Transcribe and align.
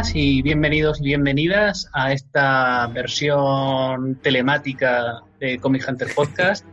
buenas 0.00 0.16
y 0.16 0.40
bienvenidos 0.40 0.98
y 1.02 1.04
bienvenidas 1.04 1.90
a 1.92 2.14
esta 2.14 2.86
versión 2.86 4.14
telemática 4.22 5.20
de 5.38 5.58
Comic 5.58 5.86
Hunter 5.86 6.08
Podcast. 6.14 6.64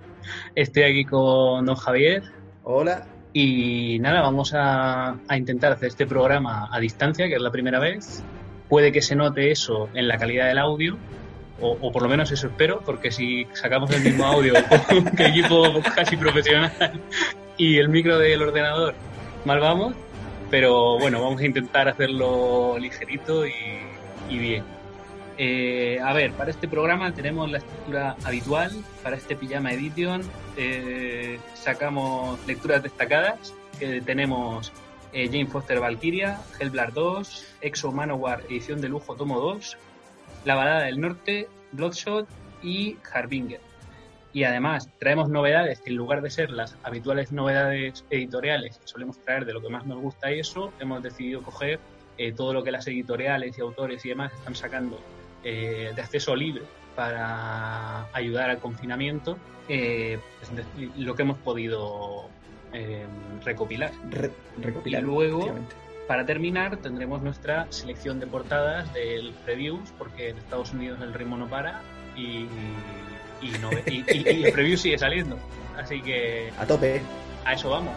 Estoy 0.55 0.83
aquí 0.83 1.03
con 1.03 1.65
don 1.65 1.75
Javier. 1.75 2.23
Hola. 2.63 3.05
Y 3.33 3.99
nada, 3.99 4.21
vamos 4.21 4.53
a, 4.55 5.17
intentar 5.35 5.73
hacer 5.73 5.89
este 5.89 6.07
programa 6.07 6.69
a 6.71 6.79
distancia, 6.79 7.27
que 7.27 7.33
es 7.33 7.41
la 7.41 7.51
primera 7.51 7.79
vez. 7.79 8.23
Puede 8.69 8.93
que 8.93 9.01
se 9.01 9.13
note 9.13 9.51
eso 9.51 9.89
en 9.93 10.07
la 10.07 10.17
calidad 10.17 10.47
del 10.47 10.59
audio, 10.59 10.97
o, 11.59 11.91
por 11.91 12.03
lo 12.03 12.07
menos 12.07 12.31
eso 12.31 12.47
espero, 12.47 12.81
porque 12.85 13.11
si 13.11 13.45
sacamos 13.51 13.91
el 13.91 14.03
mismo 14.03 14.25
audio 14.25 14.53
que 15.17 15.25
equipo 15.25 15.81
casi 15.93 16.15
profesional 16.15 16.71
y 17.57 17.77
el 17.77 17.89
micro 17.89 18.19
del 18.19 18.41
ordenador, 18.41 18.95
mal 19.43 19.59
vamos. 19.59 19.95
Pero 20.49 20.97
bueno, 20.97 21.21
vamos 21.21 21.41
a 21.41 21.45
intentar 21.45 21.87
hacerlo 21.87 22.77
ligerito 22.79 23.45
y, 23.45 23.51
bien. 24.29 24.63
Eh, 25.37 25.99
a 26.03 26.13
ver, 26.13 26.31
para 26.31 26.49
este 26.49 26.67
programa 26.67 27.13
tenemos 27.13 27.51
la 27.51 27.57
estructura 27.59 28.15
habitual. 28.23 28.71
Para 29.03 29.17
este 29.17 29.35
Pijama 29.35 29.73
Edition 29.73 30.21
eh, 30.55 31.39
sacamos 31.53 32.39
lecturas 32.47 32.81
destacadas. 32.81 33.53
que 33.77 34.01
tenemos 34.01 34.71
eh, 35.13 35.27
Jane 35.27 35.45
Foster 35.45 35.79
Valkyria, 35.79 36.39
Hellblade 36.59 36.93
2, 36.93 37.45
Exo 37.61 37.91
Manowar 37.91 38.41
edición 38.49 38.81
de 38.81 38.89
lujo 38.89 39.15
tomo 39.15 39.39
2, 39.39 39.77
La 40.45 40.55
balada 40.55 40.83
del 40.83 40.99
norte, 40.99 41.47
Bloodshot 41.73 42.27
y 42.63 42.97
Harbinger. 43.13 43.66
Y 44.37 44.43
además 44.43 44.87
traemos 44.99 45.29
novedades 45.29 45.81
que 45.81 45.89
en 45.89 45.95
lugar 45.95 46.21
de 46.21 46.29
ser 46.29 46.51
las 46.51 46.77
habituales 46.83 47.31
novedades 47.31 48.05
editoriales 48.11 48.77
que 48.77 48.87
solemos 48.87 49.17
traer 49.17 49.45
de 49.45 49.53
lo 49.53 49.63
que 49.63 49.69
más 49.69 49.87
nos 49.87 49.99
gusta 49.99 50.31
y 50.31 50.41
eso, 50.41 50.71
hemos 50.79 51.01
decidido 51.01 51.41
coger 51.41 51.79
eh, 52.19 52.33
todo 52.33 52.53
lo 52.53 52.63
que 52.63 52.69
las 52.69 52.85
editoriales 52.85 53.57
y 53.57 53.61
autores 53.61 54.05
y 54.05 54.09
demás 54.09 54.31
están 54.33 54.53
sacando 54.53 54.99
eh, 55.43 55.91
de 55.95 55.99
acceso 56.03 56.35
libre 56.35 56.61
para 56.95 58.13
ayudar 58.13 58.51
al 58.51 58.59
confinamiento, 58.59 59.39
eh, 59.69 60.19
pues, 60.37 60.67
lo 60.95 61.15
que 61.15 61.21
hemos 61.23 61.39
podido 61.39 62.29
recopilar. 63.43 63.91
recopilar. 64.61 65.01
Y 65.01 65.03
luego, 65.03 65.55
para 66.07 66.27
terminar, 66.27 66.77
tendremos 66.77 67.23
nuestra 67.23 67.65
selección 67.71 68.19
de 68.19 68.27
portadas 68.27 68.93
del 68.93 69.33
previews, 69.45 69.91
porque 69.97 70.29
en 70.29 70.37
Estados 70.37 70.73
Unidos 70.73 70.99
el 71.01 71.15
ritmo 71.15 71.37
no 71.37 71.47
para 71.47 71.81
y 72.15 72.21
y, 72.21 72.47
no, 73.61 73.69
y, 73.85 74.03
y, 74.07 74.43
el 74.45 74.51
preview 74.51 74.77
sigue 74.77 74.97
saliendo. 74.97 75.37
Así 75.77 76.01
que. 76.01 76.51
A 76.57 76.65
tope. 76.65 77.01
A 77.45 77.53
eso 77.53 77.69
vamos. 77.69 77.93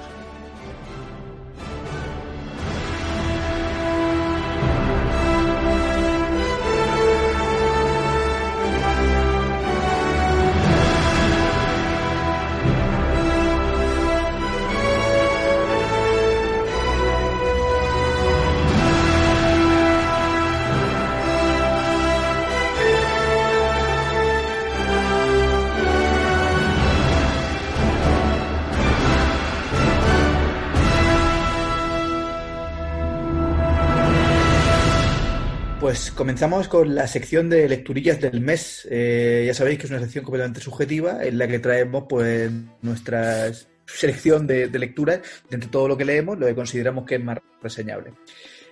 Pues 35.90 36.12
comenzamos 36.12 36.68
con 36.68 36.95
la 36.95 37.08
sección 37.08 37.51
de 37.51 37.68
lecturillas 37.68 38.20
del 38.20 38.40
mes. 38.40 38.86
Eh, 38.89 39.42
ya 39.45 39.55
sabéis 39.55 39.77
que 39.77 39.86
es 39.86 39.90
una 39.90 39.98
sección 39.98 40.23
completamente 40.23 40.61
subjetiva 40.61 41.24
en 41.24 41.36
la 41.36 41.48
que 41.48 41.58
traemos 41.58 42.05
pues 42.08 42.48
nuestra 42.80 43.51
selección 43.86 44.46
de, 44.46 44.68
lecturas 44.68 45.18
de 45.48 45.56
entre 45.56 45.68
todo 45.68 45.89
lo 45.89 45.96
que 45.96 46.05
leemos, 46.05 46.39
lo 46.39 46.46
que 46.46 46.55
consideramos 46.55 47.05
que 47.05 47.17
es 47.17 47.24
más 47.24 47.39
reseñable. 47.61 48.12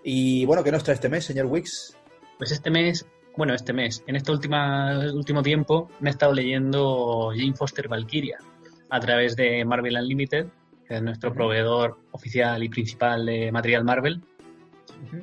Y 0.05 0.45
bueno, 0.45 0.63
¿qué 0.63 0.71
nos 0.71 0.85
trae 0.85 0.95
este 0.95 1.09
mes, 1.09 1.25
señor 1.25 1.47
Wicks? 1.47 1.97
Pues 2.39 2.53
este 2.53 2.71
mes, 2.71 3.05
bueno, 3.37 3.53
este 3.53 3.73
mes, 3.73 4.05
en 4.07 4.15
este 4.15 4.31
última, 4.31 5.01
último 5.13 5.43
tiempo 5.43 5.91
me 5.99 6.11
he 6.11 6.13
estado 6.13 6.33
leyendo 6.33 7.33
Jane 7.37 7.57
Foster 7.57 7.89
Valkyria 7.89 8.39
a 8.91 9.01
través 9.01 9.35
de 9.35 9.65
Marvel 9.65 9.97
Unlimited, 9.97 10.47
que 10.87 10.95
es 10.95 11.03
nuestro 11.03 11.35
proveedor 11.35 11.99
oficial 12.13 12.63
y 12.63 12.69
principal 12.69 13.27
de 13.27 13.51
material 13.51 13.83
Marvel 13.83 14.23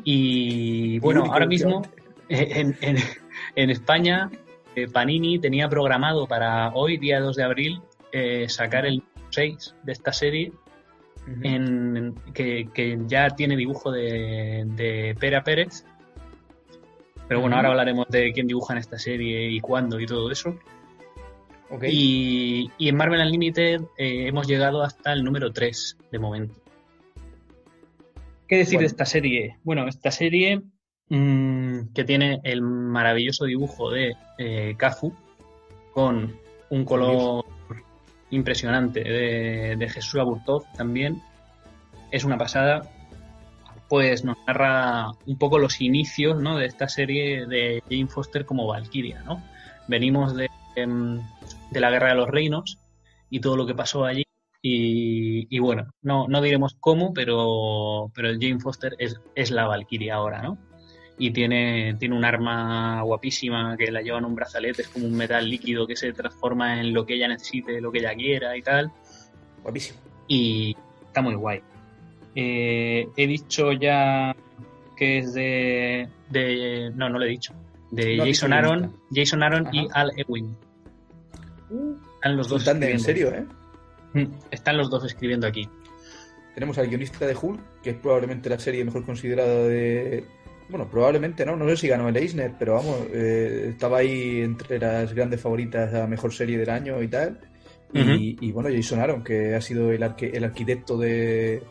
y 0.04 1.00
bueno, 1.00 1.26
ahora 1.26 1.46
mismo 1.46 1.82
en, 2.30 2.78
en, 3.56 3.70
España, 3.70 4.30
eh, 4.76 4.88
Panini 4.88 5.40
tenía 5.40 5.70
programado 5.70 6.28
para 6.28 6.70
hoy, 6.74 6.98
día 6.98 7.20
2 7.20 7.36
de 7.36 7.44
abril, 7.44 7.82
eh, 8.12 8.48
sacar 8.50 8.86
el 8.86 9.04
6 9.30 9.76
de 9.84 9.92
esta 9.92 10.14
serie, 10.14 10.52
en, 11.42 12.16
que, 12.34 13.00
ya 13.08 13.30
tiene 13.32 13.56
dibujo 13.56 13.92
de, 13.92 14.64
de 14.68 15.16
Pera 15.20 15.44
Pérez. 15.44 15.86
Pero 17.28 17.42
bueno, 17.42 17.56
ahora 17.56 17.70
hablaremos 17.70 18.08
de 18.10 18.32
quién 18.34 18.46
dibuja 18.46 18.74
en 18.74 18.80
esta 18.80 19.00
serie 19.00 19.50
y 19.50 19.60
cuándo 19.60 20.00
y 20.00 20.06
todo 20.06 20.32
eso. 20.32 20.56
Y, 21.82 22.72
y, 22.78 22.90
en 22.90 22.96
Marvel 22.96 23.22
Unlimited 23.22 23.82
eh, 23.98 24.28
hemos 24.28 24.48
llegado 24.48 24.84
hasta 24.84 25.14
el 25.14 25.24
número 25.24 25.52
3 25.52 25.98
de 26.12 26.20
momento. 26.20 26.65
¿Qué 28.48 28.58
decir 28.58 28.80
de 28.80 28.86
esta 28.86 29.06
serie? 29.06 29.58
Bueno, 29.64 29.88
esta 29.88 30.12
serie 30.12 30.62
mm, 31.10 31.94
que 31.94 32.04
tiene 32.04 32.42
el 32.44 32.62
maravilloso 32.62 33.46
dibujo 33.46 33.90
de 33.90 34.16
eh, 34.38 34.76
Kazu 34.78 35.14
con 35.94 36.36
un 36.70 36.86
color 36.86 37.46
impresionante 38.30 39.04
de, 39.04 39.90
Jesús 39.90 40.20
Aburtov 40.20 40.64
también. 40.78 41.22
Es 42.12 42.24
una 42.24 42.38
pasada. 42.38 42.92
Pues 43.90 44.24
nos 44.24 44.38
narra 44.48 45.12
un 45.26 45.38
poco 45.38 45.60
los 45.60 45.82
inicios 45.82 46.40
¿no? 46.40 46.58
de 46.58 46.66
esta 46.66 46.88
serie 46.88 47.46
de 47.46 47.84
Jane 47.90 48.08
Foster 48.08 48.46
como 48.46 48.68
Valkyria. 48.68 49.24
¿no? 49.24 49.44
Venimos 49.88 50.36
de, 50.36 50.50
em, 50.76 51.20
de 51.72 51.80
la 51.80 51.92
Guerra 51.92 52.10
de 52.10 52.16
los 52.16 52.30
Reinos 52.30 52.80
y 53.30 53.40
todo 53.40 53.58
lo 53.58 53.66
que 53.66 53.76
pasó 53.76 54.06
allí 54.06 54.26
y, 54.68 55.60
bueno, 55.60 55.94
no, 56.02 56.28
no 56.28 56.42
diremos 56.42 56.76
cómo, 56.80 57.14
pero, 57.14 58.12
pero 58.16 58.30
Jane 58.32 58.60
Foster 58.60 58.96
es, 58.98 59.16
es 59.36 59.52
la 59.52 59.68
Valkyria 59.68 60.16
ahora, 60.16 60.42
¿no? 60.42 60.58
Y 61.20 61.30
tiene, 61.30 61.96
tiene 62.00 62.18
un 62.18 62.26
arma 62.26 63.04
guapísima 63.04 63.78
que 63.78 63.92
la 63.92 64.02
lleva 64.02 64.18
en 64.18 64.26
un 64.26 64.34
brazalete, 64.34 64.82
es 64.82 64.88
como 64.88 65.06
un 65.06 65.16
metal 65.16 65.48
líquido 65.48 65.86
que 65.86 65.96
se 65.96 66.12
transforma 66.14 66.80
en 66.82 66.96
lo 66.96 67.06
que 67.06 67.14
ella 67.14 67.28
necesite, 67.28 67.80
lo 67.80 67.92
que 67.92 68.00
ella 68.00 68.16
quiera 68.16 68.58
y 68.58 68.64
tal. 68.64 68.92
Guapísimo. 69.62 70.00
Y 70.28 70.76
está 71.06 71.22
muy 71.22 71.36
guay. 71.36 71.62
Eh, 72.34 73.08
he 73.16 73.28
dicho 73.28 73.72
ya 73.72 74.36
que 74.98 75.20
es 75.20 75.36
de, 75.36 76.10
de. 76.32 76.92
No, 76.96 77.08
no 77.08 77.20
lo 77.20 77.26
he 77.26 77.30
dicho. 77.30 77.54
De 77.92 78.18
Jason 78.18 78.52
Aaron, 78.52 78.96
Jason 79.14 79.44
Aaron 79.44 79.70
y 79.72 79.88
Al 79.94 80.12
Ewing. 80.18 80.58
Están 82.16 82.36
los 82.36 82.50
dos. 82.50 82.68
en 82.68 83.00
serio, 83.00 83.30
¿eh? 83.30 83.46
Mm, 84.16 84.28
están 84.50 84.78
los 84.78 84.90
dos 84.90 85.04
escribiendo 85.06 85.46
aquí. 85.46 85.70
Tenemos 86.54 86.78
al 86.78 86.88
guionista 86.88 87.28
de 87.28 87.36
Hulk, 87.40 87.82
que 87.84 87.90
es 87.92 87.96
probablemente 87.98 88.50
la 88.50 88.58
serie 88.58 88.84
mejor 88.86 89.06
considerada 89.06 89.68
de. 89.68 90.24
Bueno, 90.70 90.90
probablemente 90.90 91.46
no, 91.46 91.56
no 91.56 91.68
sé 91.70 91.78
si 91.78 91.88
ganó 91.90 92.08
el 92.08 92.18
Eisner, 92.18 92.54
pero 92.58 92.76
vamos, 92.76 92.98
eh, 93.14 93.68
estaba 93.72 94.00
ahí 94.00 94.42
entre 94.42 94.80
las 94.80 95.14
grandes 95.14 95.42
favoritas 95.42 95.94
a 95.94 96.08
mejor 96.08 96.34
serie 96.34 96.58
del 96.58 96.70
año 96.70 97.04
y 97.04 97.08
tal. 97.08 97.40
y, 97.94 98.52
bueno, 98.52 98.70
Jason 98.74 99.00
Aaron, 99.00 99.24
que 99.24 99.54
ha 99.54 99.62
sido 99.62 99.92
el, 99.92 100.04
el 100.04 100.44
arquitecto 100.44 100.98
de, 100.98 101.62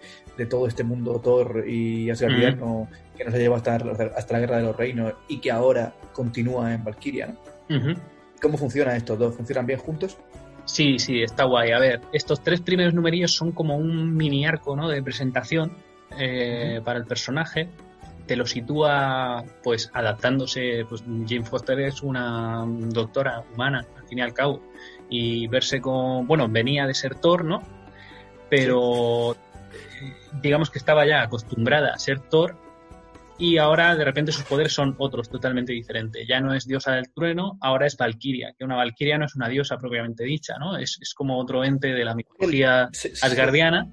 todo 0.48 0.66
este 0.68 0.84
mundo 0.84 1.20
Thor 1.20 1.64
y 1.66 2.08
Asgardiano, 2.08 2.88
que 3.16 3.24
nos 3.24 3.34
ha 3.34 3.38
llevado 3.38 3.56
hasta, 3.56 4.06
hasta, 4.16 4.32
la 4.32 4.40
Guerra 4.40 4.56
de 4.58 4.62
los 4.62 4.76
Reinos 4.76 5.14
y 5.28 5.38
que 5.38 5.50
ahora 5.50 5.94
continúa 6.12 6.72
en 6.72 6.84
Valkyria. 6.84 7.34
¿Cómo 8.40 8.56
funcionan 8.56 8.96
estos 8.96 9.18
dos? 9.18 9.34
¿Funcionan 9.34 9.66
bien 9.66 9.80
juntos? 9.80 10.16
Sí, 10.64 10.98
sí, 10.98 11.22
está 11.22 11.44
guay. 11.44 11.72
A 11.72 11.78
ver, 11.78 12.00
estos 12.12 12.42
tres 12.42 12.60
primeros 12.60 12.94
numerillos 12.94 13.32
son 13.32 13.52
como 13.52 13.76
un 13.76 14.16
mini 14.16 14.46
arco 14.46 14.76
¿no? 14.76 14.88
de 14.88 15.02
presentación 15.02 15.76
eh, 16.18 16.80
para 16.84 16.98
el 16.98 17.04
personaje. 17.04 17.68
Te 18.26 18.36
lo 18.36 18.46
sitúa, 18.46 19.44
pues, 19.62 19.90
adaptándose. 19.92 20.86
Pues, 20.88 21.02
Jane 21.02 21.44
Foster 21.44 21.78
es 21.80 22.02
una 22.02 22.64
doctora 22.66 23.44
humana, 23.52 23.86
al 23.98 24.08
fin 24.08 24.18
y 24.18 24.22
al 24.22 24.32
cabo. 24.32 24.62
Y 25.10 25.46
verse 25.48 25.80
con. 25.82 26.26
Bueno, 26.26 26.48
venía 26.48 26.86
de 26.86 26.94
ser 26.94 27.16
Thor, 27.16 27.44
¿no? 27.44 27.62
Pero. 28.48 29.36
Digamos 30.40 30.70
que 30.70 30.78
estaba 30.78 31.06
ya 31.06 31.22
acostumbrada 31.22 31.92
a 31.94 31.98
ser 31.98 32.20
Thor 32.20 32.56
y 33.38 33.58
ahora 33.58 33.96
de 33.96 34.04
repente 34.04 34.32
sus 34.32 34.44
poderes 34.44 34.72
son 34.72 34.94
otros 34.98 35.28
totalmente 35.28 35.72
diferentes. 35.72 36.26
Ya 36.28 36.40
no 36.40 36.54
es 36.54 36.66
diosa 36.66 36.92
del 36.92 37.12
trueno, 37.12 37.58
ahora 37.60 37.86
es 37.86 37.96
Valkyria, 37.96 38.54
que 38.56 38.64
una 38.64 38.76
Valkyria 38.76 39.18
no 39.18 39.24
es 39.24 39.34
una 39.34 39.48
diosa 39.48 39.76
propiamente 39.78 40.24
dicha, 40.24 40.54
¿no? 40.58 40.76
Es, 40.76 40.98
como 41.14 41.38
otro 41.38 41.64
ente 41.64 41.88
de 41.88 42.04
la 42.04 42.14
mitología 42.14 42.88
asgardiana. 43.22 43.88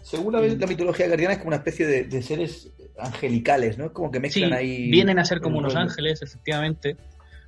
Según 0.00 0.32
la, 0.32 0.66
mitología 0.66 1.04
asgardiana 1.06 1.34
es 1.34 1.38
como 1.38 1.48
una 1.48 1.56
especie 1.58 1.86
de, 1.86 2.22
seres 2.22 2.72
angelicales, 2.98 3.76
¿no? 3.76 3.92
Como 3.92 4.10
que 4.10 4.20
mezclan 4.20 4.50
sí, 4.50 4.56
ahí. 4.56 4.90
Vienen 4.90 5.18
a 5.18 5.24
ser 5.24 5.40
como 5.40 5.58
unos 5.58 5.76
ángeles, 5.76 6.22
efectivamente, 6.22 6.96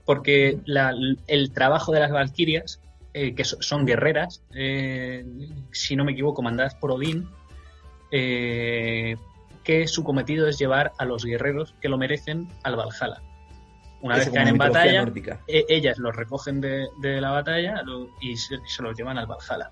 porque 0.04 0.58
la- 0.66 0.92
el 1.26 1.52
trabajo 1.52 1.92
de 1.92 2.00
las 2.00 2.10
valquirias, 2.10 2.80
eh, 3.14 3.34
que 3.34 3.44
so- 3.44 3.60
son 3.60 3.86
guerreras, 3.86 4.42
eh, 4.54 5.24
si 5.72 5.96
no 5.96 6.04
me 6.04 6.12
equivoco, 6.12 6.42
mandadas 6.42 6.74
por 6.74 6.92
Odín, 6.92 7.26
eh, 8.12 9.16
que 9.64 9.86
su 9.86 10.02
cometido 10.04 10.48
es 10.48 10.58
llevar 10.58 10.92
a 10.98 11.04
los 11.04 11.24
guerreros 11.24 11.74
que 11.80 11.88
lo 11.88 11.98
merecen 11.98 12.48
al 12.62 12.76
Valhalla. 12.76 13.20
Una 14.02 14.16
Eso 14.16 14.26
vez 14.26 14.34
caen 14.34 14.48
en 14.48 14.56
batalla, 14.58 15.04
e- 15.46 15.66
ellas 15.68 15.98
los 15.98 16.16
recogen 16.16 16.60
de, 16.60 16.86
de 17.02 17.20
la 17.20 17.30
batalla 17.32 17.82
lo- 17.82 18.08
y 18.20 18.36
se, 18.36 18.56
se 18.66 18.82
los 18.82 18.96
llevan 18.96 19.18
al 19.18 19.26
Valhalla. 19.26 19.70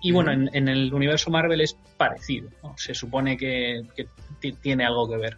Y 0.00 0.12
bueno, 0.12 0.32
en, 0.32 0.48
en 0.54 0.68
el 0.68 0.94
universo 0.94 1.30
Marvel 1.30 1.60
es 1.60 1.76
parecido. 1.96 2.48
¿no? 2.62 2.74
Se 2.78 2.94
supone 2.94 3.36
que, 3.36 3.82
que 3.96 4.06
ti- 4.40 4.52
tiene 4.52 4.86
algo 4.86 5.08
que 5.08 5.16
ver. 5.16 5.36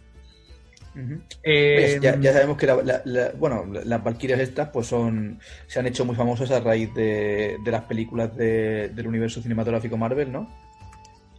Eh, 1.43 1.75
Pues 1.79 2.01
ya, 2.01 2.19
ya 2.19 2.33
sabemos 2.33 2.57
que 2.57 2.67
la- 2.67 2.81
la- 2.83 3.01
la- 3.05 3.31
bueno, 3.37 3.65
la- 3.71 3.83
las 3.85 4.03
Valkyrias 4.03 4.39
estas 4.39 4.69
pues 4.69 4.87
son 4.87 5.39
se 5.67 5.79
han 5.79 5.87
hecho 5.87 6.03
muy 6.05 6.15
famosas 6.15 6.51
a 6.51 6.59
raíz 6.59 6.93
de, 6.93 7.57
de 7.63 7.71
las 7.71 7.83
películas 7.83 8.35
de- 8.35 8.89
del 8.89 9.07
universo 9.07 9.41
cinematográfico 9.41 9.97
Marvel, 9.97 10.31
¿no? 10.31 10.47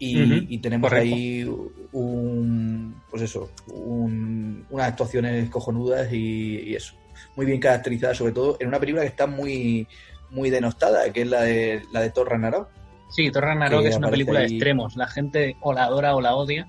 Y, 0.04 0.46
y 0.54 0.58
tenemos 0.58 0.90
correcto. 0.90 1.14
ahí 1.14 1.44
un 1.92 2.94
pues 3.10 3.22
eso, 3.22 3.50
un- 3.68 4.66
unas 4.70 4.88
actuaciones 4.88 5.48
cojonudas 5.48 6.12
y, 6.12 6.58
y 6.60 6.74
eso, 6.74 6.94
muy 7.36 7.46
bien 7.46 7.60
caracterizadas, 7.60 8.16
sobre 8.18 8.32
todo 8.32 8.56
en 8.58 8.68
una 8.68 8.80
película 8.80 9.02
que 9.02 9.08
está 9.08 9.26
muy 9.26 9.86
muy 10.30 10.50
denostada, 10.50 11.12
que 11.12 11.22
es 11.22 11.28
la 11.28 11.42
de 11.42 11.82
la 11.92 12.00
de 12.00 12.10
Thor 12.10 12.28
Ragnarok. 12.30 12.68
Sí, 13.10 13.30
Thor 13.30 13.44
Ragnarok 13.44 13.82
que 13.82 13.88
es 13.90 13.96
una 13.96 14.10
película 14.10 14.40
de 14.40 14.46
extremos. 14.46 14.96
La 14.96 15.06
gente 15.06 15.56
o 15.60 15.72
la 15.72 15.84
adora 15.84 16.16
o 16.16 16.20
la 16.20 16.34
odia. 16.34 16.68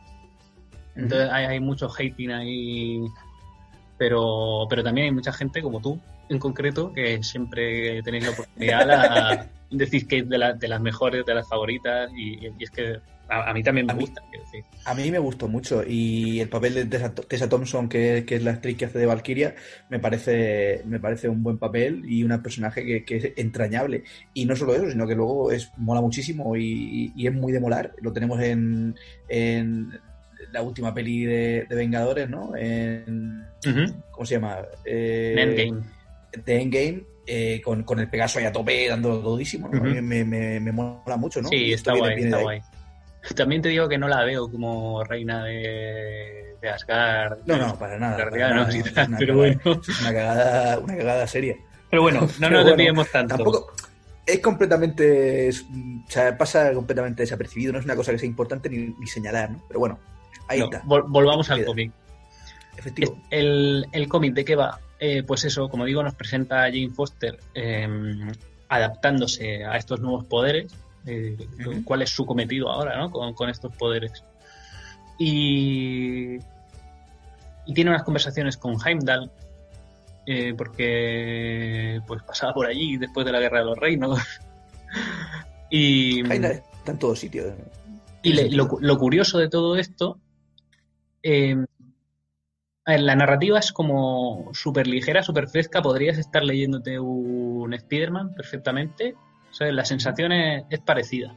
Entonces 0.96 1.30
hay, 1.32 1.46
hay 1.46 1.60
mucho 1.60 1.88
hating 1.90 2.32
ahí. 2.32 3.02
Pero, 3.98 4.66
pero 4.70 4.84
también 4.84 5.06
hay 5.06 5.12
mucha 5.14 5.32
gente 5.32 5.62
como 5.62 5.80
tú, 5.80 6.00
en 6.30 6.40
concreto, 6.40 6.92
que 6.92 7.24
siempre 7.24 8.02
tenéis 8.04 8.26
la 8.26 8.32
oportunidad 8.32 8.92
a 8.92 9.48
decir 9.72 10.08
que 10.08 10.20
es 10.20 10.30
de, 10.30 10.38
la- 10.38 10.54
de 10.54 10.68
las 10.68 10.82
mejores, 10.82 11.26
de 11.26 11.34
las 11.34 11.48
favoritas. 11.48 12.12
Y, 12.16 12.46
y 12.48 12.52
es 12.64 12.70
que 12.70 13.00
a, 13.30 13.50
a 13.50 13.54
mí 13.54 13.64
también 13.64 13.86
me 13.88 13.94
A 13.94 13.96
mí- 13.96 14.02
gusta. 14.02 14.22
decir. 14.32 14.64
A 14.86 14.94
mí 14.94 15.10
me 15.12 15.20
gustó 15.20 15.48
mucho 15.48 15.84
y 15.88 16.40
el 16.40 16.50
papel 16.50 16.74
de 16.76 16.86
Tessa, 16.86 17.14
Tessa 17.16 17.48
Thompson, 17.50 17.88
que, 17.90 18.24
que 18.28 18.36
es 18.36 18.44
la 18.44 18.52
actriz 18.52 18.78
que 18.78 18.86
hace 18.86 19.00
de 19.00 19.06
Valkyria, 19.06 19.56
me 19.90 20.00
parece, 20.00 20.82
me 20.86 21.00
parece 21.00 21.30
un 21.30 21.42
buen 21.42 21.58
papel 21.58 22.04
y 22.08 22.24
un 22.24 22.42
personaje 22.42 22.84
que, 22.86 23.06
que 23.06 23.18
es 23.18 23.32
entrañable. 23.38 24.04
Y 24.34 24.46
no 24.46 24.56
solo 24.56 24.76
eso, 24.76 24.90
sino 24.90 25.08
que 25.08 25.16
luego 25.16 25.52
es 25.52 25.72
mola 25.78 26.02
muchísimo 26.02 26.56
y, 26.56 27.12
y 27.16 27.28
es 27.28 27.34
muy 27.34 27.52
de 27.54 27.60
molar. 27.60 27.94
Lo 28.02 28.12
tenemos 28.12 28.42
en, 28.42 28.96
en 29.30 29.90
la 30.52 30.62
última 30.62 30.94
peli 30.94 31.24
de, 31.26 31.66
de 31.70 31.76
Vengadores, 31.76 32.30
¿no? 32.30 32.56
En. 32.56 33.44
¿Cómo 34.12 34.26
se 34.26 34.36
llama? 34.36 34.58
Eh, 34.86 35.34
En 35.38 35.50
Endgame. 35.50 35.84
De 36.46 36.62
Endgame. 36.62 37.04
eh, 37.26 37.62
con, 37.64 37.84
con 37.84 38.00
el 38.00 38.10
Pegaso 38.10 38.38
ahí 38.40 38.46
a 38.46 38.52
tope, 38.52 38.88
dando 38.90 39.20
todísimo. 39.22 39.70
¿no? 39.70 39.82
Mí 39.82 40.02
me, 40.02 40.26
me, 40.26 40.60
me 40.60 40.72
mola 40.74 41.16
mucho, 41.18 41.42
¿no? 41.42 41.48
Sí, 41.48 41.72
está 41.72 41.96
guay, 41.96 42.22
está 42.24 42.42
guay. 42.42 42.60
También 43.36 43.62
te 43.62 43.70
digo 43.70 43.88
que 43.88 43.98
no 43.98 44.08
la 44.08 44.24
veo 44.24 44.50
como 44.52 45.04
reina 45.04 45.44
de, 45.46 46.56
de 46.62 46.70
Asgard. 46.70 47.40
No, 47.46 47.58
no, 47.58 47.78
para 47.80 47.98
nada. 47.98 48.18
para 48.18 48.28
Asgardianos 48.28 48.68
nada. 48.68 48.78
y 48.78 48.80
Es 48.82 48.94
tal, 48.94 49.08
una 49.10 49.18
pero 49.18 49.34
cagada- 49.36 49.60
bueno. 49.64 49.82
una 50.02 50.14
cagada, 50.14 50.80
una 50.80 50.98
cagada 50.98 51.28
seria. 51.28 51.56
Pero 51.90 52.02
bueno, 52.02 52.22
no 52.22 52.28
Pero 52.28 52.50
nos 52.50 52.50
bueno, 52.64 52.66
desviemos 52.70 53.12
tanto. 53.12 53.36
Tampoco 53.36 53.74
es 54.26 54.40
completamente, 54.40 55.50
o 55.50 56.10
sea, 56.10 56.38
pasa 56.38 56.74
completamente 56.74 57.24
desapercibido. 57.24 57.74
No 57.74 57.80
es 57.80 57.86
una 57.86 57.96
cosa 57.96 58.12
que 58.14 58.20
sea 58.20 58.28
importante 58.30 58.70
ni, 58.70 58.94
ni 59.00 59.08
señalar, 59.08 59.52
¿no? 59.52 59.64
Pero 59.68 59.80
bueno, 59.82 60.00
ahí 60.48 60.60
No, 60.60 60.66
está. 60.66 60.82
vol- 60.84 61.06
volvamos 61.08 61.50
al 61.50 61.58
Queda. 61.58 61.68
cómic. 61.68 61.92
Efectivo. 62.78 63.20
El, 63.30 63.86
el 63.92 64.08
cómic 64.08 64.34
de 64.34 64.46
qué 64.46 64.56
va? 64.56 64.80
Eh, 65.00 65.24
pues 65.24 65.44
eso, 65.44 65.68
como 65.70 65.86
digo, 65.86 66.02
nos 66.02 66.16
presenta 66.16 66.64
a 66.64 66.68
Jane 66.68 66.90
Foster 66.90 67.38
eh, 67.54 67.88
adaptándose 68.70 69.66
a 69.66 69.78
estos 69.78 70.00
nuevos 70.00 70.26
poderes. 70.26 70.74
Eh. 71.06 71.38
¿Cuál 71.84 72.02
es 72.02 72.10
su 72.10 72.26
cometido 72.26 72.70
ahora, 72.70 72.98
no? 72.98 73.12
Con, 73.12 73.34
con 73.34 73.50
estos 73.50 73.76
poderes. 73.76 74.24
Y, 75.20 76.36
y 77.66 77.74
tiene 77.74 77.92
unas 77.92 78.04
conversaciones 78.04 78.58
con 78.58 78.76
Heimdall, 78.86 79.32
eh, 80.26 80.54
porque 80.58 82.02
pues 82.08 82.24
pasaba 82.24 82.54
por 82.54 82.66
allí 82.66 82.98
después 82.98 83.26
de 83.26 83.32
la 83.32 83.40
Guerra 83.40 83.60
de 83.60 83.66
los 83.66 83.78
Reinos. 83.78 84.20
y, 85.70 86.20
Heimdall 86.22 86.64
está 86.78 86.92
en 86.92 87.00
todos 87.00 87.20
sitios. 87.20 87.54
y 88.22 88.34
le- 88.34 88.50
Tiene 88.50 88.58
lo, 88.58 88.98
curioso 88.98 89.38
de 89.38 89.50
todo 89.50 89.76
esto, 89.78 90.20
eh, 91.22 91.56
la 92.86 93.16
narrativa 93.16 93.60
es 93.60 93.72
como 93.72 94.50
súper 94.54 94.88
ligera, 94.88 95.24
súper 95.24 95.48
fresca. 95.48 95.82
Podrías 95.82 96.18
estar 96.18 96.44
leyéndote 96.44 97.00
un 97.00 97.74
Spider-Man 97.74 98.34
perfectamente. 98.36 99.16
O 99.54 99.56
sea, 99.56 99.72
la 99.72 99.86
sensación 99.86 100.32
es, 100.32 100.64
es 100.70 100.80
parecida. 100.80 101.34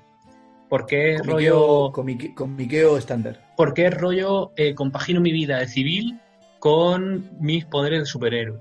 Porque 0.70 1.14
es 1.16 1.24
rollo, 1.26 1.92
Comiqueo, 1.92 2.34
comiqueo 2.34 2.96
estándar. 2.96 3.40
porque 3.56 3.86
es 3.86 3.94
rollo 3.94 4.50
eh, 4.56 4.74
compagino 4.74 5.20
mi 5.20 5.30
vida 5.30 5.58
de 5.58 5.68
civil 5.68 6.18
con 6.58 7.30
mis 7.38 7.66
poderes 7.66 8.00
de 8.00 8.06
superhéroe. 8.06 8.58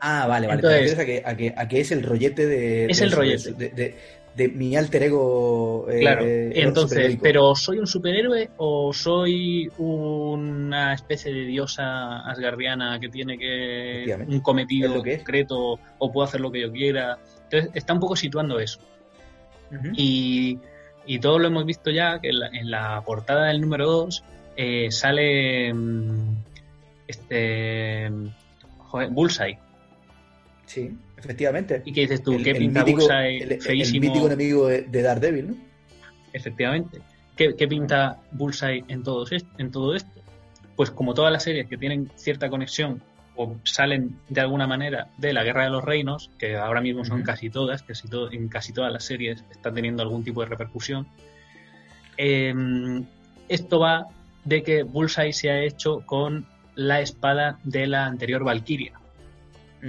Ah, 0.00 0.26
vale, 0.26 0.48
vale. 0.48 0.60
Entonces- 0.60 0.96
Te 0.96 1.02
a 1.02 1.06
que, 1.06 1.22
a, 1.24 1.36
que, 1.36 1.54
a 1.56 1.68
que 1.68 1.80
es 1.80 1.92
el 1.92 2.02
rollete 2.02 2.46
de. 2.46 2.86
Es 2.86 2.98
de 2.98 3.04
el 3.04 3.12
rollete. 3.12 3.52
De, 3.52 3.68
de- 3.68 3.94
de 4.34 4.48
mi 4.48 4.74
alter 4.74 5.02
ego. 5.02 5.86
eh, 5.90 6.00
Claro, 6.00 6.24
eh, 6.24 6.52
entonces, 6.54 7.18
pero 7.22 7.54
¿soy 7.54 7.78
un 7.78 7.86
superhéroe 7.86 8.48
o 8.56 8.90
soy 8.94 9.70
una 9.76 10.94
especie 10.94 11.30
de 11.32 11.40
diosa 11.44 12.20
asgardiana 12.20 12.98
que 12.98 13.10
tiene 13.10 13.36
que 13.36 14.16
un 14.26 14.40
cometido 14.40 15.02
concreto 15.18 15.78
o 15.98 16.10
puedo 16.10 16.26
hacer 16.26 16.40
lo 16.40 16.50
que 16.50 16.62
yo 16.62 16.72
quiera? 16.72 17.18
Entonces, 17.52 17.70
está 17.76 17.92
un 17.92 18.00
poco 18.00 18.16
situando 18.16 18.58
eso. 18.58 18.80
Y, 19.94 20.58
y 21.06 21.18
todos 21.18 21.40
lo 21.40 21.46
hemos 21.48 21.64
visto 21.66 21.90
ya, 21.90 22.18
que 22.20 22.28
en 22.28 22.40
la, 22.40 22.46
en 22.48 22.70
la 22.70 23.02
portada 23.02 23.46
del 23.46 23.60
número 23.60 23.86
2 23.86 24.24
sale 24.90 25.72
mm, 25.72 26.36
este 27.08 28.10
joder, 28.78 29.08
Bullseye. 29.10 29.58
Sí, 30.66 30.96
efectivamente. 31.16 31.82
¿Y 31.84 31.92
qué 31.92 32.02
dices 32.02 32.22
tú? 32.22 32.32
El- 32.32 32.44
¿Qué 32.44 32.50
el 32.50 32.58
pinta 32.58 32.84
mítico- 32.84 33.00
Bullseye? 33.00 33.42
el- 33.42 34.00
mítico 34.00 34.26
enemigo 34.26 34.66
de 34.68 34.82
de 34.82 35.02
Daredevil, 35.02 35.48
¿no? 35.48 35.56
Efectivamente. 36.32 37.00
¿Qué, 37.36 37.54
qué 37.56 37.66
pinta 37.68 38.20
Bullseye 38.32 38.84
todo, 39.02 39.24
en 39.58 39.70
todo 39.70 39.94
esto? 39.94 40.20
Pues 40.76 40.90
como 40.90 41.14
todas 41.14 41.32
las 41.32 41.42
series 41.42 41.66
que 41.66 41.76
tienen 41.78 42.10
cierta 42.16 42.48
conexión 42.50 43.02
o 43.36 43.56
salen 43.64 44.18
de 44.28 44.40
alguna 44.42 44.66
manera 44.66 45.08
de 45.16 45.32
la 45.32 45.42
Guerra 45.44 45.64
de 45.64 45.70
los 45.70 45.84
Reinos, 45.84 46.30
que 46.38 46.56
ahora 46.56 46.80
mismo 46.80 47.04
son 47.04 47.22
casi 47.22 47.48
todas, 47.50 47.82
casi 47.82 48.06
en 48.32 48.48
casi 48.48 48.72
todas 48.72 48.92
las 48.92 49.04
series 49.04 49.44
están 49.50 49.74
teniendo 49.74 50.02
algún 50.02 50.22
tipo 50.24 50.40
de 50.42 50.46
repercusión, 50.48 51.06
eh, 52.16 52.54
esto 53.48 53.78
va 53.80 54.06
de 54.44 54.62
que 54.62 54.82
Bullseye 54.82 55.32
se 55.32 55.50
ha 55.50 55.60
hecho 55.62 56.00
con 56.06 56.46
la 56.74 57.00
espada 57.00 57.58
de 57.64 57.86
la 57.86 58.06
anterior 58.06 58.44
Valkyria. 58.44 58.92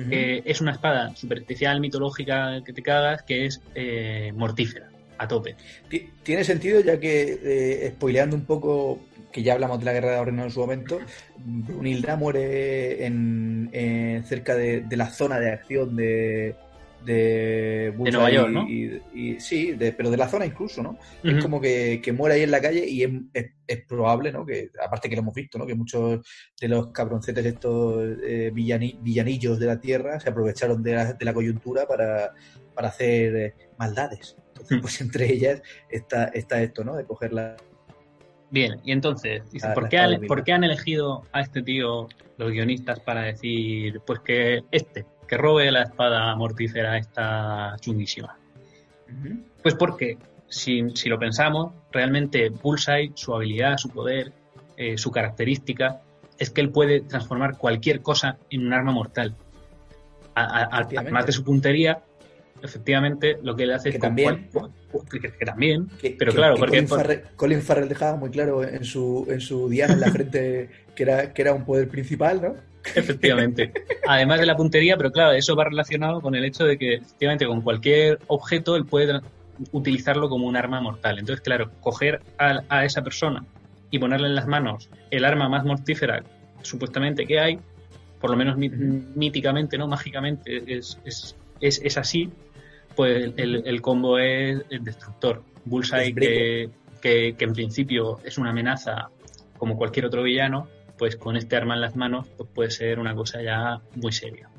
Que 0.10 0.42
es 0.46 0.60
una 0.60 0.72
espada 0.72 1.16
super 1.16 1.38
especial, 1.38 1.80
mitológica, 1.80 2.64
que 2.66 2.74
te 2.74 2.82
cagas, 2.82 3.22
que 3.22 3.46
es 3.46 3.62
eh, 3.76 4.32
mortífera, 4.36 4.90
a 5.20 5.28
tope. 5.28 5.56
Ti- 5.88 6.10
Tiene 6.24 6.44
sentido, 6.44 6.82
ya 6.82 7.00
que, 7.00 7.40
eh, 7.44 7.92
spoileando 7.96 8.36
un 8.36 8.44
poco, 8.44 9.00
que 9.34 9.44
ya 9.44 9.54
hablamos 9.54 9.80
de 9.80 9.86
la 9.86 9.94
guerra 9.94 10.12
de 10.14 10.20
Oreno 10.20 10.44
en 10.44 10.52
su 10.52 10.60
momento, 10.62 11.00
Brunilda 11.38 12.16
muere 12.16 13.06
en, 13.06 13.70
en- 13.74 14.24
cerca 14.24 14.56
de, 14.56 14.82
de 14.82 14.96
la 14.96 15.10
zona 15.10 15.40
de 15.40 15.52
acción 15.52 15.96
de, 15.96 16.56
de, 17.04 17.92
Bullseye 17.98 18.12
Nueva 18.14 18.32
York, 18.32 18.50
¿no? 18.54 18.70
y, 18.70 19.02
y- 19.14 19.40
sí, 19.40 19.72
de- 19.74 19.92
pero 19.92 20.10
de 20.10 20.18
la 20.18 20.30
zona 20.30 20.46
incluso, 20.46 20.82
¿no? 20.84 20.98
Es 21.24 21.42
como 21.42 21.60
que, 21.60 22.00
que 22.02 22.14
muere 22.14 22.36
ahí 22.36 22.44
en 22.44 22.52
la 22.52 22.62
calle 22.62 22.88
y 22.88 23.04
es, 23.04 23.10
es- 23.34 23.52
es 23.68 23.86
probable, 23.86 24.32
¿no? 24.32 24.46
Que, 24.46 24.70
aparte 24.82 25.10
que 25.10 25.16
lo 25.16 25.22
hemos 25.24 25.34
visto, 25.34 25.58
¿no? 25.58 25.66
Que 25.66 25.76
muchos 25.76 26.22
de 26.62 26.68
los 26.68 26.88
cabroncetes 26.92 27.46
estos 27.46 28.18
eh, 28.24 28.52
villani- 28.54 28.98
villanillos 29.02 29.60
de 29.60 29.66
la 29.66 29.80
tierra 29.82 30.20
se 30.20 30.30
aprovecharon 30.30 30.82
de 30.84 30.94
la, 30.94 31.14
de 31.14 31.26
la 31.26 31.34
coyuntura 31.34 31.88
para, 31.88 32.34
para 32.76 32.88
hacer 32.90 33.36
eh, 33.36 33.54
maldades. 33.78 34.38
Entonces, 34.50 34.78
pues 34.80 35.02
entre 35.02 35.32
ellas 35.34 35.62
está, 35.90 36.26
está 36.26 36.62
esto, 36.62 36.84
¿no? 36.84 36.96
De 36.96 37.04
cogerla. 37.06 37.58
Bien, 38.54 38.80
y 38.86 38.92
entonces, 38.92 39.50
dice, 39.52 39.68
La- 39.70 39.74
¿por, 39.74 39.90
qué 39.90 39.98
han, 39.98 40.12
de 40.12 40.18
Milán. 40.18 40.28
por 40.28 40.44
qué 40.44 40.54
han 40.54 40.64
elegido 40.64 41.24
a 41.32 41.42
este 41.42 41.64
tío 41.64 42.08
los 42.38 42.52
guionistas 42.52 43.00
para 43.00 43.22
decir, 43.24 44.00
pues 44.06 44.20
que 44.20 44.62
este, 44.70 45.06
que 45.28 45.38
robe 45.38 45.72
la 45.72 45.82
espada 45.82 46.36
mortífera 46.36 46.96
esta 47.00 47.76
chunguísima? 47.82 48.38
Pues 49.64 49.74
porque, 49.74 50.20
si, 50.48 50.88
si 50.92 51.10
lo 51.10 51.18
pensamos, 51.18 51.74
realmente 51.92 52.50
Bullseye, 52.50 53.12
su 53.16 53.34
habilidad, 53.34 53.78
su 53.78 53.90
poder, 53.90 54.32
eh, 54.78 55.00
su 55.00 55.10
característica, 55.10 56.02
es 56.38 56.52
que 56.52 56.62
él 56.62 56.70
puede 56.70 57.02
transformar 57.02 57.58
cualquier 57.58 58.02
cosa 58.04 58.38
en 58.52 58.68
un 58.68 58.74
arma 58.74 58.92
mortal. 58.92 59.36
A- 60.36 60.44
a- 60.64 60.88
además 60.98 61.26
de 61.26 61.32
su 61.32 61.44
puntería, 61.44 62.04
efectivamente 62.64 63.38
lo 63.44 63.56
que 63.56 63.64
él 63.64 63.72
hace 63.74 63.90
Que 63.92 63.98
es 63.98 64.02
con 64.02 64.10
también, 64.10 64.48
cual- 64.52 64.72
que, 65.12 65.20
que 65.20 65.46
también, 65.46 65.88
Que- 66.02 66.16
pero 66.18 66.34
claro, 66.34 66.56
que 66.56 66.60
porque 66.60 66.72
Colin, 66.78 66.88
Farrell, 66.88 67.22
Colin 67.36 67.62
Farrell 67.62 67.90
dejaba 67.90 68.16
muy 68.18 68.30
claro 68.30 68.64
en 68.64 68.84
su, 68.84 69.28
en 69.30 69.42
su 69.42 69.70
diana 69.70 69.94
en 69.94 70.00
la 70.00 70.12
frente 70.12 70.70
que 70.96 71.04
era, 71.04 71.34
que 71.34 71.42
era 71.42 71.54
un 71.54 71.66
poder 71.66 71.88
principal, 71.88 72.42
¿no? 72.42 72.56
efectivamente, 72.96 73.72
además 74.08 74.40
de 74.42 74.46
la 74.46 74.58
puntería, 74.58 74.98
pero 74.98 75.12
claro, 75.12 75.32
eso 75.32 75.56
va 75.56 75.64
relacionado 75.66 76.20
con 76.22 76.36
el 76.36 76.44
hecho 76.46 76.66
de 76.66 76.78
que 76.78 76.96
efectivamente 76.96 77.46
con 77.46 77.62
cualquier 77.62 78.20
objeto 78.28 78.76
él 78.76 78.86
puede 78.86 79.22
utilizarlo 79.72 80.28
como 80.30 80.48
un 80.48 80.58
arma 80.58 80.82
mortal. 80.82 81.20
Entonces, 81.20 81.42
claro, 81.44 81.72
coger 81.80 82.22
a, 82.38 82.62
a 82.70 82.84
esa 82.86 83.02
persona 83.04 83.46
y 83.90 84.00
ponerle 84.00 84.28
en 84.28 84.36
las 84.36 84.48
manos 84.48 84.90
el 85.12 85.24
arma 85.24 85.48
más 85.48 85.64
mortífera 85.64 86.24
supuestamente 86.62 87.26
que 87.26 87.40
hay, 87.40 87.60
por 88.20 88.32
lo 88.32 88.36
menos 88.38 88.58
míticamente, 88.58 89.78
no 89.78 89.88
mágicamente, 89.88 90.64
es, 90.68 90.98
es, 91.06 91.36
es, 91.62 91.82
es 91.84 91.98
así, 91.98 92.30
pues 92.96 93.34
el, 93.38 93.64
el 93.66 93.82
combo 93.82 94.18
es, 94.18 94.64
es 94.70 94.84
destructor. 94.84 95.42
Bullseye, 95.66 96.14
que, 96.14 96.70
que, 97.02 97.36
que 97.38 97.46
en 97.46 97.54
principio 97.54 98.20
es 98.24 98.38
una 98.38 98.50
amenaza 98.50 99.10
como 99.58 99.78
cualquier 99.78 100.06
otro 100.06 100.24
villano, 100.24 100.68
pues 100.98 101.16
con 101.16 101.38
este 101.38 101.56
arma 101.56 101.76
en 101.76 101.82
las 101.82 101.96
manos 101.96 102.28
pues 102.38 102.50
puede 102.54 102.72
ser 102.72 103.00
una 103.00 103.16
cosa 103.16 103.42
ya 103.42 103.82
muy 103.96 104.12
seria. 104.12 104.50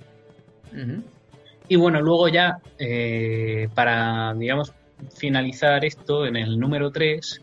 Y 1.69 1.77
bueno, 1.77 2.01
luego 2.01 2.29
ya, 2.29 2.59
eh, 2.79 3.69
para, 3.75 4.35
digamos, 4.35 4.73
finalizar 5.17 5.85
esto, 5.85 6.27
en 6.27 6.37
el 6.37 6.59
número 6.59 6.91
3, 6.91 7.41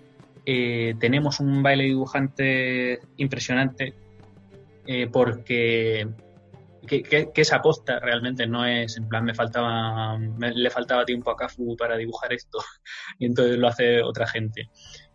tenemos 1.00 1.40
un 1.40 1.64
baile 1.64 1.86
dibujante 1.86 3.00
impresionante, 3.18 3.94
eh, 4.86 5.08
porque 5.12 6.08
que, 6.92 7.04
que- 7.04 7.32
que 7.34 7.42
es 7.42 7.54
aposta 7.54 8.00
realmente, 8.00 8.46
no 8.48 8.66
es 8.66 8.98
en 8.98 9.08
plan 9.08 9.24
me 9.24 9.34
faltaba, 9.34 10.18
me- 10.18 10.54
le 10.54 10.70
faltaba 10.70 11.06
tiempo 11.06 11.32
a 11.32 11.38
Cafu 11.38 11.78
para 11.78 11.96
dibujar 11.96 12.34
esto, 12.34 12.60
y 13.20 13.26
entonces 13.28 13.58
lo 13.58 13.68
hace 13.70 14.02
otra 14.04 14.28
gente. 14.28 14.70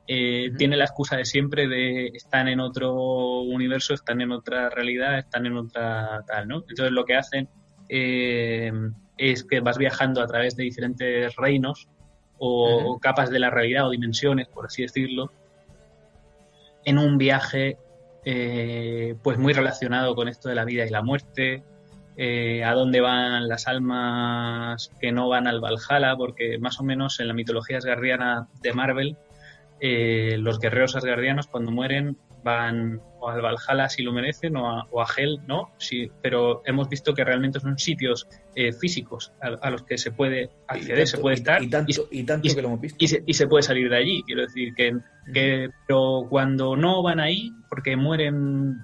Eh. 0.08 0.52
Tiene 0.56 0.76
la 0.76 0.84
excusa 0.84 1.16
de 1.16 1.24
siempre 1.26 1.66
de 1.68 2.06
están 2.14 2.48
en 2.48 2.60
otro 2.60 2.94
universo, 3.42 3.92
están 3.92 4.20
en 4.22 4.32
otra 4.32 4.70
realidad, 4.70 5.18
están 5.18 5.44
en 5.46 5.56
otra 5.56 6.22
tal, 6.26 6.48
¿no? 6.48 6.56
Entonces 6.68 6.92
lo 6.92 7.04
que 7.04 7.16
hacen 7.16 7.48
eh, 7.90 8.72
es 9.18 9.44
que 9.44 9.60
vas 9.60 9.76
viajando 9.76 10.22
a 10.22 10.26
través 10.26 10.56
de 10.56 10.62
diferentes 10.64 11.34
reinos 11.36 11.88
o 12.38 12.98
capas 13.00 13.30
de 13.30 13.38
la 13.40 13.50
realidad 13.50 13.86
o 13.86 13.90
dimensiones, 13.90 14.48
por 14.48 14.66
así 14.66 14.82
decirlo, 14.82 15.30
en 16.84 16.98
un 16.98 17.18
viaje 17.18 17.76
eh, 18.28 19.14
pues 19.22 19.38
muy 19.38 19.52
relacionado 19.52 20.16
con 20.16 20.26
esto 20.26 20.48
de 20.48 20.56
la 20.56 20.64
vida 20.64 20.84
y 20.84 20.90
la 20.90 21.00
muerte, 21.00 21.62
eh, 22.16 22.64
a 22.64 22.72
dónde 22.72 23.00
van 23.00 23.46
las 23.46 23.68
almas 23.68 24.90
que 25.00 25.12
no 25.12 25.28
van 25.28 25.46
al 25.46 25.60
Valhalla, 25.60 26.16
porque 26.16 26.58
más 26.58 26.80
o 26.80 26.82
menos 26.82 27.20
en 27.20 27.28
la 27.28 27.34
mitología 27.34 27.78
asgardiana 27.78 28.48
de 28.62 28.72
Marvel, 28.72 29.16
eh, 29.80 30.36
los 30.38 30.58
guerreros 30.58 30.96
asgardianos 30.96 31.46
cuando 31.48 31.70
mueren 31.70 32.16
van 32.42 33.00
o 33.18 33.28
al 33.28 33.40
Valhalla 33.42 33.88
si 33.88 34.02
lo 34.04 34.12
merecen 34.12 34.56
o 34.56 34.70
a, 34.70 34.86
o 34.90 35.02
a 35.02 35.06
Hel, 35.16 35.40
¿no? 35.46 35.72
Sí, 35.78 36.08
pero 36.22 36.62
hemos 36.64 36.88
visto 36.88 37.12
que 37.12 37.24
realmente 37.24 37.58
son 37.58 37.76
sitios 37.78 38.26
eh, 38.54 38.72
físicos 38.72 39.32
a, 39.42 39.48
a 39.66 39.70
los 39.70 39.82
que 39.82 39.98
se 39.98 40.12
puede 40.12 40.50
acceder, 40.68 41.08
se 41.08 41.18
puede 41.18 41.34
estar 41.34 41.60
y 41.62 41.68
tanto, 41.68 41.92
y 42.10 42.22
tanto 42.24 42.46
y- 42.48 42.54
que 42.54 42.62
lo 42.62 42.68
hemos 42.68 42.80
visto. 42.80 42.96
y 43.00 43.08
se, 43.08 43.22
y 43.26 43.34
se 43.34 43.48
puede 43.48 43.62
salir 43.64 43.90
de 43.90 43.96
allí. 43.96 44.22
Quiero 44.24 44.42
decir 44.42 44.74
que, 44.74 44.96
que 45.34 45.70
pero 45.88 46.26
cuando 46.30 46.76
no 46.76 47.02
van 47.02 47.18
ahí, 47.18 47.52
porque 47.68 47.96
mueren 47.96 48.76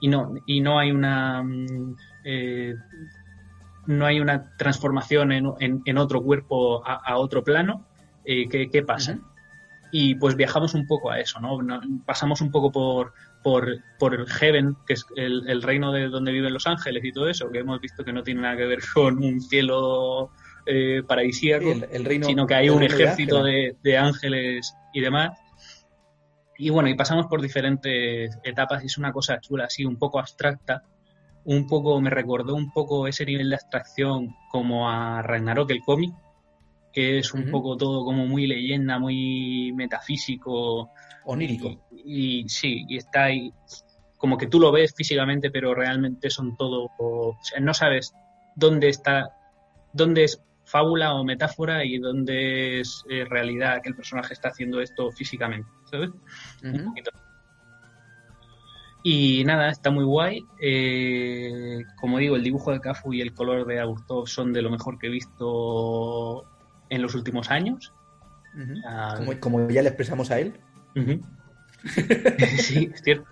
y 0.00 0.08
no, 0.08 0.34
y 0.44 0.60
no 0.60 0.78
hay 0.78 0.90
una 0.92 1.42
mm, 1.42 1.96
eh, 2.24 2.74
no 3.86 4.04
hay 4.04 4.20
una 4.20 4.50
transformación 4.58 5.32
en, 5.32 5.46
en- 5.60 5.82
en 5.84 5.98
otro 5.98 6.20
cuerpo 6.22 6.86
a, 6.86 6.94
a 6.96 7.16
otro 7.18 7.42
plano, 7.42 7.86
eh, 8.24 8.48
¿qué, 8.48 8.68
qué 8.70 8.82
pasa? 8.82 9.18
Y 9.92 10.16
pues 10.16 10.36
viajamos 10.36 10.74
un 10.74 10.86
poco 10.86 11.10
a 11.10 11.20
eso, 11.20 11.40
¿no? 11.40 11.58
Pasamos 12.04 12.40
un 12.40 12.50
poco 12.50 12.72
por, 12.72 13.12
por, 13.42 13.68
por 13.98 14.14
el 14.14 14.26
Heaven, 14.26 14.76
que 14.86 14.94
es 14.94 15.06
el, 15.16 15.48
el 15.48 15.62
reino 15.62 15.92
de 15.92 16.08
donde 16.08 16.32
viven 16.32 16.52
los 16.52 16.66
ángeles 16.66 17.04
y 17.04 17.12
todo 17.12 17.28
eso, 17.28 17.50
que 17.50 17.60
hemos 17.60 17.80
visto 17.80 18.04
que 18.04 18.12
no 18.12 18.22
tiene 18.22 18.42
nada 18.42 18.56
que 18.56 18.66
ver 18.66 18.80
con 18.94 19.22
un 19.22 19.40
cielo 19.40 20.30
eh, 20.66 21.02
paradisíaco 21.06 21.64
Sí, 21.64 21.70
el, 21.70 21.88
el 21.90 22.04
reino, 22.04 22.26
sino 22.26 22.46
que 22.46 22.54
hay 22.54 22.68
un 22.68 22.82
ejército 22.82 23.42
de, 23.42 23.76
de 23.82 23.96
ángeles 23.96 24.74
y 24.92 25.00
demás. 25.00 25.38
Y 26.58 26.70
bueno, 26.70 26.88
y 26.88 26.94
pasamos 26.94 27.26
por 27.26 27.40
diferentes 27.40 28.38
etapas 28.42 28.82
y 28.82 28.86
es 28.86 28.98
una 28.98 29.12
cosa 29.12 29.38
chula, 29.40 29.66
así 29.66 29.84
un 29.84 29.98
poco 29.98 30.18
abstracta, 30.18 30.82
un 31.44 31.66
poco, 31.66 32.00
me 32.00 32.10
recordó 32.10 32.54
un 32.54 32.72
poco 32.72 33.06
ese 33.06 33.24
nivel 33.24 33.50
de 33.50 33.56
abstracción 33.56 34.34
como 34.50 34.90
a 34.90 35.22
Ragnarok, 35.22 35.70
el 35.70 35.82
cómic, 35.82 36.12
que 36.96 37.18
es 37.18 37.34
un 37.34 37.50
poco 37.50 37.76
todo 37.76 38.06
como 38.06 38.24
muy 38.26 38.46
leyenda, 38.46 38.98
muy 38.98 39.70
metafísico. 39.76 40.92
Onírico. 41.26 41.86
Y, 41.90 42.40
y 42.40 42.48
sí, 42.48 42.86
y 42.88 42.96
está 42.96 43.24
ahí, 43.24 43.52
como 44.16 44.38
que 44.38 44.46
tú 44.46 44.58
lo 44.58 44.72
ves 44.72 44.94
físicamente, 44.96 45.50
pero 45.50 45.74
realmente 45.74 46.30
son 46.30 46.56
todo, 46.56 46.90
o 46.98 47.36
sea, 47.42 47.60
no 47.60 47.74
sabes 47.74 48.14
dónde 48.54 48.88
está, 48.88 49.28
dónde 49.92 50.24
es 50.24 50.42
fábula 50.64 51.12
o 51.12 51.22
metáfora 51.22 51.84
y 51.84 51.98
dónde 51.98 52.80
es 52.80 53.04
eh, 53.10 53.26
realidad 53.26 53.82
que 53.82 53.90
el 53.90 53.94
personaje 53.94 54.32
está 54.32 54.48
haciendo 54.48 54.80
esto 54.80 55.12
físicamente, 55.12 55.68
¿sabes? 55.90 56.08
Un 56.62 56.82
poquito. 56.82 57.10
Y 59.02 59.44
nada, 59.44 59.68
está 59.68 59.90
muy 59.90 60.04
guay. 60.04 60.42
Eh, 60.62 61.82
como 62.00 62.16
digo, 62.16 62.36
el 62.36 62.42
dibujo 62.42 62.72
de 62.72 62.80
Cafu 62.80 63.12
y 63.12 63.20
el 63.20 63.34
color 63.34 63.66
de 63.66 63.80
Aburtov 63.80 64.26
son 64.26 64.54
de 64.54 64.62
lo 64.62 64.70
mejor 64.70 64.98
que 64.98 65.08
he 65.08 65.10
visto 65.10 66.55
en 66.90 67.02
los 67.02 67.14
últimos 67.14 67.50
años. 67.50 67.92
Ah, 68.86 69.14
Como, 69.18 69.38
como 69.40 69.68
ya 69.68 69.82
le 69.82 69.88
expresamos 69.88 70.30
a 70.30 70.38
él. 70.40 70.54
Sí, 72.58 72.90
es 72.92 73.02
cierto. 73.02 73.26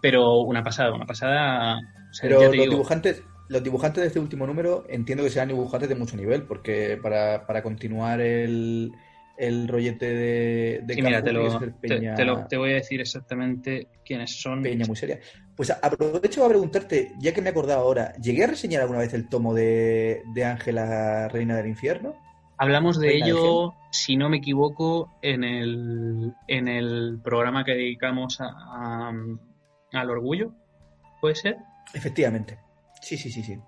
Pero 0.00 0.40
una 0.40 0.62
pasada, 0.64 0.92
una 0.94 1.06
pasada. 1.06 1.78
o 1.78 2.14
sea, 2.14 2.28
Pero 2.28 2.42
los 2.42 2.52
digo, 2.52 2.64
dibujantes, 2.74 3.22
los 3.48 3.62
dibujantes 3.62 4.02
de 4.02 4.06
este 4.08 4.20
último 4.20 4.46
número 4.46 4.84
entiendo 4.88 5.24
que 5.24 5.30
sean 5.30 5.48
dibujantes 5.48 5.88
de 5.88 5.94
mucho 5.94 6.16
nivel, 6.16 6.42
porque 6.42 6.98
para, 7.02 7.46
para 7.46 7.62
continuar 7.62 8.20
el, 8.20 8.92
el 9.36 9.68
rollete 9.68 10.06
de, 10.06 10.80
de 10.84 10.94
sí, 10.94 11.02
mira, 11.02 11.22
te, 11.22 11.32
lo, 11.32 11.58
te, 11.58 11.66
Peña, 11.68 12.14
te 12.16 12.24
lo- 12.24 12.46
te 12.46 12.56
voy 12.56 12.72
a 12.72 12.74
decir 12.74 13.00
exactamente 13.00 13.88
quiénes 14.04 14.40
son. 14.40 14.62
Peña 14.62 14.86
muy 14.86 14.96
seria. 14.96 15.20
Pues 15.56 15.70
aprovecho 15.70 16.44
a 16.44 16.48
preguntarte, 16.48 17.12
ya 17.18 17.32
que 17.32 17.42
me 17.42 17.48
he 17.48 17.50
acordado 17.50 17.80
ahora, 17.80 18.14
¿llegué 18.16 18.44
a 18.44 18.48
reseñar 18.48 18.82
alguna 18.82 19.00
vez 19.00 19.12
el 19.14 19.28
tomo 19.28 19.54
de 19.54 20.22
de 20.34 20.44
Ángela, 20.44 21.28
Reina 21.28 21.56
del 21.56 21.68
Infierno? 21.68 22.14
Hablamos 22.62 22.98
de 23.00 23.16
ello, 23.16 23.74
si 23.90 24.16
no 24.16 24.28
me 24.28 24.36
equivoco, 24.36 25.10
en 25.20 25.42
el, 25.42 26.32
en 26.46 26.68
el 26.68 27.18
programa 27.22 27.64
que 27.64 27.72
dedicamos 27.72 28.40
a- 28.40 28.46
a- 28.54 29.12
al 29.92 30.10
orgullo. 30.10 30.52
¿Puede 31.20 31.34
ser? 31.34 31.56
Efectivamente. 31.92 32.58
Sí, 33.00 33.16
sí, 33.16 33.30
sí, 33.30 33.42
sí. 33.42 33.58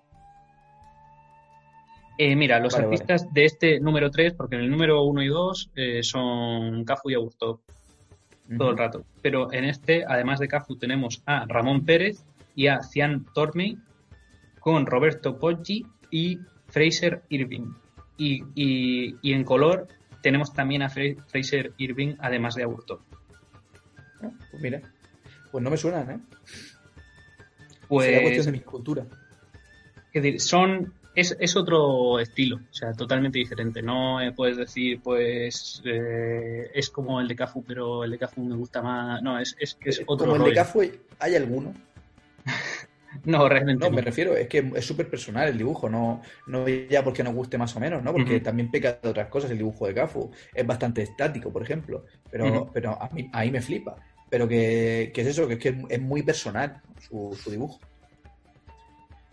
Eh, 2.19 2.37
mira, 2.37 2.61
los 2.61 2.73
Vale, 2.75 2.85
artistas 2.85 3.27
de 3.35 3.45
este 3.45 3.81
número 3.81 4.11
3, 4.11 4.35
porque 4.35 4.55
en 4.55 4.63
el 4.63 4.71
número 4.71 5.03
1 5.03 5.23
y 5.23 5.29
2 5.29 5.73
eh, 5.75 6.03
son 6.05 6.85
Cafu 6.85 7.11
y 7.11 7.15
Aburto 7.15 7.61
todo 8.59 8.71
el 8.71 8.79
rato. 8.79 9.05
Pero 9.23 9.53
en 9.53 9.65
este, 9.65 10.05
además 10.07 10.39
de 10.39 10.47
Cafu, 10.47 10.77
tenemos 10.77 11.23
a 11.27 11.45
Ramón 11.47 11.85
Pérez 11.85 12.25
y 12.55 12.69
a 12.69 12.83
Cian 12.83 13.27
Tormey 13.35 13.77
con 14.61 14.87
Roberto 14.87 15.39
Poggi 15.39 15.85
y 16.11 16.39
Fraser 16.69 17.25
Irving. 17.31 17.73
Y, 18.17 18.43
y- 18.55 19.17
y 19.23 19.33
en 19.33 19.45
color 19.45 19.89
tenemos 20.23 20.53
también 20.53 20.83
a 20.83 20.89
Fra- 20.89 21.15
Fraser 21.27 21.73
Irving, 21.79 22.15
además 22.21 22.55
de 22.55 22.63
Aburto. 22.63 23.03
Ah, 24.23 24.31
Pues 24.51 24.63
mira. 24.63 24.81
Pues 25.51 25.63
no 25.63 25.71
me 25.71 25.77
suenan, 25.77 26.11
¿eh? 26.11 26.19
Será 26.45 27.87
Pues 27.89 28.21
cuestión 28.23 28.47
de 28.47 28.53
mi 28.53 28.61
cultura. 28.61 29.07
es 30.13 30.23
decir, 30.23 30.41
son 30.41 30.95
es, 31.15 31.37
es 31.39 31.55
otro 31.55 32.19
estilo, 32.19 32.57
o 32.57 32.75
sea, 32.75 32.93
totalmente 32.93 33.39
diferente. 33.39 33.81
No 33.83 34.21
eh, 34.21 34.33
puedes 34.33 34.57
decir, 34.57 35.01
pues 35.01 35.81
eh, 35.85 36.71
es 36.75 36.91
como 36.91 37.21
el 37.21 37.29
de 37.29 37.37
Cafu, 37.37 37.63
pero 37.63 38.03
el 38.03 38.11
de 38.11 38.19
Cafu 38.19 38.43
me 38.43 38.57
gusta 38.57 38.83
más. 38.83 39.23
No, 39.23 39.39
es, 39.39 39.55
es 39.61 39.75
que 39.77 39.91
es 39.91 40.03
otro 40.07 40.33
Como 40.33 40.45
el 40.47 40.51
de. 40.51 40.57
Cafu, 40.57 40.83
¿hay 41.21 41.37
alguno? 41.37 41.73
No, 43.25 43.49
realmente 43.49 43.85
No, 43.85 43.91
no. 43.91 43.97
me 43.97 44.03
refiero, 44.03 44.37
es 44.37 44.49
que 44.49 44.73
es 44.75 44.85
súper 44.85 45.09
personal 45.09 45.49
el 45.49 45.59
dibujo, 45.59 45.89
no, 45.89 46.23
no 46.47 46.67
ya 46.69 47.03
porque 47.05 47.23
nos 47.23 47.35
guste 47.35 47.59
más 47.59 47.75
o 47.77 47.81
menos, 47.81 48.03
¿no? 48.03 48.13
Porque 48.13 48.41
también 48.41 48.71
peca 48.71 48.99
de 49.03 49.09
otras 49.09 49.29
cosas 49.29 49.51
el 49.51 49.59
dibujo 49.59 49.87
de 49.87 49.95
Cafu. 49.95 50.31
Es 50.53 50.67
bastante 50.67 51.03
estático, 51.03 51.53
por 51.53 51.63
ejemplo, 51.63 52.05
pero, 52.31 52.71
pero 52.73 53.01
a 53.01 53.09
mí, 53.11 53.31
ahí 53.33 53.51
me 53.51 53.61
flipa. 53.61 53.97
Pero 54.31 54.49
que, 54.49 55.13
que 55.15 55.21
es 55.21 55.29
eso, 55.29 55.47
que 55.47 55.55
es 55.55 55.61
que 55.61 55.77
es 55.89 56.01
muy 56.01 56.23
personal 56.23 56.83
su, 56.99 57.39
su 57.41 57.51
dibujo. 57.51 57.79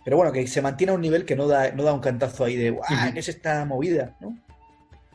Pero 0.03 0.17
bueno, 0.17 0.31
que 0.31 0.47
se 0.47 0.61
mantiene 0.61 0.91
a 0.91 0.95
un 0.95 1.01
nivel 1.01 1.25
que 1.25 1.35
no 1.35 1.47
da, 1.47 1.71
no 1.71 1.83
da 1.83 1.93
un 1.93 1.99
cantazo 2.01 2.43
ahí 2.43 2.55
de 2.55 2.71
¡guau! 2.71 2.85
Ujú. 2.91 3.13
¿Qué 3.13 3.19
es 3.19 3.29
esta 3.29 3.65
movida? 3.65 4.15
¿no? 4.19 4.37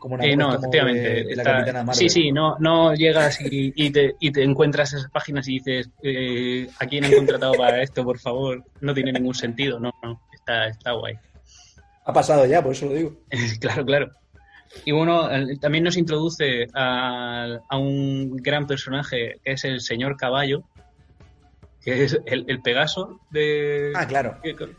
Como 0.06 0.14
una 0.14 0.24
Eh, 0.24 0.36
no, 0.36 0.54
efectivamente. 0.54 1.00
de- 1.00 1.24
de 1.24 1.34
la 1.36 1.42
está- 1.42 1.52
Capitana 1.54 1.82
Marvel. 1.82 1.94
sí, 1.96 2.08
sí, 2.08 2.30
no, 2.30 2.56
no 2.60 2.94
llegas 2.94 3.40
y, 3.40 3.72
y 3.74 3.90
te, 3.90 4.14
y 4.20 4.30
te 4.30 4.44
encuentras 4.44 4.92
esas 4.92 5.10
páginas 5.10 5.48
y 5.48 5.54
dices, 5.54 5.90
eh, 6.00 6.68
¿a 6.78 6.86
quién 6.86 7.04
han 7.06 7.12
contratado 7.12 7.54
para 7.54 7.82
esto, 7.82 8.04
por 8.04 8.20
favor? 8.20 8.62
No 8.80 8.94
tiene 8.94 9.12
ningún 9.12 9.34
sentido, 9.34 9.80
no, 9.80 9.92
no, 10.04 10.20
está, 10.32 10.68
está 10.68 10.92
guay. 10.92 11.14
Ha 12.04 12.12
pasado 12.12 12.46
ya, 12.46 12.62
por 12.62 12.70
eso 12.70 12.86
lo 12.86 12.92
digo. 12.94 13.16
claro, 13.60 13.84
claro. 13.84 14.10
Y 14.84 14.92
bueno, 14.92 15.28
también 15.60 15.82
nos 15.82 15.96
introduce 15.96 16.68
a, 16.72 17.58
un 17.72 18.36
gran 18.36 18.68
personaje 18.68 19.40
que 19.42 19.52
es 19.52 19.64
el 19.64 19.80
señor 19.80 20.16
Caballo, 20.16 20.62
que 21.82 22.04
es 22.04 22.16
el, 22.26 22.60
Pegaso 22.62 23.18
de... 23.30 23.90
Ah, 23.96 24.06
claro, 24.06 24.38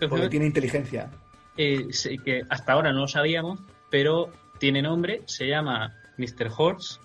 porque 0.10 0.30
tiene 0.30 0.46
inteligencia. 0.46 1.12
Eh, 1.58 1.88
que 2.24 2.44
hasta 2.50 2.72
ahora 2.72 2.94
no 2.94 3.00
lo 3.02 3.08
sabíamos, 3.10 3.60
pero 3.90 4.32
tiene 4.60 4.82
nombre, 4.82 5.22
se 5.26 5.48
llama 5.48 5.96
Mr. 6.18 6.52
Horse, 6.56 7.00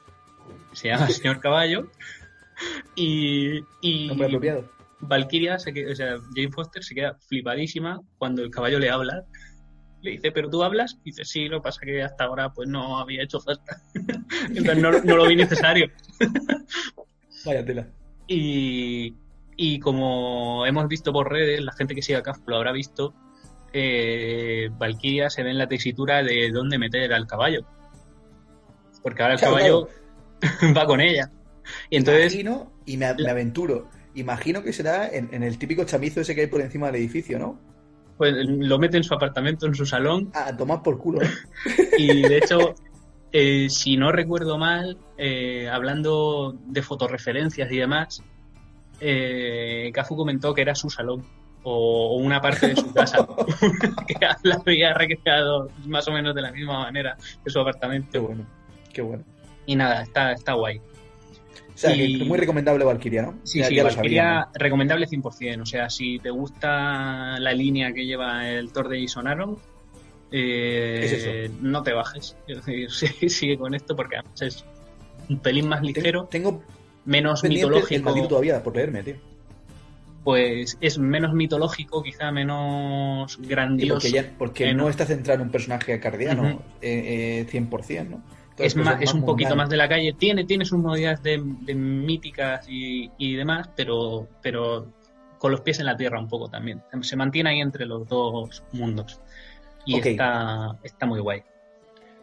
se 0.72 0.88
llama 0.88 1.06
Señor 1.08 1.40
Caballo, 1.40 1.90
y... 2.94 3.58
y 3.80 4.08
nombre 4.08 4.26
apropiado. 4.26 4.70
Valkyria, 5.04 5.56
o 5.56 5.58
sea, 5.58 6.18
Jane 6.32 6.52
Foster 6.52 6.84
se 6.84 6.94
queda 6.94 7.18
flipadísima 7.28 8.00
cuando 8.18 8.42
el 8.42 8.50
caballo 8.50 8.78
le 8.78 8.88
habla 8.88 9.24
le 10.02 10.12
dice, 10.12 10.32
¿pero 10.32 10.50
tú 10.50 10.62
hablas? 10.62 10.98
Y 11.04 11.10
dice, 11.10 11.24
sí, 11.24 11.48
lo 11.48 11.58
que 11.58 11.64
pasa 11.64 11.80
es 11.82 11.86
que 11.86 12.02
hasta 12.02 12.24
ahora 12.24 12.52
pues 12.52 12.68
no 12.68 12.98
había 12.98 13.22
hecho 13.22 13.40
falta. 13.40 13.80
Entonces 14.48 14.82
no, 15.04 15.16
lo 15.16 15.26
vi 15.26 15.36
necesario. 15.36 15.90
Vaya 17.46 17.64
tela. 17.64 17.88
Y, 18.26 19.14
y, 19.56 19.78
como 19.78 20.66
hemos 20.66 20.88
visto 20.88 21.12
por 21.12 21.30
redes, 21.30 21.62
la 21.62 21.72
gente 21.72 21.94
que 21.94 22.02
sigue 22.02 22.18
a 22.18 22.22
lo 22.46 22.56
habrá 22.56 22.72
visto, 22.72 23.14
eh, 23.72 24.70
Valkyria 24.78 25.30
se 25.30 25.42
ve 25.42 25.50
en 25.50 25.58
la 25.58 25.68
tesitura 25.68 26.22
de 26.22 26.50
dónde 26.52 26.78
meter 26.78 27.12
al 27.12 27.26
caballo. 27.26 27.64
Porque 29.02 29.22
ahora 29.22 29.34
el 29.34 29.40
caballo 29.40 29.88
va 30.76 30.86
con 30.86 31.00
ella. 31.00 31.30
Y 31.90 31.96
entonces... 31.96 32.34
Imagino, 32.34 32.72
y 32.84 32.96
me, 32.96 33.06
aventuro, 33.06 33.88
imagino 34.14 34.62
que 34.62 34.72
será 34.72 35.08
en, 35.08 35.28
en 35.32 35.42
el 35.42 35.58
típico 35.58 35.84
chamizo 35.84 36.20
ese 36.20 36.34
que 36.34 36.42
hay 36.42 36.46
por 36.48 36.60
encima 36.60 36.86
del 36.86 36.96
edificio, 36.96 37.38
¿no? 37.38 37.58
pues 38.22 38.34
lo 38.46 38.78
mete 38.78 38.96
en 38.96 39.02
su 39.02 39.14
apartamento, 39.14 39.66
en 39.66 39.74
su 39.74 39.84
salón. 39.84 40.30
A 40.32 40.56
tomar 40.56 40.80
por 40.82 40.96
culo. 40.96 41.20
Y 41.98 42.22
de 42.22 42.38
hecho, 42.38 42.74
eh, 43.32 43.68
si 43.68 43.96
no 43.96 44.12
recuerdo 44.12 44.58
mal, 44.58 44.96
eh, 45.18 45.68
hablando 45.68 46.56
de 46.66 46.82
fotorreferencias 46.82 47.70
y 47.72 47.78
demás, 47.78 48.22
eh, 49.00 49.90
Cafu 49.92 50.14
comentó 50.14 50.54
que 50.54 50.62
era 50.62 50.76
su 50.76 50.88
salón 50.88 51.24
o, 51.64 52.16
una 52.16 52.40
parte 52.40 52.68
de 52.68 52.76
su 52.76 52.92
casa, 52.92 53.26
que 54.06 54.16
la 54.42 54.54
había 54.54 54.94
recreado 54.94 55.70
más 55.86 56.06
o 56.08 56.12
menos 56.12 56.34
de 56.34 56.42
la 56.42 56.52
misma 56.52 56.80
manera 56.80 57.16
que 57.44 57.50
su 57.50 57.60
apartamento. 57.60 58.10
Qué 58.12 58.18
bueno, 58.18 58.46
qué 58.92 59.02
bueno. 59.02 59.24
Y 59.66 59.76
nada, 59.76 60.02
está, 60.02 60.32
está 60.32 60.54
guay. 60.54 60.78
O 60.78 61.78
sea, 61.78 61.94
que 61.94 62.24
muy 62.24 62.38
recomendable 62.38 62.84
Valkyria, 62.84 63.22
¿no? 63.22 63.38
Sí, 63.44 63.62
sí, 63.64 63.80
Valkyria 63.80 64.48
recomendable 64.54 65.06
100%. 65.06 65.62
O 65.62 65.66
sea, 65.66 65.88
si 65.88 66.18
te 66.18 66.30
gusta 66.30 67.38
la 67.38 67.52
línea 67.52 67.92
que 67.92 68.04
lleva 68.04 68.48
el 68.48 68.72
Thor 68.72 68.88
de 68.88 69.00
Jason 69.00 69.26
Aaron, 69.26 69.58
eh, 70.30 71.50
no 71.60 71.82
te 71.82 71.92
bajes. 71.92 72.36
Es 72.46 72.66
decir, 72.66 73.30
sigue 73.30 73.56
con 73.56 73.74
esto 73.74 73.96
porque 73.96 74.16
además 74.16 74.42
es 74.42 74.64
un 75.28 75.38
pelín 75.38 75.68
más 75.68 75.82
ligero. 75.82 76.26
Tengo, 76.30 76.62
menos 77.04 77.42
mitológico. 77.42 78.14
El 78.14 78.28
todavía 78.28 78.62
por 78.62 78.76
leerme, 78.76 79.02
tío. 79.02 79.16
Pues 80.24 80.78
es 80.80 80.98
menos 80.98 81.34
mitológico, 81.34 82.02
quizá 82.02 82.30
menos 82.30 83.38
grandioso. 83.40 84.08
porque, 84.38 84.72
no 84.72 84.88
está 84.88 85.04
centrado 85.04 85.40
en 85.40 85.46
un 85.46 85.52
personaje 85.52 85.98
cardiano, 85.98 86.42
100%, 86.44 86.62
eh, 86.80 87.46
eh, 87.50 88.04
¿no? 88.08 88.22
es, 88.58 88.76
más, 88.76 89.00
es 89.00 89.12
un 89.14 89.24
poquito 89.24 89.56
más 89.56 89.68
de 89.68 89.76
la 89.76 89.88
calle. 89.88 90.12
Tiene, 90.12 90.44
tiene 90.44 90.64
sus 90.64 90.78
modalidades 90.78 91.22
de, 91.22 91.38
míticas 91.74 92.66
y, 92.68 93.34
demás, 93.34 93.68
pero, 93.76 94.28
pero 94.40 94.92
con 95.38 95.50
los 95.50 95.60
pies 95.60 95.80
en 95.80 95.86
la 95.86 95.96
tierra 95.96 96.20
un 96.20 96.28
poco 96.28 96.48
también. 96.48 96.82
Se 97.02 97.16
mantiene 97.16 97.50
ahí 97.50 97.60
entre 97.60 97.86
los 97.86 98.06
dos 98.06 98.62
mundos. 98.72 99.20
Y 99.84 99.98
está, 99.98 100.78
está 100.82 101.06
muy 101.06 101.20
guay. 101.20 101.42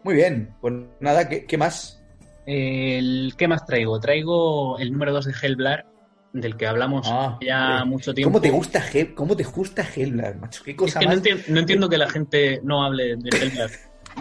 Muy 0.03 0.15
bien, 0.15 0.55
pues 0.61 0.73
nada, 1.01 1.27
¿qué, 1.27 1.57
más? 1.57 2.01
El, 2.45 3.33
¿Qué 3.37 3.47
más 3.47 3.65
traigo? 3.65 3.99
Traigo 3.99 4.79
el 4.79 4.93
número 4.93 5.11
2 5.11 5.25
de 5.25 5.33
Hellblar, 5.41 5.85
del 6.33 6.57
que 6.57 6.67
hablamos 6.67 7.07
ah, 7.09 7.37
ya 7.41 7.83
mucho 7.85 8.13
tiempo. 8.13 8.29
¿Cómo 8.31 8.41
te 8.41 8.51
gusta, 8.51 8.83
¿cómo 9.15 9.35
te 9.35 9.43
gusta 9.43 9.83
Hellblar, 9.83 10.37
macho? 10.37 10.63
¿Qué 10.63 10.75
cosa 10.75 10.99
No, 11.01 11.11
entiendo, 11.11 11.89
que 11.89 11.97
la 11.97 12.09
gente 12.09 12.59
no 12.63 12.83
hable 12.83 13.15
de 13.17 13.29
Hellblar. 13.37 13.69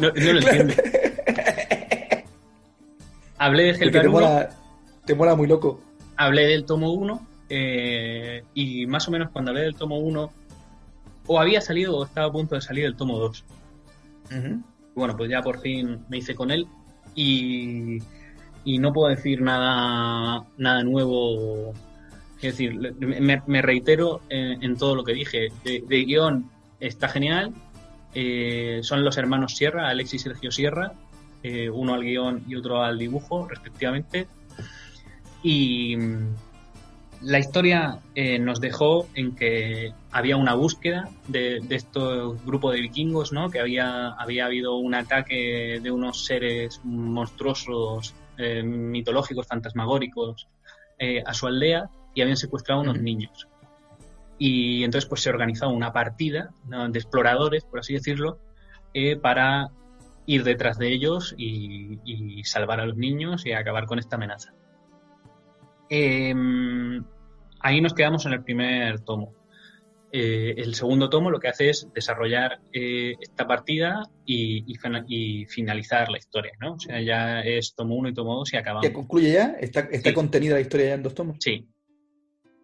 No, 0.00 0.08
no 0.08 0.32
lo 0.32 0.40
entiendo. 0.40 0.74
Hablé 3.38 3.62
de 3.64 3.70
Hellblade 3.70 4.00
te 4.00 4.08
mola, 4.08 4.50
te 5.04 5.14
mola 5.14 5.36
muy 5.36 5.46
loco. 5.46 5.80
Hablé 6.16 6.46
del 6.46 6.64
tomo 6.64 6.92
1 6.92 7.26
eh, 7.48 8.42
y 8.54 8.86
más 8.86 9.06
o 9.06 9.10
menos 9.10 9.30
cuando 9.30 9.52
hablé 9.52 9.62
del 9.62 9.76
tomo 9.76 9.98
1 9.98 10.30
o 11.28 11.40
había 11.40 11.60
salido 11.60 11.96
o 11.96 12.04
estaba 12.04 12.26
a 12.26 12.32
punto 12.32 12.56
de 12.56 12.60
salir 12.60 12.84
el 12.84 12.96
tomo 12.96 13.18
2. 13.18 13.44
Bueno, 14.94 15.16
pues 15.16 15.30
ya 15.30 15.40
por 15.42 15.60
fin 15.60 16.04
me 16.08 16.18
hice 16.18 16.34
con 16.34 16.50
él 16.50 16.66
y, 17.14 17.98
y 18.64 18.78
no 18.78 18.92
puedo 18.92 19.08
decir 19.08 19.40
nada, 19.40 20.44
nada 20.56 20.82
nuevo. 20.82 21.72
Es 22.40 22.56
decir, 22.56 22.94
me, 23.00 23.62
reitero 23.62 24.20
en, 24.28 24.76
todo 24.76 24.94
lo 24.94 25.02
que 25.02 25.12
dije. 25.12 25.48
De, 25.64 26.04
guion 26.04 26.48
está 26.78 27.08
genial. 27.08 27.52
Eh, 28.14 28.80
son 28.82 29.04
los 29.04 29.16
hermanos 29.18 29.56
Sierra, 29.56 29.88
Alexis 29.88 30.22
y 30.22 30.24
Sergio 30.24 30.52
Sierra, 30.52 30.92
eh, 31.42 31.68
uno 31.68 31.94
al 31.94 32.02
guion 32.02 32.44
y 32.48 32.54
otro 32.54 32.82
al 32.82 32.96
dibujo, 32.96 33.48
respectivamente. 33.48 34.28
Y 35.42 35.96
mm, 35.96 36.34
la 37.22 37.40
historia 37.40 37.98
eh, 38.14 38.38
nos 38.38 38.60
dejó 38.60 39.08
en 39.14 39.34
que 39.34 39.92
había 40.12 40.36
una 40.36 40.54
búsqueda 40.54 41.08
de, 41.26 41.58
de 41.60 41.74
estos 41.74 42.44
grupos 42.44 42.74
de 42.74 42.82
vikingos, 42.82 43.32
¿no? 43.32 43.50
Que 43.50 43.58
había, 43.58 44.10
había 44.10 44.46
habido 44.46 44.76
un 44.76 44.94
ataque 44.94 45.80
de 45.82 45.90
unos 45.90 46.24
seres 46.24 46.80
monstruosos, 46.84 48.14
eh, 48.36 48.62
mitológicos, 48.62 49.48
fantasmagóricos, 49.48 50.46
a 51.24 51.32
su 51.32 51.46
aldea 51.46 51.88
y 52.14 52.22
habían 52.22 52.36
secuestrado 52.36 52.80
a 52.80 52.84
unos 52.84 53.00
niños. 53.00 53.48
Y 54.38 54.84
entonces 54.84 55.08
pues 55.08 55.22
se 55.22 55.30
organizaba 55.30 55.72
una 55.72 55.92
partida 55.92 56.50
de 56.64 56.98
exploradores, 56.98 57.64
por 57.64 57.80
así 57.80 57.94
decirlo, 57.94 58.38
para 59.20 59.70
ir 60.28 60.44
detrás 60.44 60.78
de 60.78 60.92
ellos 60.92 61.34
y, 61.36 62.42
salvar 62.44 62.80
a 62.80 62.86
los 62.86 62.96
niños 62.96 63.44
y 63.46 63.52
acabar 63.52 63.86
con 63.86 63.98
esta 63.98 64.16
amenaza. 64.16 64.52
Em, 65.88 67.02
ahí 67.60 67.80
nos 67.80 67.94
quedamos 67.94 68.26
en 68.26 68.34
el 68.34 68.44
primer 68.44 69.00
tomo. 69.00 69.34
Eh, 70.12 70.54
el 70.56 70.74
segundo 70.74 71.10
tomo 71.10 71.30
lo 71.30 71.38
que 71.40 71.48
hace 71.48 71.68
es 71.70 71.88
desarrollar 71.94 72.60
eh, 72.72 73.14
esta 73.20 73.46
partida 73.46 74.02
y, 74.24 74.64
finalizar 75.48 76.10
la 76.10 76.18
historia, 76.18 76.52
¿no? 76.60 76.74
O 76.74 76.78
sea, 76.78 77.00
ya 77.00 77.40
es 77.40 77.74
tomo 77.74 77.94
uno 77.94 78.10
y 78.10 78.14
tomo 78.14 78.36
dos 78.36 78.52
y 78.52 78.56
acabamos. 78.56 78.86
¿Ya 78.86 78.92
concluye 78.92 79.32
ya? 79.32 79.56
¿Está, 79.60 79.80
está 79.80 80.12
contenida 80.12 80.54
la 80.54 80.60
historia 80.60 80.88
ya 80.88 80.94
en 80.94 81.02
dos 81.02 81.14
tomos? 81.14 81.36
Sí, 81.40 81.66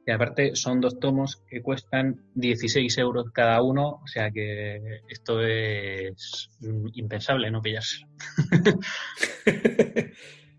y 0.06 0.10
aparte 0.10 0.54
son 0.54 0.80
dos 0.80 0.98
tomos 1.00 1.42
que 1.48 1.62
cuestan 1.62 2.20
16 2.34 2.98
euros 2.98 3.30
cada 3.32 3.62
uno, 3.62 4.00
o 4.02 4.06
sea 4.06 4.30
que 4.30 5.00
esto 5.08 5.40
es 5.42 6.50
impensable 6.92 7.50
no 7.50 7.62
pillarse. 7.62 8.04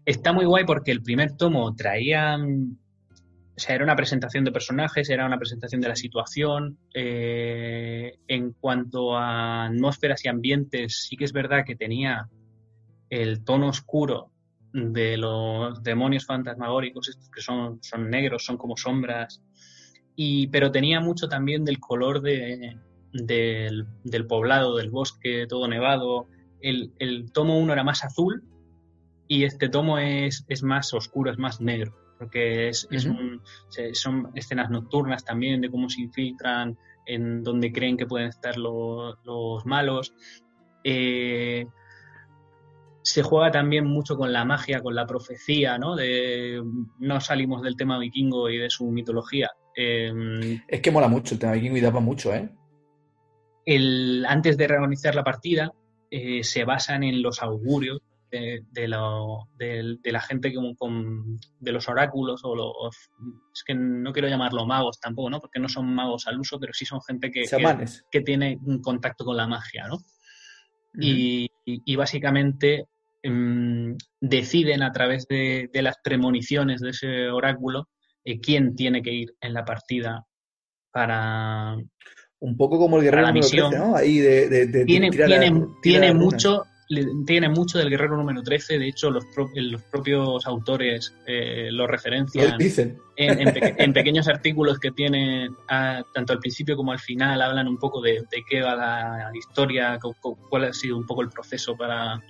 Está 0.06 0.34
muy 0.34 0.46
guay 0.46 0.66
porque 0.66 0.92
el 0.92 1.04
primer 1.04 1.34
tomo 1.34 1.76
traía, 1.76 2.38
o 2.38 3.60
sea, 3.60 3.76
era 3.76 3.84
una 3.84 3.96
presentación 3.96 4.44
de 4.44 4.52
personajes, 4.52 5.10
era 5.10 5.26
una 5.26 5.38
presentación 5.38 5.82
de 5.82 5.88
la 5.90 5.96
situación. 5.96 6.78
Eh, 6.94 8.18
en 8.28 8.52
cuanto 8.54 9.16
a 9.16 9.66
atmósferas 9.66 10.24
y 10.26 10.28
ambientes, 10.28 11.08
sí 11.08 11.18
que 11.18 11.26
es 11.26 11.34
verdad 11.34 11.66
que 11.66 11.76
tenía 11.76 12.30
el 13.10 13.44
tono 13.44 13.70
oscuro 13.70 14.32
de 14.76 15.16
los 15.16 15.82
demonios 15.84 16.26
fantasmagóricos, 16.26 17.08
estos 17.08 17.30
que 17.30 17.42
son, 17.42 17.82
son 17.82 18.10
negros, 18.10 18.44
son 18.44 18.58
como 18.58 18.76
sombras, 18.76 19.42
y, 20.18 20.48
pero 20.48 20.72
tenía 20.72 21.00
mucho 21.00 21.30
también 21.30 21.64
del 21.64 21.80
color 21.80 22.22
de, 22.22 22.78
del, 23.14 24.28
poblado, 24.28 24.76
del 24.76 24.90
bosque, 24.90 25.46
todo 25.48 25.70
nevado. 25.70 26.28
El, 26.60 26.92
el 27.00 27.32
tomo 27.32 27.58
1 27.58 27.72
era 27.72 27.84
más 27.86 28.04
azul 28.04 28.44
y 29.30 29.46
este 29.46 29.70
tomo 29.70 29.98
es, 29.98 30.46
es 30.50 30.62
más 30.62 30.94
oscuro, 30.94 31.32
es 31.32 31.38
más 31.38 31.62
negro, 31.62 31.96
porque 32.20 32.68
es, 32.68 32.86
es 32.92 33.06
un, 33.06 33.42
son 33.94 34.32
escenas 34.36 34.70
nocturnas 34.70 35.24
también 35.24 35.62
de 35.62 35.72
cómo 35.72 35.90
se 35.90 36.02
infiltran 36.02 36.78
en 37.06 37.44
donde 37.44 37.72
creen 37.72 37.96
que 37.96 38.08
pueden 38.08 38.28
estar 38.28 38.58
los, 38.58 39.16
los 39.24 39.66
malos. 39.66 40.14
Eh, 40.84 41.66
se 43.06 43.22
juega 43.22 43.52
también 43.52 43.86
mucho 43.86 44.18
con 44.18 44.34
la 44.34 44.46
magia, 44.46 44.82
con 44.82 44.96
la 44.96 45.06
profecía, 45.06 45.78
¿no? 45.78 45.96
De, 45.96 46.60
no 46.98 47.22
salimos 47.22 47.62
del 47.62 47.78
tema 47.78 48.00
vikingo 48.00 48.50
y 48.50 48.58
de 48.58 48.70
su 48.72 48.90
mitología. 48.90 49.52
Em, 49.76 50.60
es 50.68 50.82
que 50.82 50.90
mola 50.90 51.08
mucho 51.08 51.36
el 51.36 51.40
tema 51.40 51.54
vikingo 51.54 51.78
y 51.78 51.82
daba 51.82 52.00
mucho, 52.00 52.34
¿eh? 52.34 52.50
El, 53.64 54.26
antes 54.28 54.58
de 54.58 54.68
reorganizar 54.68 55.14
la 55.14 55.24
partida, 55.24 55.72
eh, 56.10 56.44
se 56.44 56.66
basan 56.66 57.04
en 57.04 57.22
los 57.22 57.44
augurios 57.44 58.02
de, 58.32 58.64
de, 58.72 58.88
la 58.88 60.22
gente 60.22 60.52
con, 60.76 61.38
de 61.60 61.72
los 61.72 61.88
oráculos 61.88 62.42
o 62.44 62.56
los 62.56 62.96
es 63.54 63.64
que 63.64 63.76
no 63.76 64.12
quiero 64.14 64.28
llamarlo 64.28 64.66
magos 64.66 65.00
tampoco, 65.00 65.30
¿no? 65.30 65.40
Porque 65.40 65.60
no 65.60 65.70
son 65.70 65.94
magos 65.94 66.26
al 66.26 66.40
uso, 66.40 66.60
pero 66.60 66.74
sí 66.74 66.86
son 66.86 67.02
gente 67.02 67.30
que, 67.30 67.44
que, 67.44 67.86
que, 68.12 68.22
tiene 68.22 68.58
un 68.66 68.82
contacto 68.82 69.24
con 69.24 69.38
la 69.38 69.48
magia, 69.48 69.88
¿no? 69.88 70.00
y, 71.00 71.96
básicamente 71.96 72.88
em, 73.26 73.98
deciden 74.22 74.84
a 74.84 74.92
través 74.92 75.28
de, 75.28 75.70
las 75.74 75.98
premoniciones 76.04 76.82
de 76.82 76.92
ese 76.92 77.30
oráculo 77.30 77.88
eh, 78.24 78.40
quién 78.40 78.76
tiene 78.76 79.02
que 79.02 79.14
ir 79.14 79.36
en 79.42 79.54
la 79.54 79.66
partida 79.66 80.26
para... 80.92 81.76
Un 82.40 82.58
poco 82.58 82.78
como 82.78 82.98
el 82.98 83.04
guerrero 83.04 83.28
la 83.28 83.34
misión. 83.34 83.74
¿no? 83.74 83.96
Ahí 83.96 84.20
de, 84.20 84.86
tiene, 84.86 85.10
tiene, 85.10 85.68
tiene 85.82 86.14
mucho 86.14 86.64
tiene 87.26 87.50
mucho 87.50 87.80
del 87.80 87.90
guerrero 87.90 88.16
número 88.16 88.44
13, 88.44 88.78
de 88.78 88.90
hecho 88.90 89.10
los, 89.10 89.26
los 89.56 89.82
propios 89.84 90.46
autores 90.46 91.16
eh, 91.26 91.70
lo 91.72 91.88
referencian 91.88 92.58
dicen. 92.58 92.98
En, 93.18 93.94
pequeños 93.94 94.28
artículos 94.28 94.78
que 94.78 94.92
tienen 94.92 95.56
tanto 95.68 96.34
al 96.34 96.40
principio 96.40 96.76
como 96.76 96.92
al 96.92 97.00
final, 97.00 97.42
hablan 97.42 97.66
un 97.66 97.78
poco 97.78 98.02
de, 98.02 98.26
qué 98.50 98.62
va 98.62 98.76
la 98.76 99.32
historia, 99.34 99.98
cuál 100.50 100.66
ha 100.66 100.74
sido 100.74 100.98
un 100.98 101.06
poco 101.06 101.22
el 101.22 101.30
proceso 101.30 101.78
para, 101.78 102.22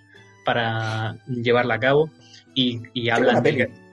para 0.45 1.17
llevarla 1.27 1.75
a 1.75 1.79
cabo 1.79 2.09
y, 2.53 3.09
hablan, 3.09 3.43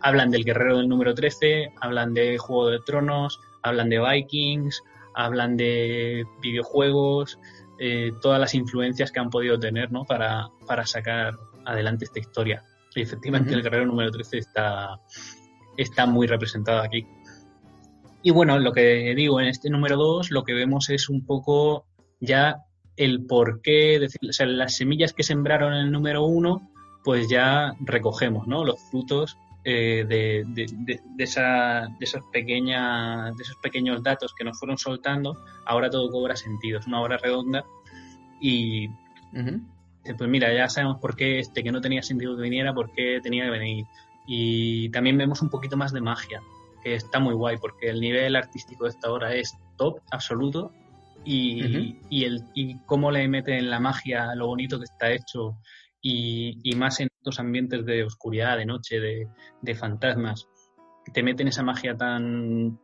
hablan 0.00 0.30
del 0.30 0.44
guerrero 0.44 0.78
del 0.78 0.88
número 0.88 1.14
13, 1.14 1.72
hablan 1.80 2.14
de 2.14 2.38
Juego 2.38 2.68
de 2.70 2.78
Tronos, 2.86 3.40
hablan 3.62 3.88
de 3.88 3.98
Vikings, 3.98 4.82
hablan 5.14 5.56
de 5.56 6.24
videojuegos, 6.40 7.38
eh, 7.80 8.12
todas 8.20 8.38
las 8.38 8.54
influencias 8.54 9.10
que 9.10 9.18
han 9.18 9.30
podido 9.30 9.58
tener 9.58 9.90
¿no? 9.90 10.04
para, 10.04 10.48
para 10.66 10.86
sacar 10.86 11.34
adelante 11.64 12.04
esta 12.04 12.20
historia. 12.20 12.62
Y 12.94 13.02
efectivamente 13.02 13.52
el 13.54 13.62
guerrero 13.62 13.86
número 13.86 14.10
13 14.10 14.38
está, 14.38 15.00
está 15.76 16.06
muy 16.06 16.26
representado 16.26 16.80
aquí. 16.82 17.04
Y 18.22 18.30
bueno, 18.30 18.58
lo 18.60 18.72
que 18.72 19.12
digo, 19.16 19.40
en 19.40 19.48
este 19.48 19.70
número 19.70 19.96
2 19.96 20.30
lo 20.30 20.44
que 20.44 20.52
vemos 20.54 20.88
es 20.90 21.08
un 21.08 21.26
poco 21.26 21.86
ya 22.20 22.58
el 22.96 23.24
por 23.24 23.62
qué, 23.62 23.98
decir, 23.98 24.20
o 24.28 24.32
sea, 24.32 24.46
las 24.46 24.76
semillas 24.76 25.12
que 25.12 25.22
sembraron 25.22 25.72
en 25.72 25.80
el 25.80 25.92
número 25.92 26.24
1, 26.24 26.70
pues 27.04 27.28
ya 27.28 27.74
recogemos, 27.80 28.46
¿no? 28.46 28.64
Los 28.64 28.80
frutos 28.90 29.36
eh, 29.64 30.04
de, 30.08 30.44
de, 30.48 30.66
de, 31.16 31.24
esa, 31.24 31.88
de, 31.98 32.04
esos 32.04 32.22
pequeñas, 32.32 33.36
de 33.36 33.42
esos 33.42 33.56
pequeños 33.56 34.02
datos 34.02 34.34
que 34.34 34.44
nos 34.44 34.58
fueron 34.58 34.76
soltando, 34.76 35.36
ahora 35.66 35.88
todo 35.88 36.10
cobra 36.10 36.36
sentido. 36.36 36.80
Es 36.80 36.86
una 36.86 37.00
obra 37.00 37.16
redonda 37.16 37.64
y 38.40 38.88
pues 40.18 40.28
mira, 40.28 40.52
ya 40.52 40.68
sabemos 40.68 40.98
por 40.98 41.14
qué 41.14 41.38
este 41.38 41.62
que 41.62 41.70
no 41.70 41.80
tenía 41.80 42.02
sentido 42.02 42.36
que 42.36 42.42
viniera, 42.42 42.74
por 42.74 42.92
qué 42.92 43.20
tenía 43.22 43.44
que 43.44 43.50
venir. 43.50 43.86
Y 44.26 44.88
también 44.90 45.16
vemos 45.16 45.42
un 45.42 45.48
poquito 45.48 45.76
más 45.76 45.92
de 45.92 46.00
magia, 46.00 46.42
que 46.82 46.94
está 46.94 47.20
muy 47.20 47.34
guay, 47.34 47.56
porque 47.58 47.88
el 47.88 48.00
nivel 48.00 48.36
artístico 48.36 48.84
de 48.84 48.90
esta 48.90 49.10
obra 49.12 49.34
es 49.34 49.56
top, 49.76 50.00
absoluto, 50.10 50.72
y, 51.24 51.98
y, 52.08 52.24
el, 52.24 52.44
y 52.54 52.78
cómo 52.86 53.10
le 53.10 53.26
meten 53.28 53.70
la 53.70 53.80
magia, 53.80 54.34
lo 54.34 54.48
bonito 54.48 54.78
que 54.78 54.84
está 54.84 55.10
hecho, 55.10 55.58
y, 56.02 56.74
más 56.76 57.00
en 57.00 57.08
estos 57.16 57.38
ambientes 57.38 57.86
de 57.86 58.04
oscuridad, 58.04 58.58
de 58.58 58.66
noche, 58.66 59.00
de, 59.00 59.74
fantasmas, 59.74 60.48
te 61.12 61.22
meten 61.22 61.48
esa 61.48 61.62
magia 61.62 61.96
tan, 61.96 62.78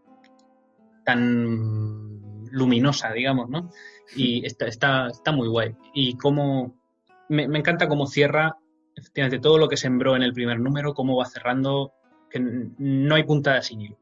tan 1.04 2.44
luminosa, 2.50 3.12
digamos, 3.12 3.50
¿no? 3.50 3.70
Y 4.16 4.46
está, 4.46 4.66
está, 4.66 5.08
está 5.08 5.32
muy 5.32 5.48
guay. 5.48 5.74
Y 5.92 6.16
cómo, 6.16 6.76
me, 7.28 7.44
encanta 7.44 7.88
cómo 7.88 8.06
cierra, 8.06 8.56
efectivamente, 8.94 9.40
todo 9.40 9.58
lo 9.58 9.68
que 9.68 9.76
sembró 9.76 10.14
en 10.16 10.22
el 10.22 10.32
primer 10.32 10.60
número, 10.60 10.94
cómo 10.94 11.16
va 11.16 11.26
cerrando, 11.26 11.92
que 12.30 12.38
no 12.40 13.14
hay 13.14 13.24
puntada 13.24 13.62
sin 13.62 13.80
hilo. 13.80 13.98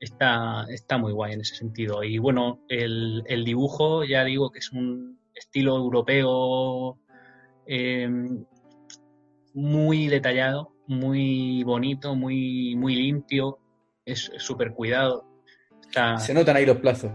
Está, 0.00 0.64
está 0.70 0.98
muy 0.98 1.12
guay 1.12 1.32
en 1.32 1.40
ese 1.40 1.56
sentido. 1.56 2.02
Y 2.04 2.18
bueno, 2.18 2.60
el, 2.68 3.22
el 3.26 3.44
dibujo, 3.44 4.04
ya 4.04 4.24
digo 4.24 4.50
que 4.50 4.60
es 4.60 4.72
un 4.72 5.18
estilo 5.34 5.76
europeo 5.76 6.98
Em, 7.70 8.46
muy 9.52 10.08
detallado, 10.08 10.72
muy 10.86 11.62
bonito, 11.64 12.14
muy, 12.14 12.74
muy 12.76 12.96
limpio, 12.96 13.58
es 14.06 14.32
súper 14.38 14.72
cuidado. 14.72 15.26
Se 16.18 16.32
notan 16.32 16.56
ahí 16.56 16.64
los 16.64 16.78
plazos. 16.78 17.12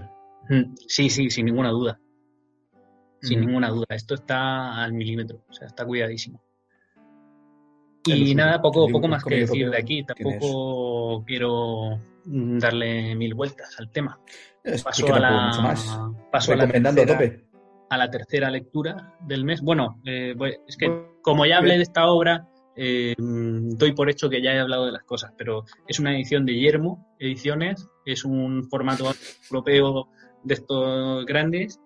Sí, 0.88 1.10
sí, 1.10 1.32
sin 1.32 1.48
ninguna 1.48 1.70
duda. 1.70 2.00
Sin 3.20 3.40
ninguna 3.40 3.70
duda. 3.70 3.88
Esto 3.90 4.14
está 4.14 4.84
al 4.84 4.94
milímetro, 4.94 5.44
o 5.50 5.54
sea, 5.54 5.68
está 5.68 5.86
cuidadísimo. 5.86 6.40
Y 8.06 8.36
nada, 8.36 8.62
poco, 8.62 8.88
poco 8.90 9.08
más 9.08 9.24
que 9.24 9.38
decir 9.38 9.72
de 9.72 9.78
aquí. 9.78 10.04
Tampoco 10.04 11.24
quiero 11.26 12.00
darle 12.26 13.16
mil 13.16 13.34
vueltas 13.34 13.76
al 13.80 13.92
tema. 13.92 14.20
Paso 14.84 15.14
a 15.14 15.20
la, 15.20 16.16
paso 16.32 16.54
a 16.54 16.56
la 16.56 16.64
a 16.64 17.06
tope 17.06 17.54
a 17.94 17.98
la 17.98 18.10
tercera 18.10 18.50
lectura 18.50 19.16
del 19.22 19.46
mes. 19.46 19.62
Bueno, 19.62 20.02
eh, 20.06 20.34
pues, 20.38 20.60
es 20.68 20.78
que 20.78 20.90
como 21.22 21.46
ya 21.46 21.58
hablé 21.58 21.78
de 21.78 21.84
esta 21.84 22.08
obra, 22.08 22.50
eh, 22.76 23.14
doy 23.18 23.94
por 23.94 24.10
hecho 24.10 24.30
que 24.30 24.42
ya 24.42 24.52
he 24.54 24.60
hablado 24.60 24.88
de 24.88 24.92
las 24.92 25.04
cosas, 25.04 25.32
pero 25.38 25.66
es 25.88 26.00
una 26.00 26.16
edición 26.16 26.46
de 26.46 26.56
Yermo 26.56 27.16
Ediciones, 27.20 27.88
es 28.06 28.26
un 28.26 28.68
formato 28.70 29.12
europeo 29.52 30.10
de 30.44 30.54
estos 30.56 31.26
grandes, 31.26 31.80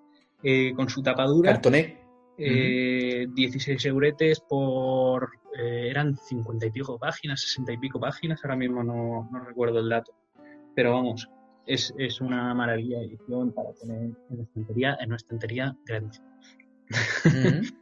eh, 0.44 0.74
con 0.76 0.90
su 0.90 1.04
tapadura. 1.04 1.52
Cartoné. 1.54 2.06
16 2.38 3.84
euretes 3.86 4.40
por. 4.42 5.32
eran 5.56 6.16
50 6.16 6.68
y 6.68 6.70
pico 6.70 7.00
páginas, 7.00 7.42
60 7.42 7.74
y 7.74 7.78
pico 7.80 8.00
páginas, 8.00 8.40
ahora 8.44 8.56
mismo 8.56 8.84
no, 8.84 9.28
no 9.32 9.40
recuerdo 9.44 9.80
el 9.80 9.90
dato. 9.90 10.14
Pero 10.78 10.92
vamos, 10.92 11.28
es, 11.66 11.92
es 11.98 12.22
una 12.22 12.54
maravilla 12.54 13.00
de 13.00 13.06
edición 13.06 13.52
para 13.52 13.74
tener 13.74 13.98
en 13.98 14.38
la 14.38 14.44
estantería, 14.44 14.98
en 15.00 15.08
una 15.08 15.16
estantería 15.16 15.76
grande. 15.84 16.20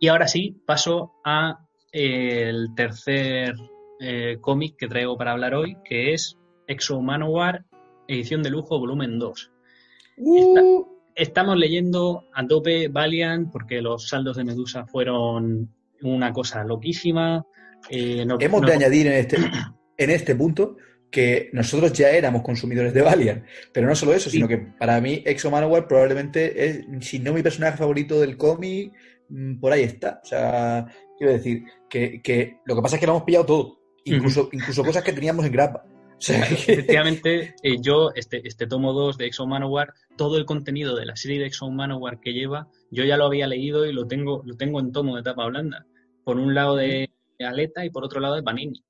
y 0.00 0.08
ahora 0.08 0.26
sí, 0.26 0.56
paso 0.64 1.12
a 1.26 1.66
eh, 1.92 2.48
el 2.48 2.74
tercer 2.74 3.56
eh, 4.00 4.38
cómic 4.40 4.76
que 4.78 4.88
traigo 4.88 5.18
para 5.18 5.32
hablar 5.32 5.54
hoy, 5.54 5.76
que 5.84 6.14
es 6.14 6.38
Exo 6.66 6.98
Manowar, 7.02 7.66
edición 8.06 8.42
de 8.42 8.48
lujo, 8.48 8.78
volumen 8.78 9.18
2. 9.18 9.52
Uh. 10.16 10.86
estamos 11.14 11.58
leyendo 11.58 12.24
a 12.32 12.46
tope 12.46 12.88
Valiant 12.88 13.52
porque 13.52 13.82
los 13.82 14.08
saldos 14.08 14.38
de 14.38 14.44
Medusa 14.44 14.86
fueron 14.86 15.68
una 16.00 16.32
cosa 16.32 16.64
loquísima. 16.64 17.44
Eh, 17.90 18.26
Hemos 18.40 18.62
de 18.62 18.72
añadir 18.72 19.08
en 19.08 19.12
este, 19.12 19.36
en 19.98 20.10
este 20.10 20.34
punto 20.34 20.78
que 21.10 21.50
nosotros 21.52 21.92
ya 21.92 22.10
éramos 22.10 22.42
consumidores 22.42 22.92
de 22.92 23.02
Valiant. 23.02 23.44
Pero 23.72 23.86
no 23.86 23.94
solo 23.94 24.14
eso, 24.14 24.30
sino 24.30 24.46
que 24.46 24.58
para 24.58 25.00
mí 25.00 25.22
Exo 25.24 25.50
Manowar 25.50 25.88
probablemente 25.88 26.66
es, 26.66 26.84
si 27.00 27.18
no 27.18 27.32
mi 27.32 27.42
personaje 27.42 27.78
favorito 27.78 28.20
del 28.20 28.36
cómic, 28.36 28.92
mm, 29.28 29.58
por 29.58 29.72
ahí 29.72 29.82
está. 29.82 30.20
O 30.22 30.26
sea, 30.26 30.86
quiero 31.16 31.32
decir 31.32 31.64
que, 31.88 32.60
lo 32.64 32.76
que 32.76 32.82
pasa 32.82 32.96
es 32.96 33.00
que 33.00 33.06
lo 33.06 33.12
hemos 33.12 33.24
pillado 33.24 33.46
todo, 33.46 33.80
incluso, 34.04 34.48
incluso 34.52 34.84
cosas 34.84 35.02
que 35.02 35.12
teníamos 35.12 35.44
en 35.46 35.52
grapa. 35.52 35.84
Efectivamente, 36.20 37.54
eh, 37.62 37.76
yo, 37.80 38.10
este, 38.14 38.46
este 38.46 38.66
tomo 38.66 38.92
2 38.92 39.18
de 39.18 39.26
Exo 39.26 39.46
Manowar, 39.46 39.94
todo 40.16 40.36
el 40.36 40.46
contenido 40.46 40.96
de 40.96 41.06
la 41.06 41.14
serie 41.14 41.38
de 41.38 41.46
Exo 41.46 41.70
Manowar 41.70 42.18
que 42.20 42.32
lleva, 42.32 42.68
yo 42.90 43.04
ya 43.04 43.16
lo 43.16 43.26
había 43.26 43.46
leído 43.46 43.86
y 43.86 43.92
lo 43.92 44.06
tengo, 44.08 44.42
lo 44.44 44.56
tengo 44.56 44.80
en 44.80 44.90
tomo 44.90 45.16
de 45.16 45.22
tapa 45.22 45.46
blanda. 45.46 45.86
Por 46.24 46.38
un 46.38 46.54
lado 46.54 46.74
de 46.74 47.08
Aleta 47.38 47.84
y 47.84 47.90
por 47.90 48.04
otro 48.04 48.20
lado 48.20 48.34
de 48.34 48.42
Panini 48.42 48.82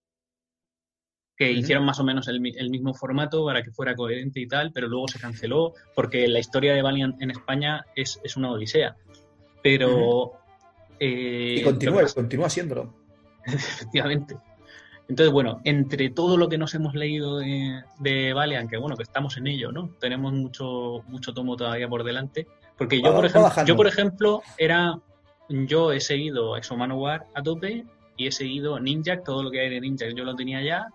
que 1.39 1.53
hicieron 1.53 1.85
más 1.85 2.01
o 2.01 2.05
menos 2.05 2.27
el, 2.27 2.41
mismo 2.41 2.93
formato 2.95 3.45
para 3.45 3.63
que 3.63 3.71
fuera 3.71 3.95
coherente 3.95 4.41
y 4.41 4.49
tal, 4.49 4.73
pero 4.73 4.89
luego 4.89 5.07
se 5.07 5.21
canceló 5.21 5.73
porque 5.95 6.27
la 6.27 6.41
historia 6.41 6.75
de 6.75 6.83
Valiant 6.83 7.23
en 7.23 7.31
España 7.31 7.87
es, 7.95 8.19
una 8.37 8.51
odisea. 8.51 8.97
Pero... 9.63 10.33
Eh, 10.99 11.59
y 11.61 11.63
continúa, 11.63 12.05
continúa 12.13 12.51
siéndolo. 12.51 12.93
Efectivamente. 13.47 14.37
Entonces, 15.09 15.33
bueno, 15.33 15.61
entre 15.63 16.11
todo 16.11 16.37
lo 16.37 16.49
que 16.49 16.59
nos 16.59 16.75
hemos 16.75 16.95
leído 16.95 17.39
de, 17.39 17.85
de, 18.01 18.33
Valiant, 18.33 18.69
que 18.69 18.77
bueno, 18.77 18.97
que 18.97 19.05
estamos 19.05 19.37
en 19.37 19.47
ello, 19.47 19.71
¿no? 19.71 19.91
Tenemos 20.01 20.33
mucho, 20.33 21.05
mucho 21.07 21.33
tomo 21.33 21.57
todavía 21.57 21.89
por 21.89 22.03
delante. 22.03 22.49
Porque 22.77 23.01
yo, 23.01 23.15
por 23.15 23.25
ejemplo, 23.25 23.65
yo, 23.65 23.77
por 23.77 23.87
ejemplo, 23.87 24.43
era. 24.59 24.99
Yo 25.49 25.93
he 25.93 26.01
seguido 26.01 26.59
Exo 26.59 26.77
Manowar 26.77 27.27
a 27.35 27.43
tope 27.43 27.87
y 28.19 28.27
he 28.27 28.33
seguido 28.33 28.79
Ninja, 28.79 29.23
todo 29.23 29.43
lo 29.43 29.51
que 29.51 29.61
hay 29.61 29.71
de 29.71 29.81
Ninja 29.81 30.05
yo 30.15 30.25
lo 30.25 30.37
tenía 30.37 30.61
ya, 30.61 30.89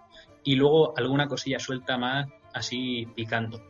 y 0.44 0.56
luego 0.56 0.98
alguna 0.98 1.28
cosilla 1.28 1.60
suelta 1.60 1.98
más 1.98 2.28
así 2.54 3.08
picando. 3.16 3.62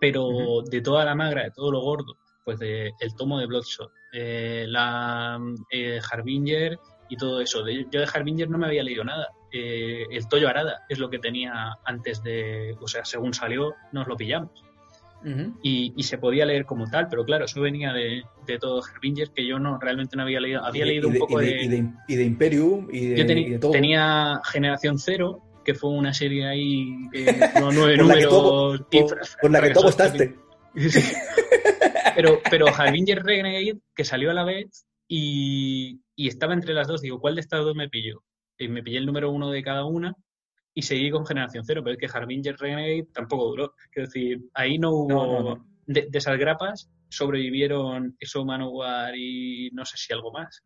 Pero 0.00 0.62
de 0.62 0.80
toda 0.80 1.04
la 1.04 1.14
magra, 1.14 1.44
de 1.44 1.50
todo 1.50 1.72
lo 1.72 1.80
gordo, 1.80 2.16
pues 2.44 2.58
de, 2.58 2.92
el 3.00 3.14
tomo 3.16 3.38
de 3.38 3.46
Bloodshot, 3.46 3.90
eh, 4.12 4.66
la 4.68 5.40
eh, 5.70 6.00
Harbinger 6.10 6.78
y 7.08 7.16
todo 7.16 7.40
eso. 7.40 7.66
yo 7.68 8.00
de 8.00 8.08
Harbinger 8.12 8.48
no 8.48 8.58
me 8.58 8.66
había 8.66 8.82
leído 8.82 9.04
nada. 9.04 9.28
Eh, 9.52 10.04
el 10.10 10.28
Toyo 10.28 10.48
Arada 10.48 10.84
es 10.88 10.98
lo 10.98 11.08
que 11.08 11.18
tenía 11.18 11.78
antes 11.84 12.22
de, 12.22 12.76
o 12.80 12.88
sea, 12.88 13.04
según 13.04 13.34
salió, 13.34 13.74
nos 13.92 14.06
lo 14.06 14.16
pillamos. 14.16 14.62
y, 15.62 16.02
se 16.02 16.18
podía 16.18 16.44
leer 16.44 16.66
como 16.66 16.86
tal, 16.90 17.08
pero 17.08 17.24
claro, 17.24 17.46
eso 17.46 17.62
venía 17.62 17.94
de, 17.94 18.24
de 18.46 18.58
todo 18.58 18.82
Harbinger 18.82 19.30
que 19.30 19.46
yo 19.46 19.58
no 19.58 19.78
realmente 19.78 20.16
no 20.16 20.22
había 20.22 20.40
leído. 20.40 20.62
Había 20.62 20.84
leído 20.84 21.08
un 21.08 21.18
poco 21.18 21.38
de, 21.38 21.62
y 22.08 22.16
de, 22.16 22.24
Imperium 22.24 22.88
y 22.92 23.06
de, 23.06 23.58
yo 23.58 23.70
tenía 23.70 24.42
Generación 24.44 24.98
Cero 24.98 25.43
que 25.64 25.74
fue 25.74 25.90
una 25.90 26.12
serie 26.12 26.46
ahí 26.46 27.08
que 27.12 27.24
no, 27.60 27.72
nueve 27.72 27.96
números. 27.96 28.82
por, 29.40 29.50
la 29.50 29.60
que 29.60 29.70
tú 29.70 29.80
apostaste. 29.80 30.36
pero, 32.16 32.40
pero 32.50 32.66
Harbinger 32.68 33.22
Renegade, 33.22 33.78
que 33.94 34.04
salió 34.04 34.30
a 34.30 34.34
la 34.34 34.44
vez 34.44 34.86
y, 35.08 36.00
y 36.16 36.28
estaba 36.28 36.54
entre 36.54 36.74
las 36.74 36.88
dos, 36.88 37.00
digo, 37.00 37.20
¿cuál 37.20 37.36
de 37.36 37.40
estas 37.40 37.64
dos 37.64 37.74
me 37.74 37.88
pillo? 37.88 38.22
Y 38.58 38.68
me 38.68 38.82
pillé 38.82 38.98
el 38.98 39.06
número 39.06 39.30
uno 39.30 39.50
de 39.50 39.62
cada 39.62 39.84
una 39.84 40.14
y 40.74 40.82
seguí 40.82 41.10
con 41.10 41.26
Generación 41.26 41.64
Cero, 41.64 41.82
pero 41.84 41.96
es 41.96 41.98
que 41.98 42.18
Harbinger 42.18 42.56
Renegade 42.56 43.08
tampoco 43.12 43.46
duró. 43.46 43.74
Quiero 43.90 44.08
decir, 44.08 44.40
ahí 44.54 44.78
no 44.78 44.90
hubo... 44.90 45.08
No, 45.08 45.26
no, 45.26 45.42
no. 45.42 45.66
De, 45.86 46.06
de 46.08 46.18
esas 46.18 46.38
grapas 46.38 46.90
sobrevivieron 47.10 48.16
eso 48.18 48.44
Manowar 48.44 49.14
y 49.16 49.70
no 49.72 49.84
sé 49.84 49.96
si 49.96 50.12
algo 50.12 50.32
más. 50.32 50.62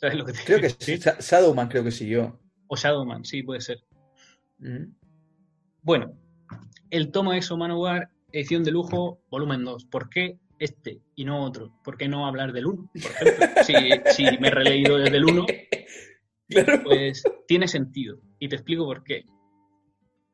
¿Sabes 0.00 0.16
lo 0.16 0.24
que 0.24 0.32
te 0.32 0.38
Creo 0.44 0.60
que 0.60 0.70
sí. 0.70 0.98
Shadowman 0.98 1.68
creo 1.68 1.84
que 1.84 1.90
siguió. 1.90 2.40
O 2.68 2.76
Shadowman, 2.76 3.22
sí, 3.26 3.42
puede 3.42 3.60
ser. 3.60 3.80
Mm. 4.58 4.94
Bueno, 5.82 6.16
el 6.88 7.10
tomo 7.10 7.34
Exo 7.34 7.58
Manowar, 7.58 8.08
edición 8.32 8.64
de 8.64 8.70
lujo, 8.70 9.20
volumen 9.30 9.62
2. 9.62 9.84
¿Por 9.84 10.08
qué 10.08 10.38
este 10.58 11.02
y 11.16 11.26
no 11.26 11.44
otro? 11.44 11.78
¿Por 11.84 11.98
qué 11.98 12.08
no 12.08 12.26
hablar 12.26 12.54
del 12.54 12.64
1? 12.66 12.90
Por 12.94 13.10
ejemplo, 13.10 13.46
si, 13.62 13.74
si 14.14 14.38
me 14.38 14.48
he 14.48 14.50
releído 14.50 14.96
desde 14.96 15.18
el 15.18 15.24
1, 15.26 15.46
Claro. 16.48 16.82
pues 16.82 17.22
tiene 17.46 17.68
sentido. 17.68 18.18
Y 18.38 18.48
te 18.48 18.56
explico 18.56 18.86
por 18.86 19.04
qué. 19.04 19.26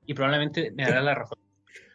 Y 0.06 0.14
probablemente 0.14 0.70
me 0.70 0.84
darás 0.84 1.04
la 1.04 1.14
razón. 1.16 1.38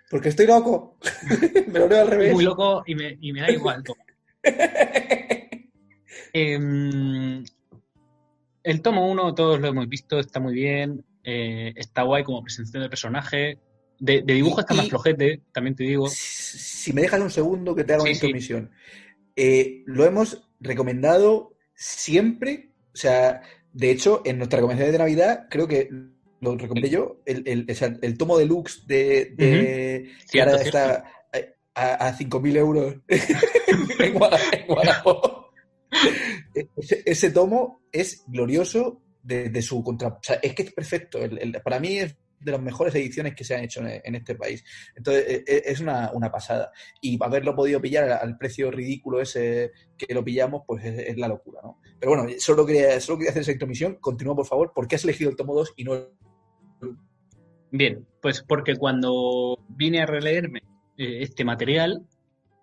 Porque 0.09 0.27
estoy 0.27 0.45
loco. 0.45 0.97
Me 1.71 1.79
lo 1.79 1.87
leo 1.87 2.01
al 2.01 2.07
revés. 2.07 2.33
Muy 2.33 2.43
loco 2.43 2.83
y 2.85 2.95
me, 2.95 3.17
y 3.21 3.31
me 3.31 3.39
da 3.39 3.49
igual. 3.49 3.81
toma. 3.81 4.03
El 8.63 8.81
tomo 8.81 9.09
1, 9.11 9.33
todos 9.35 9.59
lo 9.59 9.67
hemos 9.67 9.87
visto, 9.89 10.19
está 10.19 10.39
muy 10.39 10.53
bien. 10.53 11.03
eh, 11.23 11.73
está 11.75 12.03
guay 12.03 12.23
como 12.23 12.43
presentación 12.43 12.81
del 12.81 12.89
personaje. 12.89 13.59
De, 13.99 14.23
de 14.23 14.33
dibujo 14.33 14.61
está 14.61 14.73
más 14.73 14.89
flojete, 14.89 15.41
también 15.53 15.75
te 15.75 15.83
digo. 15.83 16.07
Si 16.09 16.91
me 16.93 17.01
dejas 17.01 17.21
un 17.21 17.29
segundo 17.29 17.75
que 17.75 17.83
te 17.83 17.93
haga 17.93 18.01
Sí, 18.03 18.09
una 18.09 18.15
sí. 18.19 18.25
intromisión. 18.25 18.71
Eh, 19.35 19.83
lo 19.85 20.05
hemos 20.05 20.49
recomendado 20.59 21.55
siempre. 21.75 22.71
O 22.93 22.97
sea, 22.97 23.41
de 23.73 23.91
hecho, 23.91 24.21
en 24.25 24.37
nuestra 24.39 24.57
recomendación 24.57 24.91
de 24.91 24.97
Navidad, 24.97 25.45
creo 25.49 25.67
que 25.67 25.89
lo 26.39 26.57
recomendé 26.57 26.89
yo, 26.89 27.21
el, 27.25 27.43
el, 27.47 27.67
el 28.01 28.17
tomo 28.17 28.37
deluxe 28.39 28.87
de, 28.87 29.33
de 29.35 29.35
que 29.37 30.11
Cierto, 30.27 30.51
ahora 30.53 30.63
está 30.63 31.05
a, 31.75 32.07
a 32.07 32.17
5.000 32.17 32.57
euros 32.57 32.95
en 33.99 34.13
Guadalajara. 34.13 35.40
Ese, 36.77 37.03
ese 37.05 37.31
tomo 37.31 37.81
es 37.91 38.23
glorioso 38.27 39.01
de, 39.23 39.61
su 39.61 39.83
contra... 39.83 40.09
O 40.09 40.19
sea, 40.21 40.37
es 40.41 40.53
que 40.53 40.63
es 40.63 40.73
perfecto. 40.73 41.19
Para 41.63 41.79
mí 41.79 41.97
es 41.97 42.15
de 42.39 42.51
las 42.51 42.61
mejores 42.61 42.95
ediciones 42.95 43.35
que 43.35 43.43
se 43.43 43.55
han 43.55 43.63
hecho 43.63 43.81
en, 43.85 44.15
este 44.15 44.35
país. 44.35 44.63
Entonces, 44.95 45.25
e- 45.27 45.43
e- 45.45 45.63
es 45.65 45.79
una, 45.79 46.11
pasada. 46.31 46.71
Y 47.01 47.17
haberlo 47.21 47.55
podido 47.55 47.79
pillar 47.79 48.09
al, 48.09 48.37
precio 48.37 48.71
ridículo 48.71 49.21
ese 49.21 49.71
que 49.97 50.13
lo 50.13 50.23
pillamos, 50.23 50.63
pues 50.65 50.83
es, 50.83 51.09
es 51.09 51.17
la 51.17 51.27
locura, 51.27 51.61
¿no? 51.63 51.79
Pero 51.99 52.15
bueno, 52.15 52.27
solo 52.39 52.65
quería, 52.65 52.99
solo 52.99 53.19
quería 53.19 53.31
hacer 53.31 53.43
esa 53.43 53.51
intromisión. 53.51 53.97
Continúa, 54.01 54.35
por 54.35 54.47
favor. 54.47 54.71
¿Por 54.73 54.87
qué 54.87 54.95
has 54.95 55.03
elegido 55.03 55.29
el 55.29 55.35
tomo 55.35 55.53
2 55.53 55.73
y 55.75 55.83
no 55.83 55.93
el 55.93 56.07
Bien, 57.71 58.05
pues 58.21 58.43
porque 58.45 58.75
cuando 58.75 59.57
vine 59.69 60.01
a 60.01 60.05
releerme 60.05 60.59
eh, 60.97 61.21
este 61.21 61.45
material, 61.45 62.05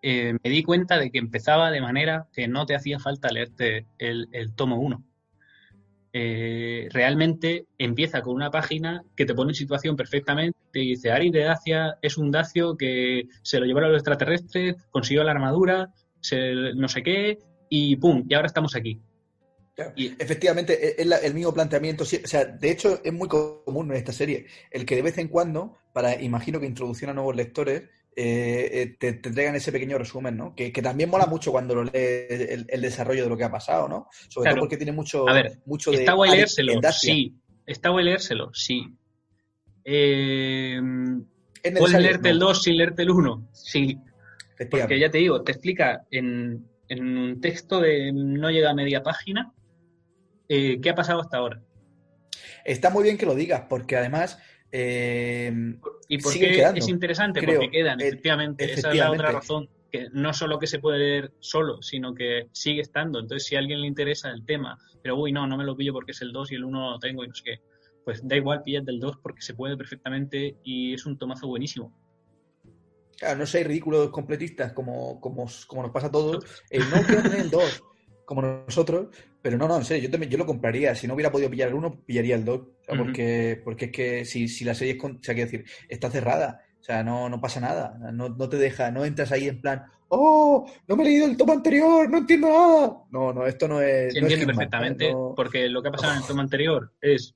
eh, 0.03 0.35
me 0.43 0.51
di 0.51 0.63
cuenta 0.63 0.99
de 0.99 1.11
que 1.11 1.19
empezaba 1.19 1.71
de 1.71 1.81
manera 1.81 2.27
que 2.33 2.49
no 2.49 2.67
te 2.67 2.75
hacía 2.75 2.99
falta 2.99 3.31
leerte 3.31 3.87
el, 3.99 4.29
el 4.33 4.55
tomo 4.55 4.77
1. 4.81 5.05
Eh, 6.13 6.89
realmente 6.91 7.67
empieza 7.77 8.23
con 8.23 8.35
una 8.35 8.51
página 8.51 9.05
que 9.15 9.27
te 9.27 9.35
pone 9.35 9.51
en 9.51 9.55
situación 9.55 9.95
perfectamente 9.95 10.57
y 10.73 10.91
dice, 10.91 11.11
Aris 11.13 11.33
de 11.33 11.45
Dacia 11.45 11.99
es 12.01 12.17
un 12.17 12.31
dacio 12.31 12.77
que 12.77 13.25
se 13.43 13.61
lo 13.61 13.67
llevaron 13.67 13.93
los 13.93 14.01
extraterrestres, 14.01 14.77
consiguió 14.91 15.23
la 15.23 15.33
armadura, 15.33 15.93
se- 16.21 16.75
no 16.75 16.89
sé 16.89 17.03
qué, 17.03 17.39
y 17.69 17.97
pum, 17.97 18.25
y 18.29 18.35
ahora 18.35 18.47
estamos 18.47 18.75
aquí. 18.75 19.01
Y- 19.97 20.09
Efectivamente, 20.19 20.73
e, 20.89 21.03
es 21.03 21.07
la- 21.07 21.19
el 21.19 21.35
mismo 21.35 21.53
planteamiento. 21.55 22.03
O 22.03 22.07
sea, 22.07 22.45
de 22.47 22.71
hecho, 22.71 23.01
es 23.05 23.13
muy 23.13 23.29
común 23.29 23.91
en 23.91 23.97
esta 23.99 24.13
serie 24.13 24.47
el 24.73 24.85
que 24.87 24.97
de 24.97 25.03
vez 25.03 25.19
en 25.19 25.29
cuando, 25.29 25.77
para 25.93 26.21
imagino 26.21 26.59
que 26.59 26.67
introducción 26.67 27.11
a 27.11 27.15
nuevos 27.15 27.37
lectores, 27.37 27.83
eh, 28.21 28.69
eh, 28.83 28.97
te, 28.99 29.13
te 29.13 29.31
traigan 29.31 29.55
ese 29.55 29.71
pequeño 29.71 29.97
resumen, 29.97 30.37
¿no? 30.37 30.53
Que, 30.57 30.73
que 30.73 30.83
también 30.83 31.09
mola 31.09 31.27
mucho 31.27 31.53
cuando 31.53 31.77
lo 31.77 31.85
lees 31.85 32.51
el, 32.51 32.67
el 32.69 32.81
desarrollo 32.81 33.23
de 33.23 33.29
lo 33.29 33.37
que 33.37 33.45
ha 33.45 33.51
pasado, 33.51 33.89
¿no? 33.89 34.09
Sobre 34.29 34.47
Claro. 34.47 34.57
todo 34.57 34.63
porque 34.65 34.77
tiene 34.77 34.91
mucho, 34.91 35.29
A 35.29 35.33
ver, 35.33 35.61
mucho 35.67 35.93
de. 35.93 35.99
¿Está 35.99 36.15
guay 36.15 36.33
leérselo? 36.33 36.81
Sí. 36.93 37.33
¿Está 37.65 37.91
guay 37.91 38.05
leérselo? 38.07 38.51
Sí. 38.53 38.93
Eh, 39.85 40.81
¿Es 41.63 41.79
¿Puedes 41.79 42.01
leerte 42.01 42.31
el 42.31 42.41
No, 42.41 42.47
2 42.47 42.63
sin 42.65 42.77
leerte 42.77 43.03
el 43.03 43.11
1? 43.11 43.49
Sí. 43.53 43.99
Porque 44.69 44.99
ya 44.99 45.11
te 45.11 45.19
digo, 45.19 45.43
te 45.45 45.53
explica 45.53 46.05
en, 46.11 46.67
en 46.89 47.17
un 47.19 47.41
texto 47.41 47.81
de 47.81 48.11
no 48.13 48.51
llega 48.51 48.71
a 48.71 48.75
media 48.75 49.03
página 49.05 49.53
eh, 50.49 50.81
qué 50.81 50.91
ha 50.91 50.95
pasado 50.97 51.21
hasta 51.21 51.37
ahora. 51.37 51.63
Está 52.65 52.91
muy 52.91 53.05
bien 53.05 53.17
que 53.17 53.27
lo 53.27 53.37
digas, 53.37 53.63
porque 53.69 53.97
además. 53.97 54.41
Eh, 54.73 55.53
¿Y 56.09 56.19
por 56.19 56.33
qué 56.33 56.53
quedando, 56.53 56.79
es 56.79 56.89
interesante? 56.89 57.41
creo. 57.41 57.61
Porque 57.61 57.71
quedan, 57.71 58.01
Eh, 58.01 58.09
efectivamente. 58.09 58.73
Esa 58.73 58.91
es 58.91 58.97
la 58.97 59.11
otra 59.11 59.33
razón. 59.33 59.69
Que 59.91 60.09
no 60.13 60.35
solo 60.35 60.59
que 60.59 60.67
se 60.67 60.81
puede 60.81 60.99
leer 60.99 61.33
solo, 61.41 61.81
sino 61.81 62.15
que 62.15 62.49
sigue 62.53 62.83
estando. 62.83 63.21
Entonces, 63.21 63.49
si 63.49 63.57
a 63.57 63.59
alguien 63.59 63.81
le 63.81 63.87
interesa 63.87 64.31
el 64.31 64.45
tema, 64.45 64.79
pero 65.03 65.17
uy, 65.17 65.33
no, 65.33 65.47
no 65.47 65.57
me 65.57 65.65
lo 65.65 65.77
pillo 65.77 65.95
porque 65.95 66.13
es 66.13 66.21
el 66.21 66.33
2 66.33 66.53
y 66.53 66.55
el 66.57 66.65
1 66.65 66.79
no 66.79 66.91
lo 66.93 66.99
tengo 66.99 67.25
y 67.25 67.29
no 67.29 67.35
sé 67.35 67.43
qué, 67.45 67.61
pues 68.05 68.21
da 68.27 68.37
igual, 68.37 68.63
pillas 68.63 68.85
del 68.85 69.01
2 69.01 69.19
porque 69.23 69.41
se 69.41 69.55
puede 69.55 69.77
perfectamente 69.79 70.57
y 70.63 70.93
es 70.93 71.07
un 71.07 71.17
tomazo 71.17 71.47
buenísimo. 71.47 71.97
Claro, 73.17 73.39
no 73.39 73.47
seáis 73.47 73.67
ridículos 73.67 74.11
completistas 74.11 74.73
como, 74.75 75.21
como, 75.21 75.47
como 75.67 75.83
nos 75.83 75.91
pasa 75.91 76.09
a 76.09 76.11
todos. 76.11 76.45
Eh, 76.71 76.79
no 76.79 77.03
quiero 77.07 77.23
tener 77.23 77.41
el 77.41 77.51
2 77.51 77.83
como 78.29 78.43
nosotros, 78.43 79.09
pero 79.41 79.57
no, 79.57 79.67
no, 79.67 79.79
en 79.79 79.85
serio, 79.87 80.05
yo, 80.05 80.11
también, 80.11 80.31
yo 80.31 80.37
lo 80.37 80.45
compraría. 80.45 80.95
Si 80.95 81.07
no 81.07 81.15
hubiera 81.15 81.33
podido 81.33 81.49
pillar 81.49 81.69
el 81.71 81.75
1, 81.77 82.03
pillaría 82.05 82.35
el 82.37 82.45
2. 82.45 82.59
O 82.61 82.67
sea, 82.85 82.95
porque, 82.99 83.59
porque 83.65 83.87
es 83.87 83.91
que 83.93 84.25
si, 84.27 84.49
si 84.49 84.67
la 84.67 84.75
serie 84.75 84.93
es, 84.93 85.01
con- 85.01 85.17
o 85.17 85.23
sea, 85.23 85.35
quiero 85.35 85.51
decir, 85.51 85.65
está 85.89 86.11
cerrada, 86.11 86.61
o 86.79 86.83
sea, 86.85 87.03
no, 87.03 87.31
no 87.31 87.41
pasa 87.41 87.59
nada, 87.59 87.97
no, 88.13 88.29
no 88.29 88.49
te 88.51 88.59
deja, 88.59 88.91
no 88.91 89.07
entras 89.07 89.33
ahí 89.33 89.49
en 89.49 89.63
plan, 89.63 89.83
oh, 90.09 90.71
no 90.87 90.95
me 90.97 91.05
he 91.05 91.07
leído 91.07 91.25
el 91.27 91.39
tomo 91.39 91.55
anterior, 91.55 92.11
no 92.11 92.19
entiendo 92.19 92.49
nada. 92.51 92.99
No, 93.11 93.33
no, 93.33 93.47
esto 93.47 93.67
no 93.67 93.81
es. 93.81 94.13
Se 94.13 94.21
no 94.21 94.27
es 94.27 94.33
entiende 94.35 94.53
Hitman, 94.53 94.57
perfectamente, 94.57 95.11
no- 95.11 95.33
porque 95.35 95.67
lo 95.71 95.81
que 95.81 95.89
ha 95.89 95.93
pasado 95.93 96.13
en 96.13 96.19
el 96.21 96.27
tomo 96.27 96.43
anterior 96.43 96.93
es 97.01 97.35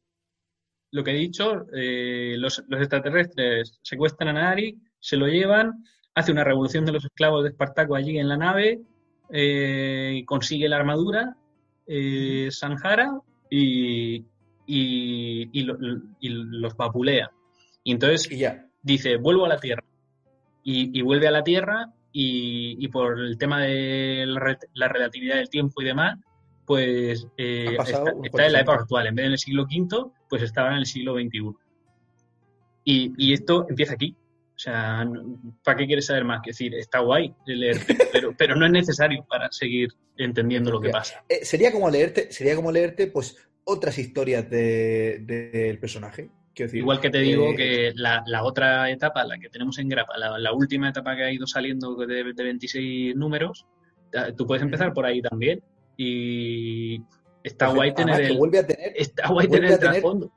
lo 0.91 1.03
que 1.03 1.13
he 1.13 1.15
dicho, 1.15 1.65
eh, 1.75 2.35
los, 2.37 2.63
los 2.69 2.81
extraterrestres 2.81 3.79
secuestran 3.83 4.37
a 4.37 4.43
Nari, 4.43 4.79
se 5.01 5.17
lo 5.17 5.27
llevan, 5.27 5.85
hace 6.15 6.33
una 6.33 6.45
revolución 6.45 6.85
de 6.85 6.93
los 6.93 7.03
esclavos 7.07 7.45
de 7.45 7.49
Espartaco 7.49 7.95
allí 7.97 8.19
en 8.19 8.29
la 8.29 8.37
nave, 8.37 8.83
eh, 9.33 10.23
consigue 10.27 10.69
la 10.69 10.77
armadura, 10.77 11.37
eh, 11.87 12.49
Sanjara, 12.51 13.11
y, 13.51 14.17
y, 14.67 15.49
y 15.53 15.63
lo- 15.63 15.79
y 16.21 16.29
los 16.29 16.77
vapulea. 16.77 17.31
Y 17.85 17.93
entonces 17.93 18.29
ya. 18.29 18.67
dice, 18.83 19.17
vuelvo 19.17 19.45
a 19.47 19.49
la 19.49 19.59
Tierra. 19.59 19.83
Y, 20.65 21.03
vuelve 21.03 21.27
a 21.27 21.33
la 21.33 21.43
Tierra 21.43 21.93
y, 22.13 22.87
por 22.89 23.19
el 23.19 23.37
tema 23.37 23.61
de 23.63 24.25
la, 24.27 24.39
re- 24.39 24.59
la 24.75 24.87
relatividad 24.89 25.37
del 25.37 25.49
tiempo 25.49 25.83
y 25.83 25.87
demás, 25.87 26.19
pues 26.65 27.27
eh, 27.37 27.77
está, 28.25 28.47
en 28.47 28.53
la 28.53 28.61
época 28.61 28.79
actual. 28.83 29.07
En 29.09 29.15
vez 29.17 29.29
del 29.29 29.39
siglo 29.39 29.65
V, 29.65 30.11
pues 30.29 30.43
está 30.43 30.61
ahora 30.63 30.75
en 30.75 30.81
el 30.81 30.87
siglo 30.87 31.15
XXI. 31.15 31.51
Y, 32.85 33.13
y 33.17 33.33
esto 33.33 33.67
empieza 33.69 33.95
aquí. 33.95 34.15
O 34.55 34.59
sea, 34.59 35.05
¿para 35.65 35.77
qué 35.79 35.87
quieres 35.87 36.07
saber 36.07 36.25
más? 36.25 36.41
Que 36.43 36.51
decir, 36.51 36.75
está 36.75 37.01
guay 37.01 37.35
leerte, 37.47 37.97
pero, 38.13 38.35
pero 38.37 38.55
no 38.55 38.67
es 38.67 38.73
necesario 38.73 39.25
para 39.29 39.51
seguir 39.51 39.89
entendiendo 40.17 40.71
lo 40.71 40.81
que 40.81 40.91
pasa. 40.91 41.25
Eh, 41.29 41.45
sería 41.45 41.73
como 41.73 41.91
leerte, 41.91 42.31
sería 42.31 42.55
como 42.55 42.71
leerte, 42.71 43.07
pues, 43.09 43.37
otras 43.65 43.99
historias 43.99 44.49
de- 44.51 45.21
del 45.25 45.79
personaje. 45.79 46.31
Quiero 46.55 46.69
decir, 46.69 46.81
Igual 46.81 47.01
que 47.01 47.09
te 47.11 47.19
digo 47.21 47.51
eh, 47.53 47.57
que 47.57 47.93
la, 47.95 48.23
la 48.27 48.45
otra 48.45 48.91
etapa, 48.91 49.25
la 49.25 49.39
que 49.39 49.49
tenemos 49.49 49.79
en 49.79 49.89
Grapa, 49.89 50.19
la, 50.19 50.39
la 50.39 50.53
última 50.53 50.91
etapa 50.91 51.17
que 51.17 51.23
ha 51.25 51.33
ido 51.33 51.47
saliendo 51.47 51.95
de, 51.97 52.33
de 52.35 52.43
26 52.45 53.17
números, 53.17 53.67
tú 54.37 54.47
puedes 54.47 54.63
empezar 54.63 54.93
por 54.93 55.07
ahí 55.07 55.23
también. 55.23 55.63
Y 55.97 57.01
está 57.43 57.69
guay 57.69 57.95
tener 57.95 58.21
el, 58.21 58.37
vuelve 58.37 58.59
a 58.59 58.67
tener, 58.67 58.93
está 58.97 59.29
guay 59.29 59.49
tener 59.49 59.73
el 59.73 59.79
trasfondo. 59.79 60.31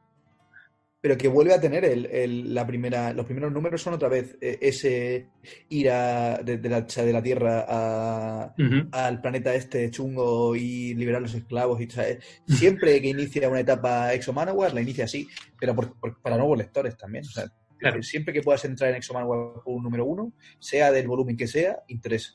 Pero 1.05 1.19
que 1.19 1.27
vuelve 1.27 1.53
a 1.53 1.61
tener 1.61 1.85
el, 1.85 2.07
el- 2.07 2.51
la 2.51 2.65
primera, 2.65 3.13
los 3.13 3.27
primeros 3.27 3.51
números 3.53 3.79
son 3.79 3.93
otra 3.93 4.09
vez 4.09 4.35
eh, 4.41 4.57
ese 4.59 5.27
ir 5.69 5.91
a, 5.91 6.39
de, 6.39 6.57
de 6.57 6.67
la, 6.67 6.81
de 6.81 7.21
Tierra 7.21 7.63
a- 7.69 8.55
al 8.91 9.21
planeta 9.21 9.53
este 9.53 9.91
chungo 9.91 10.55
y 10.55 10.95
liberar 10.95 11.21
los 11.21 11.35
esclavos. 11.35 11.79
Y, 11.79 11.87
sea, 11.87 12.09
eh, 12.09 12.17
siempre 12.47 12.99
que 12.99 13.09
inicia 13.09 13.47
una 13.47 13.59
etapa 13.59 14.15
Exo 14.15 14.33
Manowar, 14.33 14.73
la 14.73 14.81
inicia 14.81 15.05
así, 15.05 15.27
pero 15.59 15.75
por- 15.75 15.93
por- 15.99 16.19
para 16.23 16.37
nuevos 16.37 16.57
lectores 16.57 16.97
también. 16.97 17.23
O 17.23 17.29
sea, 17.29 17.45
Claro. 17.77 18.01
Siempre 18.01 18.33
que 18.33 18.41
puedas 18.41 18.65
entrar 18.65 18.89
en 18.89 18.95
Exo 18.95 19.13
Manowar 19.13 19.61
por 19.63 19.75
un 19.75 19.83
número 19.83 20.05
uno, 20.05 20.33
sea 20.57 20.91
del 20.91 21.07
volumen 21.07 21.37
que 21.37 21.45
sea, 21.45 21.83
interesa. 21.87 22.31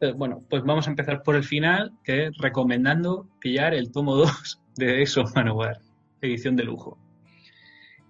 Eh, 0.00 0.14
Bueno, 0.16 0.42
pues 0.48 0.62
vamos 0.64 0.86
a 0.86 0.90
empezar 0.90 1.22
por 1.22 1.36
el 1.36 1.44
final, 1.44 1.92
que 2.02 2.28
es 2.28 2.38
recomendando 2.38 3.28
pillar 3.38 3.74
el 3.74 3.92
tomo 3.92 4.16
2 4.16 4.62
de 4.76 5.02
Exo 5.02 5.24
Manowar, 5.34 5.82
edición 6.22 6.56
de 6.56 6.64
lujo. 6.64 6.96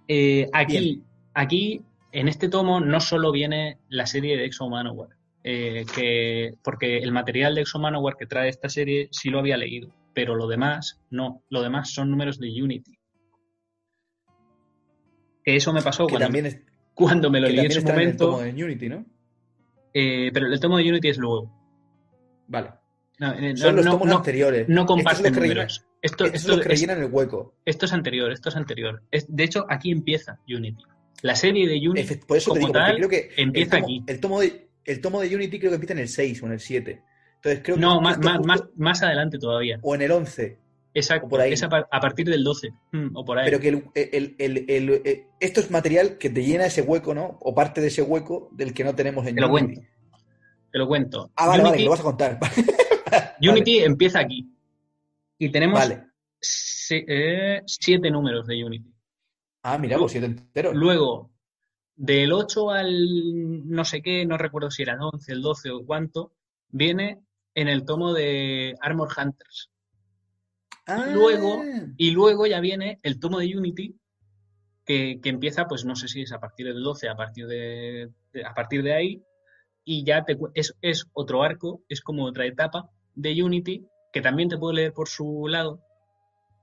Eh, 0.07 0.47
aquí, 0.53 1.01
aquí 1.33 1.81
En 2.11 2.27
este 2.29 2.47
tomo 2.47 2.79
no 2.79 2.99
solo 3.01 3.31
viene 3.31 3.79
la 3.89 4.05
serie 4.05 4.37
de 4.37 4.45
Exo 4.45 4.69
Manowar, 4.69 5.09
eh, 5.43 5.85
que, 5.93 6.53
porque 6.63 6.99
el 6.99 7.11
material 7.11 7.55
de 7.55 7.61
Exo 7.61 7.77
Manowar 7.77 8.15
que 8.17 8.25
trae 8.25 8.47
esta 8.47 8.69
serie 8.69 9.09
sí 9.11 9.29
lo 9.29 9.39
había 9.39 9.57
leído, 9.57 9.93
pero 10.13 10.33
lo 10.35 10.47
demás 10.47 11.01
no, 11.09 11.43
lo 11.49 11.61
demás 11.61 11.89
son 11.91 12.09
números 12.11 12.39
de 12.39 12.47
Unity. 12.63 12.97
Que 15.43 15.55
eso 15.57 15.73
me 15.73 15.81
pasó 15.81 16.07
Que 16.07 16.11
cuando, 16.13 16.25
también, 16.27 16.45
es- 16.47 16.61
cuando 16.93 17.29
me 17.29 17.39
lo 17.41 17.47
que 17.47 17.53
leí 17.53 17.65
en 17.65 17.71
su 17.71 17.79
está 17.79 17.93
en 17.93 17.99
el 17.99 18.05
momento, 18.05 18.25
tomo 18.31 18.41
de 18.41 18.63
Unity, 18.63 18.89
¿no? 18.89 19.05
eh, 19.93 20.31
pero 20.33 20.47
el 20.47 20.59
tomo 20.59 20.77
de 20.77 20.89
Unity 20.89 21.09
es 21.09 21.17
luego. 21.17 21.51
Vale. 22.47 22.69
No, 23.19 23.33
Son 23.57 23.75
los 23.75 23.85
no- 23.85 23.91
tomos 23.97 24.15
anteriores. 24.15 24.67
no 24.67 24.85
comparten 24.85 25.33
números. 25.33 25.85
Esto, 26.05 26.25
esto 26.25 26.53
que 26.55 26.61
es- 26.61 26.67
rellenan 26.67 26.99
el 27.01 27.09
hueco. 27.11 27.55
esto 27.65 27.85
es 27.85 27.93
anterior, 27.93 28.31
esto 28.31 28.49
es 28.49 28.55
anterior. 28.55 29.01
Es- 29.11 29.25
de 29.27 29.43
hecho, 29.43 29.65
aquí 29.69 29.91
empieza 29.91 30.39
Unity. 30.47 30.83
La 31.21 31.35
serie 31.35 31.67
de 31.67 31.75
Unity, 31.89 32.07
Efe- 32.07 32.25
Por 32.25 32.37
eso 32.37 32.53
te 32.53 32.59
digo, 32.59 32.71
tal, 32.71 32.95
creo 32.97 33.09
que 33.09 33.29
empieza 33.37 33.77
el 33.77 33.81
tomo, 33.81 33.85
aquí. 33.85 34.03
El 34.07 34.19
tomo, 34.19 34.41
de, 34.41 34.67
el 34.85 35.01
tomo 35.01 35.21
de 35.21 35.35
Unity 35.35 35.59
creo 35.59 35.71
que 35.71 35.75
empieza 35.75 35.93
en 35.93 35.99
el 35.99 36.07
6 36.09 36.43
o 36.43 36.45
en 36.45 36.51
el 36.53 36.59
7. 36.59 37.01
Entonces 37.37 37.61
creo 37.63 37.77
No, 37.77 37.97
que 37.99 38.03
más, 38.03 38.13
esto 38.15 38.27
más, 38.27 38.37
justo- 38.37 38.47
más, 38.47 38.61
más 38.77 39.03
adelante 39.03 39.37
todavía. 39.39 39.79
o 39.81 39.95
en 39.95 40.01
el 40.01 40.11
11. 40.11 40.57
Exacto. 40.97 41.27
por 41.27 41.41
ahí. 41.41 41.51
Es 41.51 41.61
a, 41.63 41.67
par- 41.69 41.87
a 41.91 41.99
partir 41.99 42.25
del 42.27 42.41
12. 42.43 42.69
mm, 42.93 43.07
o 43.15 43.25
por 43.25 43.37
ahí. 43.37 43.45
Pero 43.45 43.59
que 43.59 43.67
el, 43.69 43.83
el- 43.95 44.35
el- 44.39 44.65
el- 44.69 45.23
esto 45.41 45.59
es 45.59 45.69
material 45.69 46.17
que 46.17 46.29
te 46.29 46.41
llena 46.43 46.65
ese 46.67 46.81
hueco, 46.81 47.13
¿no? 47.13 47.37
O 47.41 47.53
parte 47.53 47.81
de 47.81 47.87
ese 47.87 48.01
hueco 48.01 48.49
del 48.53 48.73
que 48.73 48.83
no 48.85 48.95
tenemos 48.95 49.25
en 49.27 49.35
Te 49.35 49.41
lo 49.41 49.49
Unity. 49.49 49.75
cuento. 49.75 49.89
Te 50.71 50.77
lo 50.79 50.87
cuento. 50.87 51.31
Ah, 51.35 51.47
vale, 51.47 51.63
vale, 51.63 51.69
Unity, 51.69 51.77
que 51.83 51.85
lo 51.85 51.91
vas 51.91 51.99
a 51.99 52.03
contar. 52.03 52.39
Unity 53.41 53.79
empieza 53.79 54.19
aquí. 54.19 54.49
Y 55.37 55.51
tenemos 55.51 55.79
Vale. 55.79 56.03
se- 56.39 57.05
eh, 57.07 57.61
siete 57.65 58.09
números 58.09 58.47
de 58.47 58.63
Unity. 58.63 58.93
Ah, 59.63 59.77
mira, 59.77 59.97
pues 59.97 60.11
siete 60.11 60.27
enteros. 60.27 60.75
Luego, 60.75 61.31
del 61.95 62.31
8 62.33 62.69
al 62.71 63.67
no 63.69 63.83
sé 63.85 64.01
qué, 64.01 64.25
no 64.25 64.37
recuerdo 64.37 64.69
si 64.71 64.83
era 64.83 64.93
el 64.93 64.99
11, 65.01 65.31
el 65.31 65.41
12 65.41 65.71
o 65.71 65.85
cuánto, 65.85 66.33
viene 66.69 67.21
en 67.53 67.67
el 67.67 67.85
tomo 67.85 68.13
de 68.13 68.75
Armor 68.81 69.09
Hunters. 69.17 69.71
Ah, 70.87 71.07
luego- 71.11 71.63
Y 71.97 72.11
luego 72.11 72.45
ya 72.45 72.59
viene 72.59 72.99
el 73.01 73.19
tomo 73.19 73.39
de 73.39 73.57
Unity, 73.57 73.95
que, 74.85 75.19
que 75.21 75.29
empieza, 75.29 75.67
pues 75.67 75.83
no 75.83 75.95
sé 75.95 76.07
si 76.07 76.21
es 76.21 76.31
a 76.31 76.39
partir 76.39 76.67
del 76.67 76.83
12, 76.83 77.09
a 77.09 77.15
partir 77.15 77.47
de, 77.47 78.11
de- 78.33 78.45
a 78.45 78.53
partir 78.53 78.83
de 78.83 78.93
ahí, 78.93 79.23
y 79.83 80.03
ya 80.03 80.23
te 80.25 80.37
es, 80.53 80.75
es 80.81 81.05
otro 81.13 81.41
arco, 81.43 81.81
es 81.89 82.01
como 82.01 82.25
otra 82.25 82.45
etapa 82.45 82.89
de 83.15 83.41
Unity, 83.41 83.87
que 84.15 84.21
también 84.21 84.47
te 84.47 84.57
puedo 84.57 84.71
leer 84.71 84.93
por 84.93 85.09
su 85.09 85.45
lado. 85.49 85.81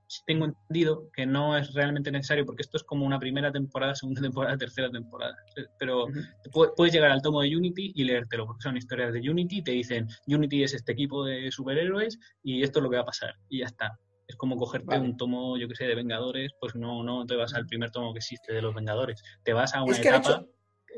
Si 0.07 0.23
tengo 0.25 0.45
entendido 0.45 1.11
que 1.15 1.27
no 1.27 1.55
es 1.55 1.71
realmente 1.75 2.11
necesario, 2.11 2.47
porque 2.47 2.63
esto 2.63 2.77
es 2.77 2.83
como 2.83 3.05
una 3.05 3.19
primera 3.19 3.51
temporada, 3.51 3.93
segunda 3.95 4.21
temporada, 4.21 4.57
tercera 4.57 4.89
temporada. 4.89 5.35
Pero 5.77 6.07
pu- 6.51 6.73
puedes 6.75 6.91
llegar 6.95 7.11
al 7.11 7.21
tomo 7.21 7.41
de 7.43 7.55
Unity 7.55 7.91
y 7.95 8.05
leértelo, 8.05 8.47
porque 8.47 8.63
son 8.63 8.75
historias 8.75 9.13
de 9.13 9.19
Unity, 9.29 9.61
te 9.61 9.69
dicen 9.71 10.07
Unity 10.25 10.63
es 10.63 10.73
este 10.73 10.93
equipo 10.93 11.23
de 11.25 11.51
superhéroes 11.51 12.17
y 12.41 12.63
esto 12.63 12.79
es 12.79 12.83
lo 12.83 12.89
que 12.89 12.95
va 12.95 13.03
a 13.03 13.05
pasar, 13.05 13.35
y 13.49 13.59
ya 13.59 13.65
está. 13.67 13.99
Es 14.27 14.35
como 14.35 14.57
cogerte 14.57 14.87
Vale. 14.87 15.01
un 15.01 15.15
tomo, 15.15 15.55
yo 15.57 15.67
que 15.67 15.75
sé, 15.75 15.85
de 15.85 15.93
Vengadores, 15.93 16.53
pues 16.59 16.73
no, 16.75 17.03
no 17.03 17.23
te 17.27 17.35
vas 17.35 17.53
al 17.53 17.67
primer 17.67 17.91
tomo 17.91 18.13
que 18.13 18.17
existe 18.19 18.51
de 18.51 18.63
los 18.63 18.73
Vengadores, 18.73 19.21
te 19.43 19.53
vas 19.53 19.75
a 19.75 19.83
una 19.83 19.91
Es 19.93 19.99
que 19.99 20.09
han 20.09 20.15
etapa 20.21 20.29
hecho- 20.41 20.49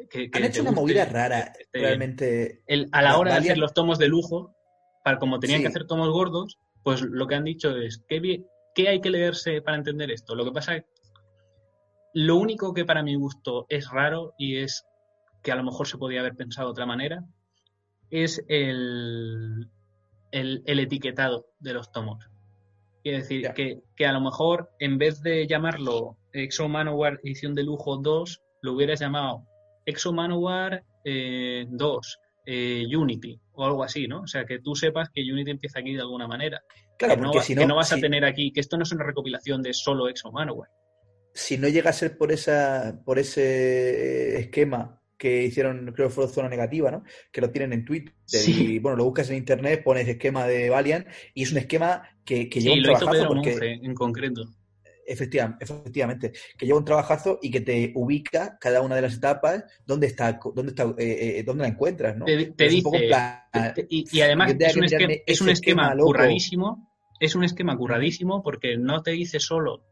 que, 0.10 0.30
que 0.32 0.38
Han 0.38 0.44
te 0.44 0.48
hecho 0.50 0.62
una 0.62 0.72
movida 0.72 1.04
rara, 1.06 1.52
realmente. 1.74 2.62
El- 2.68 2.88
a 2.94 3.02
la 3.02 3.18
hora 3.18 3.34
de 3.34 3.40
hacer 3.40 3.58
los 3.58 3.74
tomos 3.74 3.98
de 4.00 4.08
lujo, 4.08 4.55
para 5.06 5.20
como 5.20 5.40
tenían 5.40 5.62
que 5.62 5.68
hacer 5.68 5.86
tomos 5.86 6.10
gordos, 6.10 6.58
pues 6.82 7.04
lo 7.04 7.28
que 7.28 7.36
han 7.36 7.44
dicho 7.44 7.78
es, 7.78 8.04
¿qué, 8.08 8.88
hay 8.88 9.02
que 9.02 9.12
leerse 9.12 9.62
para 9.62 9.78
entender 9.78 10.10
esto? 10.10 10.34
Lo 10.34 10.44
que 10.44 10.52
pasa 10.52 10.78
es, 10.78 10.86
lo 12.16 12.38
único 12.38 12.74
que 12.74 12.86
para 12.86 13.04
mi 13.04 13.14
gusto 13.14 13.68
es 13.70 13.88
raro 13.92 14.34
y 14.40 14.58
es 14.58 14.84
que 15.44 15.52
a 15.52 15.56
lo 15.56 15.64
mejor 15.64 15.88
se 15.88 16.00
podía 16.00 16.22
haber 16.22 16.36
pensado 16.36 16.70
de 16.70 16.72
otra 16.72 16.88
manera, 16.88 17.24
es 18.10 18.44
el, 18.48 19.70
el, 20.32 20.64
el 20.66 20.80
etiquetado 20.80 21.46
de 21.60 21.76
los 21.76 21.92
tomos. 21.92 22.28
Quiere 23.04 23.20
decir 23.20 23.52
que 23.54 24.06
a 24.08 24.12
lo 24.12 24.22
mejor 24.22 24.72
en 24.80 24.98
vez 24.98 25.22
de 25.22 25.46
llamarlo 25.46 26.18
Exo 26.34 26.68
Manowar 26.68 27.20
edición 27.22 27.54
de 27.54 27.62
lujo 27.62 27.98
2, 27.98 28.42
lo 28.64 28.74
hubieras 28.74 29.02
llamado 29.02 29.46
Exo 29.86 30.14
Manowar 30.14 30.84
eh, 31.04 31.68
2, 31.70 32.20
eh, 32.46 32.86
Unity 32.96 33.40
o 33.54 33.66
algo 33.66 33.84
así, 33.84 34.08
¿no? 34.08 34.22
O 34.22 34.28
sea, 34.28 34.46
que 34.46 34.60
tú 34.60 34.76
sepas 34.76 35.10
que 35.10 35.22
Unity 35.22 35.52
empieza 35.52 35.80
aquí 35.80 35.94
de 35.94 36.02
alguna 36.02 36.28
manera. 36.28 36.62
Claro, 36.98 37.16
que, 37.16 37.22
no, 37.22 37.28
porque 37.28 37.38
va- 37.40 37.44
si 37.44 37.54
que 37.56 37.62
no, 37.62 37.68
no 37.68 37.76
vas 37.76 37.92
a 37.94 37.98
tener 37.98 38.24
aquí, 38.26 38.52
que 38.52 38.60
esto 38.60 38.78
no 38.78 38.84
es 38.84 38.92
una 38.92 39.04
recopilación 39.06 39.62
de 39.62 39.74
solo 39.74 40.08
Exo 40.10 40.32
Manowar. 40.32 40.70
si 41.34 41.58
no 41.58 41.68
llega 41.68 41.90
a 41.90 41.94
ser 41.94 42.18
por 42.18 42.32
esa 42.32 43.02
por 43.06 43.20
ese 43.20 44.40
esquema 44.40 45.02
que 45.18 45.44
hicieron, 45.44 45.92
creo 45.94 46.08
que 46.10 46.14
fue 46.14 46.28
zona 46.28 46.50
negativa, 46.50 46.92
¿no? 46.92 47.04
Que 47.32 47.40
lo 47.42 47.50
tienen 47.50 47.72
en 47.74 47.86
Twitter 47.86 48.14
Sí. 48.26 48.76
y 48.76 48.80
bueno, 48.80 48.98
lo 48.98 49.06
buscas 49.06 49.30
en 49.30 49.38
internet, 49.38 49.82
pones 49.84 50.08
esquema 50.08 50.46
de 50.46 50.70
Valiant 50.70 51.08
y 51.34 51.44
es 51.44 51.52
un 51.52 51.58
esquema 51.60 52.04
que, 52.26 52.50
que 52.50 52.60
Sí, 52.60 52.68
lleva 52.68 52.76
un 52.76 52.84
lo 52.84 52.92
hizo 52.92 53.00
trabajazo 53.00 53.24
Pedro 53.24 53.36
porque 53.36 53.52
Monge 53.52 53.86
en 53.86 53.94
concreto. 53.96 54.42
Efectivamente, 55.06 55.64
efectivamente, 55.64 56.32
que 56.58 56.66
lleva 56.66 56.80
un 56.80 56.86
trabajazo 56.86 57.40
y 57.42 57.52
que 57.52 57.62
te 57.62 57.92
ubica 57.96 58.58
cada 58.60 58.82
una 58.82 58.96
de 58.96 59.02
las 59.04 59.16
etapas 59.16 59.64
dónde 59.86 60.08
está, 60.08 60.40
dónde 60.54 60.72
está, 60.72 60.84
eh, 60.98 61.40
eh, 61.40 61.44
dónde 61.44 61.64
la 61.64 61.70
encuentras, 61.70 62.18
¿no? 62.18 62.26
Te, 62.26 62.48
te 62.52 62.66
Es 62.66 62.74
un 62.76 62.84
poco 62.84 62.96
en 62.98 63.02
dice, 63.04 63.14
plan, 63.52 63.74
te- 63.74 63.88
y, 63.90 64.06
y 64.12 64.22
además 64.22 64.56
es 64.60 64.76
un, 64.76 64.82
que 64.82 64.86
esquema, 64.86 64.88
mirarme 65.08 65.24
es 65.26 65.42
un 65.42 65.48
ese 65.50 65.54
esquema 65.54 65.82
esquema 65.84 65.96
loco. 65.96 66.08
curradísimo, 66.08 66.92
es 67.20 67.36
un 67.36 67.44
esquema 67.44 67.78
curradísimo 67.78 68.44
porque 68.44 68.78
no 68.78 69.02
te 69.04 69.12
dice 69.12 69.40
solo 69.40 69.84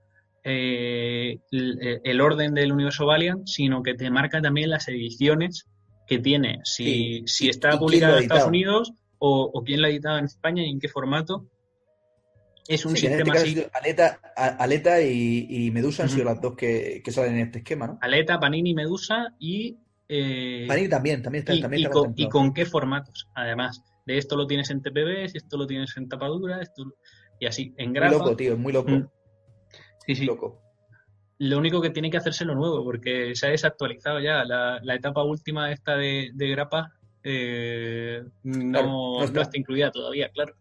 eh, 0.43 1.39
el, 1.51 2.01
el 2.03 2.21
orden 2.21 2.53
del 2.53 2.71
universo 2.71 3.05
Valiant, 3.05 3.47
sino 3.47 3.81
que 3.81 3.93
te 3.93 4.09
marca 4.11 4.41
también 4.41 4.69
las 4.69 4.87
ediciones 4.87 5.67
que 6.07 6.19
tiene, 6.19 6.59
si, 6.63 6.83
Sí. 6.85 7.23
si 7.27 7.49
está 7.49 7.79
publicada 7.79 8.17
en 8.17 8.23
Estados. 8.23 8.47
Unidos 8.47 8.93
o, 9.19 9.49
o 9.53 9.63
quién 9.63 9.81
la 9.81 9.87
ha 9.87 9.91
editado 9.91 10.17
en 10.19 10.25
España 10.25 10.63
y 10.65 10.69
en 10.69 10.79
qué 10.79 10.89
formato. 10.89 11.47
Es 12.67 12.85
un 12.85 12.95
Sí, 12.95 13.05
este 13.07 13.17
sistema 13.17 13.39
ha 13.39 13.41
así. 13.41 13.65
Aleta, 13.73 14.19
Aleta 14.35 15.01
y, 15.01 15.47
y 15.49 15.71
Medusa 15.71 16.03
han 16.03 16.09
sido 16.09 16.25
las 16.25 16.39
dos 16.39 16.55
que, 16.55 17.01
que 17.03 17.11
salen 17.11 17.33
en 17.35 17.39
este 17.47 17.59
esquema, 17.59 17.87
¿no? 17.87 17.97
Aleta, 18.01 18.39
Panini, 18.39 18.73
Medusa 18.73 19.33
y... 19.39 19.77
eh, 20.07 20.65
Panini 20.67 20.87
también, 20.87 21.21
también 21.21 21.41
está, 21.41 21.53
y, 21.53 21.61
también 21.61 21.81
y 21.83 21.85
con, 21.91 22.13
y 22.15 22.29
con 22.29 22.53
qué 22.53 22.65
formatos, 22.65 23.27
además. 23.35 23.81
De 24.05 24.17
esto 24.17 24.35
lo 24.35 24.47
tienes 24.47 24.69
en 24.69 24.81
TPBs, 24.81 25.35
esto 25.35 25.57
lo 25.57 25.67
tienes 25.67 25.95
en 25.97 26.07
tapadura, 26.09 26.61
esto 26.61 26.83
y 27.39 27.45
así, 27.45 27.73
en 27.77 27.89
Muy 27.91 27.95
grapa. 27.99 28.13
loco, 28.17 28.35
tío, 28.35 28.57
muy 28.57 28.71
loco. 28.73 28.91
Mm. 28.91 29.07
Sí, 30.05 30.15
sí. 30.15 30.25
loco. 30.25 30.61
Lo 31.39 31.57
único 31.57 31.81
que 31.81 31.89
tiene 31.89 32.09
que 32.09 32.17
hacerse 32.17 32.45
lo 32.45 32.55
nuevo, 32.55 32.83
porque 32.83 33.35
se 33.35 33.47
ha 33.47 33.49
desactualizado 33.49 34.19
ya. 34.21 34.45
La, 34.45 34.79
la 34.83 34.95
etapa 34.95 35.23
última 35.23 35.71
esta 35.71 35.97
de, 35.97 36.31
de 36.33 36.47
grapa 36.49 36.93
eh, 37.23 38.23
no, 38.43 38.71
Claro, 38.71 38.87
no 39.33 39.41
está. 39.41 39.57
incluida 39.57 39.91
todavía, 39.91 40.29
claro. 40.29 40.53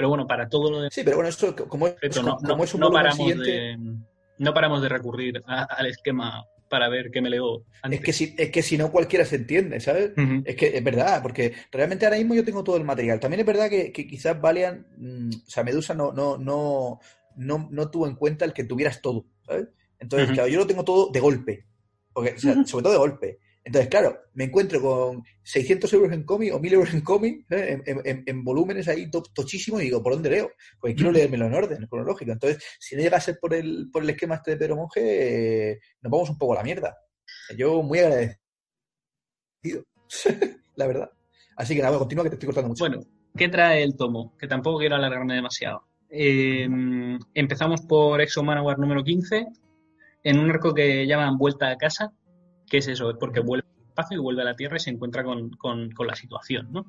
Pero 0.00 0.08
bueno, 0.08 0.26
para 0.26 0.48
todo 0.48 0.70
lo 0.70 0.78
demás, 0.78 0.94
Sí, 0.94 1.02
pero 1.04 1.16
bueno, 1.18 1.28
esto 1.28 1.54
como 1.68 1.86
es, 1.88 1.94
no, 2.24 2.38
como, 2.38 2.56
no- 2.56 2.64
es 2.64 2.72
un 2.72 2.80
no 2.80 2.90
paramos 2.90 3.18
siguiente, 3.18 3.50
de, 3.50 3.78
no 4.38 4.54
paramos 4.54 4.80
de 4.80 4.88
recurrir 4.88 5.42
a- 5.46 5.64
al 5.64 5.84
esquema 5.88 6.42
para 6.70 6.88
ver 6.88 7.10
qué 7.10 7.20
me 7.20 7.28
leo 7.28 7.64
antes. 7.82 8.00
es 8.00 8.06
que, 8.06 8.12
si, 8.14 8.34
es 8.38 8.50
que 8.50 8.62
si 8.62 8.78
no 8.78 8.90
cualquiera 8.90 9.26
se 9.26 9.36
entiende, 9.36 9.78
¿sabes? 9.78 10.12
Ujú. 10.16 10.40
Es 10.46 10.56
que 10.56 10.74
es 10.74 10.82
verdad, 10.82 11.20
porque 11.20 11.52
realmente 11.70 12.06
ahora 12.06 12.16
mismo 12.16 12.34
yo 12.34 12.42
tengo 12.46 12.64
todo 12.64 12.78
el 12.78 12.84
material. 12.84 13.20
También 13.20 13.40
es 13.40 13.46
verdad 13.46 13.68
que, 13.68 13.92
que 13.92 14.06
quizás 14.06 14.40
Valiant, 14.40 14.86
mm, 14.96 15.28
o 15.46 15.50
sea, 15.50 15.64
Medusa 15.64 15.92
no, 15.92 16.12
no, 16.12 16.38
no, 16.38 16.98
no, 17.36 17.68
no 17.70 17.90
tuvo 17.90 18.06
en 18.06 18.14
cuenta 18.14 18.46
el 18.46 18.54
que 18.54 18.64
tuvieras 18.64 19.02
todo, 19.02 19.26
¿sabes? 19.44 19.68
Entonces, 19.98 20.28
Ujú. 20.28 20.34
claro, 20.36 20.48
yo 20.48 20.60
lo 20.60 20.66
tengo 20.66 20.82
todo 20.82 21.10
de 21.12 21.20
golpe, 21.20 21.66
porque, 22.14 22.30
o 22.36 22.38
sea, 22.38 22.52
Ujú. 22.52 22.66
sobre 22.66 22.84
todo 22.84 22.92
de 22.94 22.98
golpe. 23.00 23.38
Entonces, 23.70 23.88
claro, 23.88 24.18
me 24.34 24.44
encuentro 24.46 24.80
con 24.82 25.22
600 25.44 25.92
euros 25.92 26.12
en 26.12 26.24
cómic 26.24 26.52
o 26.52 26.58
1000 26.58 26.72
euros 26.74 26.92
en 26.92 27.02
cómic, 27.02 27.46
¿eh? 27.52 27.74
en, 27.74 27.82
en- 27.86 28.02
en- 28.04 28.22
en 28.26 28.42
volúmenes 28.44 28.88
ahí 28.88 29.08
to- 29.08 29.22
tochísimos, 29.32 29.80
y 29.80 29.84
digo, 29.84 30.02
¿por 30.02 30.14
dónde 30.14 30.28
leo? 30.30 30.50
Porque 30.80 30.96
quiero 30.96 31.12
leérmelo 31.12 31.46
en 31.46 31.54
orden, 31.54 31.86
cronológico. 31.86 32.32
Entonces, 32.32 32.60
si 32.80 32.96
no 32.96 33.02
llega 33.02 33.18
a 33.18 33.20
ser 33.20 33.38
por 33.40 33.54
el, 33.54 33.88
por 33.92 34.02
el 34.02 34.10
esquema 34.10 34.34
este 34.34 34.50
de 34.50 34.56
Pedro 34.56 34.74
Monge, 34.74 35.00
eh, 35.72 35.78
nos 36.02 36.10
vamos 36.10 36.30
un 36.30 36.36
poco 36.38 36.54
a 36.54 36.56
la 36.56 36.62
mierda. 36.64 36.96
Yo 37.56 37.80
muy 37.82 38.00
agradecido, 38.00 38.38
la 40.74 40.86
verdad. 40.88 41.10
Así 41.56 41.76
que 41.76 41.82
nada, 41.82 41.96
continúa 41.96 42.24
que 42.24 42.30
te 42.30 42.34
estoy 42.36 42.46
cortando 42.48 42.70
mucho. 42.70 42.84
Bueno, 42.88 43.02
¿qué 43.36 43.48
trae 43.48 43.84
el 43.84 43.96
tomo? 43.96 44.36
Que 44.36 44.48
tampoco 44.48 44.78
quiero 44.78 44.96
alargarme 44.96 45.34
demasiado. 45.34 45.84
Eh, 46.08 46.66
empezamos 47.34 47.82
por 47.82 48.20
Exo 48.20 48.42
Manowar 48.42 48.78
número 48.80 49.04
15, 49.04 49.46
en 50.24 50.38
un 50.40 50.50
arco 50.50 50.74
que 50.74 51.06
llaman 51.06 51.38
Vuelta 51.38 51.70
a 51.70 51.76
casa. 51.76 52.12
¿Qué 52.70 52.78
es 52.78 52.88
eso? 52.88 53.10
Es 53.10 53.16
porque 53.18 53.40
vuelve 53.40 53.66
al 53.76 53.88
espacio 53.88 54.16
y 54.16 54.20
vuelve 54.20 54.42
a 54.42 54.46
la 54.46 54.56
Tierra 54.56 54.76
y 54.76 54.80
se 54.80 54.90
encuentra 54.90 55.24
con, 55.24 55.50
con- 55.50 55.90
la 56.06 56.14
situación, 56.14 56.68
¿no? 56.72 56.86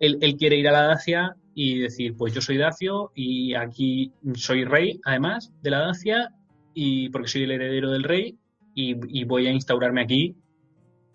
Él, 0.00 0.18
él 0.22 0.36
quiere 0.36 0.56
ir 0.56 0.66
a 0.68 0.72
la 0.72 0.82
Dacia 0.86 1.36
y 1.54 1.78
decir, 1.78 2.16
pues 2.16 2.32
yo 2.32 2.40
soy 2.40 2.56
Dacio 2.56 3.12
y 3.14 3.54
aquí 3.54 4.12
soy 4.34 4.64
rey, 4.64 4.98
además, 5.04 5.52
de 5.62 5.70
la 5.70 5.80
Dacia, 5.80 6.34
y 6.72 7.10
porque 7.10 7.28
soy 7.28 7.42
el 7.42 7.50
heredero 7.50 7.90
del 7.90 8.04
rey 8.04 8.38
y, 8.74 8.96
y 9.20 9.24
voy 9.24 9.46
a 9.46 9.52
instaurarme 9.52 10.00
aquí, 10.00 10.34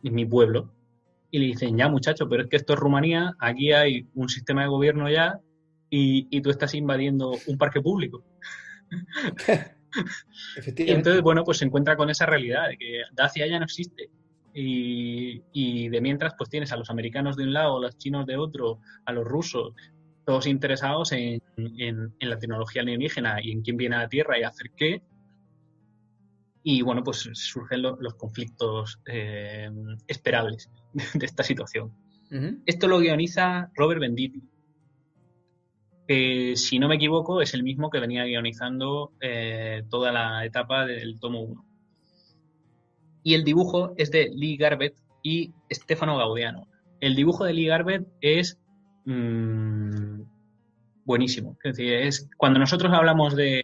en 0.03 0.13
mi 0.13 0.25
pueblo. 0.25 0.71
Y 1.31 1.39
le 1.39 1.45
dicen, 1.47 1.75
ya 1.75 1.89
muchacho, 1.89 2.29
pero 2.29 2.43
es 2.43 2.49
que 2.49 2.57
esto 2.57 2.73
es 2.73 2.79
Rumanía, 2.79 3.33
aquí 3.39 3.71
hay 3.71 4.07
un 4.13 4.29
sistema 4.29 4.61
de 4.61 4.67
gobierno 4.67 5.09
ya 5.09 5.39
y, 5.89 6.27
y 6.29 6.41
tú 6.41 6.51
estás 6.51 6.75
invadiendo 6.75 7.31
un 7.47 7.57
parque 7.57 7.81
público. 7.81 8.23
Y 10.85 10.91
entonces, 10.91 11.21
bueno, 11.21 11.43
pues 11.43 11.57
se 11.59 11.65
encuentra 11.65 11.95
con 11.97 12.09
esa 12.09 12.25
realidad 12.25 12.69
de 12.69 12.77
que 12.77 13.01
Dacia 13.13 13.47
ya 13.47 13.59
no 13.59 13.65
existe. 13.65 14.09
y, 14.57 15.41
y 15.51 15.89
de 15.89 15.99
mientras 15.99 16.33
pues 16.37 16.49
tienes 16.49 16.71
a 16.71 16.77
los 16.77 16.89
americanos 16.89 17.35
de 17.35 17.43
un 17.43 17.51
lado, 17.53 17.77
a 17.77 17.81
los 17.81 17.97
chinos 17.97 18.25
de 18.25 18.37
otro, 18.37 18.79
a 19.05 19.11
los 19.11 19.25
rusos, 19.25 19.73
todos 20.25 20.47
interesados 20.47 21.11
en, 21.11 21.41
en- 21.57 22.13
en 22.19 22.29
la 22.29 22.39
tecnología 22.39 22.81
alienígena 22.81 23.41
y 23.43 23.51
en 23.51 23.61
quién 23.61 23.75
viene 23.75 23.95
a 23.97 23.99
la 23.99 24.07
Tierra 24.09 24.39
y 24.39 24.43
hacer 24.43 24.71
qué. 24.77 25.01
Y 26.63 26.81
bueno, 26.81 27.03
pues 27.03 27.29
surgen 27.33 27.81
lo- 27.83 27.97
los 27.99 28.15
conflictos 28.15 28.99
eh, 29.05 29.69
esperables 30.07 30.69
de 31.13 31.25
esta 31.25 31.43
situación. 31.43 31.91
Esto 32.65 32.87
lo 32.87 32.99
guioniza 32.99 33.69
Robert 33.75 33.99
Benditti, 34.01 34.41
que 36.07 36.55
si 36.55 36.79
no 36.79 36.87
me 36.87 36.95
equivoco 36.95 37.41
es 37.41 37.53
el 37.53 37.63
mismo 37.63 37.89
que 37.89 37.99
venía 37.99 38.25
guionizando 38.25 39.11
eh, 39.21 39.83
toda 39.89 40.11
la 40.11 40.45
etapa 40.45 40.85
del 40.85 41.19
tomo 41.19 41.41
1. 41.41 41.65
Y 43.23 43.33
el 43.33 43.43
dibujo 43.43 43.93
es 43.97 44.11
de 44.11 44.29
Lee 44.33 44.57
Garbett 44.57 44.95
y 45.23 45.51
Stefano 45.71 46.17
Gaudiano. 46.17 46.67
El 46.99 47.15
dibujo 47.15 47.43
de 47.43 47.53
Lee 47.53 47.65
Garbett 47.65 48.07
es 48.21 48.59
mm, 49.05 50.21
buenísimo. 51.05 51.57
Es 51.63 51.75
decir, 51.75 51.93
es, 51.93 52.29
cuando 52.37 52.59
nosotros 52.59 52.93
hablamos 52.93 53.35
de 53.35 53.63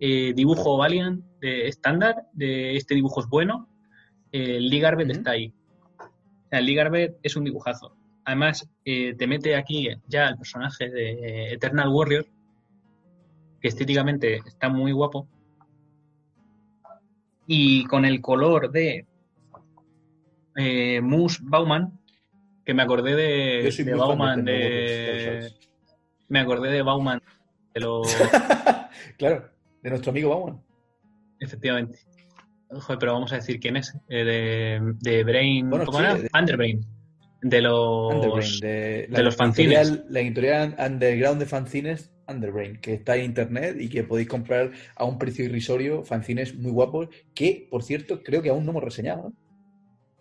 eh, 0.00 0.32
dibujo 0.34 0.76
Valiant, 0.76 1.24
de 1.40 1.68
estándar, 1.68 2.16
de 2.32 2.76
este 2.76 2.94
dibujo 2.94 3.20
es 3.20 3.28
bueno, 3.28 3.68
eh, 4.32 4.60
Lee 4.60 4.80
Garbett 4.80 5.10
está 5.10 5.32
ahí. 5.32 5.54
O 5.98 6.48
sea, 6.50 6.60
Lee 6.60 6.74
Garbett 6.74 7.16
es 7.22 7.36
un 7.36 7.44
dibujazo. 7.44 7.97
Además, 8.28 8.68
eh, 8.84 9.14
te 9.14 9.26
mete 9.26 9.56
aquí 9.56 9.88
ya 10.06 10.28
el 10.28 10.36
personaje 10.36 10.90
de 10.90 11.54
Eternal 11.54 11.88
Warrior, 11.88 12.26
que 13.58 13.68
estéticamente 13.68 14.42
está 14.46 14.68
muy 14.68 14.92
guapo. 14.92 15.26
Y 17.46 17.84
con 17.86 18.04
el 18.04 18.20
color 18.20 18.70
de 18.70 19.06
eh, 20.56 21.00
Moose 21.00 21.38
Bauman, 21.42 21.98
que 22.66 22.74
me 22.74 22.82
acordé 22.82 23.16
de, 23.16 23.70
de 23.82 23.94
Bauman, 23.94 24.44
de, 24.44 25.50
me 26.28 26.40
acordé 26.40 26.70
de 26.70 26.82
Bauman, 26.82 27.22
de 27.72 27.80
lo, 27.80 28.02
claro, 29.16 29.48
de 29.82 29.88
nuestro 29.88 30.10
amigo 30.10 30.28
Bauman. 30.28 30.62
efectivamente. 31.40 32.00
Joder, 32.70 32.98
pero 32.98 33.14
vamos 33.14 33.32
a 33.32 33.36
decir 33.36 33.58
quién 33.58 33.78
es. 33.78 33.96
Eh, 34.06 34.22
de, 34.22 34.92
de 35.00 35.24
Brain, 35.24 35.70
Bueno, 35.70 35.86
¿cómo 35.86 35.96
sí, 36.00 36.04
era? 36.04 36.14
de- 36.16 36.28
Underbrain. 36.38 36.97
De 37.40 37.60
los, 37.62 38.60
de, 38.60 39.06
de 39.08 39.22
los 39.22 39.36
fanzines. 39.36 39.78
editorial- 39.90 40.04
La 40.10 40.20
editorial 40.20 40.76
underground 40.78 41.38
de 41.40 41.46
fanzines 41.46 42.12
Underbrain, 42.26 42.78
que 42.80 42.92
está 42.94 43.16
en 43.16 43.24
internet 43.24 43.76
y 43.80 43.88
que 43.88 44.04
podéis 44.04 44.28
comprar 44.28 44.70
a 44.96 45.04
un 45.04 45.18
precio 45.18 45.44
irrisorio 45.46 46.04
fanzines 46.04 46.54
muy 46.54 46.70
guapos, 46.72 47.08
que, 47.34 47.66
por 47.70 47.82
cierto, 47.82 48.22
creo 48.22 48.42
que 48.42 48.50
aún 48.50 48.64
no 48.66 48.72
hemos 48.72 48.84
reseñado. 48.84 49.28
¿eh? 49.28 49.32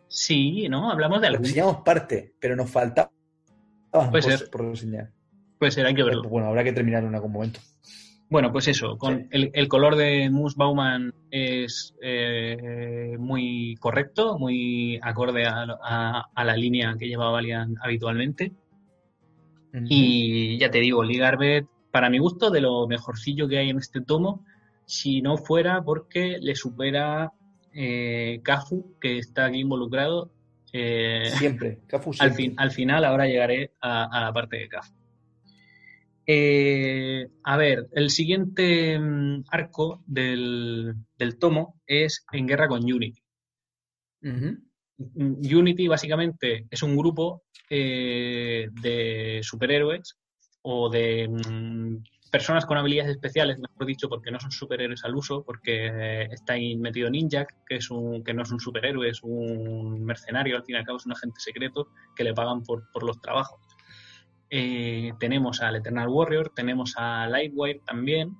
Sí, 0.07 0.69
¿no? 0.69 0.89
Hablamos 0.89 1.19
de 1.19 1.27
algún. 1.27 1.43
Reseñamos 1.43 1.77
parte, 1.83 2.33
pero 2.39 2.55
nos 2.55 2.69
falta 2.69 3.11
Puede 3.91 4.09
por, 4.11 4.23
ser. 4.23 4.49
por 4.49 4.69
reseñar. 4.69 5.11
Puede 5.59 5.71
ser, 5.71 5.85
hay 5.85 5.95
que 5.95 6.03
verlo. 6.03 6.29
Bueno, 6.29 6.47
habrá 6.47 6.63
que 6.63 6.71
terminar 6.71 7.03
en 7.03 7.13
algún 7.15 7.31
momento. 7.33 7.59
Bueno, 8.29 8.51
pues 8.51 8.67
eso, 8.67 8.97
con 8.97 9.19
Sí. 9.21 9.27
el, 9.31 9.51
el 9.53 9.67
color 9.69 9.95
de 9.95 10.29
Moose 10.29 10.55
Bauman 10.57 11.13
es 11.31 11.95
eh, 12.01 13.15
muy 13.17 13.75
correcto, 13.79 14.37
muy 14.37 14.99
acorde 15.01 15.45
a, 15.45 15.65
a- 15.81 16.25
a 16.35 16.43
la 16.43 16.57
línea 16.57 16.95
que 16.99 17.07
lleva 17.07 17.29
Valiant 17.31 17.77
habitualmente. 17.81 18.51
Y 19.89 20.57
ya 20.57 20.71
te 20.71 20.79
digo, 20.79 21.03
Lee 21.03 21.17
Garbett, 21.19 21.67
para 21.91 22.09
mi 22.09 22.17
gusto, 22.17 22.49
de 22.49 22.61
lo 22.61 22.87
mejorcillo 22.87 23.47
que 23.47 23.59
hay 23.59 23.69
en 23.69 23.77
este 23.77 24.01
tomo, 24.01 24.43
si 24.85 25.21
no 25.21 25.37
fuera 25.37 25.83
porque 25.83 26.37
le 26.41 26.55
supera 26.55 27.31
eh, 27.73 28.39
Cafu, 28.43 28.95
que 28.99 29.19
está 29.19 29.45
aquí 29.45 29.59
involucrado. 29.59 30.31
eh, 30.73 31.29
Siempre, 31.37 31.79
Cafu 31.87 32.11
al, 32.19 32.31
fin, 32.31 32.53
al 32.57 32.71
final, 32.71 33.05
ahora 33.05 33.27
llegaré 33.27 33.71
a, 33.81 34.05
a 34.05 34.21
la 34.21 34.33
parte 34.33 34.57
de 34.57 34.67
CAF. 34.67 34.89
Eh, 36.29 37.25
a 37.43 37.55
ver, 37.55 37.87
el 37.93 38.09
siguiente 38.09 38.99
mm, 38.99 39.45
arco 39.49 40.03
del, 40.05 40.93
del 41.17 41.39
tomo 41.39 41.81
es 41.87 42.25
En 42.33 42.45
Guerra 42.45 42.67
con 42.67 42.83
Unity. 42.83 43.23
Mm, 44.21 45.55
Unity 45.57 45.87
básicamente 45.87 46.67
es 46.69 46.83
un 46.83 46.97
grupo 46.97 47.43
eh, 47.69 48.67
de 48.81 49.39
superhéroes 49.41 50.17
o 50.63 50.89
de 50.89 51.29
mm, 51.29 52.03
personas 52.29 52.65
con 52.65 52.77
habilidades 52.77 53.11
especiales, 53.11 53.57
mejor 53.57 53.85
dicho, 53.85 54.09
porque 54.09 54.29
no 54.29 54.39
son 54.39 54.51
superhéroes 54.51 55.05
al 55.05 55.15
uso, 55.15 55.45
porque 55.45 55.87
eh, 55.87 56.27
está 56.31 56.53
ahí 56.53 56.75
metido 56.75 57.09
Ninjak, 57.09 57.65
que, 57.65 57.77
es 57.77 57.89
un, 57.89 58.21
que 58.21 58.33
no 58.33 58.43
es 58.43 58.51
un 58.51 58.59
superhéroe, 58.59 59.09
es 59.09 59.23
un 59.23 60.03
mercenario, 60.03 60.57
al 60.57 60.65
fin 60.65 60.75
y 60.75 60.79
al 60.79 60.85
cabo 60.85 60.97
es 60.97 61.05
un 61.05 61.13
agente 61.13 61.39
secreto 61.39 61.87
que 62.17 62.25
le 62.25 62.33
pagan 62.33 62.63
por, 62.63 62.91
por 62.91 63.03
los 63.03 63.21
trabajos. 63.21 63.66
Eh, 64.49 65.13
tenemos 65.19 65.61
al 65.61 65.75
Eternal 65.75 66.07
Warrior, 66.07 66.51
tenemos 66.55 66.95
a 66.97 67.27
Lightwire 67.27 67.81
también, 67.85 68.37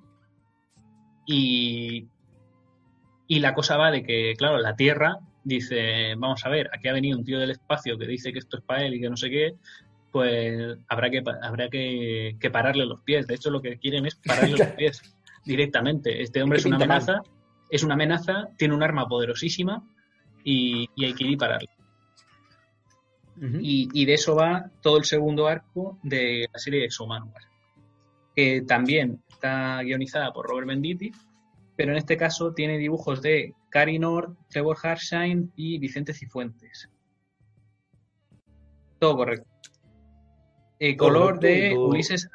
y, 1.26 2.08
y 3.26 3.40
la 3.40 3.54
cosa 3.54 3.76
va 3.76 3.90
de 3.90 4.02
que, 4.02 4.34
claro, 4.38 4.58
la 4.58 4.74
Tierra 4.76 5.18
dice, 5.44 6.14
vamos 6.16 6.44
a 6.44 6.48
ver, 6.48 6.70
aquí 6.72 6.88
ha 6.88 6.92
venido 6.92 7.18
un 7.18 7.24
tío 7.24 7.38
del 7.38 7.50
espacio 7.50 7.98
que 7.98 8.06
dice 8.06 8.32
que 8.32 8.38
esto 8.38 8.58
es 8.58 8.64
para 8.64 8.84
él 8.84 8.94
y 8.94 9.00
que 9.00 9.10
no 9.10 9.16
sé 9.16 9.28
qué, 9.28 9.56
pues 10.10 10.78
habrá 10.88 11.10
que 11.10 11.22
habrá 11.42 11.68
que, 11.68 12.36
que 12.40 12.50
pararle 12.50 12.86
los 12.86 13.02
pies. 13.02 13.26
De 13.26 13.34
hecho, 13.34 13.50
lo 13.50 13.60
que 13.60 13.78
quieren 13.78 14.06
es 14.06 14.16
pararle 14.16 14.56
los 14.56 14.66
pies 14.76 15.02
directamente. 15.44 16.22
Este 16.22 16.42
hombre 16.42 16.58
Es 16.58 16.64
una 16.64 16.76
amenaza, 16.76 17.22
es 17.70 17.82
una 17.82 17.94
amenaza, 17.94 18.48
tiene 18.56 18.74
un 18.74 18.82
arma 18.82 19.06
poderosísima 19.06 19.84
y, 20.44 20.88
y 20.96 21.04
hay 21.04 21.12
que 21.12 21.24
ir 21.24 21.30
y 21.32 21.36
pararle. 21.36 21.68
Y, 23.62 23.88
y 23.92 24.04
de 24.04 24.14
eso 24.14 24.34
va 24.34 24.70
todo 24.82 24.98
el 24.98 25.04
segundo 25.04 25.46
arco 25.46 25.98
de 26.02 26.46
la 26.52 26.58
serie 26.58 26.80
de 26.80 26.86
Exomanowar, 26.86 27.42
que 28.34 28.62
también 28.62 29.22
está 29.28 29.80
guionizada 29.82 30.32
por 30.32 30.46
Robert 30.48 30.66
Benditti, 30.66 31.12
pero 31.76 31.92
en 31.92 31.98
este 31.98 32.16
caso 32.16 32.52
tiene 32.54 32.78
dibujos 32.78 33.22
de 33.22 33.54
Cary 33.70 33.98
Nord, 33.98 34.36
Trevor 34.48 34.76
Harshine 34.82 35.50
y 35.54 35.78
Vicente 35.78 36.12
Cifuentes. 36.14 36.88
Todo 38.98 39.16
correcto. 39.16 39.46
Eh, 40.80 40.96
Todo 40.96 41.08
color 41.08 41.40
de 41.40 41.70
todo- 41.74 41.88
Ulises. 41.88 42.28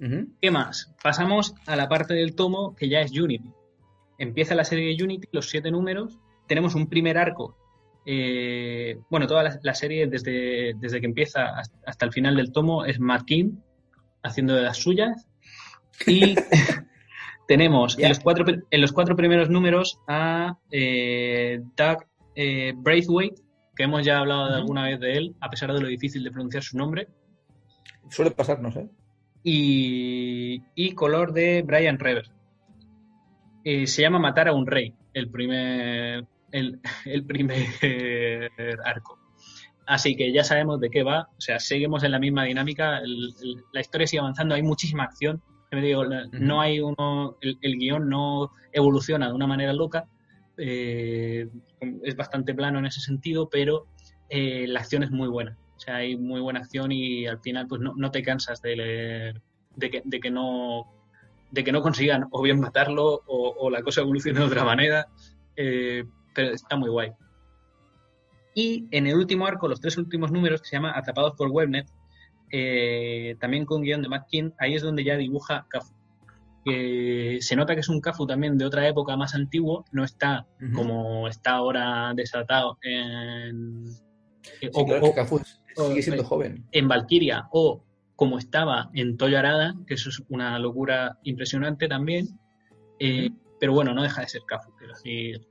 Ujú. 0.00 0.28
¿Qué 0.40 0.50
más? 0.50 0.94
Pasamos 1.02 1.54
a 1.66 1.76
la 1.76 1.88
parte 1.88 2.12
del 2.14 2.34
tomo 2.34 2.74
que 2.76 2.88
ya 2.88 3.00
es 3.00 3.18
Unity. 3.18 3.50
Empieza 4.18 4.54
la 4.54 4.64
serie 4.64 4.94
de 4.94 5.02
Unity, 5.02 5.28
los 5.32 5.48
siete 5.48 5.70
números. 5.70 6.18
Tenemos 6.46 6.74
un 6.74 6.86
primer 6.88 7.16
arco. 7.18 7.56
Eh, 8.06 8.98
bueno, 9.10 9.26
toda 9.26 9.42
la, 9.42 9.58
la 9.62 9.74
serie, 9.74 10.06
desde, 10.06 10.74
desde 10.80 11.00
que 11.00 11.06
empieza 11.06 11.58
hasta, 11.58 11.76
hasta 11.84 12.06
el 12.06 12.12
final 12.12 12.36
del 12.36 12.52
tomo, 12.52 12.84
es 12.84 13.00
Matt 13.00 13.24
King 13.26 13.58
haciendo 14.22 14.54
de 14.54 14.62
las 14.62 14.78
suyas. 14.78 15.28
Y 16.06 16.34
tenemos 17.48 17.98
en, 17.98 18.08
los 18.08 18.20
cuatro, 18.20 18.44
en 18.70 18.80
los 18.80 18.92
cuatro 18.92 19.16
primeros 19.16 19.50
números 19.50 19.98
a 20.06 20.56
eh, 20.70 21.60
Doug 21.76 22.04
eh, 22.34 22.72
Braithwaite, 22.76 23.42
que 23.74 23.82
hemos 23.82 24.04
ya 24.04 24.18
hablado 24.18 24.48
de 24.48 24.56
alguna 24.56 24.84
vez 24.84 25.00
de 25.00 25.12
él, 25.12 25.34
a 25.40 25.50
pesar 25.50 25.72
de 25.72 25.80
lo 25.80 25.88
difícil 25.88 26.24
de 26.24 26.30
pronunciar 26.30 26.62
su 26.62 26.78
nombre. 26.78 27.08
Suele 28.08 28.30
pasarnos, 28.30 28.76
¿eh? 28.76 28.88
y, 29.48 30.60
y 30.74 30.92
color 30.96 31.32
de 31.32 31.62
Brian 31.62 32.00
Rever. 32.00 32.28
Eh, 33.62 33.86
se 33.86 34.02
llama 34.02 34.18
Matar 34.18 34.48
a 34.48 34.52
un 34.52 34.66
rey, 34.66 34.92
el 35.14 35.30
primer, 35.30 36.26
el, 36.58 36.80
el 37.04 37.24
primer 37.24 37.66
arco. 38.84 39.18
Así 39.86 40.16
que 40.16 40.32
ya 40.32 40.42
sabemos 40.42 40.80
de 40.80 40.90
qué 40.90 41.02
va, 41.04 41.28
o 41.36 41.40
sea, 41.40 41.60
seguimos 41.60 42.02
en 42.02 42.10
la 42.10 42.18
misma 42.18 42.44
dinámica, 42.44 42.98
el- 42.98 43.34
el- 43.40 43.62
la 43.72 43.80
historia 43.80 44.06
sigue 44.06 44.20
avanzando, 44.20 44.54
hay 44.56 44.62
muchísima 44.62 45.04
acción, 45.04 45.40
me 45.70 45.80
digo, 45.82 46.04
no 46.32 46.60
hay 46.60 46.80
uno, 46.80 47.36
el, 47.40 47.58
el 47.60 47.76
guion 47.78 48.08
no 48.08 48.50
evoluciona 48.72 49.28
de 49.28 49.34
una 49.34 49.46
manera 49.46 49.72
loca, 49.72 50.08
eh, 50.56 51.48
es 52.02 52.16
bastante 52.16 52.54
plano 52.54 52.78
en 52.78 52.86
ese 52.86 53.00
sentido, 53.00 53.48
pero 53.48 53.86
eh, 54.28 54.66
la 54.66 54.80
acción 54.80 55.02
es 55.02 55.10
muy 55.10 55.28
buena. 55.28 55.56
O 55.76 55.78
sea, 55.80 55.96
hay 55.96 56.16
muy 56.16 56.40
buena 56.40 56.60
acción 56.60 56.90
y 56.90 57.26
al 57.26 57.40
final 57.40 57.66
pues 57.68 57.80
no, 57.80 57.92
no 57.94 58.10
te 58.10 58.22
cansas 58.22 58.62
de 58.62 58.76
leer, 58.76 59.42
de 59.76 59.90
que, 59.90 60.02
de 60.04 60.18
que 60.20 60.30
no 60.30 60.86
de 61.52 61.62
que 61.62 61.70
no 61.72 61.80
consigan 61.80 62.24
o 62.32 62.42
bien 62.42 62.58
matarlo 62.58 63.22
o, 63.26 63.54
o 63.58 63.70
la 63.70 63.82
cosa 63.82 64.00
evolucione 64.00 64.40
de 64.40 64.46
otra 64.46 64.64
manera, 64.64 65.06
eh, 65.56 66.04
pero 66.36 66.52
está 66.52 66.76
muy 66.76 66.90
guay. 66.90 67.10
Y 68.54 68.86
en 68.90 69.06
el 69.06 69.16
último 69.16 69.46
arco, 69.46 69.66
los 69.68 69.80
tres 69.80 69.96
últimos 69.98 70.30
números, 70.30 70.62
que 70.62 70.68
se 70.68 70.76
llama 70.76 70.96
Atrapados 70.96 71.34
por 71.34 71.48
Webnet, 71.50 71.88
eh, 72.52 73.36
también 73.40 73.66
con 73.66 73.82
guion 73.82 74.02
de 74.02 74.08
Matt 74.08 74.28
King, 74.30 74.50
ahí 74.58 74.74
es 74.74 74.82
donde 74.82 75.02
ya 75.04 75.16
dibuja 75.16 75.66
Cafu. 75.68 75.92
Que 76.64 77.38
se 77.42 77.54
nota 77.56 77.74
que 77.74 77.80
es 77.80 77.88
un 77.88 78.00
Cafu 78.00 78.26
también 78.26 78.56
de 78.58 78.64
otra 78.64 78.86
época 78.88 79.16
más 79.16 79.34
antiguo, 79.34 79.84
no 79.92 80.04
está 80.04 80.46
como 80.74 81.28
está 81.28 81.52
ahora 81.52 82.12
desatado 82.14 82.78
en... 82.82 83.86
Sí, 84.42 84.68
o- 84.72 84.84
claro, 84.86 85.12
Cafu 85.14 85.40
sigue 85.76 86.02
siendo 86.02 86.24
joven. 86.24 86.64
en 86.72 86.88
Valkyria 86.88 87.48
o 87.52 87.82
como 88.16 88.38
estaba 88.38 88.90
en 88.94 89.16
Toyo 89.18 89.38
Arada, 89.38 89.74
que 89.86 89.94
eso 89.94 90.08
es 90.08 90.22
una 90.30 90.58
locura 90.58 91.18
impresionante 91.24 91.86
también. 91.88 92.28
Eh, 92.98 93.30
Pero 93.60 93.72
bueno, 93.74 93.92
no 93.94 94.02
deja 94.02 94.22
de 94.22 94.28
ser 94.28 94.42
Cafu, 94.46 94.70
quiero 94.78 94.94
decir. 94.94 95.46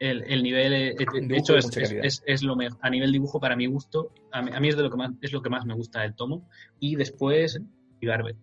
El, 0.00 0.22
el 0.26 0.42
nivel, 0.42 0.72
eh, 0.72 0.94
de 0.94 1.20
dibujo 1.20 1.34
hecho, 1.36 1.52
de 1.54 1.58
es, 1.58 1.66
es- 1.66 1.74
calidad. 1.88 2.04
es- 2.04 2.22
es 2.26 2.42
lo 2.42 2.56
me- 2.56 2.68
a 2.80 2.90
nivel 2.90 3.12
dibujo, 3.12 3.40
para 3.40 3.56
mi 3.56 3.66
gusto, 3.66 4.12
a 4.32 4.42
mí, 4.42 4.50
a 4.54 4.60
mí 4.60 4.68
es, 4.68 4.76
de 4.76 4.82
lo 4.82 4.90
que 4.90 4.96
más, 4.96 5.10
es 5.20 5.32
lo 5.32 5.42
que 5.42 5.50
más 5.50 5.64
me 5.66 5.74
gusta 5.74 6.02
del 6.02 6.14
tomo. 6.14 6.48
Y 6.80 6.96
después, 6.96 7.60
Garbet. 8.00 8.36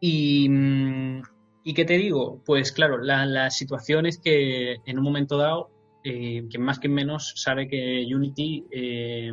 Y, 0.00 0.48
mm, 0.48 1.22
¿y 1.64 1.74
qué 1.74 1.84
te 1.84 1.96
digo? 1.98 2.42
Pues 2.44 2.72
claro, 2.72 2.98
la, 2.98 3.24
la 3.26 3.50
situación 3.50 4.06
es 4.06 4.18
que 4.18 4.76
en 4.84 4.98
un 4.98 5.04
momento 5.04 5.36
dado, 5.36 5.70
eh, 6.04 6.44
que 6.50 6.58
más 6.58 6.78
que 6.80 6.88
menos 6.88 7.32
sabe 7.36 7.68
que 7.68 8.04
Unity, 8.12 8.66
eh, 8.72 9.32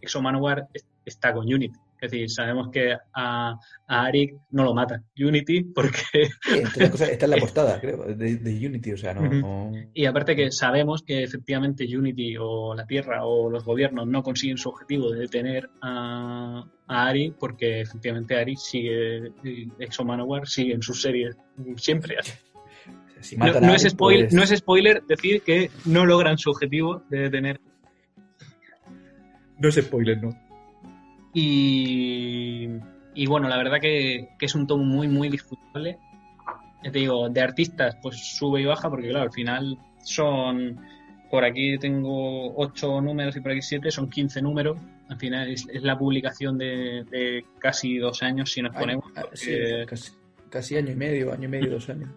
Exo 0.00 0.22
Manowar 0.22 0.68
es- 0.72 0.86
está 1.04 1.34
con 1.34 1.44
Unity. 1.52 1.78
Es 2.04 2.10
decir, 2.10 2.30
sabemos 2.30 2.68
que 2.70 2.92
a, 2.92 3.52
a 3.86 4.04
Arik 4.04 4.34
no 4.50 4.64
lo 4.64 4.74
mata 4.74 5.02
Unity 5.18 5.64
porque 5.74 6.00
entre 6.54 6.90
cosas, 6.90 7.08
está 7.08 7.24
en 7.24 7.30
la 7.30 7.36
portada, 7.38 7.80
creo, 7.80 8.04
de, 8.04 8.36
de 8.36 8.66
Unity, 8.66 8.92
o 8.92 8.96
sea, 8.96 9.14
no... 9.14 9.72
Y 9.94 10.04
aparte 10.06 10.36
que 10.36 10.50
sabemos 10.52 11.02
que 11.02 11.22
efectivamente 11.22 11.86
Unity 11.96 12.36
o 12.38 12.74
la 12.74 12.86
Tierra 12.86 13.24
o 13.24 13.48
los 13.48 13.64
gobiernos 13.64 14.06
no 14.06 14.22
consiguen 14.22 14.58
su 14.58 14.68
objetivo 14.68 15.10
de 15.10 15.20
detener 15.20 15.70
a, 15.80 16.64
a 16.86 17.06
Ari 17.08 17.34
porque 17.38 17.80
efectivamente 17.80 18.36
Ari 18.36 18.56
sigue, 18.56 19.32
Exo 19.78 20.04
Manowar 20.04 20.46
sigue 20.46 20.74
en 20.74 20.82
sus 20.82 21.00
series 21.00 21.36
siempre. 21.76 22.16
si 23.20 23.36
No, 23.36 23.46
es 23.46 23.56
Arik, 23.56 23.92
spoil- 23.94 24.20
pues- 24.24 24.34
no 24.34 24.42
es 24.42 24.50
spoiler 24.50 25.02
decir 25.04 25.40
que 25.42 25.70
no 25.86 26.04
logran 26.04 26.36
su 26.36 26.50
objetivo 26.50 27.02
de 27.08 27.18
detener. 27.20 27.60
No 29.58 29.68
es 29.68 29.76
spoiler, 29.76 30.22
¿no? 30.22 30.30
Y, 31.34 32.68
y 33.14 33.26
bueno, 33.26 33.48
la 33.48 33.56
verdad 33.56 33.80
que, 33.80 34.28
que 34.38 34.46
es 34.46 34.54
un 34.54 34.66
tomo 34.66 34.84
muy, 34.84 35.08
muy 35.08 35.28
disfrutable. 35.28 35.98
Ya 36.82 36.90
te 36.92 36.98
digo, 37.00 37.28
de 37.28 37.40
artistas, 37.40 37.96
pues 38.02 38.16
sube 38.36 38.60
y 38.60 38.64
baja, 38.66 38.88
porque 38.90 39.08
claro, 39.08 39.24
al 39.24 39.32
final 39.32 39.78
son. 40.02 40.78
Por 41.30 41.44
aquí 41.44 41.76
tengo 41.78 42.54
ocho 42.56 43.00
números 43.00 43.36
y 43.36 43.40
por 43.40 43.50
aquí 43.52 43.62
siete, 43.62 43.90
son 43.90 44.08
15 44.08 44.40
números. 44.42 44.78
Al 45.08 45.16
final 45.18 45.50
es, 45.50 45.66
es 45.72 45.82
la 45.82 45.98
publicación 45.98 46.56
de, 46.58 47.04
de 47.10 47.44
casi 47.58 47.98
dos 47.98 48.22
años, 48.22 48.52
si 48.52 48.62
nos 48.62 48.70
Año- 48.76 48.80
ponemos. 48.80 49.04
ah, 49.16 49.24
sí, 49.32 49.50
casi, 49.86 50.12
casi 50.50 50.76
año 50.76 50.92
y 50.92 50.94
medio, 50.96 51.32
año 51.32 51.44
y 51.46 51.48
medio, 51.48 51.70
dos 51.72 51.88
años. 51.88 52.10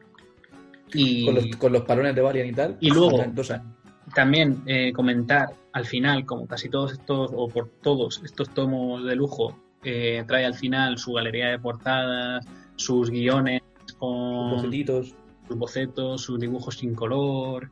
y, 0.93 1.26
Con 1.26 1.36
los, 1.36 1.47
con 1.55 1.72
los 1.74 1.82
palones 1.84 2.13
de 2.15 2.22
Valiant 2.22 2.51
y 2.51 2.53
tal. 2.53 2.78
Y 2.80 2.89
luego- 2.91 3.24
Dos 3.34 3.49
años. 3.51 3.65
También 4.14 4.64
eh, 4.66 4.91
comentar 4.93 5.49
al 5.74 5.86
final, 5.86 6.26
como 6.26 6.47
casi 6.47 6.70
todos 6.70 6.93
estos, 6.93 7.32
o 7.36 7.47
por 7.47 7.70
todos 7.82 8.22
estos 8.24 8.49
tomos 8.53 9.03
de 9.05 9.16
lujo, 9.16 9.58
eh, 9.84 10.24
trae 10.28 10.45
al 10.45 10.55
final 10.55 10.97
su 10.97 11.14
galería 11.14 11.49
de 11.49 11.60
portadas, 11.60 12.45
sus 12.76 13.10
guiones 13.10 13.62
con 13.99 14.51
Bocetitos. 14.51 15.16
sus 15.47 15.58
bocetos, 15.58 16.22
sus 16.22 16.39
dibujos 16.39 16.76
sin 16.76 16.95
color, 16.95 17.70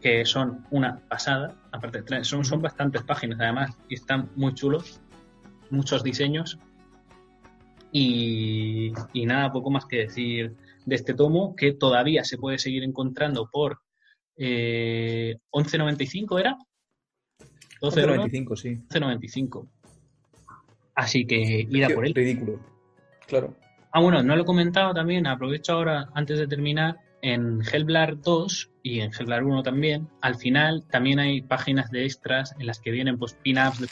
que 0.00 0.24
son 0.24 0.64
una 0.70 1.00
pasada. 1.08 1.54
Aparte, 1.72 2.02
trae- 2.04 2.24
son, 2.24 2.44
son 2.44 2.60
bastantes 2.62 3.02
páginas 3.02 3.40
además 3.40 3.76
y 3.88 3.94
están 3.94 4.28
muy 4.36 4.54
chulos, 4.54 5.00
muchos 5.70 6.02
diseños. 6.04 6.58
Y, 7.90 8.92
y 9.14 9.26
nada, 9.26 9.50
poco 9.50 9.70
más 9.70 9.86
que 9.86 9.98
decir 9.98 10.54
de 10.84 10.94
este 10.94 11.14
tomo, 11.14 11.56
que 11.56 11.72
todavía 11.72 12.22
se 12.24 12.36
puede 12.36 12.58
seguir 12.58 12.84
encontrando 12.84 13.48
por 13.50 13.80
eh, 14.38 15.36
11.95 15.50 16.40
era 16.40 16.56
12 17.80 18.00
euros, 18.00 18.16
11.95, 18.26 18.56
sí. 18.56 18.68
11.95 18.88 19.68
así 20.94 21.26
que 21.26 21.66
id 21.68 21.82
a 21.84 21.88
por 21.90 22.06
él 22.06 22.14
Ridículo. 22.14 22.58
Claro. 23.26 23.54
ah 23.92 24.00
bueno 24.00 24.22
no 24.22 24.34
lo 24.36 24.42
he 24.42 24.46
comentado 24.46 24.94
también 24.94 25.26
aprovecho 25.26 25.74
ahora 25.74 26.08
antes 26.14 26.38
de 26.38 26.46
terminar 26.48 26.96
en 27.22 27.60
Hellblar 27.62 28.20
2 28.20 28.70
y 28.82 29.00
en 29.00 29.10
Hellblar 29.12 29.44
1 29.44 29.62
también 29.62 30.08
al 30.20 30.36
final 30.36 30.84
también 30.90 31.18
hay 31.18 31.42
páginas 31.42 31.90
de 31.90 32.04
extras 32.04 32.54
en 32.58 32.66
las 32.66 32.80
que 32.80 32.90
vienen 32.90 33.18
pues 33.18 33.34
pin-ups 33.34 33.86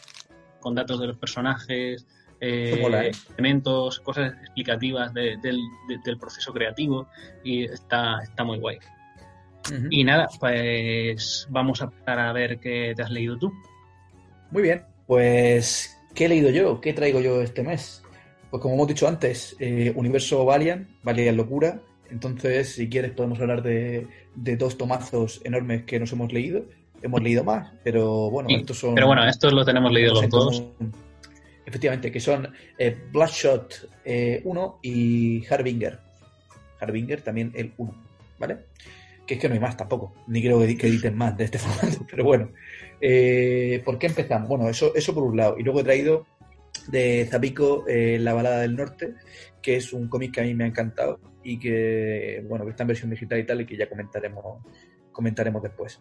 con 0.61 0.75
datos 0.75 1.01
de 1.01 1.07
los 1.09 1.19
personajes 1.19 2.07
eh, 2.41 2.79
mola, 2.83 3.07
¿eh? 3.07 3.13
elementos 3.35 4.01
cosas 4.01 4.33
explicativas 4.43 5.13
de- 5.15 5.37
del, 5.43 5.57
de- 5.89 5.99
del 6.05 6.19
proceso 6.19 6.53
creativo 6.53 7.09
y 7.45 7.65
está, 7.65 8.19
está 8.23 8.45
muy 8.45 8.59
guay 8.59 8.79
Y 9.91 10.05
nada, 10.05 10.29
pues 10.39 11.47
vamos 11.51 11.83
a 11.83 11.91
pasar 11.91 12.19
a 12.19 12.33
ver 12.33 12.59
qué 12.59 12.93
te 12.95 13.03
has 13.03 13.11
leído 13.11 13.39
tú. 13.39 13.53
Muy 14.51 14.63
bien. 14.63 14.83
Pues, 15.07 15.97
¿qué 16.15 16.27
he 16.27 16.29
leído 16.29 16.51
yo? 16.51 16.81
¿Qué 16.81 16.93
traigo 16.93 17.21
yo 17.21 17.43
este 17.43 17.63
mes? 17.63 18.03
Pues 18.51 18.63
como 18.63 18.75
hemos 18.75 18.89
dicho 18.89 19.09
antes, 19.09 19.57
eh, 19.59 19.93
Universo 19.95 20.45
Valiant, 20.45 20.89
Valiant 21.03 21.37
Locura. 21.37 21.81
Entonces, 22.11 22.75
si 22.75 22.89
quieres, 22.89 23.13
podemos 23.13 23.41
hablar 23.41 23.63
de, 23.63 24.07
de 24.35 24.57
dos 24.57 24.79
tomazos 24.79 25.41
enormes 25.45 25.85
que 25.85 25.99
nos 25.99 26.13
hemos 26.13 26.33
leído. 26.33 26.65
Hemos 27.03 27.23
leído 27.23 27.45
más, 27.45 27.73
pero 27.85 28.31
bueno, 28.31 28.49
Sí, 28.49 28.55
estos 28.57 28.79
son... 28.79 28.95
Pero 28.95 29.09
bueno, 29.09 29.29
estos 29.29 29.53
los 29.53 29.67
tenemos 29.67 29.93
leídos 29.93 30.23
los 30.23 30.31
dos. 30.31 30.65
Efectivamente, 31.67 32.11
que 32.13 32.21
son 32.21 32.49
eh, 32.79 32.97
Bloodshot 33.13 33.91
1 34.45 34.79
y 34.83 35.45
Harbinger. 35.47 35.99
Harbinger 36.81 37.21
también 37.23 37.53
el 37.55 37.73
1, 37.77 37.95
¿vale? 38.39 38.59
Que 39.27 39.35
es 39.35 39.41
que 39.41 39.49
no 39.49 39.55
hay 39.55 39.61
más 39.61 39.77
tampoco, 39.77 40.15
ni 40.29 40.41
creo 40.41 40.61
que, 40.61 40.77
que 40.77 40.87
editen 40.87 41.17
más 41.17 41.37
de 41.37 41.45
este 41.45 41.59
formato, 41.59 42.07
pero 42.09 42.25
bueno. 42.25 42.51
Eh, 43.01 43.83
¿Por 43.85 43.99
qué 43.99 44.07
empezamos? 44.07 44.49
Bueno, 44.49 44.69
eso, 44.69 44.95
eso 44.95 45.15
por 45.15 45.25
un 45.25 45.37
lado. 45.37 45.57
Y 45.59 45.63
luego 45.63 45.81
he 45.81 45.85
traído 45.85 46.27
de 46.89 47.27
Zapico 47.31 47.85
eh, 47.89 48.19
La 48.21 48.35
balada 48.35 48.61
del 48.61 48.77
norte, 48.77 49.15
que 49.61 49.77
es 49.77 49.93
un 49.93 50.09
cómic 50.09 50.35
que 50.35 50.41
a 50.41 50.45
mí 50.45 50.55
me 50.55 50.65
ha 50.65 50.69
encantado 50.69 51.21
y 51.43 51.59
que, 51.59 52.45
bueno, 52.49 52.65
que 52.65 52.71
está 52.71 52.83
en 52.83 52.89
versión 52.89 53.11
digital 53.11 53.39
y 53.39 53.47
tal 53.47 53.61
y 53.61 53.67
que 53.67 53.77
ya 53.77 53.89
comentaremos, 53.89 54.65
comentaremos 55.13 55.63
después. 55.63 56.01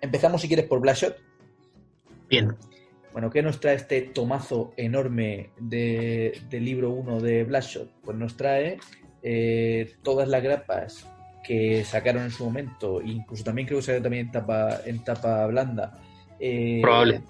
Empezamos, 0.00 0.40
si 0.40 0.48
quieres, 0.48 0.66
por 0.66 0.80
Bloodshot. 0.80 1.16
Bien, 2.28 2.54
Bueno, 3.12 3.30
¿qué 3.30 3.42
nos 3.42 3.60
trae 3.60 3.76
este 3.76 4.02
tomazo 4.02 4.72
enorme 4.76 5.50
de, 5.58 6.40
del 6.48 6.64
libro 6.64 6.90
1 6.90 7.20
de 7.20 7.44
Bloodshot? 7.44 7.90
Pues 8.02 8.16
nos 8.16 8.36
trae 8.36 8.78
eh, 9.22 9.94
todas 10.02 10.28
las 10.28 10.42
grapas 10.42 11.06
que 11.42 11.84
sacaron 11.84 12.22
en 12.24 12.30
su 12.30 12.44
momento, 12.44 13.00
incluso 13.02 13.42
también 13.44 13.66
creo 13.66 13.78
que 13.80 13.84
salió 13.86 14.02
también 14.02 14.26
en 14.26 14.32
tapa, 14.32 14.78
en 14.86 15.02
tapa 15.04 15.46
blanda. 15.46 15.98
eh, 16.40 16.80
Probable. 16.82 17.22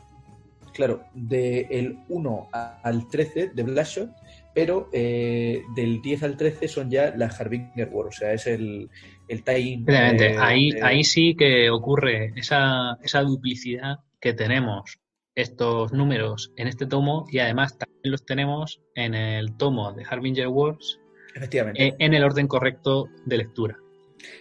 Claro, 0.72 1.04
del 1.12 1.98
1 2.08 2.48
a- 2.52 2.80
al 2.82 3.06
13 3.08 3.48
de 3.54 3.62
Bloodshot, 3.62 4.10
pero 4.54 4.88
eh, 4.92 5.62
del 5.76 6.00
10 6.00 6.22
al 6.22 6.36
13 6.36 6.66
son 6.66 6.90
ya 6.90 7.14
las 7.14 7.38
Harbinger 7.38 7.90
War, 7.92 8.06
o 8.06 8.12
sea, 8.12 8.32
es 8.32 8.46
el, 8.46 8.88
el 9.28 9.38
efectivamente, 9.38 10.32
eh, 10.32 10.36
ahí, 10.38 10.70
de- 10.72 10.82
ahí 10.82 11.04
sí 11.04 11.34
que 11.36 11.68
ocurre 11.70 12.32
esa, 12.36 12.96
esa 13.02 13.20
duplicidad 13.22 13.98
que 14.20 14.32
tenemos 14.32 14.98
estos 15.34 15.92
números 15.92 16.52
en 16.56 16.68
este 16.68 16.86
tomo 16.86 17.26
y 17.30 17.38
además 17.38 17.76
también 17.76 18.10
los 18.12 18.24
tenemos 18.24 18.80
en 18.94 19.14
el 19.14 19.56
tomo 19.56 19.92
de 19.92 20.04
Harbinger 20.08 20.48
Wars 20.48 21.00
Efectivamente. 21.34 21.86
eh, 21.88 21.94
en 21.98 22.14
el 22.14 22.24
orden 22.24 22.46
correcto 22.48 23.08
de 23.26 23.36
lectura. 23.38 23.76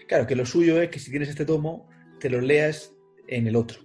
Claro, 0.08 0.28
que 0.28 0.36
lo 0.36 0.46
suyo 0.46 0.82
es 0.82 0.90
que 0.90 1.00
si 1.00 1.10
tienes 1.12 1.30
este 1.30 1.46
tomo, 1.46 1.90
te 2.20 2.30
lo 2.30 2.42
leas 2.42 2.94
en 3.28 3.48
el 3.48 3.56
otro. 3.56 3.80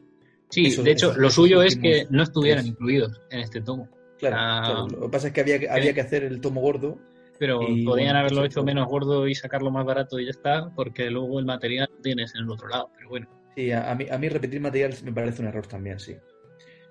Sí, 0.50 0.66
Eso- 0.66 0.82
de 0.82 0.92
hecho, 0.92 1.14
lo 1.16 1.28
suyo 1.30 1.62
es 1.62 1.76
que 1.76 2.06
no 2.10 2.22
estuvieran 2.22 2.64
tres. 2.64 2.72
incluidos 2.72 3.20
en 3.30 3.40
este 3.40 3.60
tomo, 3.60 3.88
Claro, 4.18 4.36
Ah, 4.38 4.62
claro. 4.64 4.86
Lo 4.88 5.06
que 5.06 5.12
pasa 5.12 5.26
es 5.28 5.32
que 5.34 5.40
había, 5.42 5.58
que- 5.58 5.68
había 5.68 5.92
que 5.92 6.00
hacer 6.00 6.24
el 6.24 6.40
tomo 6.40 6.60
gordo. 6.60 6.98
pero 7.38 7.60
Y, 7.60 7.84
podían 7.84 8.06
bueno, 8.08 8.18
haberlo 8.20 8.38
eso 8.38 8.46
hecho 8.46 8.64
menos 8.64 8.88
gordo 8.88 9.28
y 9.28 9.34
sacarlo 9.34 9.70
más 9.70 9.84
barato 9.84 10.18
y 10.18 10.24
ya 10.24 10.30
está, 10.30 10.70
porque 10.74 11.10
luego 11.10 11.38
el 11.38 11.44
material 11.44 11.86
lo 11.94 12.00
tienes 12.00 12.34
en 12.34 12.44
el 12.44 12.50
otro 12.50 12.66
lado. 12.68 12.90
Pero 12.96 13.10
bueno, 13.10 13.28
Sí, 13.54 13.70
a, 13.72 13.90
a 13.90 13.94
mí, 13.94 14.06
a 14.10 14.16
mí 14.16 14.28
repetir 14.30 14.58
material 14.60 14.94
me 15.04 15.12
parece 15.12 15.42
un 15.42 15.48
error 15.48 15.66
también, 15.66 15.98
sí. 15.98 16.16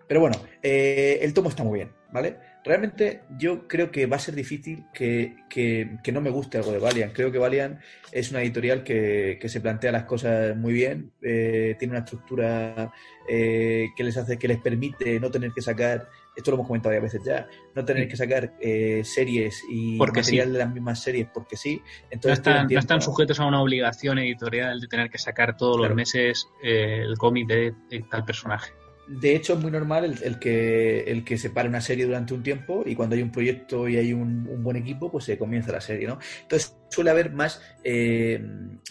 Pero 0.07 0.19
bueno, 0.19 0.35
eh, 0.61 1.17
el 1.23 1.33
tomo 1.33 1.49
está 1.49 1.63
muy 1.63 1.79
bien, 1.79 1.91
¿vale? 2.11 2.37
Realmente 2.65 3.21
yo 3.37 3.67
creo 3.67 3.91
que 3.91 4.07
va 4.07 4.15
a 4.15 4.19
ser 4.19 4.33
difícil 4.33 4.85
que, 4.93 5.35
que- 5.49 5.97
que 6.03 6.11
no 6.11 6.19
me 6.19 6.31
guste 6.31 6.57
algo 6.57 6.71
de 6.71 6.79
Valiant. 6.79 7.13
Creo 7.13 7.31
que 7.31 7.37
Valiant 7.37 7.79
es 8.11 8.31
una 8.31 8.41
editorial 8.41 8.83
que, 8.83 9.37
que 9.39 9.49
se 9.49 9.61
plantea 9.61 9.91
las 9.91 10.05
cosas 10.05 10.57
muy 10.57 10.73
bien, 10.73 11.11
eh, 11.21 11.75
tiene 11.77 11.91
una 11.91 11.99
estructura 11.99 12.91
eh, 13.29 13.85
que 13.95 14.03
les 14.03 14.17
hace, 14.17 14.37
que 14.39 14.47
les 14.47 14.57
permite 14.59 15.19
no 15.19 15.29
tener 15.29 15.51
que 15.51 15.61
sacar, 15.61 16.09
esto 16.35 16.49
lo 16.51 16.55
hemos 16.57 16.67
comentado 16.67 16.95
varias 16.95 17.13
veces 17.13 17.25
ya, 17.25 17.47
no 17.75 17.85
tener 17.85 18.07
que 18.07 18.17
sacar 18.17 18.53
eh, 18.59 19.01
series 19.03 19.61
y 19.69 19.97
Porque 19.99 20.21
material 20.21 20.47
sí. 20.47 20.53
de 20.53 20.57
las 20.59 20.73
mismas 20.73 21.01
series 21.03 21.27
porque 21.33 21.55
sí. 21.57 21.81
Entonces 22.09 22.39
están, 22.39 22.67
no 22.67 22.79
están 22.79 23.01
sujetos 23.01 23.39
a 23.39 23.45
una 23.45 23.61
obligación 23.61 24.17
editorial 24.17 24.79
de 24.81 24.87
tener 24.87 25.09
que 25.11 25.19
sacar 25.19 25.55
todos 25.55 25.77
Claro. 25.77 25.89
los 25.89 25.95
meses 25.97 26.47
eh, 26.63 27.01
el 27.03 27.15
cómic 27.17 27.47
de, 27.47 27.73
de 27.91 28.03
tal 28.09 28.25
personaje. 28.25 28.71
De 29.07 29.35
hecho, 29.35 29.53
es 29.53 29.59
muy 29.59 29.71
normal 29.71 30.05
el, 30.05 30.23
el 30.23 30.39
que, 30.39 31.01
el 31.01 31.23
que 31.23 31.37
se 31.37 31.49
pare 31.51 31.69
una 31.69 31.81
serie 31.81 32.05
durante 32.05 32.33
un 32.33 32.41
tiempo 32.41 32.83
y 32.85 32.95
cuando 32.95 33.15
hay 33.15 33.21
un 33.21 33.31
proyecto 33.31 33.87
y 33.87 33.97
hay 33.97 34.13
un, 34.13 34.63
buen 34.63 34.77
equipo, 34.77 35.11
pues 35.11 35.25
se 35.25 35.37
comienza 35.37 35.71
la 35.71 35.81
serie, 35.81 36.07
¿no? 36.07 36.17
Entonces, 36.41 36.75
suele 36.89 37.11
haber 37.11 37.31
más, 37.31 37.61
eh, 37.83 38.43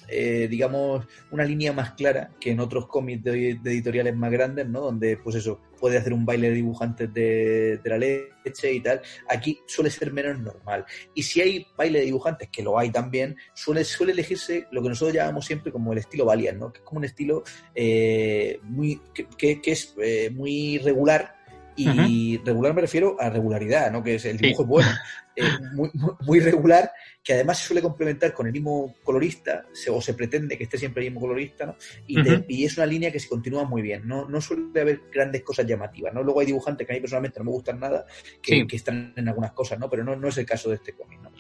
eh, 0.09 0.47
digamos, 0.49 1.07
una 1.31 1.45
línea 1.45 1.73
más 1.73 1.93
clara 1.93 2.31
que 2.41 2.53
en 2.53 2.61
otros 2.61 2.87
cómics 2.87 3.25
de, 3.25 3.51
editoriales 3.65 4.15
más 4.17 4.31
grandes, 4.31 4.69
¿no? 4.69 4.81
Donde, 4.81 5.17
pues 5.17 5.37
eso, 5.37 5.61
puede 5.85 5.99
hacer 5.99 6.15
un 6.15 6.25
baile 6.25 6.49
de 6.49 6.55
dibujantes 6.55 7.13
de, 7.13 7.79
la 7.85 7.99
leche 7.99 8.73
y 8.73 8.81
tal. 8.81 9.03
Aquí 9.29 9.61
suele 9.67 9.91
ser 9.91 10.15
menos 10.15 10.41
normal. 10.41 10.87
Y 11.13 11.23
si 11.23 11.43
hay 11.43 11.67
baile 11.77 11.99
de 11.99 12.07
dibujantes, 12.07 12.49
que 12.49 12.63
lo 12.63 12.79
hay 12.79 12.89
también, 12.89 13.37
suele, 13.53 13.85
suele 13.85 14.15
elegirse 14.15 14.67
lo 14.71 14.83
que 14.83 14.89
nosotros 14.89 15.15
llamamos 15.15 15.45
siempre 15.45 15.71
como 15.71 15.93
el 15.93 15.99
estilo 15.99 16.25
Valiant, 16.25 16.59
¿no? 16.59 16.73
Que 16.73 16.79
es 16.79 16.85
como 16.87 17.01
un 17.01 17.05
estilo 17.05 17.43
eh, 17.75 18.61
muy, 18.63 18.99
que, 19.37 19.61
es 19.63 19.95
muy 20.33 20.79
regular 20.79 21.34
y 21.77 22.39
regular 22.45 22.75
me 22.75 22.83
refiero 22.83 23.17
a 23.21 23.31
regularidad, 23.31 23.91
¿no? 23.91 24.03
Que 24.03 24.17
es 24.17 24.25
el 24.25 24.37
dibujo 24.37 24.63
es 24.63 24.69
bueno, 24.69 24.89
muy, 25.75 25.91
muy, 26.21 26.41
regular, 26.41 26.91
que 27.23 27.35
además 27.35 27.59
se 27.59 27.67
suele 27.67 27.83
complementar 27.83 28.33
con 28.33 28.47
el 28.47 28.53
mismo 28.53 28.95
colorista, 29.03 29.67
o 29.91 30.01
se 30.01 30.15
pretende 30.15 30.57
que 30.57 30.65
esté 30.65 30.79
siempre 30.79 31.03
el 31.03 31.11
mismo 31.11 31.21
colorista, 31.21 31.67
¿no? 31.67 31.77
Y, 32.07 32.65
es 32.65 32.77
una 32.77 32.87
línea 32.87 33.11
que 33.11 33.21
se 33.21 33.29
continúa 33.29 33.65
muy 33.65 33.83
bien, 33.83 34.07
no, 34.07 34.29
no 34.29 34.41
suele 34.41 34.81
haber 34.81 35.03
grandes 35.13 35.43
cosas 35.43 35.67
llamativas, 35.67 36.15
¿no? 36.15 36.23
Luego 36.23 36.41
hay 36.41 36.47
dibujantes 36.47 36.87
que 36.87 36.93
a 36.93 36.97
mí 36.97 37.01
personalmente 37.01 37.39
no 37.41 37.47
me 37.47 37.51
gustan 37.51 37.81
nada, 37.81 38.07
que, 38.41 38.67
están 38.71 39.13
en 39.17 39.29
algunas 39.29 39.53
cosas, 39.53 39.79
¿no? 39.79 39.91
Pero 39.91 40.05
no, 40.05 40.17
no 40.17 40.29
es 40.29 40.39
el 40.39 40.47
caso 40.47 40.69
de 40.69 40.77
este 40.77 40.93
cómic, 40.93 41.21
¿no? 41.21 41.33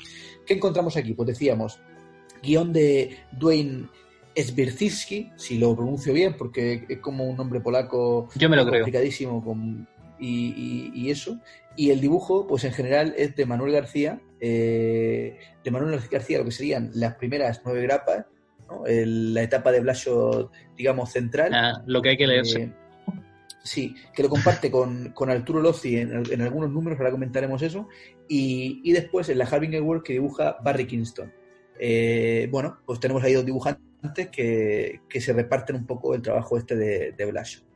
¿Qué 0.44 0.54
encontramos 0.54 0.96
aquí? 0.96 1.14
Pues 1.14 1.28
decíamos, 1.28 1.80
guion 2.42 2.72
de 2.72 3.18
Dwayne 3.32 3.88
Sbirzinski, 4.36 5.30
si 5.36 5.58
lo 5.58 5.74
pronuncio 5.74 6.12
bien, 6.12 6.36
porque 6.36 6.84
es 6.88 6.98
como 6.98 7.24
un 7.24 7.36
nombre 7.36 7.60
polaco 7.60 8.28
Yo 8.34 8.48
me 8.48 8.56
lo 8.56 8.68
complicadísimo, 8.68 9.42
con 9.42 9.86
y, 10.24 11.10
eso. 11.10 11.40
Y 11.76 11.90
el 11.90 12.00
dibujo, 12.00 12.46
pues 12.46 12.64
en 12.64 12.72
general 12.72 13.14
es 13.16 13.34
de 13.36 13.46
Manuel 13.46 13.72
García, 13.72 14.20
eh, 14.40 15.38
de 15.62 15.70
Manuel 15.70 16.00
García, 16.10 16.38
lo 16.38 16.44
que 16.44 16.50
serían 16.50 16.90
las 16.94 17.14
primeras 17.16 17.62
nueve 17.64 17.82
grapas, 17.82 18.26
la 18.86 19.42
etapa 19.42 19.72
de 19.72 19.80
Blasio, 19.80 20.50
digamos, 20.76 21.10
central. 21.12 21.52
Ah, 21.54 21.82
lo 21.86 22.00
que 22.00 22.10
hay 22.10 22.16
que 22.16 22.26
leerse. 22.26 22.62
Eh, 22.62 22.72
sí, 23.62 23.94
que 24.14 24.22
lo 24.22 24.28
comparte 24.28 24.70
con, 24.70 25.12
Arturo 25.28 25.60
Lozzi 25.60 25.96
en, 25.96 26.40
algunos 26.40 26.70
números, 26.70 26.98
ahora 26.98 27.10
comentaremos 27.10 27.62
eso. 27.62 27.88
Y, 28.28 28.90
después 28.92 29.28
en 29.28 29.38
la 29.38 29.44
Harbinger 29.44 29.82
World 29.82 30.02
que 30.02 30.14
dibuja 30.14 30.56
Barry 30.62 30.86
Kingston. 30.86 31.32
Eh, 31.78 32.48
bueno, 32.50 32.78
pues 32.86 33.00
tenemos 33.00 33.22
ahí 33.24 33.34
dos 33.34 33.44
dibujantes 33.44 34.28
que, 34.28 35.00
se 35.20 35.32
reparten 35.32 35.76
un 35.76 35.86
poco 35.86 36.14
el 36.14 36.22
trabajo 36.22 36.56
este 36.56 36.76
de, 36.76 37.12
de 37.12 37.24
Blasio. 37.26 37.73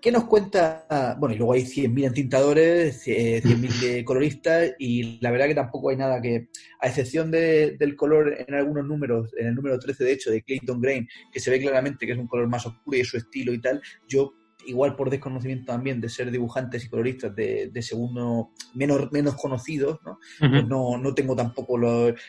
¿Qué 0.00 0.10
nos 0.10 0.24
cuenta? 0.24 1.16
Bueno, 1.18 1.34
y 1.34 1.38
luego 1.38 1.52
hay 1.52 1.62
100.000 1.62 2.06
entintadores, 2.06 3.06
100.000 3.06 4.04
coloristas, 4.04 4.72
y 4.78 5.20
la 5.20 5.30
verdad 5.30 5.46
que 5.46 5.54
tampoco 5.54 5.90
hay 5.90 5.96
nada 5.96 6.22
que, 6.22 6.48
a 6.80 6.88
excepción 6.88 7.30
del 7.30 7.96
color 7.96 8.34
en 8.46 8.54
algunos 8.54 8.86
números, 8.86 9.30
en 9.36 9.48
el 9.48 9.54
número 9.54 9.78
13 9.78 10.04
de 10.04 10.12
hecho, 10.12 10.30
de 10.30 10.42
Clayton 10.42 10.80
Grain, 10.80 11.06
que 11.30 11.40
se 11.40 11.50
ve 11.50 11.60
claramente 11.60 12.06
que 12.06 12.12
es 12.12 12.18
un 12.18 12.28
color 12.28 12.48
más 12.48 12.64
oscuro 12.66 12.96
y 12.96 13.04
su 13.04 13.18
estilo 13.18 13.52
y 13.52 13.60
tal, 13.60 13.82
yo 14.08 14.32
igual 14.70 14.96
por 14.96 15.10
desconocimiento 15.10 15.72
también 15.72 16.00
de 16.00 16.08
ser 16.08 16.30
dibujantes 16.30 16.84
y 16.84 16.88
coloristas 16.88 17.34
de, 17.34 17.82
segundo 17.82 18.50
menos, 18.74 19.10
menos 19.12 19.34
conocidos, 19.34 19.98
¿no? 20.04 20.18
Pues 20.38 20.66
no, 20.66 20.96
no 20.96 21.14
tengo 21.14 21.34
tampoco 21.36 21.78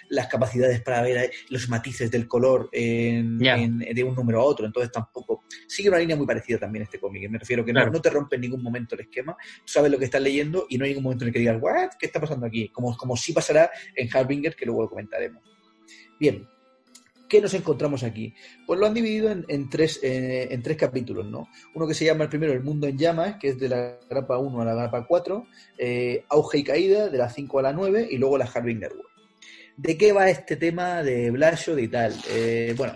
las 0.09 0.27
capacidades 0.27 0.81
para 0.81 1.01
ver 1.01 1.31
los 1.49 1.69
matices 1.69 2.11
del 2.11 2.27
color 2.27 2.69
de 2.71 4.03
un 4.05 4.15
número 4.15 4.41
a 4.41 4.43
otro, 4.43 4.65
entonces 4.65 4.91
tampoco. 4.91 5.43
Sigue 5.67 5.89
una 5.89 5.99
línea 5.99 6.15
muy 6.15 6.25
parecida 6.25 6.57
también 6.57 6.83
este 6.83 6.99
cómic, 6.99 7.29
me 7.29 7.37
refiero 7.37 7.63
que 7.63 7.73
no, 7.73 7.85
no, 7.89 8.01
te 8.01 8.09
rompe 8.09 8.35
en 8.35 8.41
ningún 8.41 8.63
momento 8.63 8.95
el 8.95 9.01
esquema, 9.01 9.37
sabes 9.65 9.91
lo 9.91 9.99
que 9.99 10.05
estás 10.05 10.21
leyendo 10.21 10.65
y 10.69 10.77
no 10.77 10.85
hay 10.85 10.91
ningún 10.91 11.03
momento 11.03 11.23
en 11.23 11.29
el 11.29 11.33
que 11.33 11.39
digas, 11.39 11.57
¿what? 11.61 11.91
¿Qué 11.99 12.07
está 12.07 12.19
pasando 12.19 12.45
aquí? 12.45 12.69
Como, 12.69 12.95
como 12.97 13.15
sí 13.15 13.33
pasará 13.33 13.69
en 13.95 14.09
Harbinger, 14.13 14.55
que 14.55 14.65
luego 14.65 14.83
lo 14.83 14.89
comentaremos. 14.89 15.43
Bien, 16.19 16.47
¿Qué 17.31 17.39
nos 17.39 17.53
encontramos 17.53 18.03
aquí? 18.03 18.33
Pues 18.67 18.77
lo 18.77 18.85
han 18.85 18.93
dividido 18.93 19.31
en, 19.31 19.69
tres, 19.69 20.01
eh, 20.03 20.49
en 20.51 20.61
tres 20.61 20.75
capítulos, 20.75 21.25
¿no? 21.25 21.47
Uno 21.73 21.87
que 21.87 21.93
se 21.93 22.03
llama 22.03 22.25
el 22.25 22.29
primero 22.29 22.51
El 22.51 22.61
Mundo 22.61 22.87
en 22.87 22.97
Llamas, 22.97 23.37
que 23.39 23.47
es 23.47 23.57
de 23.57 23.69
la 23.69 23.97
grapa 24.09 24.37
1 24.37 24.61
a 24.61 24.65
la 24.65 24.73
grapa 24.73 25.05
4, 25.07 25.47
eh, 25.77 26.25
Auge 26.27 26.57
y 26.57 26.63
Caída, 26.65 27.07
de 27.07 27.17
la 27.17 27.29
5 27.29 27.59
a 27.59 27.61
la 27.61 27.71
9, 27.71 28.05
y 28.11 28.17
luego 28.17 28.37
la 28.37 28.51
Harbinger 28.53 28.91
World. 28.91 29.07
¿De 29.77 29.97
qué 29.97 30.11
va 30.11 30.29
este 30.29 30.57
tema 30.57 31.03
de 31.03 31.31
Blasio 31.31 31.79
y 31.79 31.87
tal? 31.87 32.13
Eh, 32.31 32.75
bueno, 32.75 32.95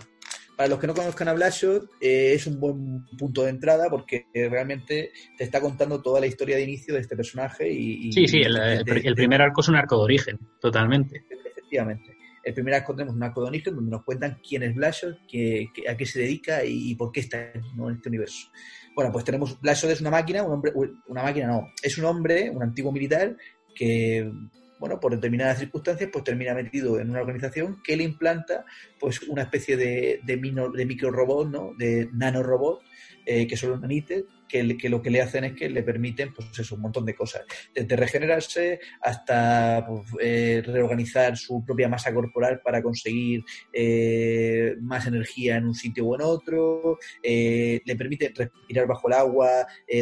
para 0.57 0.67
los 0.67 0.79
que 0.79 0.87
no 0.87 0.93
conozcan 0.93 1.29
a 1.29 1.33
Blasio, 1.33 1.87
es 2.01 2.45
un 2.45 2.59
buen 2.59 3.05
punto 3.17 3.43
de 3.43 3.51
entrada 3.51 3.89
porque 3.89 4.25
realmente 4.33 5.13
te 5.37 5.45
está 5.45 5.61
contando 5.61 6.01
toda 6.01 6.19
la 6.19 6.27
historia 6.27 6.57
de 6.57 6.63
inicio 6.63 6.93
de 6.93 6.99
este 6.99 7.15
personaje. 7.15 7.71
Y, 7.71 8.11
sí, 8.11 8.27
sí, 8.27 8.41
el, 8.41 9.15
primer 9.15 9.41
arco 9.41 9.61
es 9.61 9.69
un 9.69 9.77
arco 9.77 9.95
de 9.95 10.03
origen, 10.03 10.39
totalmente. 10.59 11.23
Efectivamente. 11.29 12.14
El 12.45 12.53
primer 12.53 12.75
arco 12.75 12.95
tenemos 12.95 13.15
un 13.15 13.23
arco 13.23 13.41
de 13.41 13.47
origen 13.47 13.75
donde 13.75 13.89
nos 13.89 14.03
cuentan 14.03 14.39
quién 14.47 14.61
es 14.61 14.75
Blasio, 14.75 15.09
a 15.09 15.97
qué 15.97 16.05
se 16.05 16.19
dedica 16.19 16.63
y, 16.63 16.93
por 16.93 17.11
qué 17.11 17.21
está 17.21 17.51
en 17.51 17.63
este 17.91 18.09
universo. 18.09 18.49
Bueno, 18.95 19.11
pues 19.11 19.25
tenemos 19.25 19.59
Blasio 19.59 19.89
es 19.89 19.99
una 19.99 20.11
máquina, 20.11 20.43
un 20.43 20.53
hombre, 20.53 20.71
una 21.07 21.23
máquina 21.23 21.47
no, 21.47 21.67
es 21.81 21.97
un 21.97 22.05
hombre, 22.05 22.51
un 22.51 22.61
antiguo 22.61 22.91
militar 22.91 23.35
que 23.75 24.31
bueno, 24.79 24.99
por 24.99 25.13
determinadas 25.13 25.59
circunstancias, 25.59 26.09
pues 26.11 26.23
termina 26.23 26.53
metido 26.53 26.99
en 26.99 27.09
una 27.09 27.21
organización 27.21 27.81
que 27.83 27.97
le 27.97 28.03
implanta 28.03 28.65
pues 28.99 29.21
una 29.23 29.43
especie 29.43 29.77
de, 29.77 30.19
de, 30.23 30.35
de 30.35 30.85
micro 30.85 31.11
robot, 31.11 31.49
¿no? 31.49 31.73
De 31.77 32.09
nanorobot, 32.13 32.81
eh, 33.25 33.47
que 33.47 33.57
son 33.57 33.71
los 33.71 33.81
nanites, 33.81 34.23
que, 34.47 34.89
lo 34.89 35.01
que 35.01 35.09
le 35.09 35.21
hacen 35.21 35.43
es 35.43 35.53
que 35.53 35.69
le 35.69 35.83
permiten, 35.83 36.33
pues 36.33 36.47
eso, 36.57 36.75
un 36.75 36.81
montón 36.81 37.05
de 37.05 37.15
cosas, 37.15 37.43
desde 37.73 37.95
regenerarse 37.95 38.79
hasta 39.01 39.85
pues, 39.87 40.03
eh, 40.21 40.63
reorganizar 40.65 41.37
su 41.37 41.63
propia 41.65 41.89
masa 41.89 42.13
corporal 42.13 42.61
para 42.63 42.81
conseguir 42.81 43.43
eh, 43.73 44.75
más 44.81 45.07
energía 45.07 45.57
en 45.57 45.65
un 45.65 45.75
sitio 45.75 46.05
o 46.05 46.15
en 46.15 46.21
otro, 46.21 46.99
eh, 47.21 47.81
le 47.85 47.95
permite 47.95 48.31
respirar 48.35 48.87
bajo 48.87 49.07
el 49.07 49.13
agua 49.13 49.49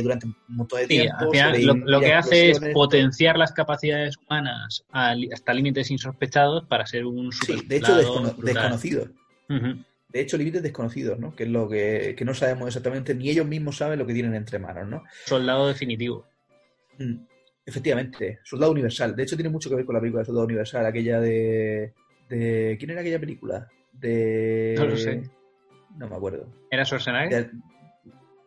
durante 0.02 0.28
un 0.28 0.36
montón 0.48 0.80
de 0.82 0.88
tiempo. 0.88 1.26
lo, 1.86 2.00
que 2.00 2.14
hace 2.14 2.52
es 2.52 2.60
potenciar 2.74 3.38
las 3.38 3.52
capacidades 3.52 4.16
humanas 4.18 4.86
hasta 4.92 5.54
límites 5.54 5.92
insospechados 5.92 6.66
para 6.68 6.86
ser 6.86 7.06
un 7.06 7.32
Sí, 7.32 7.62
de 7.66 7.78
hecho, 7.78 7.96
desconocido 8.38 9.08
de 10.14 10.22
hecho, 10.22 10.38
límites 10.38 10.62
desconocidos, 10.62 11.18
¿no? 11.18 11.36
Que 11.36 11.44
es 11.44 11.50
lo 11.50 11.68
que, 11.68 12.16
no 12.24 12.36
sabemos 12.36 12.68
exactamente, 12.68 13.16
ni 13.16 13.32
ellos 13.32 13.48
mismos 13.48 13.78
saben 13.78 13.98
lo 13.98 14.06
que 14.06 14.14
tienen 14.14 14.36
entre 14.36 14.60
manos, 14.60 14.88
¿no? 14.88 15.04
Soldado 15.26 15.68
definitivo. 15.68 16.28
Mm, 17.00 17.16
efectivamente, 17.66 18.40
Soldado 18.44 18.72
Universal. 18.72 19.16
De 19.16 19.24
hecho, 19.24 19.36
tiene 19.36 19.50
mucho 19.50 19.70
que 19.70 19.76
ver 19.76 19.86
con 19.86 19.96
la 19.96 20.00
película 20.00 20.22
de 20.22 20.28
Soldado 20.28 20.46
Universal, 20.46 20.86
aquella 20.86 21.20
de. 21.20 21.94
de 22.30 22.76
¿Quién 22.78 22.92
era 22.92 23.02
aquella 23.02 23.20
película? 23.20 23.68
De. 23.92 24.76
No 24.78 24.86
lo 24.86 24.98
sé. 24.98 25.24
No 25.98 26.08
me 26.08 26.16
acuerdo. 26.16 26.48
¿Era 26.70 26.86
Schwarzenegger? 26.86 27.50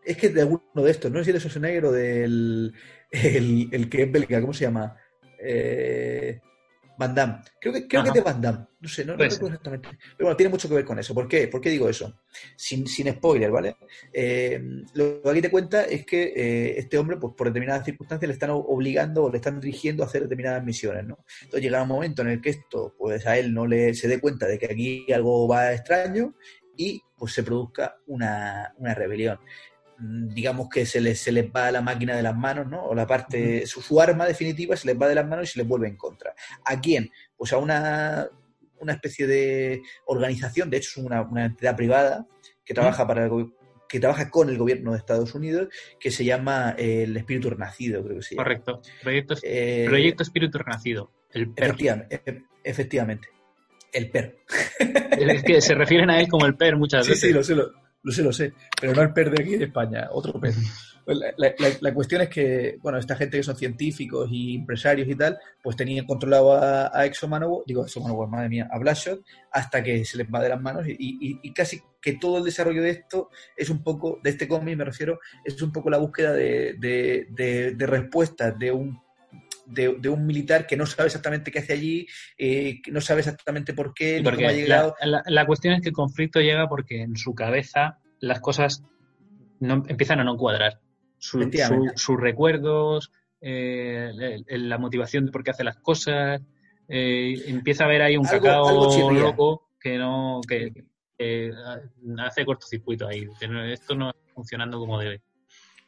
es 0.05 0.17
que 0.17 0.29
de 0.29 0.43
alguno 0.43 0.63
de 0.77 0.91
estos, 0.91 1.11
no 1.11 1.19
sé 1.19 1.25
si 1.25 1.33
de 1.33 1.41
Schwarzenegger 1.41 1.85
o 1.87 1.93
del. 1.93 2.75
El, 3.11 3.69
el 3.73 3.89
que 3.89 4.03
es 4.03 4.13
belga, 4.13 4.41
¿cómo 4.41 4.53
se 4.53 4.65
llama? 4.65 4.97
Eh, 5.41 6.41
Van 6.99 7.15
Damme. 7.15 7.41
Creo 7.61 7.73
que, 7.73 7.87
creo 7.87 8.03
que 8.03 8.09
es 8.09 8.15
de 8.15 8.21
Van 8.21 8.41
Damme. 8.41 8.67
No 8.81 8.89
sé, 8.89 9.05
no, 9.05 9.17
recuerdo 9.17 9.47
exactamente. 9.49 9.89
Pero 9.91 10.27
bueno, 10.27 10.37
tiene 10.37 10.51
mucho 10.51 10.69
que 10.69 10.75
ver 10.75 10.85
con 10.85 10.99
eso. 10.99 11.15
¿Por 11.15 11.29
qué? 11.29 11.49
¿Por 11.49 11.61
qué 11.61 11.71
digo 11.71 11.89
eso? 11.89 12.21
Sin, 12.57 12.87
sin 12.87 13.11
spoiler, 13.13 13.51
¿vale? 13.51 13.77
Eh, 14.13 14.61
lo 14.95 15.23
que 15.23 15.31
aquí 15.31 15.43
te 15.43 15.51
cuenta 15.51 15.85
es 15.85 16.07
que 16.07 16.33
eh, 16.37 16.79
este 16.79 16.99
hombre, 16.99 17.17
pues 17.17 17.35
por 17.37 17.49
determinadas 17.49 17.85
circunstancias, 17.85 18.29
le 18.29 18.35
están 18.35 18.51
obligando 18.51 19.25
o 19.25 19.31
le 19.31 19.39
están 19.39 19.61
dirigiendo 19.61 20.03
a 20.03 20.07
hacer 20.07 20.23
determinadas 20.23 20.65
misiones, 20.65 21.05
¿no? 21.05 21.25
Entonces 21.43 21.63
llega 21.63 21.83
un 21.83 21.89
momento 21.89 22.23
en 22.23 22.29
el 22.29 22.41
que 22.41 22.51
esto, 22.51 22.95
pues 22.99 23.27
a 23.27 23.37
él 23.39 23.53
no 23.53 23.67
le 23.67 23.95
se 23.95 24.09
dé 24.09 24.21
cuenta 24.21 24.47
de 24.47 24.59
que 24.59 24.67
aquí 24.67 25.13
algo 25.13 25.49
va 25.49 25.73
extraño 25.73 26.35
y 26.77 27.03
pues 27.17 27.33
se 27.33 27.43
produzca 27.43 27.97
una, 28.07 28.75
una 28.79 28.95
rebelión. 28.95 29.39
Mm, 29.99 30.29
digamos 30.29 30.69
que 30.69 30.85
se 30.85 31.01
les, 31.01 31.19
se 31.19 31.33
les 31.33 31.47
va 31.47 31.71
la 31.71 31.81
máquina 31.81 32.17
de 32.17 32.23
las 32.23 32.37
manos, 32.37 32.67
¿no? 32.69 32.85
O 32.85 32.95
la 32.95 33.07
parte, 33.07 33.67
su, 33.67 34.01
arma 34.01 34.27
definitiva 34.27 34.77
se 34.77 34.89
les 34.89 35.01
va 35.01 35.09
de 35.09 35.15
las 35.15 35.27
manos 35.27 35.49
y 35.49 35.53
se 35.53 35.59
les 35.59 35.69
vuelve 35.69 35.89
en 35.89 35.97
contra. 35.97 36.35
¿A 36.65 36.81
quién? 36.81 37.11
Pues 37.37 37.53
a 37.53 37.59
una, 37.59 38.29
una 38.81 38.93
especie 38.93 39.27
de 39.27 39.83
organización, 40.07 40.71
de 40.71 40.79
hecho 40.79 41.01
es 41.01 41.07
una, 41.07 41.27
entidad 41.45 41.77
privada 41.77 42.27
que 42.65 42.75
trabaja 42.75 43.07
para 43.07 43.31
que 43.89 44.01
trabaja 44.01 44.31
con 44.31 44.51
el 44.51 44.59
gobierno 44.59 44.93
de 44.93 44.99
Estados 44.99 45.35
Unidos, 45.35 45.69
que 46.01 46.11
se 46.11 46.25
llama 46.25 46.75
el 46.77 47.17
Espíritu 47.17 47.51
Renacido, 47.51 48.03
creo 48.03 48.17
que 48.17 48.23
sí. 48.23 48.35
Correcto. 48.35 48.83
Proyecto, 49.01 49.37
eh, 49.45 49.85
Proyecto 49.87 50.25
Espíritu 50.25 50.59
Renacido. 50.59 51.13
El 51.31 51.51
PER. 51.51 51.77
E, 52.11 52.43
efectivamente, 52.65 53.29
El 53.93 54.11
PER. 54.11 54.39
Es 55.19 55.45
que 55.45 55.61
se 55.61 55.75
refieren 55.75 56.11
a 56.11 56.19
él 56.19 56.29
como 56.29 56.47
el 56.47 56.57
PER 56.57 56.77
muchas 56.77 57.07
veces. 57.07 57.21
Sí, 57.21 57.29
sí, 57.29 57.33
lo 57.33 57.45
sé. 57.45 57.55
Lo 57.55 57.86
sé, 58.13 58.23
lo 58.23 58.33
sé, 58.33 58.53
pero 58.81 58.95
no 58.95 59.03
el 59.03 59.13
PER 59.13 59.31
de 59.31 59.43
aquí 59.43 59.57
de 59.57 59.65
España, 59.65 60.09
otro 60.11 60.41
PER. 60.41 60.55
Pues 61.07 61.21
la, 61.81 61.95
cuestión 61.95 62.23
es 62.23 62.29
que, 62.29 62.79
bueno, 62.83 62.99
esta 62.99 63.15
gente 63.15 63.37
que 63.37 63.45
son 63.45 63.57
científicos 63.57 64.29
y 64.29 64.57
empresarios 64.57 65.07
y 65.09 65.15
tal, 65.15 65.39
pues 65.63 65.77
tenían 65.77 66.05
controlado 66.05 66.53
a, 66.53 66.87
a 66.87 67.05
digo 67.05 67.87
digo 67.87 68.27
madre 68.27 68.49
mía, 68.49 68.69
a 68.73 68.79
Blashot, 68.79 69.23
hasta 69.53 69.85
que 69.85 70.05
se 70.05 70.19
les 70.19 70.27
va 70.27 70.43
de 70.43 70.49
las 70.49 70.61
manos 70.61 70.85
y, 70.89 71.53
casi 71.53 71.81
que 72.03 72.15
todo 72.15 72.39
el 72.39 72.45
desarrollo 72.45 72.83
de 72.83 72.91
esto 72.91 73.31
es 73.57 73.71
un 73.71 73.85
poco, 73.85 74.19
de 74.25 74.31
este 74.31 74.49
cómic 74.49 74.77
me 74.77 74.85
refiero, 74.85 75.21
es 75.45 75.63
un 75.63 75.73
poco 75.73 75.91
la 75.91 75.99
búsqueda 75.99 76.33
de, 76.33 76.75
de, 76.81 77.75
de 77.77 77.87
respuestas 77.87 78.59
de 78.59 78.73
un 78.73 79.06
de, 79.67 80.09
un 80.09 80.27
militar 80.27 80.67
que 80.67 80.77
no 80.77 80.87
sabe 80.87 81.07
exactamente 81.07 81.51
qué 81.51 81.59
hace 81.59 81.73
allí, 81.73 82.07
eh, 82.39 82.81
que 82.83 82.91
no 82.91 83.01
sabe 83.01 83.21
exactamente 83.21 83.75
por 83.75 83.95
qué, 83.95 84.21
ni 84.21 84.31
cómo 84.31 84.49
ha 84.49 84.53
llegado. 84.53 84.95
La, 85.03 85.47
cuestión 85.47 85.75
es 85.75 85.83
que 85.83 85.89
el 85.89 85.95
conflicto 85.95 86.41
llega 86.41 86.69
porque 86.69 87.03
en 87.03 87.17
su 87.17 87.35
cabeza 87.35 87.99
las 88.21 88.41
cosas 88.41 88.85
no, 89.61 89.83
empiezan 89.89 90.21
a 90.21 90.25
no 90.25 90.37
cuadrar. 90.37 90.81
sus 91.19 92.21
recuerdos, 92.21 93.11
eh, 93.41 94.43
la 94.49 94.79
motivación 94.79 95.27
de 95.27 95.33
por 95.33 95.43
qué 95.43 95.51
hace 95.51 95.65
las 95.65 95.77
cosas, 95.77 96.41
eh, 96.89 97.35
empieza 97.47 97.85
a 97.85 97.87
haber 97.87 98.03
ahí 98.03 98.17
un 98.17 98.25
cacao 98.25 99.13
loco 99.13 99.71
que 99.81 99.99
no 99.99 100.41
que, 100.49 100.85
hace 102.19 102.45
cortocircuito 102.45 103.09
ahí. 103.09 103.27
esto 103.71 103.95
no 103.95 104.11
está 104.11 104.35
funcionando 104.35 104.79
como 104.79 104.99
debe. 104.99 105.23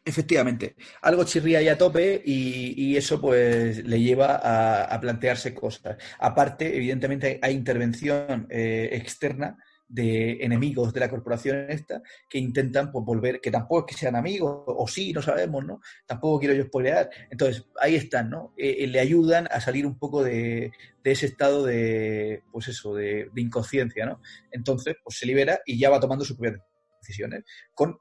Efectivamente, 0.08 0.74
algo 1.02 1.22
chirría 1.24 1.58
ahí 1.58 1.68
a 1.68 1.76
tope 1.76 2.22
y, 2.24 2.96
eso 2.96 3.20
pues 3.20 3.84
le 3.84 4.00
lleva 4.00 4.40
a, 4.42 4.98
plantearse 4.98 5.54
cosas. 5.54 5.98
Aparte, 6.18 6.74
evidentemente 6.74 7.38
hay 7.42 7.52
intervención 7.54 8.46
eh, 8.48 8.88
externa 8.92 9.58
de 9.86 10.42
enemigos 10.42 10.94
de 10.94 11.00
la 11.00 11.10
corporación 11.10 11.70
esta 11.70 12.00
que 12.26 12.38
intentan 12.38 12.90
pues, 12.90 13.04
volver, 13.04 13.38
que 13.38 13.50
tampoco 13.50 13.80
es 13.80 13.94
que 13.94 14.00
sean 14.00 14.16
amigos, 14.16 14.62
o 14.66 14.88
sí, 14.88 15.12
no 15.12 15.20
sabemos, 15.20 15.62
¿no? 15.66 15.82
Tampoco 16.06 16.38
quiero 16.40 16.54
yo 16.54 16.64
spoilear. 16.64 17.10
Entonces, 17.30 17.66
ahí 17.78 17.94
están, 17.94 18.30
¿no? 18.30 18.54
Eh, 18.56 18.76
eh, 18.78 18.86
le 18.86 19.00
ayudan 19.00 19.46
a 19.50 19.60
salir 19.60 19.84
un 19.84 19.98
poco 19.98 20.24
de, 20.24 20.72
ese 21.04 21.26
estado 21.26 21.66
de, 21.66 22.44
pues 22.50 22.68
eso, 22.68 22.94
de, 22.94 23.30
inconsciencia, 23.36 24.06
¿no? 24.06 24.22
Entonces, 24.50 24.96
pues 25.04 25.18
se 25.18 25.26
libera 25.26 25.60
y 25.66 25.78
ya 25.78 25.90
va 25.90 26.00
tomando 26.00 26.24
sus 26.24 26.38
propias 26.38 26.62
decisiones 27.02 27.44
con 27.74 27.98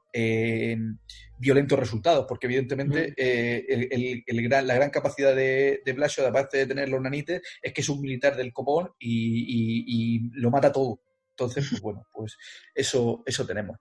violentos 1.38 1.78
resultados, 1.78 2.26
porque 2.28 2.46
evidentemente 2.46 3.14
el, 3.16 4.24
la 4.48 4.74
gran 4.74 4.90
capacidad 4.90 5.34
de, 5.34 5.82
de 5.84 5.92
Blasio, 5.92 6.26
aparte 6.26 6.58
de 6.58 6.66
tener 6.66 6.88
los 6.88 7.00
nanites, 7.00 7.42
es 7.62 7.72
que 7.72 7.80
es 7.80 7.88
un 7.88 8.00
militar 8.00 8.36
del 8.36 8.52
copón 8.52 8.90
y 8.98 10.30
lo 10.34 10.50
mata 10.50 10.72
todo 10.72 11.00
entonces, 11.38 11.68
pues 11.70 11.80
bueno, 11.80 12.06
pues 12.12 12.36
eso, 12.74 13.22
eso 13.24 13.46
tenemos. 13.46 13.78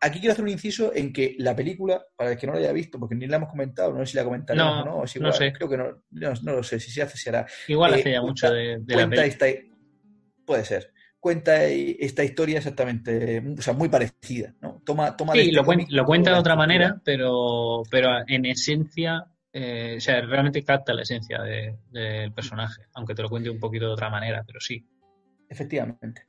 Aquí 0.00 0.18
quiero 0.18 0.32
hacer 0.32 0.44
un 0.44 0.50
inciso 0.50 0.92
en 0.94 1.12
que 1.12 1.36
la 1.38 1.54
película, 1.54 2.04
para 2.16 2.32
el 2.32 2.38
que 2.38 2.46
no 2.46 2.54
la 2.54 2.58
haya 2.58 2.72
visto, 2.72 2.98
porque 2.98 3.14
ni 3.14 3.26
la 3.26 3.36
hemos 3.36 3.50
comentado, 3.50 3.92
no 3.92 4.00
sé 4.00 4.12
si 4.12 4.16
la 4.16 4.24
comentaremos 4.24 4.84
no, 4.84 4.96
o 4.96 5.04
no, 5.04 5.20
no 5.20 5.32
sé. 5.32 5.52
creo 5.52 5.68
que 5.68 5.76
no, 5.76 6.02
no, 6.10 6.52
lo 6.52 6.62
sé, 6.62 6.80
si 6.80 6.90
se 6.90 7.02
hace 7.02 7.18
se 7.18 7.28
hará. 7.28 7.46
Igual 7.68 7.94
hace 7.94 8.10
ya 8.10 8.18
eh, 8.18 8.20
mucho 8.22 8.50
de, 8.50 8.82
la 8.86 9.08
película. 9.08 9.48
puede 10.44 10.64
ser. 10.64 10.92
Cuenta 11.20 11.64
esta 11.64 12.24
historia 12.24 12.58
exactamente, 12.58 13.44
o 13.58 13.60
sea, 13.60 13.74
muy 13.74 13.90
parecida, 13.90 14.54
¿no? 14.62 14.80
Toma, 14.84 15.16
toma 15.16 15.34
sí, 15.34 15.40
este 15.40 15.52
lo, 15.52 15.64
lo, 15.88 16.04
cuenta 16.06 16.32
de 16.32 16.38
otra 16.38 16.56
manera, 16.56 16.98
pero, 17.04 17.82
pero 17.90 18.10
en 18.26 18.46
esencia 18.46 19.26
eh, 19.52 19.94
o 19.96 20.00
sea, 20.00 20.20
realmente 20.20 20.62
capta 20.62 20.94
la 20.94 21.02
esencia 21.02 21.42
del 21.42 22.32
personaje, 22.32 22.82
aunque 22.94 23.14
te 23.14 23.22
lo 23.22 23.28
cuente 23.28 23.50
un 23.50 23.58
poquito 23.58 23.86
de 23.86 23.92
otra 23.92 24.08
manera, 24.08 24.44
pero 24.46 24.60
sí. 24.60 24.86
Efectivamente. 25.48 26.26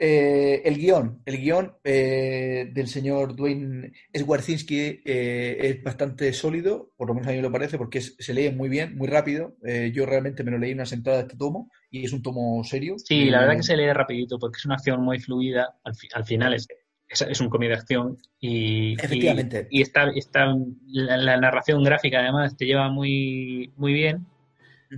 Eh, 0.00 0.62
el 0.64 0.78
guion, 0.78 1.22
el 1.26 1.38
guion 1.38 1.72
eh, 1.82 2.70
del 2.72 2.86
señor 2.86 3.34
Dwayne 3.34 3.92
Swarzinski 4.14 5.02
eh, 5.04 5.56
es 5.60 5.82
bastante 5.82 6.32
sólido, 6.32 6.92
por 6.96 7.08
lo 7.08 7.14
menos 7.14 7.26
a 7.26 7.30
mí 7.30 7.36
me 7.38 7.42
lo 7.42 7.50
parece, 7.50 7.78
porque 7.78 8.00
se 8.00 8.32
lee 8.32 8.50
muy 8.50 8.68
bien, 8.68 8.96
muy 8.96 9.08
rápido. 9.08 9.56
yo 9.92 10.06
realmente 10.06 10.44
me 10.44 10.52
lo 10.52 10.58
leí 10.58 10.70
en 10.70 10.78
una 10.78 10.86
sentada 10.86 11.16
de 11.16 11.22
este 11.22 11.36
tomo 11.36 11.68
y 11.90 12.04
es 12.04 12.12
un 12.12 12.22
tomo 12.22 12.62
serio. 12.62 12.94
Sí, 12.98 13.24
la 13.24 13.40
verdad 13.40 13.56
que 13.56 13.64
se 13.64 13.76
lee 13.76 13.92
rapidito 13.92 14.38
porque 14.38 14.58
es 14.58 14.66
una 14.66 14.76
acción 14.76 15.02
muy 15.02 15.18
fluida. 15.18 15.74
Al, 15.82 16.24
final 16.24 16.54
es, 16.54 16.68
es, 17.08 17.40
un 17.40 17.48
cómic 17.48 17.70
de 17.70 17.74
acción 17.74 18.16
y, 18.38 18.94
Efectivamente. 18.94 19.66
y, 19.68 19.82
está, 19.82 20.10
está 20.14 20.54
la, 20.86 21.36
narración 21.38 21.82
gráfica 21.82 22.20
además 22.20 22.56
te 22.56 22.66
lleva 22.66 22.88
muy, 22.88 23.72
muy 23.76 23.92
bien. 23.92 24.26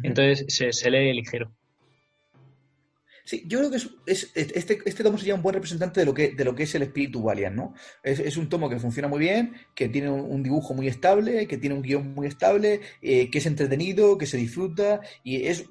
Entonces 0.03 0.45
se, 0.55 0.75
se 0.75 0.91
lee 0.91 1.15
ligero. 1.15 1.51
Sí, 3.31 3.45
yo 3.47 3.59
creo 3.61 3.71
que 3.71 3.77
es, 3.77 4.33
este, 4.35 4.81
este 4.85 5.05
tomo 5.05 5.17
sería 5.17 5.37
un 5.37 5.43
buen 5.43 5.55
representante 5.55 6.01
de 6.01 6.07
lo 6.07 6.13
que, 6.13 6.33
de 6.33 6.45
lo 6.45 6.53
que 6.53 6.65
es 6.65 6.75
el 6.75 6.83
espíritu 6.83 7.23
Valiant, 7.23 7.55
¿no? 7.55 7.75
Es, 8.03 8.37
un 8.37 8.49
tomo 8.49 8.69
que 8.69 8.81
funciona 8.81 9.07
muy 9.07 9.21
bien, 9.21 9.55
que 9.73 9.89
tiene 9.89 10.11
un, 10.11 10.43
dibujo 10.43 10.75
muy 10.75 10.89
estable, 10.89 11.47
que 11.47 11.57
tiene 11.57 11.77
un 11.77 11.83
guion 11.83 12.13
muy 12.13 12.27
estable, 12.27 12.81
eh, 13.01 13.31
que 13.31 13.39
es 13.39 13.47
entretenido, 13.47 14.19
que 14.19 14.27
se 14.27 14.37
disfruta, 14.37 15.01
y 15.23 15.47
es 15.47 15.65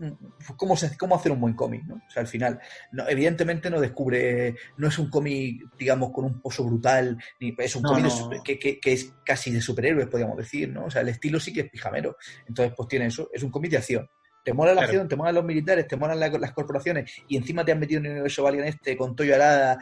cómo, 0.55 0.75
cómo 0.97 1.15
hacer 1.17 1.33
un 1.33 1.41
buen 1.41 1.53
cómic, 1.53 1.83
¿no? 1.83 1.95
O 1.95 2.09
sea, 2.09 2.21
al 2.21 2.27
final, 2.27 2.61
evidentemente 3.09 3.69
no 3.69 3.81
descubre, 3.81 4.55
no 4.77 4.87
es 4.87 4.97
un 4.97 5.09
cómic, 5.09 5.65
digamos, 5.77 6.11
con 6.13 6.23
un 6.23 6.39
pozo 6.39 6.63
brutal, 6.63 7.17
ni 7.41 7.53
es 7.57 7.75
un 7.75 7.83
cómic 7.83 8.41
que, 8.41 8.79
que, 8.79 8.93
es 8.93 9.11
casi 9.25 9.51
de 9.51 9.59
superhéroes, 9.59 10.07
podríamos 10.07 10.37
decir, 10.37 10.69
¿no? 10.69 10.85
O 10.85 10.89
sea, 10.89 11.01
el 11.01 11.09
estilo 11.09 11.41
sí 11.41 11.51
que 11.51 11.59
es 11.59 11.69
pijamero. 11.69 12.15
Entonces, 12.47 12.73
pues 12.73 12.87
tiene 12.87 13.07
eso, 13.07 13.29
es 13.33 13.43
un 13.43 13.51
cómic 13.51 13.71
de 13.71 13.77
acción 13.79 14.09
te 14.43 14.53
mola 14.53 14.73
la 14.73 14.81
acción, 14.81 15.07
te 15.07 15.15
molan 15.15 15.35
los 15.35 15.43
militares, 15.43 15.87
te 15.87 15.95
molan 15.95 16.19
las 16.19 16.53
corporaciones 16.53 17.11
y 17.27 17.37
encima 17.37 17.63
te 17.63 17.71
han 17.71 17.79
metido 17.79 17.99
en 17.99 18.05
el 18.05 18.11
universo 18.13 18.43
Valiant 18.43 18.67
este 18.67 18.95
con 18.97 19.15
Toyo 19.15 19.35
Arada, 19.35 19.79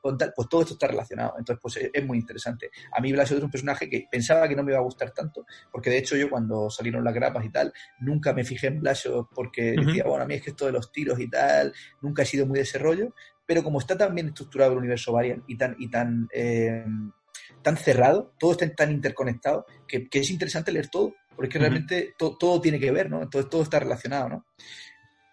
con 0.00 0.16
tal, 0.16 0.32
pues 0.34 0.48
todo 0.48 0.62
esto 0.62 0.74
está 0.74 0.86
relacionado. 0.86 1.34
Entonces, 1.38 1.60
pues 1.60 1.90
es, 1.92 2.06
muy 2.06 2.18
interesante. 2.18 2.70
A 2.96 3.00
mí 3.00 3.12
Blasio 3.12 3.36
es 3.36 3.42
un 3.42 3.50
personaje 3.50 3.88
que 3.88 4.06
pensaba 4.10 4.48
que 4.48 4.56
no 4.56 4.62
me 4.62 4.72
iba 4.72 4.78
a 4.78 4.84
gustar 4.84 5.10
tanto, 5.10 5.44
porque 5.70 5.90
de 5.90 5.98
hecho 5.98 6.16
yo 6.16 6.30
cuando 6.30 6.70
salieron 6.70 7.04
las 7.04 7.14
grapas 7.14 7.44
y 7.44 7.50
tal, 7.50 7.72
nunca 8.00 8.32
me 8.32 8.44
fijé 8.44 8.68
en 8.68 8.80
Blasio 8.80 9.28
porque 9.34 9.72
decía, 9.72 10.04
bueno, 10.04 10.24
a 10.24 10.26
mí 10.26 10.34
es 10.34 10.42
que 10.42 10.50
esto 10.50 10.66
de 10.66 10.72
los 10.72 10.92
tiros 10.92 11.18
y 11.20 11.28
tal, 11.28 11.72
nunca 12.00 12.22
he 12.22 12.26
sido 12.26 12.46
muy 12.46 12.56
de 12.56 12.62
ese 12.62 12.78
rollo, 12.78 13.14
pero 13.46 13.62
como 13.62 13.78
está 13.78 13.96
tan 13.96 14.14
bien 14.14 14.28
estructurado 14.28 14.72
el 14.72 14.78
universo 14.78 15.12
Valiant 15.12 15.44
y 15.46 15.56
tan, 15.56 15.74
y 15.78 15.90
tan, 15.90 16.28
eh, 16.32 16.84
tan 17.62 17.76
cerrado, 17.76 18.34
todo 18.38 18.52
está 18.52 18.72
tan 18.74 18.92
interconectado, 18.92 19.66
que, 19.86 20.08
que 20.08 20.20
es 20.20 20.30
interesante 20.30 20.72
leer 20.72 20.88
todo 20.88 21.14
porque 21.38 21.60
realmente 21.60 22.16
todo 22.18 22.60
tiene 22.60 22.80
que 22.80 22.90
ver, 22.90 23.08
¿no? 23.08 23.22
Entonces 23.22 23.48
todo 23.48 23.62
está 23.62 23.78
relacionado, 23.78 24.28
¿no? 24.28 24.46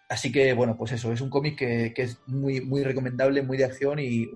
Así 0.08 0.30
que, 0.30 0.52
bueno, 0.52 0.76
pues 0.78 0.92
eso, 0.92 1.12
es 1.12 1.20
un 1.20 1.30
cómic 1.30 1.58
que, 1.58 1.92
que, 1.92 2.02
es 2.02 2.20
muy, 2.28 2.60
muy 2.60 2.84
recomendable, 2.84 3.42
muy 3.42 3.58
de 3.58 3.64
acción 3.64 3.98
y 3.98 4.30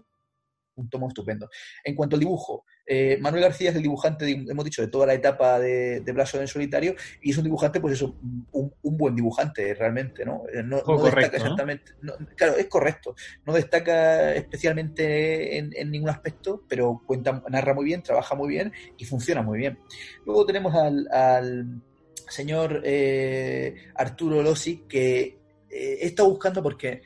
un 0.81 0.91
tomo 0.91 1.09
estupendo. 1.09 1.49
En 1.85 1.95
cuanto 1.95 2.17
al 2.17 2.21
dibujo, 2.21 2.65
eh, 2.87 3.19
Manuel 3.21 3.45
García 3.45 3.71
es 3.71 3.77
el 3.77 3.83
dibujante, 3.83 4.29
hemos 4.29 4.65
dicho, 4.65 4.83
de 4.83 4.89
toda 4.89 5.07
la 5.07 5.15
etapa 5.15 5.61
de, 5.61 6.01
de 6.01 6.13
Blaso 6.13 6.41
en 6.41 6.49
solitario 6.49 6.97
y 7.23 7.31
es 7.31 7.39
un 7.39 7.45
dibujante, 7.45 7.81
pues 7.81 7.95
eso, 7.95 8.17
un, 8.51 8.73
buen 8.83 9.15
dibujante 9.15 9.75
realmente, 9.75 10.25
¿no? 10.25 10.43
Eh, 10.53 10.63
no, 10.65 10.79
destaca 10.79 11.37
exactamente, 11.37 11.93
claro, 12.37 12.57
es 12.57 12.67
correcto, 12.67 13.15
no 13.47 13.53
destaca 13.53 14.35
especialmente 14.35 15.57
en, 15.57 15.91
ningún 15.91 16.11
aspecto, 16.11 16.65
pero 16.69 17.01
cuenta, 17.07 17.43
narra 17.49 17.75
muy 17.75 17.85
bien, 17.85 18.03
trabaja 18.03 18.35
muy 18.35 18.49
bien 18.49 18.73
y 18.99 19.05
funciona 19.05 19.41
muy 19.41 19.59
bien. 19.59 19.79
Luego 20.27 20.45
tenemos 20.45 20.75
al, 20.75 21.81
señor 22.29 22.83
eh, 22.85 23.75
Arturo 23.95 24.43
Lossi 24.43 24.85
que 24.89 25.39
he 25.71 26.07
estado 26.07 26.29
buscando 26.31 26.61
porque 26.61 27.03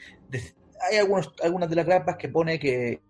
hay 0.90 0.98
algunos, 0.98 1.32
algunas 1.42 1.68
de 1.68 1.76
las 1.76 1.86
grapas 1.86 2.16
que 2.16 2.28
pone 2.28 2.58
que 2.58 3.00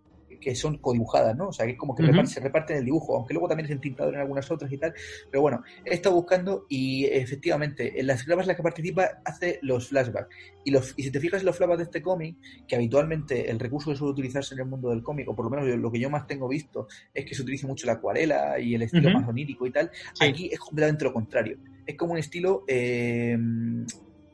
que 0.45 0.55
son 0.55 0.76
codibujadas, 0.76 1.34
¿no? 1.34 1.49
O 1.49 1.53
sea, 1.55 1.64
que 1.64 1.72
es 1.72 1.78
como 1.78 1.95
que 1.95 2.05
se 2.26 2.38
reparten 2.38 2.76
el 2.76 2.84
dibujo, 2.84 3.16
aunque 3.16 3.32
luego 3.32 3.49
también 3.49 3.64
es 3.64 3.72
entintado 3.72 4.11
en 4.12 4.16
algunas 4.16 4.51
otras 4.51 4.70
y 4.70 4.76
tal. 4.76 4.92
Pero 5.30 5.40
bueno, 5.40 5.62
he 5.86 5.95
estado 5.95 6.14
buscando 6.14 6.66
y 6.68 7.07
efectivamente, 7.07 7.99
en 7.99 8.07
las 8.07 8.26
grapas 8.26 8.45
en 8.45 8.49
las 8.49 8.57
que 8.59 8.62
participa 8.62 9.22
hace 9.24 9.59
los 9.62 9.88
flashbacks. 9.88 10.28
Y, 10.62 10.70
los, 10.70 10.92
y 10.99 11.05
si 11.05 11.11
te 11.11 11.18
fijas 11.18 11.40
en 11.40 11.47
los 11.47 11.57
flashbacks 11.57 11.78
de 11.78 11.84
este 11.84 12.03
cómic, 12.03 12.36
que 12.68 12.76
habitualmente 12.76 13.51
el 13.51 13.59
recurso 13.59 13.90
que 13.90 13.97
suele 13.97 14.12
utilizarse 14.12 14.55
en 14.55 14.61
el 14.61 14.66
mundo 14.66 14.90
del 14.90 15.03
cómic, 15.03 15.26
o 15.30 15.34
por 15.34 15.47
lo 15.47 15.51
menos 15.51 15.66
lo 15.78 15.90
que 15.90 15.99
yo 15.99 16.11
más 16.11 16.26
tengo 16.26 16.47
visto, 16.47 16.88
es 17.14 17.24
que 17.24 17.34
se 17.34 17.40
utiliza 17.40 17.66
mucho 17.66 17.86
la 17.86 17.95
acuarela 17.95 18.61
y 18.61 18.74
el 18.74 18.82
estilo 18.82 19.11
más 19.12 19.26
onírico 19.26 19.66
y 19.66 19.70
tal. 19.70 19.90
Aquí 20.20 20.51
es 20.53 20.59
completamente 20.59 21.05
lo 21.05 21.12
contrario. 21.14 21.57
Es 21.86 21.97
como 21.97 22.12
un 22.12 22.18
estilo 22.18 22.64
eh, 22.68 23.38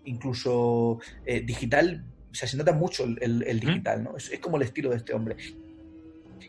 incluso 0.04 0.98
eh, 1.24 1.40
digital 1.42 2.04
o 2.30 2.34
sea, 2.34 2.48
se 2.48 2.56
nota 2.56 2.72
mucho 2.72 3.04
el, 3.04 3.60
digital, 3.60 4.04
¿no? 4.04 4.16
Es, 4.16 4.30
es, 4.30 4.38
como 4.38 4.56
el 4.56 4.62
estilo 4.62 4.90
de 4.90 4.96
este 4.96 5.12
hombre 5.14 5.36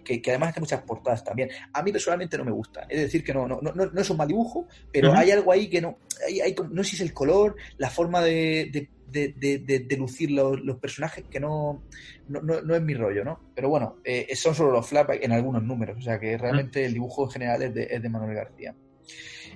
que, 0.03 0.21
además 0.27 0.49
hace 0.49 0.59
muchas 0.59 0.81
portadas 0.81 1.23
también. 1.23 1.49
A 1.73 1.81
mí 1.81 1.91
personalmente 1.91 2.37
no 2.37 2.45
me 2.45 2.51
gusta, 2.51 2.85
es 2.89 3.01
decir, 3.01 3.23
que 3.23 3.33
no, 3.33 3.47
no, 3.47 3.59
no, 3.61 3.71
no 3.73 4.01
es 4.01 4.09
un 4.09 4.17
mal 4.17 4.27
dibujo, 4.27 4.67
pero 4.91 5.13
hay 5.13 5.31
algo 5.31 5.51
ahí 5.51 5.69
que 5.69 5.81
no, 5.81 5.97
hay, 6.43 6.55
no 6.71 6.83
sé 6.83 6.91
si 6.91 6.95
es 6.97 7.01
el 7.01 7.13
color, 7.13 7.55
la 7.77 7.89
forma 7.89 8.21
de, 8.21 8.89
de, 9.11 9.97
lucir 9.97 10.31
los, 10.31 10.77
personajes 10.77 11.25
que 11.29 11.39
no, 11.39 11.83
no, 12.27 12.75
es 12.75 12.81
mi 12.81 12.93
rollo, 12.93 13.23
¿no? 13.23 13.39
Pero 13.53 13.69
bueno, 13.69 13.97
eh, 14.03 14.35
son 14.35 14.55
solo 14.55 14.71
los 14.71 14.87
flaps 14.87 15.17
en 15.21 15.31
algunos 15.31 15.63
números, 15.63 15.97
o 15.97 16.01
sea 16.01 16.19
que 16.19 16.37
realmente 16.37 16.85
el 16.85 16.93
dibujo 16.93 17.25
en 17.25 17.31
general 17.31 17.61
es 17.63 17.73
de, 17.73 18.09
Manuel 18.09 18.35
García. 18.35 18.75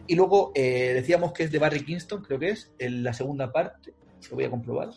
Y 0.07 0.15
luego 0.15 0.51
eh, 0.53 0.91
decíamos 0.93 1.33
que 1.33 1.43
es 1.43 1.51
de 1.51 1.59
Barry 1.59 1.83
Kingston, 1.83 2.21
creo 2.21 2.37
que 2.37 2.49
es, 2.49 2.71
en 2.77 3.03
la 3.03 3.13
segunda 3.13 3.51
parte, 3.51 3.93
lo 4.29 4.35
voy 4.35 4.45
a 4.45 4.49
comprobar. 4.49 4.89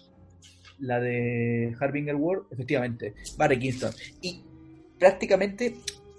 La 0.81 1.01
de 1.01 1.75
Harbinger 1.81 2.15
World, 2.15 2.47
efectivamente, 2.53 3.15
Barry 3.37 3.59
Kingston. 3.59 3.93
Y 4.21 4.45
prácticamente, 4.99 5.77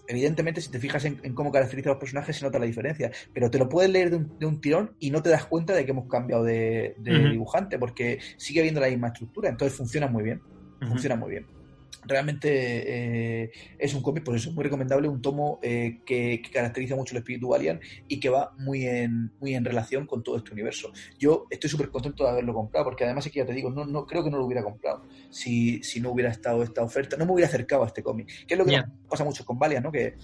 evidentemente, 0.08 0.62
si 0.62 0.70
te 0.72 0.80
fijas 0.80 1.06
en, 1.06 1.34
cómo 1.34 1.52
caracteriza 1.52 1.90
a 1.90 1.94
los 1.94 2.00
personajes, 2.00 2.38
se 2.38 2.46
nota 2.46 2.60
la 2.60 2.66
diferencia. 2.66 3.12
Pero 3.34 3.50
te 3.50 3.58
lo 3.58 3.70
puedes 3.70 3.92
leer 3.92 4.10
de 4.12 4.46
un, 4.46 4.62
tirón 4.62 4.96
y 5.00 5.12
no 5.12 5.22
te 5.22 5.30
das 5.30 5.46
cuenta 5.46 5.74
de 5.74 5.86
que 5.86 5.92
hemos 5.92 6.08
cambiado 6.08 6.44
de, 6.44 6.96
dibujante, 6.98 7.78
porque 7.78 8.20
sigue 8.38 8.60
habiendo 8.62 8.82
la 8.82 8.90
misma 8.90 9.08
estructura. 9.08 9.50
Entonces 9.50 9.78
funciona 9.78 10.08
muy 10.08 10.24
bien. 10.24 10.42
Funciona 10.88 11.16
muy 11.16 11.32
bien. 11.32 11.59
Realmente 12.06 13.44
eh, 13.44 13.52
es 13.78 13.94
un 13.94 14.02
cómic, 14.02 14.24
por 14.24 14.36
eso 14.36 14.50
es 14.50 14.56
muy 14.56 14.64
recomendable, 14.64 15.08
un 15.08 15.22
tomo 15.22 15.60
eh, 15.62 16.00
que, 16.06 16.42
caracteriza 16.52 16.96
mucho 16.96 17.14
el 17.14 17.20
espíritu 17.20 17.54
Alien 17.54 17.80
y 18.08 18.20
que 18.20 18.30
va 18.30 18.54
muy 18.58 18.86
en, 18.86 19.32
muy 19.40 19.56
en 19.56 19.66
relación 19.66 20.06
con 20.06 20.24
todo 20.24 20.38
este 20.38 20.52
universo. 20.52 20.92
Yo 21.18 21.46
estoy 21.50 21.70
súper 21.70 21.90
contento 21.90 22.24
de 22.24 22.32
haberlo 22.32 22.54
comprado, 22.54 22.86
porque 22.86 23.04
además 23.04 23.26
es 23.26 23.32
que 23.32 23.40
ya 23.40 23.46
te 23.46 23.54
digo, 23.54 23.70
no, 23.70 23.86
no 23.86 24.06
creo 24.06 24.24
que 24.24 24.30
no 24.30 24.38
lo 24.38 24.46
hubiera 24.46 24.64
comprado 24.64 25.06
si, 25.30 25.84
si 25.84 26.00
no 26.00 26.12
hubiera 26.12 26.32
estado 26.32 26.64
esta 26.64 26.84
oferta, 26.84 27.18
no 27.18 27.26
me 27.26 27.34
hubiera 27.34 27.48
acercado 27.48 27.84
a 27.84 27.88
este 27.88 28.04
cómic, 28.04 28.46
que 28.48 28.54
es 28.54 28.58
lo 28.58 28.66
que 28.66 28.82
pasa 29.10 29.24
mucho 29.24 29.46
con 29.46 29.60
Valiant, 29.60 29.86
¿no? 29.86 29.92
Que 29.92 30.16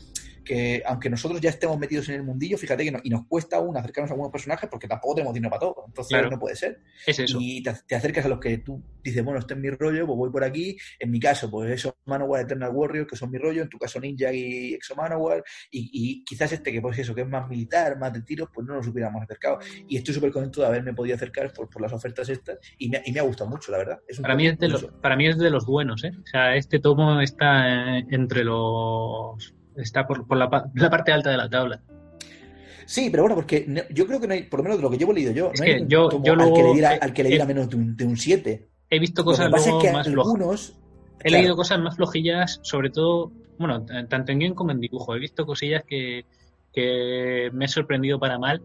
que 0.45 0.81
aunque 0.85 1.09
nosotros 1.09 1.41
ya 1.41 1.49
estemos 1.49 1.77
metidos 1.77 2.07
en 2.09 2.15
el 2.15 2.23
mundillo, 2.23 2.57
fíjate 2.57 2.83
que 2.83 2.95
y 3.03 3.09
nos 3.09 3.25
cuesta 3.27 3.57
aún 3.57 3.75
acercarnos 3.75 4.11
a 4.11 4.13
algunos 4.13 4.31
personajes 4.31 4.69
porque 4.69 4.87
tampoco 4.87 5.15
tenemos 5.15 5.33
dinero 5.33 5.49
para 5.49 5.59
todo. 5.59 5.83
Entonces 5.87 6.31
no 6.31 6.39
puede 6.39 6.55
ser. 6.55 6.79
Es 7.05 7.19
eso. 7.19 7.37
Y 7.41 7.61
te, 7.61 7.95
acercas 7.95 8.25
a 8.25 8.29
los 8.29 8.39
que 8.39 8.59
tú 8.59 8.81
dices, 9.03 9.23
bueno, 9.23 9.39
este 9.39 9.55
es 9.55 9.59
mi 9.59 9.69
rollo, 9.69 10.05
pues 10.05 10.17
voy 10.17 10.29
por 10.29 10.43
aquí. 10.43 10.77
En 10.99 11.11
mi 11.11 11.19
caso, 11.19 11.49
pues 11.49 11.71
eso 11.71 11.97
Manowar 12.05 12.41
Eternal 12.41 12.71
Warrior, 12.71 13.07
que 13.07 13.15
son 13.15 13.31
mi 13.31 13.37
rollo. 13.37 13.63
En 13.63 13.69
tu 13.69 13.77
caso, 13.77 13.99
Ninja 13.99 14.31
y 14.31 14.73
Exo 14.73 14.95
Manowar. 14.95 15.43
Y, 15.71 15.89
y 15.91 16.23
quizás 16.23 16.51
este, 16.53 16.71
que 16.71 16.81
pues 16.81 16.97
eso, 16.99 17.13
que 17.13 17.21
es 17.21 17.27
más 17.27 17.49
militar, 17.49 17.97
más 17.97 18.13
de 18.13 18.21
tiros, 18.21 18.49
pues 18.53 18.65
no 18.65 18.75
nos 18.75 18.87
hubiéramos 18.87 19.23
acercado. 19.23 19.59
Y 19.87 19.97
estoy 19.97 20.13
súper 20.13 20.31
contento 20.31 20.61
de 20.61 20.67
haberme 20.67 20.93
podido 20.93 21.15
acercar 21.15 21.51
por, 21.51 21.69
por 21.69 21.81
las 21.81 21.91
ofertas 21.91 22.29
estas. 22.29 22.59
Y 22.77 22.89
me, 22.89 23.01
y 23.05 23.11
me, 23.11 23.19
ha 23.19 23.23
gustado 23.23 23.49
mucho, 23.49 23.71
la 23.71 23.79
verdad. 23.79 23.99
para, 24.21 24.35
mí 24.35 24.47
es 24.47 24.59
de 24.59 24.69
los, 24.69 24.85
para 25.01 25.15
mí 25.15 25.27
es 25.27 25.37
de 25.37 25.49
los 25.49 25.65
buenos, 25.65 26.03
¿eh? 26.03 26.11
O 26.17 26.27
sea, 26.27 26.55
este 26.55 26.79
tomo 26.79 27.21
está 27.21 27.97
entre 27.97 28.43
los 28.43 29.53
está 29.77 30.05
por, 30.05 30.27
por 30.27 30.37
la, 30.37 30.49
la, 30.73 30.89
parte 30.89 31.11
alta 31.11 31.29
de 31.29 31.37
la 31.37 31.49
tabla. 31.49 31.81
Sí, 32.85 33.09
pero 33.09 33.23
bueno, 33.23 33.35
porque 33.35 33.65
yo 33.91 34.05
creo 34.05 34.19
que 34.19 34.27
no 34.27 34.33
hay, 34.33 34.43
por 34.43 34.59
lo 34.59 34.63
menos 34.63 34.77
de 34.77 34.83
lo 34.83 34.91
que 34.91 34.97
llevo 34.97 35.11
leído 35.11 35.31
yo, 35.31 35.51
no 35.57 35.63
hay 35.63 35.85
yo, 35.87 36.09
yo 36.23 36.33
al, 36.33 36.53
que 36.53 36.63
le 36.63 36.73
diera, 36.73 36.89
al 37.01 37.13
que 37.13 37.23
le 37.23 37.29
diera 37.29 37.45
menos 37.45 37.67
de 37.69 38.05
un 38.05 38.17
7. 38.17 38.69
He 38.89 38.99
visto 38.99 39.25
cosas 39.25 39.49
más 39.49 39.67
algunos, 40.07 40.77
He 41.23 41.31
leído 41.31 41.55
cosas 41.55 41.79
más 41.79 41.95
flojillas, 41.95 42.59
sobre 42.61 42.91
todo, 42.91 43.31
bueno, 43.57 43.83
tanto 44.07 44.31
en 44.31 44.39
guion 44.39 44.53
como 44.53 44.71
en 44.71 44.79
dibujo. 44.79 45.15
He 45.15 45.19
visto 45.19 45.45
cosillas 45.45 45.83
que, 45.83 46.25
que 46.71 47.49
me 47.51 47.65
he 47.65 47.67
sorprendido 47.67 48.19
para 48.19 48.37
mal. 48.37 48.61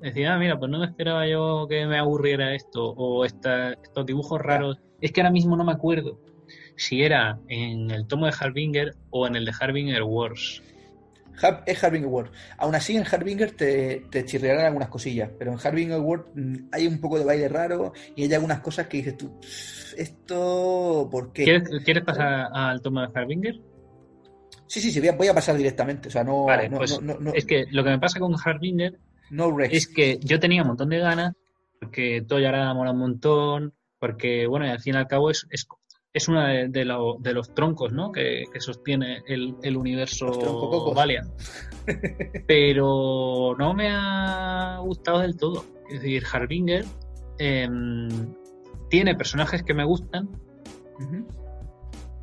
Decía, 0.00 0.32
ah, 0.32 0.38
mira, 0.38 0.58
pues 0.58 0.70
no 0.70 0.78
me 0.78 0.86
esperaba 0.86 1.28
yo 1.28 1.66
que 1.68 1.84
me 1.84 1.98
aburriera 1.98 2.54
esto, 2.54 2.94
o 2.96 3.26
esta, 3.26 3.72
estos 3.72 4.06
dibujos 4.06 4.40
raros. 4.40 4.78
Es 5.02 5.12
que 5.12 5.20
ahora 5.20 5.32
mismo 5.32 5.54
no 5.56 5.64
me 5.64 5.72
acuerdo 5.72 6.18
si 6.78 7.02
era 7.02 7.38
en 7.48 7.90
el 7.90 8.06
tomo 8.06 8.26
de 8.26 8.32
Harbinger 8.38 8.94
o 9.10 9.26
en 9.26 9.36
el 9.36 9.44
de 9.44 9.52
Harbinger 9.58 10.02
Wars. 10.04 10.62
Es 11.66 11.84
Harbinger 11.84 12.08
Wars. 12.08 12.30
Aún 12.56 12.74
así, 12.74 12.96
en 12.96 13.04
Harbinger 13.06 13.52
te, 13.52 14.04
te 14.10 14.24
chirrearán 14.24 14.66
algunas 14.66 14.88
cosillas, 14.88 15.30
pero 15.38 15.52
en 15.52 15.58
Harbinger 15.62 16.00
Wars 16.00 16.24
mm, 16.34 16.56
hay 16.72 16.86
un 16.86 17.00
poco 17.00 17.18
de 17.18 17.24
baile 17.24 17.48
raro 17.48 17.92
y 18.16 18.24
hay 18.24 18.32
algunas 18.32 18.60
cosas 18.60 18.86
que 18.86 18.98
dices 18.98 19.16
tú, 19.16 19.38
esto, 19.96 21.08
¿por 21.10 21.32
qué? 21.32 21.62
¿Quieres, 21.84 22.04
pasar 22.04 22.48
al 22.52 22.80
tomo 22.80 23.02
de 23.02 23.08
Harbinger? 23.12 23.60
Sí, 24.66 24.80
sí, 24.80 24.90
sí, 24.90 25.00
voy 25.16 25.28
a, 25.28 25.34
pasar 25.34 25.56
directamente. 25.56 26.08
O 26.08 26.10
sea, 26.10 26.24
no, 26.24 26.46
pues 26.76 27.00
es 27.34 27.44
que 27.44 27.66
lo 27.70 27.82
que 27.82 27.90
me 27.90 27.98
pasa 27.98 28.20
con 28.20 28.34
Harbinger 28.42 28.98
es 29.70 29.86
que 29.88 30.18
yo 30.22 30.38
tenía 30.38 30.62
un 30.62 30.68
montón 30.68 30.90
de 30.90 30.98
ganas, 30.98 31.34
porque 31.80 32.22
todo 32.26 32.38
ya 32.38 32.48
era 32.48 32.74
mola 32.74 32.92
un 32.92 32.98
montón, 32.98 33.74
porque, 33.98 34.46
bueno, 34.46 34.66
y 34.66 34.70
al 34.70 34.80
fin 34.80 34.94
y 34.94 34.98
al 34.98 35.08
cabo 35.08 35.30
es, 35.30 35.46
es 35.50 35.66
es 36.18 36.28
uno 36.28 36.46
de, 36.46 36.68
de, 36.68 36.84
los 36.84 37.54
troncos 37.54 37.92
¿no? 37.92 38.12
que, 38.12 38.44
sostiene 38.58 39.22
el, 39.26 39.76
universo 39.76 40.92
Valiant. 40.94 41.30
Pero 42.46 43.56
no 43.58 43.74
me 43.74 43.88
ha 43.90 44.78
gustado 44.82 45.20
del 45.20 45.36
todo. 45.36 45.64
Es 45.88 46.02
decir, 46.02 46.22
Harbinger 46.30 46.84
em, 47.38 48.08
tiene 48.90 49.14
personajes 49.14 49.62
que 49.62 49.72
me 49.72 49.84
gustan, 49.84 50.28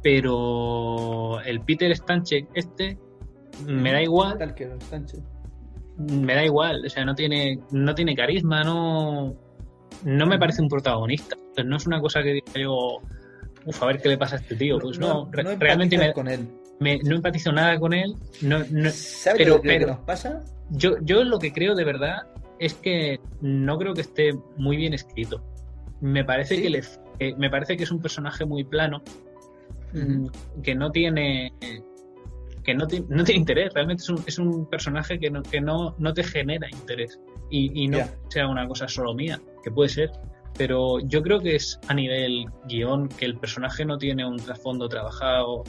pero 0.03 1.41
el 1.41 1.61
Peter 1.61 1.95
Stanchek 1.95 2.47
este 2.53 2.99
me 3.65 3.91
da 3.91 4.03
igual. 4.03 4.37
Me 5.97 6.35
da 6.35 6.45
igual, 6.45 6.85
o 6.85 6.89
sea, 6.89 7.05
no 7.05 7.15
tiene, 7.15 7.59
no 7.71 7.95
tiene 7.95 8.15
carisma, 8.15 8.63
no, 8.63 9.35
no 10.03 10.25
me 10.25 10.37
parece 10.37 10.61
un 10.61 10.67
protagonista. 10.67 11.35
Entonces, 11.37 11.65
no 11.65 11.77
es 11.77 11.87
una 11.87 12.01
cosa 12.01 12.21
que 12.21 12.33
diga 12.33 12.51
yo, 12.55 12.99
uf, 13.65 13.83
a 13.83 13.85
ver 13.87 14.01
qué 14.01 14.09
le 14.09 14.17
pasa 14.17 14.35
a 14.35 14.39
este 14.39 14.55
tío. 14.55 14.79
Pues 14.79 14.99
no, 14.99 15.29
realmente 15.31 15.97
me, 15.97 16.13
con 16.13 16.27
él. 16.27 16.47
no 16.79 17.15
empatizo 17.15 17.51
nada 17.51 17.79
con 17.79 17.93
él. 17.93 18.15
No, 18.41 18.59
no, 18.69 18.89
¿Sabes 18.91 19.43
pero, 19.43 19.61
qué 19.61 19.79
nos 19.79 19.99
pasa? 19.99 20.43
Yo, 20.71 20.97
yo 21.01 21.23
lo 21.23 21.39
que 21.39 21.51
creo 21.53 21.75
de 21.75 21.83
verdad 21.83 22.23
es 22.59 22.73
que 22.73 23.19
no 23.41 23.77
creo 23.77 23.93
que 23.93 24.01
esté 24.01 24.31
muy 24.57 24.77
bien 24.77 24.93
escrito. 24.93 25.43
Me 26.01 26.23
parece 26.23 26.61
que 26.61 26.69
le, 26.69 26.83
me 27.37 27.49
parece 27.49 27.77
que 27.77 27.83
es 27.83 27.91
un 27.91 28.01
personaje 28.01 28.45
muy 28.45 28.63
plano, 28.63 29.01
mm, 29.93 30.27
que 30.61 30.75
no 30.75 30.91
tiene 30.91 31.53
que 32.63 32.73
no, 32.73 32.87
no 33.09 33.23
tiene 33.23 33.39
interés, 33.39 33.71
realmente 33.73 34.01
es 34.01 34.09
un, 34.09 34.23
es 34.25 34.39
un 34.39 34.67
personaje 34.67 35.19
que 35.19 35.29
no, 35.29 35.43
que 35.43 35.61
no, 35.61 35.95
no 35.99 36.13
te 36.13 36.23
genera 36.23 36.67
interés 36.71 37.19
y, 37.51 37.83
y 37.83 37.87
no 37.87 37.99
sea 38.27 38.47
una 38.47 38.67
cosa 38.67 38.87
solo 38.87 39.13
mía, 39.13 39.39
que 39.63 39.69
puede 39.69 39.89
ser, 39.89 40.09
pero 40.57 40.99
yo 40.99 41.21
creo 41.21 41.39
que 41.39 41.55
es 41.55 41.79
a 41.87 41.93
nivel 41.93 42.45
guion 42.67 43.09
que 43.09 43.25
el 43.25 43.37
personaje 43.37 43.85
no 43.85 43.97
tiene 43.97 44.25
un 44.25 44.37
trasfondo 44.37 44.87
trabajado. 44.87 45.63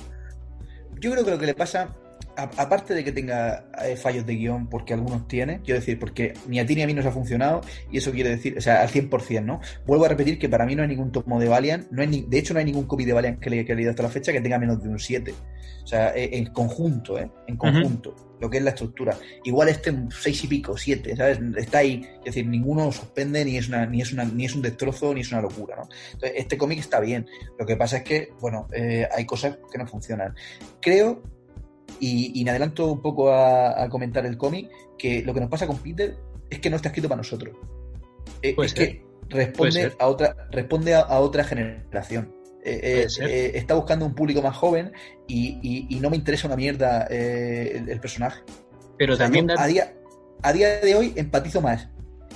Yo 1.01 1.13
creo 1.13 1.25
que 1.25 1.31
lo 1.31 1.39
que 1.39 1.47
le 1.47 1.55
pasa, 1.55 1.89
aparte 2.37 2.95
de 2.95 3.05
que 3.05 3.13
tenga 3.13 3.69
eh, 3.85 3.97
fallos 3.97 4.27
de 4.27 4.35
guion, 4.37 4.69
porque 4.69 4.95
algunos 4.95 5.27
tiene, 5.27 5.61
quiero 5.63 5.81
decir, 5.81 5.99
porque 5.99 6.35
ni 6.47 6.59
a 6.59 6.67
ti 6.67 6.75
ni 6.75 6.83
a 6.83 6.87
mí 6.87 6.95
nos 6.95 7.07
ha 7.07 7.13
funcionado, 7.13 7.63
y 7.91 7.99
eso 7.99 8.13
quiere 8.13 8.31
decir, 8.31 8.57
o 8.59 8.61
sea, 8.61 8.83
al 8.83 8.89
100%, 8.89 9.45
¿no? 9.45 9.61
Vuelvo 9.87 10.05
a 10.05 10.09
repetir 10.09 10.39
que 10.39 10.49
para 10.49 10.67
mí 10.67 10.75
no 10.75 10.83
hay 10.83 10.89
ningún 10.89 11.13
tomo 11.13 11.41
de 11.41 11.49
Valiant, 11.49 11.91
no 11.91 12.03
hay 12.03 12.27
de 12.29 12.39
hecho 12.39 12.55
no 12.55 12.61
hay 12.61 12.67
ningún 12.67 12.87
copy 12.87 13.05
de 13.05 13.13
Valiant 13.13 13.41
que 13.41 13.51
le 13.51 13.61
haya 13.61 13.75
leído 13.75 13.91
hasta 13.91 14.03
la 14.03 14.09
fecha 14.09 14.33
que 14.33 14.41
tenga 14.41 14.59
menos 14.59 14.83
de 14.83 14.89
un 14.89 14.99
7. 14.99 15.35
O 15.83 15.87
sea, 15.87 16.15
eh, 16.17 16.31
en 16.33 16.47
conjunto, 16.47 17.19
¿eh? 17.19 17.31
En 17.47 17.57
conjunto 17.57 18.15
lo 18.41 18.51
que 18.51 18.59
es 18.59 18.63
la 18.63 18.71
estructura. 18.71 19.17
Igual 19.45 19.69
este 19.69 19.95
seis 20.11 20.45
y 20.45 20.47
pico, 20.47 20.77
siete, 20.77 21.17
¿sabes? 21.17 21.39
Está 21.57 21.79
ahí. 21.79 22.07
Es 22.19 22.27
decir, 22.27 22.47
ninguno 22.47 22.91
suspende, 22.93 23.45
ni 23.45 23.57
es 23.57 23.69
una, 23.69 23.87
ni 23.87 24.03
es 24.03 24.13
una, 24.13 24.25
ni 24.25 24.45
es 24.45 24.55
un 24.55 24.63
destrozo, 24.63 25.15
ni 25.15 25.21
es 25.21 25.33
una 25.33 25.41
locura, 25.41 25.77
¿no? 25.77 25.89
Entonces, 26.13 26.33
este 26.37 26.59
cómic 26.59 26.79
está 26.79 27.01
bien. 27.01 27.27
Lo 27.59 27.67
que 27.67 27.77
pasa 27.77 27.99
es 27.99 28.03
que, 28.05 28.33
bueno, 28.41 28.69
eh, 28.73 29.09
hay 29.15 29.25
cosas 29.25 29.59
que 29.71 29.79
no 29.79 29.87
funcionan. 29.87 30.35
Creo, 30.81 31.23
y, 32.01 32.43
me 32.45 32.51
adelanto 32.51 32.87
un 32.87 33.01
poco 33.01 33.33
a, 33.33 33.89
comentar 33.89 34.27
el 34.27 34.37
cómic, 34.37 34.71
que 34.99 35.23
lo 35.23 35.35
que 35.35 35.41
nos 35.41 35.49
pasa 35.49 35.67
con 35.67 35.79
Peter 35.79 36.17
es 36.51 36.61
que 36.61 36.71
no 36.71 36.77
está 36.77 36.89
escrito 36.89 37.09
para 37.09 37.19
nosotros. 37.19 37.57
Eh, 38.43 38.55
es 38.59 38.75
que 38.75 39.03
responde 39.29 39.93
a 39.99 40.07
otra, 40.07 40.37
responde 40.51 40.95
a 40.95 41.19
otra 41.21 41.45
generación. 41.45 42.35
Eh, 42.65 43.07
eh, 43.21 43.53
está 43.55 43.75
buscando 43.75 44.05
un 44.05 44.15
público 44.15 44.43
más 44.43 44.57
joven 44.57 44.93
y, 45.29 45.99
no 46.01 46.11
me 46.11 46.17
interesa 46.17 46.49
una 46.49 46.57
mierda 46.57 47.07
el, 47.07 48.01
personaje. 48.01 48.43
Pero 48.99 49.17
también 49.17 49.51
a, 49.51 49.67
día, 49.67 49.95
a 50.43 50.53
día 50.53 50.81
de 50.81 50.95
hoy 50.95 51.13
empatizo 51.17 51.61
más. 51.61 51.89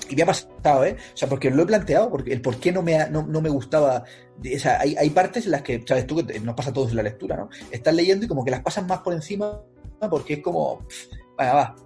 Y 0.09 0.17
me 0.17 0.23
ha 0.23 0.27
pasado, 0.27 0.85
¿eh? 0.85 0.97
O 1.15 1.17
sea, 1.17 1.29
porque 1.29 1.51
lo 1.51 1.63
he 1.63 1.67
planteado, 1.67 2.11
porque 2.11 2.33
el 2.33 2.41
por 2.41 2.57
qué 2.59 2.73
no 2.73 2.83
me, 2.83 3.09
no, 3.11 3.25
me 3.25 3.49
gustaba. 3.49 4.05
O 4.43 4.59
sea, 4.59 4.81
hay, 4.81 4.97
hay, 4.97 5.11
partes 5.11 5.45
en 5.45 5.53
las 5.53 5.63
que, 5.63 5.83
sabes 5.87 6.07
tú, 6.07 6.25
que 6.27 6.41
nos 6.41 6.55
pasa 6.55 6.71
a 6.71 6.73
todos 6.73 6.91
en 6.91 6.97
la 6.97 7.03
lectura, 7.03 7.37
¿no? 7.37 7.51
Estás 7.71 7.95
leyendo 7.95 8.25
y 8.25 8.29
como 8.29 8.45
que 8.45 8.51
las 8.51 8.63
pasan 8.63 8.87
más 8.87 9.01
por 9.01 9.13
encima 9.13 9.61
porque 10.09 10.35
es 10.35 10.41
como, 10.41 10.87
vaya, 11.37 11.55
va, 11.55 11.77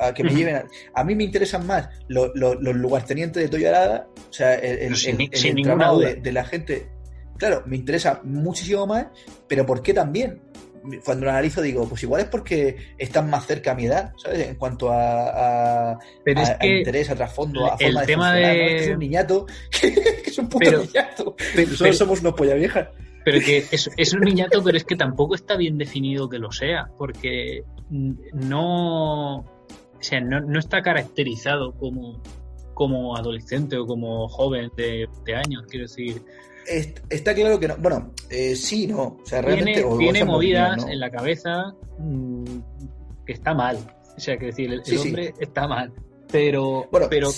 a, 0.00 0.12
que 0.12 0.24
me 0.24 0.34
lleven 0.34 0.64
a, 0.94 1.04
mí 1.04 1.14
me 1.14 1.24
interesan 1.24 1.66
más 1.66 1.88
los, 2.08 2.30
los, 2.34 2.56
lugartenientes 2.60 3.42
de 3.42 3.48
Toyarada, 3.48 4.08
o 4.28 4.32
sea, 4.32 4.54
el, 4.54 4.94
el, 4.94 6.22
de, 6.22 6.32
la 6.32 6.44
gente. 6.44 6.88
Claro, 7.36 7.62
me 7.66 7.76
interesa 7.76 8.20
muchísimo 8.24 8.86
más, 8.86 9.06
pero 9.48 9.64
¿por 9.66 9.82
qué 9.82 9.94
también? 9.94 10.40
Cuando 11.04 11.26
lo 11.26 11.30
analizo 11.30 11.62
digo, 11.62 11.88
pues 11.88 12.02
igual 12.02 12.22
es 12.22 12.28
porque 12.28 12.94
están 12.98 13.30
más 13.30 13.46
cerca 13.46 13.72
a 13.72 13.74
mi 13.74 13.86
edad, 13.86 14.12
¿sabes? 14.16 14.48
En 14.48 14.56
cuanto 14.56 14.90
a, 14.90 15.98
interés, 16.60 17.10
a 17.10 17.14
trasfondo, 17.14 17.66
a 17.66 17.78
forma 17.78 18.00
el 18.00 18.06
tema 18.06 18.34
de... 18.34 18.76
es 18.76 18.88
un 18.88 18.98
niñato, 18.98 19.46
que, 19.80 20.22
es 20.26 20.38
un 20.38 20.48
puto 20.48 20.70
niñato. 20.70 21.36
Pero, 21.54 21.92
somos 21.92 22.20
unos 22.20 22.34
polla 22.34 22.54
vieja. 22.54 22.90
Pero 23.24 23.38
que 23.38 23.58
es, 23.70 23.90
es 23.96 24.12
un 24.12 24.20
niñato, 24.20 24.62
pero 24.64 24.76
es 24.76 24.84
que 24.84 24.96
tampoco 24.96 25.36
está 25.36 25.56
bien 25.56 25.78
definido 25.78 26.28
que 26.28 26.38
lo 26.38 26.50
sea, 26.50 26.90
porque 26.98 27.62
no, 27.90 29.36
o 29.36 29.44
sea, 30.00 30.20
no, 30.20 30.40
no 30.40 30.58
está 30.58 30.82
caracterizado 30.82 31.74
como, 31.74 32.20
como 32.74 33.16
adolescente 33.16 33.76
o 33.76 33.86
como 33.86 34.26
joven 34.28 34.70
de, 34.76 35.08
de 35.24 35.34
años, 35.36 35.64
quiero 35.68 35.84
decir 35.84 36.22
está 36.66 37.34
claro 37.34 37.58
que 37.58 37.68
no. 37.68 37.76
Bueno, 37.78 38.12
eh, 38.30 38.56
sí, 38.56 38.86
no. 38.86 39.18
O 39.22 39.26
sea, 39.26 39.42
realmente. 39.42 39.84
Tiene, 39.98 40.24
movidas 40.24 40.84
en 40.86 41.00
la 41.00 41.10
cabeza 41.10 41.74
mm, 41.98 42.44
que 43.26 43.32
está 43.32 43.54
mal. 43.54 43.78
O 44.16 44.20
sea, 44.20 44.36
que 44.36 44.46
decir, 44.46 44.72
el, 44.72 44.98
hombre 44.98 45.34
está 45.40 45.66
mal. 45.66 45.92
Pero. 46.30 46.88
Bueno, 46.90 47.06
pero. 47.08 47.30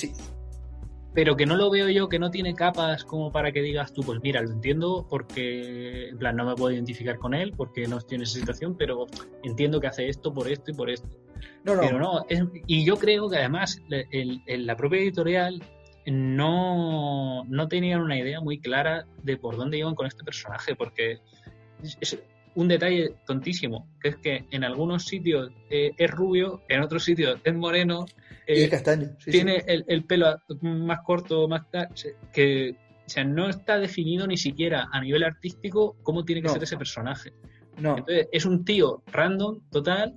Pero 1.14 1.36
que 1.36 1.46
no 1.46 1.54
lo 1.54 1.70
veo 1.70 1.88
yo, 1.90 2.08
que 2.08 2.18
no 2.18 2.32
tiene 2.32 2.56
capas 2.56 3.04
como 3.04 3.30
para 3.30 3.52
que 3.52 3.62
digas 3.62 3.92
tú, 3.92 4.02
pues 4.02 4.18
mira, 4.20 4.42
lo 4.42 4.50
entiendo 4.50 5.06
porque, 5.08 6.08
en 6.08 6.18
plan, 6.18 6.34
no 6.34 6.44
me 6.44 6.56
puedo 6.56 6.74
identificar 6.74 7.18
con 7.18 7.34
él 7.34 7.52
porque 7.56 7.86
no 7.86 7.98
estoy 7.98 8.16
en 8.16 8.22
esa 8.22 8.40
situación, 8.40 8.76
pero 8.76 9.06
entiendo 9.44 9.80
que 9.80 9.86
hace 9.86 10.08
esto 10.08 10.34
por 10.34 10.48
esto 10.48 10.72
y 10.72 10.74
por 10.74 10.90
esto. 10.90 11.08
No, 11.62 11.76
no. 11.76 11.82
Pero 11.82 11.98
no, 12.00 12.26
y 12.66 12.84
yo 12.84 12.96
creo 12.96 13.30
que 13.30 13.36
además 13.36 13.80
el, 13.88 14.42
la 14.66 14.76
propia 14.76 14.98
editorial 14.98 15.62
no, 16.06 17.44
no 17.44 17.68
tenían 17.68 18.00
una 18.00 18.18
idea 18.18 18.40
muy 18.40 18.60
clara 18.60 19.06
de 19.22 19.36
por 19.36 19.56
dónde 19.56 19.78
iban 19.78 19.94
con 19.94 20.06
este 20.06 20.24
personaje, 20.24 20.74
porque 20.76 21.20
un 22.54 22.68
detalle 22.68 23.14
tontísimo, 23.26 23.88
que 24.00 24.08
es 24.10 24.16
que 24.16 24.44
en 24.50 24.64
algunos 24.64 25.06
sitios 25.06 25.50
eh, 25.70 25.92
es 25.96 26.10
rubio, 26.10 26.62
en 26.68 26.82
otros 26.82 27.04
sitios 27.04 27.40
es 27.42 27.54
moreno. 27.54 28.06
y 28.46 28.62
es 28.62 28.70
castaño. 28.70 29.10
tiene 29.24 29.64
El, 29.66 30.04
pelo 30.04 30.36
más 30.60 31.00
corto, 31.04 31.48
más 31.48 31.62
que 32.32 32.76
o 33.06 33.10
sea, 33.10 33.24
no 33.24 33.50
está 33.50 33.78
definido 33.78 34.26
ni 34.26 34.36
siquiera 34.36 34.88
a 34.90 35.00
nivel 35.00 35.24
artístico 35.24 35.96
cómo 36.02 36.24
tiene 36.24 36.40
que 36.40 36.48
ser 36.48 36.62
ese 36.62 36.76
personaje. 36.76 37.32
No. 37.78 37.98
Entonces, 37.98 38.28
es 38.32 38.46
un 38.46 38.64
tío 38.64 39.02
random, 39.12 39.60
total, 39.70 40.14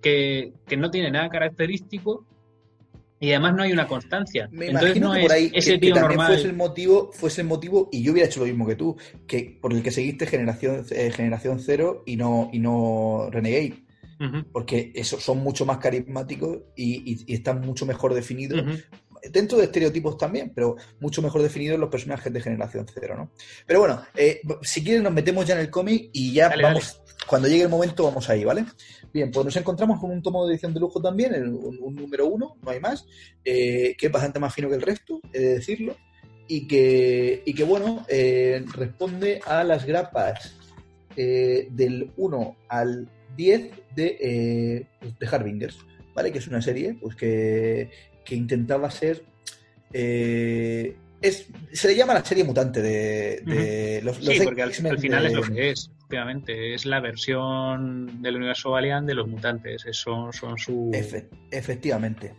que, 0.00 0.52
que 0.66 0.76
no 0.76 0.90
tiene 0.90 1.10
nada 1.10 1.28
característico 1.28 2.26
y 3.22 3.30
además 3.30 3.54
no 3.54 3.62
hay 3.62 3.72
una 3.72 3.86
constancia. 3.86 4.48
Me 4.50 4.66
Entonces 4.66 5.00
no 5.00 5.12
por 5.12 5.30
ahí 5.30 5.48
ese 5.54 5.78
tío 5.78 5.94
también 5.94 6.18
normal. 6.18 6.32
Fuese 6.32 6.48
el 6.48 6.56
motivo, 6.56 7.12
fuese 7.12 7.40
el 7.42 7.46
motivo, 7.46 7.88
y 7.92 8.02
yo 8.02 8.10
hubiera 8.10 8.28
hecho 8.28 8.40
lo 8.40 8.46
mismo 8.46 8.66
que 8.66 8.74
tú, 8.74 8.96
que 9.28 9.58
por 9.62 9.72
el 9.72 9.80
que 9.80 9.92
seguiste 9.92 10.26
generación, 10.26 10.84
eh, 10.90 11.12
generación 11.12 11.60
cero 11.60 12.02
y 12.04 12.16
no, 12.16 12.50
y 12.52 12.58
no 12.58 13.28
Renegade. 13.30 13.84
Porque 14.52 14.92
esos 14.94 15.20
son 15.20 15.38
mucho 15.38 15.66
más 15.66 15.78
carismáticos 15.78 16.58
y, 16.76 17.32
están 17.32 17.60
mucho 17.60 17.86
mejor 17.86 18.14
definidos 18.14 18.64
dentro 19.30 19.58
de 19.58 19.64
estereotipos 19.64 20.16
también, 20.16 20.52
pero 20.54 20.76
mucho 21.00 21.22
mejor 21.22 21.42
definidos 21.42 21.78
los 21.78 21.88
personajes 21.88 22.32
de 22.32 22.40
generación 22.40 22.86
cero, 22.92 23.14
¿no? 23.16 23.30
Pero 23.66 23.80
bueno, 23.80 24.02
eh, 24.16 24.40
si 24.62 24.82
quieres 24.82 25.02
nos 25.02 25.12
metemos 25.12 25.46
ya 25.46 25.54
en 25.54 25.60
el 25.60 25.70
cómic 25.70 26.10
y 26.12 26.32
ya 26.32 26.52
vamos, 26.60 27.01
cuando 27.26 27.48
llegue 27.48 27.62
el 27.62 27.68
momento 27.68 28.04
vamos 28.04 28.28
ahí, 28.28 28.44
¿vale? 28.44 28.64
Bien, 29.12 29.30
pues 29.30 29.44
nos 29.44 29.56
encontramos 29.56 30.00
con 30.00 30.10
un 30.10 30.22
tomo 30.22 30.46
de 30.46 30.54
edición 30.54 30.74
de 30.74 30.80
lujo 30.80 31.00
también, 31.00 31.34
un, 31.34 31.94
número 31.94 32.26
uno, 32.26 32.56
no 32.62 32.70
hay 32.70 32.80
más, 32.80 33.06
eh, 33.44 33.94
que 33.96 34.06
es 34.06 34.12
bastante 34.12 34.38
más 34.38 34.54
fino 34.54 34.68
que 34.68 34.76
el 34.76 34.82
resto, 34.82 35.20
he 35.32 35.40
de 35.40 35.54
decirlo, 35.54 35.96
y 36.48 36.66
que, 36.66 37.42
y 37.44 37.54
que 37.54 37.64
bueno, 37.64 38.04
eh, 38.08 38.64
responde 38.74 39.40
a 39.46 39.64
las 39.64 39.86
grapas 39.86 40.56
del 41.14 42.10
1 42.16 42.56
al 42.68 43.08
10 43.36 43.70
de, 43.94 44.86
de 45.20 45.26
Harbingers, 45.26 45.78
¿vale? 46.14 46.32
Que 46.32 46.38
es 46.38 46.48
una 46.48 46.62
serie 46.62 46.96
pues 47.00 47.16
que, 47.16 47.90
que 48.24 48.34
intentaba 48.34 48.90
ser. 48.90 49.24
Eh, 49.92 50.96
es, 51.20 51.46
se 51.72 51.88
le 51.88 51.96
llama 51.96 52.14
la 52.14 52.24
serie 52.24 52.44
mutante 52.44 52.82
de, 52.82 54.00
los, 54.02 54.16
Sí, 54.16 54.40
porque 54.42 54.62
al, 54.62 54.72
final 54.72 55.26
es 55.26 55.32
lo 55.32 55.42
que 55.42 55.70
es, 55.70 55.90
efectivamente. 56.12 56.74
Es 56.74 56.84
la 56.84 57.00
versión 57.00 58.22
del 58.22 58.36
universo 58.36 58.70
Valiant 58.70 59.06
de 59.06 59.14
los 59.14 59.26
mutantes. 59.26 59.84
Son, 59.92 60.32
son 60.32 60.58
su. 60.58 60.90
efectivamente. 61.50 62.34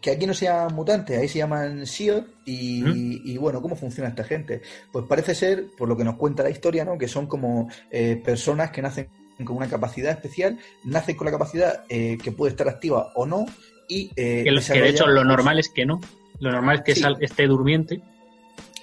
Que 0.00 0.10
aquí 0.10 0.26
no 0.26 0.34
se 0.34 0.44
llaman 0.44 0.74
mutantes, 0.74 1.18
ahí 1.18 1.28
se 1.28 1.38
llaman 1.38 1.86
SEAL. 1.86 2.26
Y, 2.44 3.38
bueno, 3.38 3.62
¿cómo 3.62 3.74
funciona 3.74 4.10
esta 4.10 4.24
gente? 4.24 4.60
Pues 4.92 5.06
parece 5.08 5.34
ser, 5.34 5.66
por 5.78 5.88
lo 5.88 5.96
que 5.96 6.04
nos 6.04 6.16
cuenta 6.16 6.42
la 6.42 6.50
historia, 6.50 6.84
¿no? 6.84 6.98
que 6.98 7.08
son 7.08 7.26
como 7.26 7.70
eh, 7.90 8.20
personas 8.22 8.70
que 8.70 8.82
nacen 8.82 9.08
con 9.44 9.56
una 9.56 9.66
capacidad 9.66 10.12
especial, 10.12 10.58
nacen 10.84 11.16
con 11.16 11.24
la 11.24 11.30
capacidad 11.30 11.84
eh, 11.88 12.18
que 12.22 12.32
puede 12.32 12.50
estar 12.50 12.68
activa 12.68 13.12
o 13.14 13.24
no, 13.24 13.46
y, 13.88 14.10
eh, 14.14 14.44
que, 14.44 14.80
de 14.80 14.88
hecho 14.88 15.06
lo 15.06 15.24
normal 15.24 15.58
es 15.58 15.70
que 15.70 15.86
no. 15.86 16.00
Lo 16.38 16.52
normal 16.52 16.82
es 16.84 17.00
que 17.00 17.24
esté 17.24 17.46
durmiente. 17.46 18.02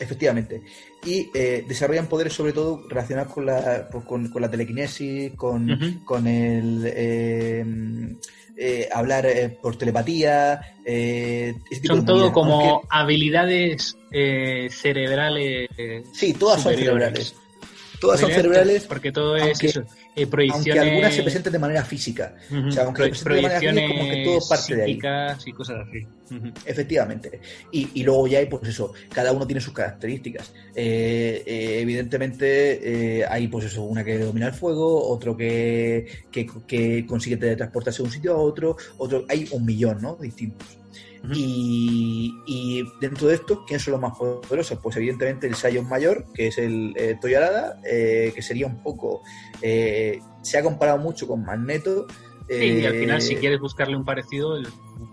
Efectivamente. 0.02 0.64
Y 1.06 1.30
eh, 1.34 1.64
desarrollan 1.68 2.08
poderes 2.08 2.34
sobre 2.34 2.54
todo 2.54 2.88
relacionados 2.89 3.34
con 3.34 3.45
la, 3.45 3.88
pues, 3.91 4.04
con, 4.06 4.30
la 4.39 4.49
telequinesis, 4.49 5.34
con, 5.36 6.02
con 6.04 6.26
el 6.28 6.91
eh, 6.93 8.89
hablar 8.91 9.28
por 9.62 9.76
telepatía. 9.78 10.62
Son 11.84 12.06
todo 12.06 12.32
como 12.34 12.82
habilidades 12.89 13.95
cerebrales. 14.12 15.70
Sí, 16.14 16.34
todas 16.34 16.62
son 16.62 16.76
cerebrales. 16.76 17.36
Todas 17.99 18.20
son 18.20 18.32
cerebrales. 18.32 18.86
Porque 18.86 19.12
todo 19.12 19.36
es 19.36 19.64
eso 19.64 19.86
eh, 20.16 20.28
Aunque 20.51 20.80
algunas 20.80 21.14
se 21.14 21.24
presenten 21.24 21.53
de 21.53 21.59
manera 21.59 21.86
física. 21.86 22.36
O 22.68 22.72
sea, 22.72 22.84
aunque 22.84 23.14
se 23.16 23.24
presenten 23.24 23.36
de 23.36 23.41
manera 23.41 23.59
física, 23.59 23.88
como 23.88 24.12
que 24.12 24.24
todo 24.24 24.39
parte 24.49 24.76
de 24.76 24.84
ahí. 24.84 24.99
y 25.45 25.51
cosas 25.51 25.88
así. 25.88 26.07
Efectivamente. 26.66 27.39
Y, 27.72 27.89
y, 27.93 28.03
luego 28.03 28.28
ya 28.28 28.39
hay, 28.39 28.45
pues 28.45 28.68
eso, 28.68 28.93
cada 29.09 29.32
uno 29.32 29.47
tiene 29.47 29.62
sus 29.62 29.74
características. 29.74 30.53
Eh, 30.76 31.43
eh, 31.45 31.80
evidentemente, 31.82 33.26
hay, 33.30 33.47
pues 33.47 33.66
eso, 33.66 33.84
una 33.84 34.03
que 34.03 34.18
domina 34.18 34.47
el 34.47 34.53
fuego, 34.53 35.09
otro 35.09 35.36
que, 35.36 36.05
que, 36.32 36.47
que 36.68 37.05
consigue 37.05 37.38
teletransportarse 37.38 38.01
de 38.01 38.07
un 38.07 38.14
sitio 38.14 38.34
a 38.34 38.38
otro, 38.38 38.76
otro, 38.97 39.26
hay 39.30 39.47
un 39.51 39.66
millón, 39.66 40.01
¿no? 40.01 40.16
Distintos 40.16 40.82
y, 41.30 42.84
dentro 42.99 43.28
de 43.28 43.36
esto, 43.36 43.63
¿quiénes 43.65 43.84
son 43.84 43.93
los 43.93 44.01
más 44.01 44.17
poderosos? 44.17 44.80
Pues 44.82 44.97
evidentemente 44.97 45.47
el 45.47 45.55
Sion 45.55 45.88
mayor, 45.88 46.26
que 46.34 46.47
es 46.47 46.57
el 46.57 46.93
eh, 46.95 47.17
Toyarada, 47.19 47.80
eh, 47.86 48.32
que 48.34 48.41
sería 48.41 48.67
un 48.67 48.82
poco... 48.82 49.22
Eh, 49.61 50.19
se 50.41 50.57
ha 50.57 50.63
comparado 50.63 50.97
mucho 50.97 51.28
con 51.28 51.43
Magneto. 51.43 52.07
y 52.49 52.86
al 52.86 52.95
final 52.95 53.22
si 53.22 53.36
quieres 53.36 53.59
buscarle 53.59 53.95
un 53.95 54.03
parecido, 54.03 54.59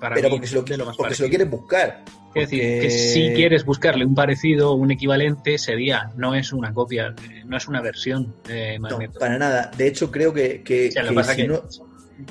para 0.00 0.14
pero 0.14 0.30
porque, 0.30 0.46
se 0.46 0.54
lo, 0.54 0.64
porque 0.96 1.14
se 1.14 1.22
lo 1.22 1.28
quieres 1.28 1.50
buscar. 1.50 2.04
Es 2.34 2.50
decir, 2.50 2.80
que 2.80 2.90
si 2.90 3.32
quieres 3.34 3.64
buscarle 3.64 4.04
un 4.04 4.14
parecido 4.14 4.72
o 4.72 4.74
un 4.74 4.90
equivalente, 4.90 5.58
sería, 5.58 6.10
no 6.16 6.34
es 6.34 6.52
una 6.52 6.72
copia, 6.72 7.14
no 7.44 7.56
es 7.56 7.68
una 7.68 7.80
versión 7.80 8.34
de 8.46 8.78
Magneto. 8.78 9.14
No, 9.14 9.20
para 9.20 9.38
nada. 9.38 9.70
De 9.76 9.86
hecho, 9.86 10.10
creo 10.10 10.32
que, 10.32 10.62
que, 10.62 10.90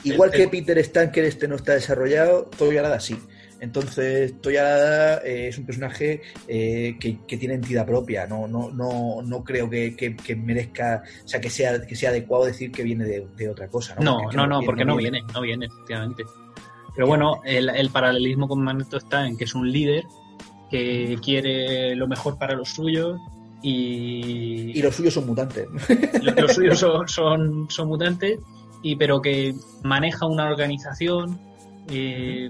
igual 0.04 0.32
que 0.32 0.48
Peter 0.48 0.78
Stanker 0.80 1.26
este 1.26 1.48
no 1.48 1.56
está 1.56 1.74
desarrollado, 1.74 2.50
Toyarada 2.58 3.00
sí. 3.00 3.18
Entonces, 3.60 4.40
Toya 4.42 5.18
eh, 5.18 5.48
es 5.48 5.58
un 5.58 5.66
personaje 5.66 6.22
eh, 6.48 6.98
que, 7.00 7.38
tiene 7.38 7.56
entidad 7.56 7.86
propia. 7.86 8.28
No, 8.28 8.48
no, 8.48 8.72
no, 8.72 9.22
no 9.22 9.44
creo 9.44 9.70
que, 9.70 10.38
merezca, 10.38 11.04
o 11.24 11.28
sea, 11.28 11.42
que 11.42 11.50
sea, 11.50 11.82
que 11.86 11.96
sea 11.96 12.10
adecuado 12.12 12.46
decir 12.46 12.72
que 12.72 12.84
viene 12.84 13.06
de, 13.06 13.50
otra 13.50 13.68
cosa. 13.68 13.96
No, 14.00 14.32
no, 14.32 14.46
no, 14.46 14.62
porque 14.62 14.86
no 14.86 14.96
viene, 14.96 15.22
no 15.34 15.42
viene, 15.42 15.66
efectivamente. 15.66 16.24
Pero 16.96 17.08
bueno, 17.08 17.42
el, 17.46 17.90
paralelismo 17.92 18.48
con 18.48 18.64
Magneto 18.64 18.98
está 18.98 19.28
en 19.28 19.38
que 19.38 19.44
es 19.44 19.54
un 19.54 19.72
líder 19.72 20.04
que 20.70 21.18
quiere 21.24 21.96
lo 21.96 22.08
mejor 22.08 22.38
para 22.38 22.56
los 22.56 22.70
suyos 22.70 23.20
y... 23.62 24.78
Y 24.78 24.82
los 24.82 24.96
suyos 24.96 25.14
son 25.14 25.28
mutantes. 25.28 25.68
Los, 26.22 26.54
suyos 26.54 26.80
son, 27.08 27.70
son, 27.70 27.88
mutantes, 27.88 28.40
y, 28.82 28.96
pero 28.96 29.22
que 29.22 29.54
maneja 29.84 30.26
una 30.26 30.50
organización 30.50 31.40
eh, 31.90 32.50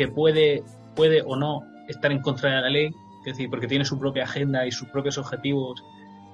que 0.00 0.08
puede, 0.08 0.64
puede 0.96 1.20
o 1.20 1.36
no 1.36 1.60
estar 1.86 2.10
en 2.10 2.22
contra 2.22 2.48
de 2.48 2.60
la 2.62 2.70
ley, 2.70 2.86
es 2.86 3.32
decir, 3.32 3.50
porque 3.50 3.66
tiene 3.66 3.84
su 3.84 3.98
propia 3.98 4.24
agenda 4.24 4.66
y 4.66 4.72
sus 4.72 4.88
propios 4.88 5.18
objetivos 5.18 5.84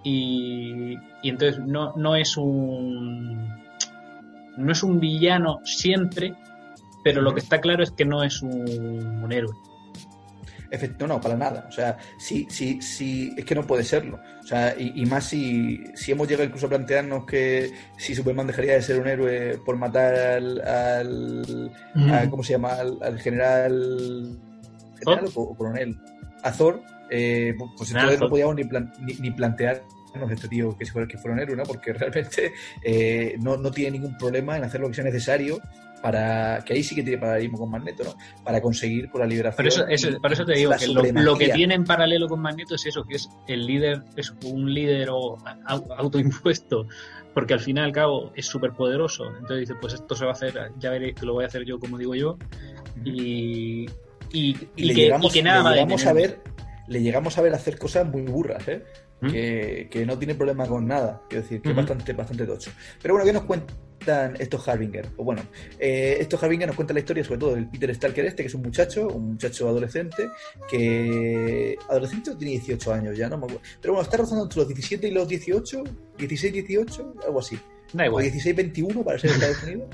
y, 0.04 0.94
entonces 1.24 1.58
no, 1.58 1.92
no 1.96 2.14
es 2.14 2.36
un 2.36 3.48
no 4.56 4.70
es 4.70 4.84
un 4.84 5.00
villano 5.00 5.58
siempre, 5.64 6.32
pero 7.02 7.22
lo 7.22 7.34
que 7.34 7.40
está 7.40 7.60
claro 7.60 7.82
es 7.82 7.90
que 7.90 8.04
no 8.04 8.22
es 8.22 8.40
un 8.40 9.32
héroe. 9.32 9.52
Efecto, 10.76 11.06
no, 11.06 11.20
para 11.20 11.36
nada. 11.36 11.66
O 11.68 11.72
sea, 11.72 11.96
sí, 12.18 12.46
sí, 12.50 12.80
sí, 12.80 13.34
es 13.36 13.44
que 13.44 13.54
no 13.54 13.66
puede 13.66 13.82
serlo. 13.82 14.20
O 14.42 14.46
sea, 14.46 14.74
y, 14.78 15.04
más 15.06 15.24
si, 15.24 15.82
si 15.94 16.12
hemos 16.12 16.28
llegado 16.28 16.44
incluso 16.44 16.66
a 16.66 16.70
plantearnos 16.70 17.24
que 17.24 17.70
si 17.96 18.14
Superman 18.14 18.46
dejaría 18.46 18.74
de 18.74 18.82
ser 18.82 19.00
un 19.00 19.08
héroe 19.08 19.58
por 19.64 19.76
matar 19.76 20.14
al, 20.14 20.60
al 20.60 22.30
¿cómo 22.30 22.42
se 22.42 22.52
llama? 22.52 22.74
Al, 22.74 23.18
general, 23.18 24.38
general 24.98 25.28
o, 25.34 25.56
coronel, 25.56 25.98
a 26.42 26.52
Thor, 26.52 26.82
eh, 27.10 27.54
pues 27.76 27.90
entonces 27.90 28.20
no 28.20 28.28
podíamos 28.28 28.54
ni, 28.54 28.64
ni, 28.64 29.14
ni 29.14 29.30
plantear 29.30 29.82
este 30.30 30.48
tío 30.48 30.76
que, 30.76 30.86
fuera, 30.86 31.06
que 31.06 31.18
fuera 31.18 31.34
un 31.34 31.40
héroe, 31.40 31.56
¿no? 31.56 31.64
Porque 31.64 31.92
realmente 31.94 32.52
eh, 32.82 33.36
no, 33.40 33.56
no, 33.56 33.70
tiene 33.70 33.92
ningún 33.92 34.16
problema 34.16 34.56
en 34.56 34.64
hacer 34.64 34.80
lo 34.80 34.88
que 34.88 34.94
sea 34.94 35.04
necesario 35.04 35.60
para 36.02 36.62
que 36.64 36.74
ahí 36.74 36.82
sí 36.82 36.94
que 36.94 37.02
tiene 37.02 37.18
paralelismo 37.18 37.58
con 37.58 37.70
Magneto, 37.70 38.04
¿no? 38.04 38.14
Para 38.44 38.60
conseguir 38.60 39.10
por 39.10 39.20
la 39.20 39.26
liberación. 39.26 39.56
Por 39.56 39.92
eso, 39.92 40.20
por 40.20 40.32
eso 40.32 40.44
te 40.44 40.54
digo 40.54 40.72
que 40.78 40.88
lo, 40.88 41.36
que 41.36 41.48
tiene 41.50 41.74
en 41.74 41.84
paralelo 41.84 42.28
con 42.28 42.40
Magneto 42.40 42.74
es 42.74 42.86
eso, 42.86 43.04
que 43.04 43.16
es 43.16 43.28
el 43.48 43.66
líder, 43.66 44.02
es 44.16 44.32
un 44.44 44.72
líder 44.72 45.08
o 45.10 45.36
autoimpuesto, 45.96 46.86
porque 47.34 47.54
al 47.54 47.60
fin 47.60 47.78
y 47.78 47.80
al 47.80 47.92
cabo 47.92 48.32
es 48.34 48.46
súper 48.46 48.72
poderoso. 48.72 49.26
Entonces 49.26 49.60
dice, 49.60 49.74
pues 49.80 49.94
esto 49.94 50.14
se 50.14 50.24
va 50.24 50.32
a 50.32 50.34
hacer, 50.34 50.72
ya 50.78 50.90
veréis 50.90 51.14
que 51.14 51.26
lo 51.26 51.34
voy 51.34 51.44
a 51.44 51.48
hacer 51.48 51.64
yo 51.64 51.78
como 51.78 51.98
digo 51.98 52.14
yo. 52.14 52.38
Y, 53.04 53.86
y, 54.32 54.56
y, 54.76 54.88
que, 54.88 54.94
llegamos, 54.94 55.32
que, 55.32 55.42
nada 55.42 55.70
le 55.70 55.76
llegamos 55.76 56.06
a 56.06 56.12
ver 56.12 56.40
le 56.88 57.02
llegamos 57.02 57.36
a 57.38 57.42
ver 57.42 57.54
hacer 57.54 57.78
cosas 57.78 58.06
muy 58.06 58.22
burras, 58.22 58.66
¿eh? 58.68 58.84
¿Mm? 59.20 59.30
Que, 59.30 59.88
que, 59.90 60.04
no 60.04 60.18
tiene 60.18 60.34
problema 60.34 60.66
con 60.66 60.86
nada, 60.86 61.22
quiero 61.28 61.42
decir, 61.42 61.62
que 61.62 61.70
es 61.70 61.76
bastante, 61.76 62.12
bastante 62.12 62.44
tocho. 62.44 62.70
Pero 63.00 63.14
bueno, 63.14 63.26
¿qué 63.26 63.32
nos 63.32 63.44
cuenta? 63.44 63.74
estos 64.38 64.66
Harbinger. 64.68 65.06
O 65.16 65.24
bueno, 65.24 65.42
eh, 65.78 66.18
estos 66.20 66.42
Harbinger 66.42 66.68
nos 66.68 66.76
cuentan 66.76 66.94
la 66.94 67.00
historia 67.00 67.24
sobre 67.24 67.40
todo 67.40 67.54
del 67.54 67.68
Peter 67.68 67.94
Stalker 67.94 68.24
este, 68.26 68.42
que 68.42 68.48
es 68.48 68.54
un 68.54 68.62
muchacho, 68.62 69.08
un 69.08 69.32
muchacho 69.32 69.68
adolescente, 69.68 70.28
que... 70.68 71.76
Adolescente 71.88 72.34
tiene 72.36 72.52
18 72.52 72.92
años 72.92 73.16
ya, 73.16 73.28
no 73.28 73.38
me 73.38 73.46
Pero 73.80 73.94
bueno, 73.94 74.02
está 74.02 74.16
rozando 74.16 74.44
entre 74.44 74.60
los 74.60 74.68
17 74.68 75.08
y 75.08 75.10
los 75.10 75.28
18, 75.28 75.84
16, 76.18 76.52
18, 76.52 77.14
algo 77.26 77.40
así. 77.40 77.58
O 78.10 78.20
16, 78.20 78.56
21 78.56 79.04
para 79.04 79.18
ser 79.18 79.30
Estados 79.30 79.62
Unidos. 79.64 79.88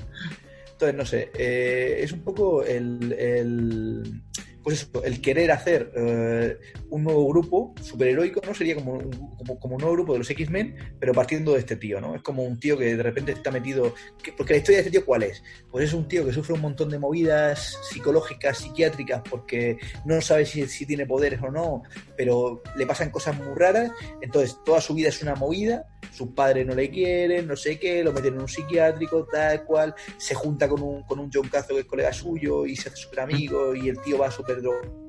Entonces, 0.71 0.95
no 0.95 1.05
sé, 1.05 1.31
eh, 1.37 1.99
es 1.99 2.11
un 2.11 2.21
poco 2.21 2.63
el, 2.63 4.21
pues 4.63 4.81
eso, 4.81 5.03
el 5.03 5.21
querer 5.21 5.51
hacer 5.51 5.91
eh, 5.95 6.57
un 6.89 7.03
nuevo 7.03 7.27
grupo 7.27 7.75
superheroico, 7.81 8.41
¿no? 8.45 8.53
Sería 8.53 8.75
como 8.75 8.93
un, 8.93 9.11
como, 9.59 9.75
un 9.75 9.81
nuevo 9.81 9.93
grupo 9.93 10.13
de 10.13 10.19
los 10.19 10.29
X-Men, 10.29 10.75
pero 10.99 11.13
partiendo 11.13 11.53
de 11.53 11.59
este 11.59 11.75
tío, 11.75 11.99
¿no? 11.99 12.15
Es 12.15 12.21
como 12.21 12.43
un 12.43 12.59
tío 12.59 12.77
que 12.77 12.95
de 12.95 13.03
repente 13.03 13.33
está 13.33 13.51
metido. 13.51 13.93
porque 14.37 14.53
la 14.53 14.57
historia 14.59 14.77
de 14.77 14.87
este 14.87 14.91
tío, 14.91 15.05
¿cuál 15.05 15.23
es? 15.23 15.43
Pues 15.69 15.85
es 15.85 15.93
un 15.93 16.07
tío 16.07 16.25
que 16.25 16.31
sufre 16.31 16.53
un 16.53 16.61
montón 16.61 16.89
de 16.89 16.99
movidas 16.99 17.77
psicológicas, 17.89 18.59
psiquiátricas, 18.59 19.21
porque 19.29 19.77
no 20.05 20.21
sabe 20.21 20.45
si, 20.45 20.65
si 20.67 20.85
tiene 20.85 21.05
poderes 21.05 21.41
o 21.41 21.51
no, 21.51 21.83
pero 22.15 22.63
le 22.77 22.85
pasan 22.87 23.09
cosas 23.09 23.37
muy 23.37 23.53
raras. 23.55 23.91
Entonces, 24.21 24.57
toda 24.63 24.79
su 24.79 24.93
vida 24.93 25.09
es 25.09 25.21
una 25.21 25.35
movida, 25.35 25.87
sus 26.11 26.29
padres 26.29 26.65
no 26.65 26.75
le 26.75 26.89
quieren, 26.89 27.47
no 27.47 27.55
sé 27.55 27.79
qué, 27.79 28.03
lo 28.03 28.11
meten 28.11 28.35
en 28.35 28.41
un 28.41 28.47
psiquiátrico, 28.47 29.25
tal 29.31 29.63
cual, 29.65 29.95
se 30.17 30.35
junta 30.35 30.67
con 30.67 30.81
un, 30.81 31.03
con 31.03 31.19
un 31.19 31.29
John 31.33 31.47
Cazo 31.47 31.73
que 31.73 31.81
es 31.81 31.85
colega 31.85 32.13
suyo 32.13 32.65
y 32.65 32.75
se 32.75 32.89
hace 32.89 32.97
súper 32.97 33.21
amigo 33.21 33.75
y 33.75 33.89
el 33.89 33.99
tío 34.01 34.17
va 34.17 34.31
súper 34.31 34.61
drogado 34.61 35.03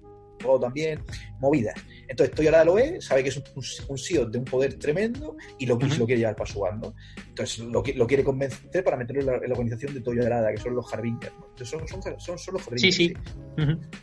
también, 0.61 1.03
movidas. 1.40 1.74
Entonces 2.07 2.34
Toyo 2.34 2.51
lo 2.64 2.74
ve, 2.74 3.01
sabe 3.01 3.22
que 3.22 3.30
es 3.30 3.36
un, 3.36 3.45
un 3.88 3.99
CEO 3.99 4.26
de 4.26 4.38
un 4.38 4.45
poder 4.45 4.74
tremendo 4.74 5.36
y 5.59 5.66
lo, 5.66 5.74
lo 5.74 6.07
quiere 6.07 6.18
llevar 6.18 6.36
para 6.36 6.51
su 6.51 6.61
bando. 6.61 6.95
Entonces 7.28 7.61
lo, 7.61 7.82
lo 7.95 8.07
quiere 8.07 8.22
convencer 8.22 8.84
para 8.84 8.97
meterlo 8.97 9.22
en 9.22 9.26
la, 9.26 9.36
en 9.36 9.49
la 9.49 9.53
organización 9.53 9.95
de 9.95 10.01
Toyo 10.01 10.24
Arada, 10.24 10.53
que 10.53 10.59
son 10.59 10.74
los 10.74 10.92
Harbingers. 10.92 11.32
¿no? 11.34 11.64
Son, 11.64 11.88
son, 11.88 12.03
son, 12.03 12.38
son, 12.38 12.55
los 12.55 12.66
Harbingers. 12.66 12.95
Sí, 12.95 13.09
sí. 13.09 13.14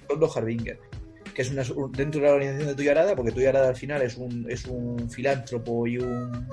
Son 0.08 0.20
los 0.20 0.36
Harbingers 0.36 0.80
que 1.34 1.42
es 1.42 1.52
una, 1.52 1.64
dentro 1.92 2.22
de 2.22 2.28
la 2.28 2.34
organización 2.34 2.68
de 2.68 2.76
Toyo 2.76 2.92
Arada, 2.92 3.16
porque 3.16 3.32
Toyo 3.32 3.50
Arada 3.50 3.70
al 3.70 3.76
final 3.76 4.02
es 4.02 4.18
un, 4.18 4.46
es 4.50 4.66
un 4.66 5.10
filántropo 5.10 5.88
y 5.88 5.98
un 5.98 6.48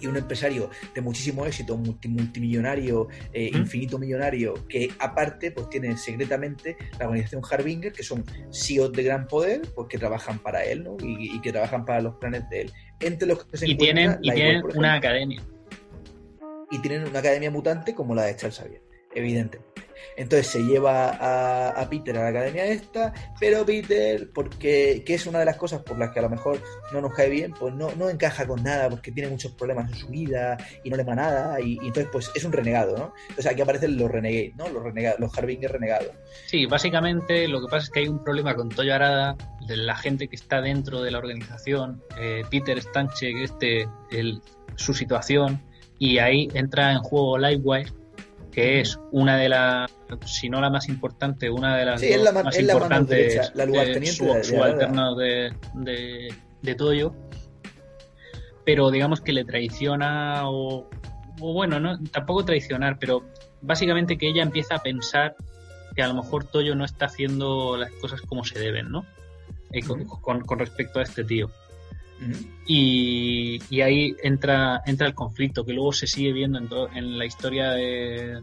y 0.00 0.06
un 0.06 0.16
empresario 0.16 0.70
de 0.94 1.00
muchísimo 1.00 1.46
éxito, 1.46 1.76
multi, 1.76 2.08
multimillonario, 2.08 3.08
eh, 3.32 3.50
¿Mm? 3.52 3.56
infinito 3.58 3.98
millonario, 3.98 4.54
que 4.68 4.90
aparte 4.98 5.52
pues 5.52 5.68
tiene 5.70 5.96
secretamente 5.96 6.76
la 6.98 7.06
organización 7.06 7.42
Harbinger, 7.48 7.92
que 7.92 8.02
son 8.02 8.24
CEOs 8.52 8.92
de 8.92 9.02
gran 9.02 9.26
poder, 9.26 9.62
pues 9.74 9.88
que 9.88 9.98
trabajan 9.98 10.38
para 10.38 10.64
él, 10.64 10.84
¿no? 10.84 10.96
Y, 11.00 11.36
y 11.36 11.40
que 11.40 11.52
trabajan 11.52 11.84
para 11.84 12.00
los 12.00 12.16
planes 12.16 12.48
de 12.50 12.62
él. 12.62 12.72
Entre 13.00 13.26
los 13.28 13.44
que 13.44 13.56
se 13.56 13.68
y 13.68 13.76
tienen, 13.76 14.18
y 14.20 14.32
tienen 14.32 14.62
una 14.74 14.94
academia. 14.94 15.42
Y 16.70 16.78
tienen 16.80 17.06
una 17.06 17.18
academia 17.18 17.50
mutante 17.50 17.94
como 17.94 18.14
la 18.14 18.24
de 18.24 18.36
Charles 18.36 18.58
Xavier, 18.58 18.82
evidentemente. 19.14 19.82
Entonces 20.16 20.46
se 20.46 20.62
lleva 20.62 21.70
a, 21.70 21.88
Peter 21.88 22.16
a 22.16 22.22
la 22.22 22.28
academia 22.28 22.64
esta, 22.66 23.12
pero 23.38 23.64
Peter, 23.64 24.30
porque 24.32 25.02
que 25.04 25.14
es 25.14 25.26
una 25.26 25.40
de 25.40 25.44
las 25.44 25.56
cosas 25.56 25.82
por 25.82 25.98
las 25.98 26.10
que 26.10 26.18
a 26.18 26.22
lo 26.22 26.30
mejor 26.30 26.60
no 26.92 27.00
nos 27.00 27.12
cae 27.12 27.28
bien, 27.28 27.52
pues 27.52 27.74
no, 27.74 27.90
no 27.96 28.08
encaja 28.08 28.46
con 28.46 28.62
nada, 28.62 28.88
porque 28.88 29.12
tiene 29.12 29.28
muchos 29.28 29.52
problemas 29.52 29.90
en 29.90 29.96
su 29.96 30.08
vida 30.08 30.56
y 30.84 30.90
no 30.90 30.96
le 30.96 31.04
va 31.04 31.14
nada, 31.14 31.60
y, 31.60 31.74
y 31.82 31.86
entonces 31.88 32.08
pues 32.12 32.30
es 32.34 32.44
un 32.44 32.52
renegado, 32.52 32.96
¿no? 32.96 33.14
Entonces 33.22 33.46
aquí 33.46 33.62
aparecen 33.62 33.96
los 33.96 34.10
renegades, 34.10 34.54
¿no? 34.56 34.68
Los, 34.68 34.82
renegados, 34.82 35.20
los 35.20 35.36
Harbinger 35.36 35.72
renegados. 35.72 36.10
Sí, 36.46 36.66
básicamente 36.66 37.48
lo 37.48 37.60
que 37.60 37.66
pasa 37.66 37.84
es 37.84 37.90
que 37.90 38.00
hay 38.00 38.08
un 38.08 38.22
problema 38.22 38.54
con 38.54 38.68
Toyo 38.68 38.94
Arada, 38.94 39.36
de 39.66 39.76
la 39.76 39.96
gente 39.96 40.28
que 40.28 40.36
está 40.36 40.60
dentro 40.60 41.02
de 41.02 41.10
la 41.10 41.18
organización, 41.18 42.02
eh, 42.18 42.42
Peter 42.50 42.80
Stanchek, 42.80 43.36
este, 43.36 43.88
el, 44.10 44.40
su 44.76 44.94
situación, 44.94 45.62
y 45.98 46.18
ahí 46.18 46.48
entra 46.54 46.92
en 46.92 46.98
juego 46.98 47.38
Livewire, 47.38 47.92
que 48.52 48.80
es 48.80 49.00
una 49.10 49.36
de 49.38 49.48
las, 49.48 49.90
si 50.26 50.48
no 50.50 50.60
la 50.60 50.70
más 50.70 50.88
importante, 50.88 51.50
una 51.50 51.76
de 51.76 51.86
las 51.86 52.00
sí, 52.00 52.08
es 52.08 52.22
la, 52.22 52.32
más 52.32 52.54
es 52.54 52.62
importantes, 52.62 53.50
la, 53.54 53.66
la 53.66 53.72
de, 53.72 53.84
de, 53.84 54.82
de, 55.16 55.52
de, 55.74 56.34
de 56.60 56.74
Toyo, 56.74 57.14
pero 58.64 58.90
digamos 58.90 59.22
que 59.22 59.32
le 59.32 59.44
traiciona 59.44 60.48
o, 60.48 60.88
o, 61.40 61.52
bueno, 61.54 61.80
no, 61.80 61.98
tampoco 62.04 62.44
traicionar, 62.44 62.98
pero 62.98 63.24
básicamente 63.62 64.18
que 64.18 64.28
ella 64.28 64.42
empieza 64.42 64.76
a 64.76 64.82
pensar 64.82 65.34
que 65.96 66.02
a 66.02 66.08
lo 66.08 66.14
mejor 66.14 66.44
Toyo 66.44 66.74
no 66.74 66.84
está 66.84 67.06
haciendo 67.06 67.76
las 67.76 67.90
cosas 67.92 68.20
como 68.20 68.44
se 68.44 68.58
deben, 68.58 68.90
¿no? 68.90 69.06
Eh, 69.72 69.82
con, 69.82 70.04
con, 70.04 70.40
con, 70.42 70.58
respecto 70.58 71.00
a 71.00 71.02
este 71.02 71.24
tío. 71.24 71.50
Uh 72.20 72.24
-huh. 72.24 72.46
y, 72.66 73.58
y, 73.68 73.80
ahí 73.80 74.14
entra, 74.22 74.82
entra 74.86 75.06
el 75.06 75.14
conflicto 75.14 75.64
que 75.64 75.72
luego 75.72 75.92
se 75.92 76.06
sigue 76.06 76.32
viendo 76.32 76.58
en, 76.58 76.96
en 76.96 77.18
la 77.18 77.24
historia 77.26 77.70
de, 77.72 78.40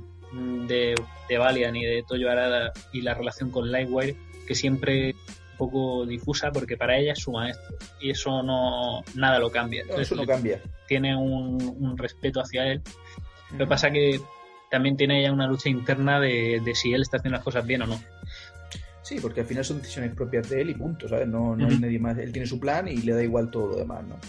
de, 0.67 0.95
de, 1.30 1.38
Valiant 1.38 1.78
y 1.78 1.86
de 1.86 2.03
Toyo 2.07 2.30
Arada 2.30 2.74
y 2.91 3.01
la 3.01 3.13
relación 3.13 3.51
con 3.51 3.72
Lightwire, 3.72 4.15
que 4.47 4.55
siempre 4.55 5.15
un 5.51 5.57
poco 5.57 6.05
difusa 6.05 6.51
porque 6.51 6.78
para 6.78 6.97
ella 6.97 7.13
es 7.13 7.20
su 7.20 7.32
maestro 7.32 7.78
y 8.01 8.09
eso 8.09 8.43
no 8.43 9.03
nada 9.15 9.39
lo 9.39 9.49
cambia. 9.49 9.82
Entonces, 9.84 10.07
eso 10.07 10.15
no 10.15 10.26
cambia. 10.26 10.61
Tiene 10.88 11.15
un, 11.15 11.61
un, 11.80 11.97
respeto 11.97 12.41
hacia 12.41 12.72
él. 12.72 12.82
Uh 12.86 12.89
-huh. 12.89 13.51
Lo 13.53 13.57
que 13.59 13.67
pasa 13.67 13.91
que 13.91 14.20
también 14.70 14.97
tiene 14.97 15.22
ella 15.22 15.32
una 15.32 15.47
lucha 15.47 15.70
interna 15.70 16.20
de, 16.20 16.61
de 16.63 16.76
si 16.76 16.93
él 16.93 17.01
está 17.01 17.17
haciendo 17.17 17.38
las 17.38 17.43
cosas 17.43 17.65
bien 17.65 17.82
o 17.84 17.88
no. 17.88 17.99
Sí, 19.10 19.18
porque 19.20 19.41
al 19.41 19.47
final 19.47 19.66
son 19.66 19.82
decisiones 19.82 20.14
propias 20.14 20.47
de 20.51 20.62
él 20.62 20.70
y 20.70 20.76
punto, 20.76 21.10
¿sabes? 21.10 21.28
No, 21.28 21.55
no 21.55 21.66
uh 21.66 21.68
-huh. 21.68 21.72
hay 21.72 21.80
nadie 21.80 21.97
más. 21.97 22.16
Él 22.20 22.32
tiene 22.32 22.45
su 22.45 22.60
plan 22.60 22.88
y 22.88 22.97
le 22.97 23.14
da 23.14 23.24
igual 23.24 23.49
todo 23.49 23.66
lo 23.70 23.76
demás, 23.78 24.03
¿no? 24.07 24.20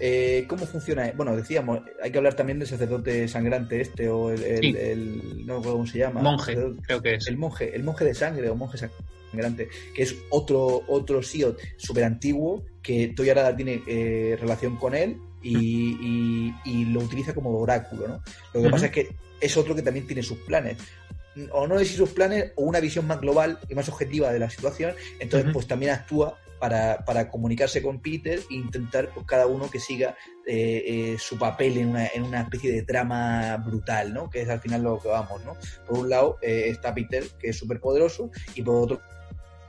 Eh, 0.00 0.44
¿Cómo 0.48 0.66
funciona? 0.66 1.12
Bueno, 1.16 1.36
decíamos, 1.36 1.82
hay 2.02 2.10
que 2.10 2.18
hablar 2.18 2.34
también 2.34 2.58
del 2.58 2.66
sacerdote 2.66 3.28
sangrante 3.28 3.80
este, 3.80 4.08
o 4.08 4.32
el, 4.32 4.42
el, 4.42 4.60
sí. 4.60 4.74
el 4.76 5.46
no 5.46 5.58
recuerdo 5.58 5.72
cómo 5.74 5.86
se 5.86 5.98
llama. 5.98 6.20
Monje, 6.20 6.56
creo 6.82 7.00
que 7.00 7.14
es. 7.14 7.28
El 7.28 7.36
monje, 7.36 7.76
el 7.76 7.84
monje 7.84 8.04
de 8.06 8.14
sangre 8.14 8.50
o 8.50 8.56
monje 8.56 8.78
sangrante, 9.30 9.68
que 9.94 10.02
es 10.02 10.16
otro, 10.30 10.82
otro 10.88 11.22
SIOT 11.22 11.56
súper 11.76 12.02
antiguo, 12.02 12.64
que 12.82 13.12
Toyarada 13.14 13.54
tiene 13.54 13.82
eh, 13.86 14.36
relación 14.40 14.74
con 14.78 14.96
él 14.96 15.16
y, 15.44 15.56
y, 15.56 16.54
y, 16.64 16.84
lo 16.86 17.02
utiliza 17.02 17.34
como 17.34 17.56
oráculo, 17.56 18.08
¿no? 18.08 18.14
Lo 18.52 18.52
que 18.52 18.58
uh 18.58 18.62
-huh. 18.62 18.70
pasa 18.72 18.86
es 18.86 18.92
que 18.92 19.08
es 19.40 19.56
otro 19.56 19.76
que 19.76 19.82
también 19.82 20.08
tiene 20.08 20.24
sus 20.24 20.38
planes 20.38 20.76
o 21.52 21.66
no 21.66 21.78
decir 21.78 21.96
sus 21.96 22.10
planes 22.10 22.52
o 22.56 22.62
una 22.62 22.80
visión 22.80 23.06
más 23.06 23.20
global 23.20 23.58
y 23.68 23.74
más 23.74 23.88
objetiva 23.88 24.32
de 24.32 24.38
la 24.38 24.50
situación, 24.50 24.94
entonces 25.20 25.46
uh 25.46 25.50
-huh. 25.50 25.54
pues 25.54 25.66
también 25.66 25.92
actúa 25.92 26.38
para, 26.58 27.04
para, 27.04 27.30
comunicarse 27.30 27.82
con 27.82 28.00
Peter 28.00 28.40
e 28.50 28.54
intentar 28.54 29.10
pues, 29.14 29.26
cada 29.26 29.46
uno 29.46 29.70
que 29.70 29.78
siga 29.78 30.16
eh, 30.46 30.82
eh, 30.86 31.16
su 31.18 31.38
papel 31.38 31.78
en 31.78 31.88
una, 31.88 32.06
en 32.08 32.24
una, 32.24 32.42
especie 32.42 32.72
de 32.72 32.82
trama 32.82 33.56
brutal, 33.58 34.12
¿no? 34.12 34.28
Que 34.28 34.42
es 34.42 34.48
al 34.48 34.60
final 34.60 34.82
lo 34.82 34.98
que 35.00 35.08
vamos, 35.08 35.44
¿no? 35.44 35.56
Por 35.86 35.98
un 35.98 36.10
lado 36.10 36.38
eh, 36.42 36.64
está 36.68 36.94
Peter, 36.94 37.24
que 37.38 37.50
es 37.50 37.56
súper 37.56 37.80
poderoso, 37.80 38.30
y 38.54 38.62
por 38.62 38.82
otro 38.82 39.00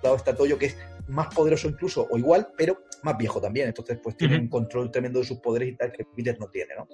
lado 0.02 0.16
está 0.16 0.36
Toyo, 0.36 0.58
que 0.58 0.68
es 0.68 0.78
más 1.10 1.34
poderoso 1.34 1.68
incluso 1.68 2.08
o 2.10 2.18
igual, 2.18 2.50
pero 2.58 2.84
más 3.04 3.18
viejo 3.18 3.42
también. 3.42 3.68
Entonces, 3.68 4.00
pues 4.02 4.16
tiene 4.16 4.36
uh 4.36 4.40
-huh. 4.40 4.44
un 4.44 4.50
control 4.50 4.92
tremendo 4.92 5.20
de 5.20 5.26
sus 5.26 5.40
poderes 5.40 5.70
y 5.70 5.76
tal 5.76 5.92
que 5.92 6.06
Peter 6.06 6.38
no 6.40 6.48
tiene, 6.48 6.76
¿no? 6.78 6.88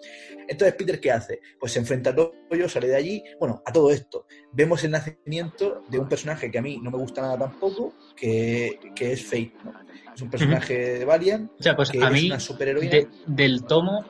Entonces, 0.47 0.75
Peter, 0.75 0.99
¿qué 0.99 1.11
hace? 1.11 1.39
Pues 1.59 1.71
se 1.73 1.79
enfrenta 1.79 2.11
a 2.11 2.15
Toyo, 2.15 2.69
sale 2.69 2.87
de 2.87 2.95
allí. 2.95 3.23
Bueno, 3.39 3.61
a 3.65 3.71
todo 3.71 3.91
esto, 3.91 4.25
vemos 4.53 4.83
el 4.83 4.91
nacimiento 4.91 5.83
de 5.89 5.99
un 5.99 6.07
personaje 6.07 6.49
que 6.49 6.57
a 6.57 6.61
mí 6.61 6.79
no 6.81 6.91
me 6.91 6.97
gusta 6.97 7.21
nada 7.21 7.37
tampoco, 7.37 7.93
que, 8.15 8.79
que 8.95 9.11
es 9.13 9.23
Fate, 9.23 9.53
¿no? 9.63 9.73
Es 10.13 10.21
un 10.21 10.29
personaje 10.29 10.73
uh 10.73 10.95
-huh. 10.95 10.99
de 10.99 11.05
Valiant. 11.05 11.51
O 11.59 11.63
sea, 11.63 11.75
pues 11.75 11.91
que 11.91 12.01
a 12.03 12.07
es 12.07 12.13
mí, 12.13 12.27
una 12.27 12.39
superheroína. 12.39 12.91
De, 12.91 13.07
del 13.27 13.63
tomo 13.65 14.05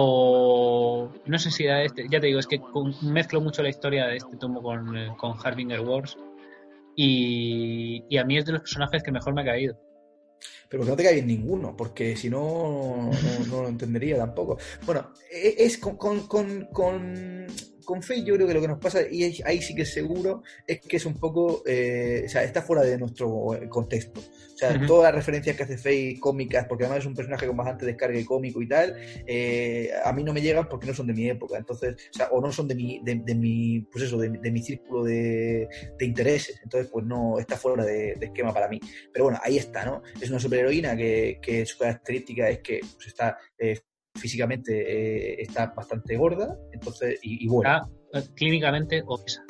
o 0.00 1.10
no 1.26 1.38
sé 1.38 1.50
si 1.50 1.64
era 1.64 1.82
este, 1.82 2.06
ya 2.08 2.20
te 2.20 2.26
digo, 2.26 2.38
es 2.38 2.46
que 2.46 2.60
mezclo 3.02 3.40
mucho 3.40 3.62
la 3.62 3.70
historia 3.70 4.06
de 4.06 4.16
este 4.16 4.36
tomo 4.36 4.62
con, 4.62 4.96
eh, 4.96 5.08
con 5.16 5.34
Harbinger 5.42 5.80
Wars 5.80 6.16
y, 7.00 8.04
y, 8.08 8.18
a 8.18 8.24
mí 8.24 8.36
es 8.36 8.44
de 8.44 8.50
los 8.50 8.60
personajes 8.62 9.04
que 9.04 9.12
mejor 9.12 9.32
me 9.32 9.42
ha 9.42 9.44
caído. 9.44 9.78
Pero 10.68 10.84
no 10.84 10.96
te 10.96 11.04
cae 11.04 11.14
bien 11.14 11.28
ninguno, 11.28 11.76
porque 11.76 12.16
si 12.16 12.28
no, 12.28 13.08
no, 13.12 13.46
no 13.46 13.62
lo 13.62 13.68
entendería 13.68 14.16
tampoco. 14.16 14.58
Bueno, 14.84 15.12
e, 15.32 15.54
es 15.58 15.78
con, 15.78 15.96
con, 15.96 16.22
con, 16.66 17.46
con 17.88 18.02
Faye 18.02 18.22
yo 18.22 18.34
creo 18.34 18.46
que 18.46 18.52
lo 18.52 18.60
que 18.60 18.68
nos 18.68 18.78
pasa, 18.78 19.00
y 19.10 19.24
ahí 19.46 19.62
sí 19.62 19.74
que 19.74 19.80
es 19.80 19.94
seguro, 19.94 20.42
es 20.66 20.78
que 20.78 20.98
es 20.98 21.06
un 21.06 21.14
poco, 21.14 21.62
eh, 21.64 22.24
o 22.26 22.28
sea, 22.28 22.44
está 22.44 22.60
fuera 22.60 22.82
de 22.82 22.98
nuestro 22.98 23.48
contexto. 23.70 24.20
O 24.20 24.58
sea, 24.58 24.72
uh 24.72 24.74
-huh. 24.74 24.86
todas 24.86 25.04
las 25.04 25.14
referencias 25.14 25.56
que 25.56 25.62
hace 25.62 25.78
Faye 25.78 26.20
cómicas, 26.20 26.66
porque 26.66 26.84
además 26.84 26.98
es 26.98 27.06
un 27.06 27.14
personaje 27.14 27.46
con 27.46 27.56
bastante 27.56 27.86
descargue 27.86 28.26
cómico 28.26 28.60
y 28.60 28.68
tal, 28.68 28.94
eh, 29.26 29.90
a 30.04 30.12
mí 30.12 30.22
no 30.22 30.34
me 30.34 30.42
llegan 30.42 30.68
porque 30.68 30.86
no 30.86 30.92
son 30.92 31.06
de 31.06 31.14
mi 31.14 31.30
época. 31.30 31.56
Entonces, 31.56 31.94
o 31.94 32.14
sea, 32.18 32.28
o 32.28 32.42
no 32.42 32.52
son 32.52 32.68
de 32.68 32.74
mi, 32.74 33.00
de, 33.02 33.22
de 33.24 33.34
mi 33.34 33.80
pues 33.90 34.04
eso, 34.04 34.18
de, 34.18 34.28
de 34.28 34.50
mi 34.50 34.62
círculo 34.62 35.04
de, 35.04 35.66
de, 35.98 36.04
intereses. 36.04 36.60
Entonces, 36.62 36.90
pues 36.92 37.06
no, 37.06 37.38
está 37.38 37.56
fuera 37.56 37.86
de, 37.86 38.16
de, 38.16 38.26
esquema 38.26 38.52
para 38.52 38.68
mí. 38.68 38.78
Pero 39.10 39.24
bueno, 39.24 39.40
ahí 39.42 39.56
está, 39.56 39.86
¿no? 39.86 40.02
Es 40.20 40.28
una 40.28 40.40
superheroína 40.40 40.94
que, 40.94 41.38
que 41.40 41.64
su 41.64 41.78
característica 41.78 42.50
es 42.50 42.58
que 42.58 42.80
pues, 42.80 43.06
está 43.06 43.38
eh, 43.58 43.80
físicamente 44.18 44.72
eh, 44.72 45.42
está 45.42 45.66
bastante 45.76 46.16
gorda, 46.16 46.58
entonces, 46.72 47.18
y, 47.22 47.44
y 47.44 47.48
vuela. 47.48 47.88
Está 48.12 48.34
clínicamente 48.34 49.02
obesa. 49.06 49.44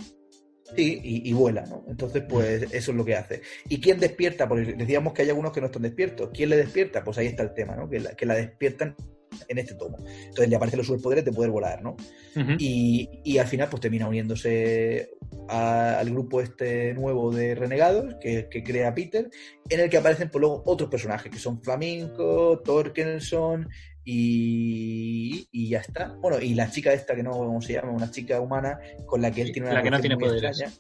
Sí, 0.77 1.01
y, 1.03 1.31
y, 1.31 1.33
vuela, 1.33 1.65
¿no? 1.67 1.85
Entonces, 1.89 2.25
pues 2.29 2.63
eso 2.71 2.91
es 2.91 2.97
lo 2.97 3.05
que 3.05 3.17
hace. 3.17 3.41
¿Y 3.69 3.81
quién 3.81 3.99
despierta? 3.99 4.47
Porque 4.47 4.75
decíamos 4.75 5.15
que 5.15 5.23
hay 5.23 5.31
algunos 5.31 5.53
que 5.53 5.61
no 5.61 5.67
están 5.67 5.83
despiertos. 5.83 6.31
¿Quién 6.33 6.51
le 6.51 6.57
despierta? 6.59 7.03
Pues 7.03 7.17
ahí 7.19 7.27
está 7.27 7.43
el 7.43 7.55
tema, 7.55 7.75
¿no? 7.75 7.89
Que 7.89 8.01
la, 8.01 8.15
que 8.15 8.27
la 8.27 8.35
despiertan 8.35 8.95
en 9.49 9.59
este 9.59 9.75
tomo. 9.75 9.97
Entonces 9.99 10.49
le 10.49 10.57
aparecen 10.57 10.79
los 10.79 10.87
superpoderes 10.87 11.25
de 11.25 11.33
poder 11.33 11.51
volar, 11.51 11.83
¿no? 11.83 11.93
Uh 12.37 12.41
-huh. 12.41 12.57
y, 12.59 13.09
y, 13.25 13.39
al 13.39 13.47
final, 13.47 13.69
pues 13.71 13.81
termina 13.81 14.09
uniéndose 14.09 15.11
a, 15.49 15.99
al 15.99 16.11
grupo 16.11 16.41
este 16.41 16.95
nuevo 16.95 17.33
de 17.33 17.55
renegados 17.55 18.17
que, 18.21 18.49
que, 18.51 18.63
crea 18.63 18.95
Peter, 18.95 19.31
en 19.69 19.81
el 19.81 19.89
que 19.89 19.97
aparecen 19.97 20.31
pues, 20.31 20.41
luego 20.41 20.63
otros 20.67 20.91
personajes 20.91 21.31
que 21.33 21.39
son 21.39 21.63
Flamenco, 21.63 22.61
Torkelson 22.65 23.69
y, 24.11 25.47
y, 25.53 25.69
ya 25.69 25.81
está. 25.81 26.17
Bueno, 26.23 26.39
y 26.41 26.55
la 26.55 26.71
chica 26.71 26.95
esta 26.95 27.15
que 27.15 27.23
no 27.23 27.33
cómo 27.33 27.61
se 27.61 27.75
llama, 27.75 27.93
una 27.93 28.11
chica 28.11 28.41
humana 28.41 28.79
con 29.05 29.21
la 29.21 29.31
que 29.31 29.43
él 29.43 29.53
tiene 29.53 29.69
una 29.69 29.77
la 29.77 29.83
que 29.83 29.91
no 29.91 30.01
tiene 30.01 30.17
poderes. 30.17 30.43
Extraña. 30.43 30.73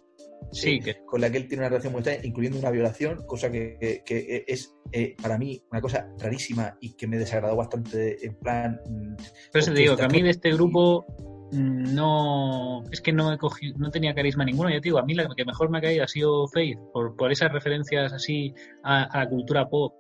Sí, 0.50 0.80
que... 0.80 1.04
con 1.04 1.20
la 1.20 1.30
que 1.30 1.36
él 1.36 1.46
tiene 1.46 1.60
una 1.60 1.68
relación 1.68 1.92
muy 1.92 2.00
extraña, 2.00 2.20
incluyendo 2.24 2.58
una 2.58 2.70
violación, 2.70 3.26
cosa 3.26 3.50
que, 3.50 4.02
que 4.06 4.44
es 4.48 4.74
eh, 4.92 5.14
para 5.20 5.36
mí 5.36 5.62
una 5.70 5.82
cosa 5.82 6.08
rarísima 6.18 6.78
y 6.80 6.94
que 6.94 7.06
me 7.06 7.18
desagradó 7.18 7.54
bastante 7.54 8.24
en 8.24 8.34
plan... 8.36 8.80
Mm, 8.88 9.16
Pero 9.52 9.62
eso 9.62 9.74
te 9.74 9.80
digo, 9.80 9.96
que 9.96 10.04
a 10.04 10.08
mí 10.08 10.22
de 10.22 10.30
este 10.30 10.50
grupo 10.54 11.04
mm, 11.52 11.94
no 11.94 12.82
es 12.90 13.02
que 13.02 13.12
no 13.12 13.30
he 13.30 13.36
cogido, 13.36 13.76
no 13.76 13.90
tenía 13.90 14.14
carisma 14.14 14.46
ninguno, 14.46 14.70
ya 14.70 14.76
te 14.76 14.84
digo, 14.84 14.98
a 14.98 15.04
mí 15.04 15.12
la 15.12 15.28
que 15.36 15.44
mejor 15.44 15.68
me 15.68 15.78
ha 15.78 15.82
caído 15.82 16.04
ha 16.04 16.08
sido 16.08 16.48
Faith, 16.48 16.78
por, 16.94 17.14
por 17.14 17.30
esas 17.30 17.52
referencias 17.52 18.10
así 18.10 18.54
a, 18.84 19.18
la 19.18 19.28
cultura 19.28 19.68
pop, 19.68 19.92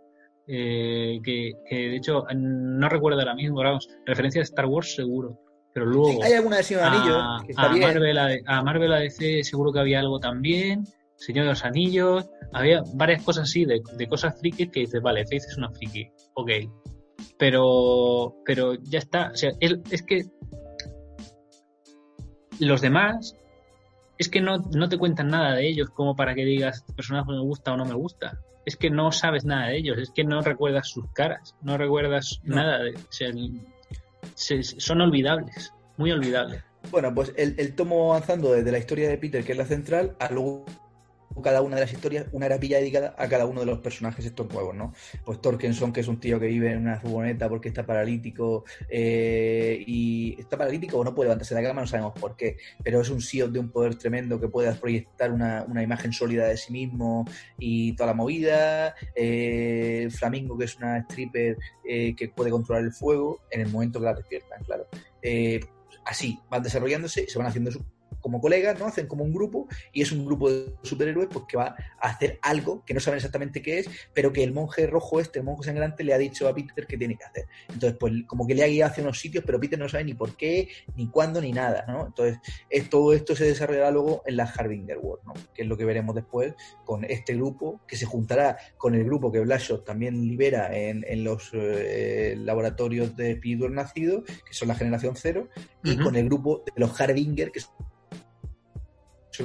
eh, 0.48 1.20
que, 1.22 1.52
que, 1.68 1.76
de 1.76 1.96
hecho 1.96 2.24
no 2.34 2.88
recuerdo 2.88 3.20
ahora 3.20 3.34
mismo, 3.34 3.62
vamos, 3.62 3.88
referencias 4.06 4.48
a 4.48 4.50
Star 4.50 4.66
Wars 4.66 4.94
seguro. 4.94 5.38
Pero 5.74 5.86
luego. 5.86 6.24
hay 6.24 6.32
alguna 6.32 6.56
de 6.56 6.80
Anillo 6.80 7.44
que 7.44 7.52
está 7.52 7.66
a, 7.66 7.76
Marvel, 7.76 8.18
a, 8.46 8.62
Marvel 8.62 8.92
ADC 8.92 9.44
seguro 9.44 9.72
que 9.72 9.80
había 9.80 10.00
algo 10.00 10.18
también. 10.18 10.84
Señor 11.16 11.44
de 11.44 11.50
los 11.50 11.64
Anillos. 11.64 12.28
Había 12.52 12.82
varias 12.94 13.22
cosas 13.22 13.44
así, 13.44 13.64
de, 13.64 13.82
cosas 14.08 14.38
frikis 14.40 14.70
que 14.70 14.80
dices, 14.80 15.02
vale, 15.02 15.26
Faith 15.26 15.44
es 15.46 15.56
una 15.58 15.70
friki. 15.70 16.10
Ok. 16.34 16.50
Pero, 17.38 18.34
pero 18.44 18.74
ya 18.74 18.98
está. 18.98 19.30
O 19.32 19.36
sea, 19.36 19.52
es, 19.60 20.02
que 20.02 20.24
los 22.58 22.80
demás 22.80 23.36
es 24.16 24.28
que 24.28 24.40
no, 24.40 24.58
no, 24.74 24.88
te 24.88 24.98
cuentan 24.98 25.28
nada 25.28 25.54
de 25.54 25.68
ellos 25.68 25.90
como 25.90 26.16
para 26.16 26.34
que 26.34 26.44
digas 26.44 26.78
este 26.78 26.92
personaje 26.94 27.30
me 27.30 27.40
gusta 27.40 27.72
o 27.72 27.76
no 27.76 27.84
me 27.84 27.94
gusta. 27.94 28.40
Es 28.68 28.76
que 28.76 28.90
no 28.90 29.12
sabes 29.12 29.46
nada 29.46 29.68
de 29.68 29.78
ellos, 29.78 29.96
es 29.96 30.10
que 30.10 30.24
no 30.24 30.42
recuerdas 30.42 30.88
sus 30.88 31.10
caras, 31.14 31.56
no 31.62 31.78
recuerdas 31.78 32.38
nada 32.44 32.82
de... 32.82 32.90
O 32.90 33.00
sea, 33.08 33.32
son 34.60 35.00
olvidables, 35.00 35.72
muy 35.96 36.12
olvidables. 36.12 36.62
Bueno, 36.90 37.14
pues 37.14 37.32
el, 37.38 37.74
tomo 37.74 38.12
avanzando 38.12 38.52
desde 38.52 38.70
la 38.70 38.76
historia 38.76 39.08
de 39.08 39.16
Peter, 39.16 39.42
que 39.42 39.52
es 39.52 39.58
la 39.58 39.64
central, 39.64 40.16
a 40.20 40.30
luego 40.30 40.66
cada 41.42 41.62
una 41.62 41.76
de 41.76 41.82
las 41.82 41.92
historias, 41.92 42.26
una 42.32 42.46
grapilla 42.46 42.78
dedicada 42.78 43.14
a 43.16 43.28
cada 43.28 43.46
uno 43.46 43.60
de 43.60 43.66
los 43.66 43.78
personajes 43.78 44.24
estos 44.24 44.50
nuevos, 44.52 44.74
¿no? 44.74 44.92
Pues 45.24 45.40
Torkenson, 45.40 45.92
que 45.92 46.00
es 46.00 46.08
un 46.08 46.20
tío 46.20 46.38
que 46.40 46.46
vive 46.46 46.72
en 46.72 46.78
una 46.78 47.00
furgoneta 47.00 47.48
porque 47.48 47.68
está 47.68 47.84
paralítico 47.84 48.64
eh, 48.88 49.82
y 49.86 50.36
está 50.38 50.56
paralítico 50.56 50.98
o 50.98 51.04
no 51.04 51.14
puede 51.14 51.28
levantarse 51.28 51.54
de 51.54 51.62
la 51.62 51.68
cama, 51.68 51.82
no 51.82 51.86
sabemos 51.86 52.14
por 52.18 52.36
qué, 52.36 52.56
pero 52.82 53.00
es 53.00 53.10
un 53.10 53.20
CEO 53.20 53.48
de 53.48 53.58
un 53.58 53.70
poder 53.70 53.96
tremendo 53.96 54.40
que 54.40 54.48
puede 54.48 54.72
proyectar 54.74 55.32
una, 55.32 55.64
imagen 55.82 56.12
sólida 56.12 56.48
de 56.48 56.56
sí 56.56 56.72
mismo 56.72 57.24
y 57.58 57.94
toda 57.94 58.08
la 58.08 58.14
movida. 58.14 58.94
Eh, 59.14 60.08
Flamingo, 60.10 60.58
que 60.58 60.64
es 60.64 60.76
una 60.76 60.98
stripper 60.98 61.56
eh, 61.84 62.14
que 62.16 62.28
puede 62.28 62.50
controlar 62.50 62.84
el 62.84 62.92
fuego 62.92 63.40
en 63.50 63.60
el 63.60 63.68
momento 63.68 63.98
que 63.98 64.04
la 64.04 64.14
despiertan, 64.14 64.62
claro. 64.64 64.86
así 66.04 66.38
van 66.50 66.62
desarrollándose 66.62 67.22
y 67.22 67.26
se 67.26 67.38
van 67.38 67.46
haciendo 67.46 67.70
su 67.70 67.84
como 68.20 68.40
colegas, 68.40 68.78
¿no? 68.78 68.86
Hacen 68.86 69.06
como 69.06 69.24
un 69.24 69.32
grupo 69.32 69.68
y 69.92 70.02
es 70.02 70.12
un 70.12 70.24
grupo 70.24 70.50
de 70.50 70.74
superhéroes 70.82 71.28
pues 71.32 71.44
que 71.48 71.56
va 71.56 71.76
a 72.00 72.08
hacer 72.08 72.38
algo 72.42 72.84
que 72.84 72.94
no 72.94 73.00
saben 73.00 73.18
exactamente 73.18 73.62
qué 73.62 73.80
es, 73.80 73.88
pero 74.12 74.32
que 74.32 74.42
el 74.42 74.52
monje 74.52 74.86
rojo 74.86 75.20
este, 75.20 75.38
el 75.38 75.44
monje 75.44 75.64
sangrante, 75.64 76.04
le 76.04 76.14
ha 76.14 76.18
dicho 76.18 76.48
a 76.48 76.54
Peter 76.54 76.86
que 76.86 76.96
tiene 76.96 77.16
que 77.16 77.24
hacer. 77.24 77.46
Entonces, 77.68 77.96
pues 77.98 78.12
como 78.26 78.46
que 78.46 78.54
le 78.54 78.64
ha 78.64 78.68
guiado 78.68 78.90
hacia 78.90 79.02
unos 79.02 79.18
sitios, 79.18 79.44
pero 79.44 79.60
Peter 79.60 79.78
no 79.78 79.88
sabe 79.88 80.04
ni 80.04 80.14
por 80.14 80.36
qué, 80.36 80.68
ni 80.96 81.08
cuándo, 81.08 81.40
ni 81.40 81.52
nada, 81.52 81.84
¿no? 81.86 82.06
Entonces, 82.06 82.38
todo 82.88 83.12
esto 83.12 83.36
se 83.36 83.44
desarrollará 83.44 83.90
luego 83.90 84.22
en 84.26 84.36
la 84.36 84.44
Harbinger 84.44 84.98
World, 84.98 85.24
¿no? 85.24 85.34
Que 85.54 85.62
es 85.62 85.68
lo 85.68 85.76
que 85.76 85.84
veremos 85.84 86.14
después 86.14 86.54
con 86.84 87.04
este 87.04 87.34
grupo, 87.34 87.80
que 87.86 87.96
se 87.96 88.06
juntará 88.06 88.56
con 88.76 88.94
el 88.94 89.04
grupo 89.04 89.30
que 89.30 89.40
Blashot 89.40 89.84
también 89.84 90.26
libera 90.26 90.74
en, 90.76 91.04
los 91.24 91.50
eh, 91.52 92.34
laboratorios 92.38 93.16
de 93.16 93.32
espíritu 93.32 93.68
nacido, 93.68 94.24
que 94.24 94.52
son 94.52 94.68
la 94.68 94.74
generación 94.74 95.14
cero, 95.16 95.48
y 95.82 95.96
con 95.96 96.16
el 96.16 96.26
grupo 96.26 96.64
de 96.64 96.72
los 96.76 96.98
Harbinger, 97.00 97.50
que 97.50 97.60
son 97.60 97.72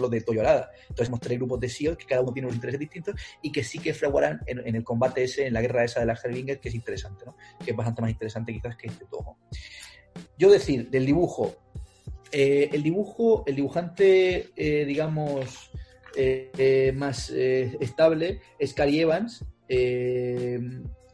los 0.01 0.11
de 0.11 0.21
Toyorada. 0.21 0.71
Entonces 0.81 1.05
tenemos 1.05 1.19
tres 1.19 1.37
grupos 1.37 1.59
de 1.59 1.69
SEAL 1.69 1.97
que 1.97 2.05
cada 2.05 2.21
uno 2.21 2.33
tiene 2.33 2.47
unos 2.47 2.55
intereses 2.55 2.79
distintos 2.79 3.15
y 3.41 3.51
que 3.51 3.63
sí 3.63 3.79
que 3.79 3.93
fraguarán 3.93 4.41
en, 4.45 4.75
el 4.75 4.83
combate 4.83 5.23
ese, 5.23 5.47
en 5.47 5.53
la 5.53 5.61
guerra 5.61 5.83
esa 5.83 5.99
de 5.99 6.05
la 6.05 6.13
Herbinger, 6.21 6.59
que 6.59 6.69
es 6.69 6.75
interesante, 6.75 7.25
¿no? 7.25 7.35
Que 7.63 7.71
es 7.71 7.77
bastante 7.77 8.01
más 8.01 8.11
interesante 8.11 8.53
quizás 8.53 8.75
que 8.75 8.87
este 8.87 9.05
tomo. 9.05 9.37
Yo 10.37 10.51
decir, 10.51 10.89
del 10.89 11.05
dibujo, 11.05 11.55
eh, 12.31 12.69
el 12.71 12.81
dibujo, 12.81 13.43
el 13.45 13.55
dibujante, 13.55 14.49
eh, 14.55 14.85
digamos, 14.85 15.71
eh, 16.15 16.91
más 16.95 17.29
estable 17.29 18.41
es 18.59 18.73
Cary 18.73 18.99
Evans 18.99 19.45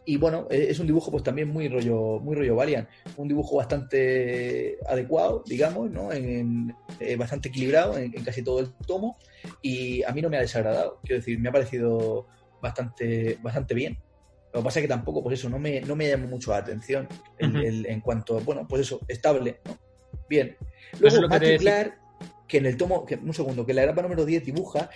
y 0.10 0.18
bueno, 0.18 0.48
e, 0.49 0.72
es 0.72 0.80
un 0.80 0.88
dibujo 0.88 1.11
pues 1.11 1.22
también 1.22 1.49
muy 1.49 1.68
rollo, 1.68 2.19
muy 2.19 2.36
rollo 2.36 2.56
Valiant, 2.56 2.90
un 3.15 3.27
dibujo 3.27 3.57
bastante 3.57 4.80
adecuado, 4.88 5.44
digamos, 5.45 5.91
¿no? 5.91 6.11
En, 6.11 6.76
eh, 6.99 7.15
bastante 7.15 7.49
equilibrado 7.49 7.95
en, 7.95 8.11
casi 8.23 8.41
todo 8.41 8.60
el 8.60 8.73
tomo 8.88 9.19
y 9.61 10.02
a 10.02 10.11
mí 10.11 10.23
no 10.23 10.30
me 10.31 10.38
ha 10.38 10.41
desagradado, 10.41 10.99
quiero 11.03 11.19
decir, 11.19 11.38
me 11.38 11.49
ha 11.49 11.52
parecido 11.52 12.26
bastante, 12.60 13.38
bastante 13.44 13.76
bien. 13.76 13.99
Lo 14.52 14.61
que 14.61 14.64
pasa 14.64 14.80
es 14.80 14.86
que 14.86 14.90
tampoco, 14.90 15.22
pues 15.22 15.38
eso, 15.38 15.48
no 15.48 15.60
me, 15.60 15.80
no 15.81 15.95
me 15.95 16.10
llama 16.10 16.26
mucho 16.26 16.49
la 16.49 16.57
atención 16.57 17.07
en 17.38 18.02
cuanto, 18.02 18.40
bueno, 18.40 18.68
pues 18.68 18.81
eso, 18.81 19.02
estable, 19.07 19.60
¿no? 19.64 19.77
Bien. 20.27 20.56
Luego, 20.99 21.27
Matthew 21.27 21.57
Clark, 21.60 21.99
que 22.50 22.58
en 22.58 22.66
el 22.66 22.76
tomo, 22.76 23.06
que, 23.06 23.16
un 23.16 23.34
segundo, 23.34 23.66
que 23.66 23.76
la 23.76 23.84
grapa 23.84 24.02
número 24.02 24.26
10 24.26 24.44
dibuja, 24.44 24.90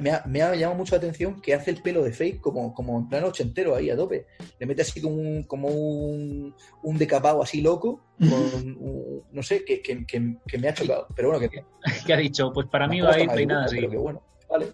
me 0.00 0.10
ha, 0.10 0.24
me, 0.24 0.40
ha, 0.40 0.54
llamado 0.54 0.78
mucho 0.78 0.94
la 0.94 0.98
atención 0.98 1.42
que 1.42 1.52
hace 1.52 1.72
el 1.72 1.82
pelo 1.82 2.02
de 2.04 2.12
Fake 2.12 2.40
como, 2.40 2.72
como 2.72 2.96
en 2.96 3.08
plan 3.08 3.24
ochentero 3.24 3.74
ahí 3.74 3.90
a 3.90 3.96
tope. 3.96 4.26
Le 4.58 4.66
mete 4.66 4.82
así 4.82 5.02
como 5.02 5.16
un, 5.16 5.42
como 5.42 5.68
un, 5.68 6.54
un 6.84 6.98
decapado 6.98 7.42
así 7.42 7.60
loco, 7.60 8.00
con, 8.18 9.22
no 9.32 9.42
sé, 9.42 9.64
que, 9.64 9.82
que, 9.82 10.06
que, 10.06 10.58
me 10.58 10.68
ha 10.68 10.74
chocado. 10.74 11.08
Pero 11.14 11.30
bueno, 11.30 11.50
que... 11.50 11.64
¿Qué 12.06 12.14
ha 12.14 12.16
dicho? 12.16 12.52
Pues 12.52 12.68
para 12.68 12.86
mí 12.86 13.00
va 13.00 13.14
a 13.14 13.20
ir 13.20 13.28
peinada 13.30 13.64
así. 13.64 13.80
Que 13.80 13.96
bueno, 13.96 14.22
vale. 14.48 14.66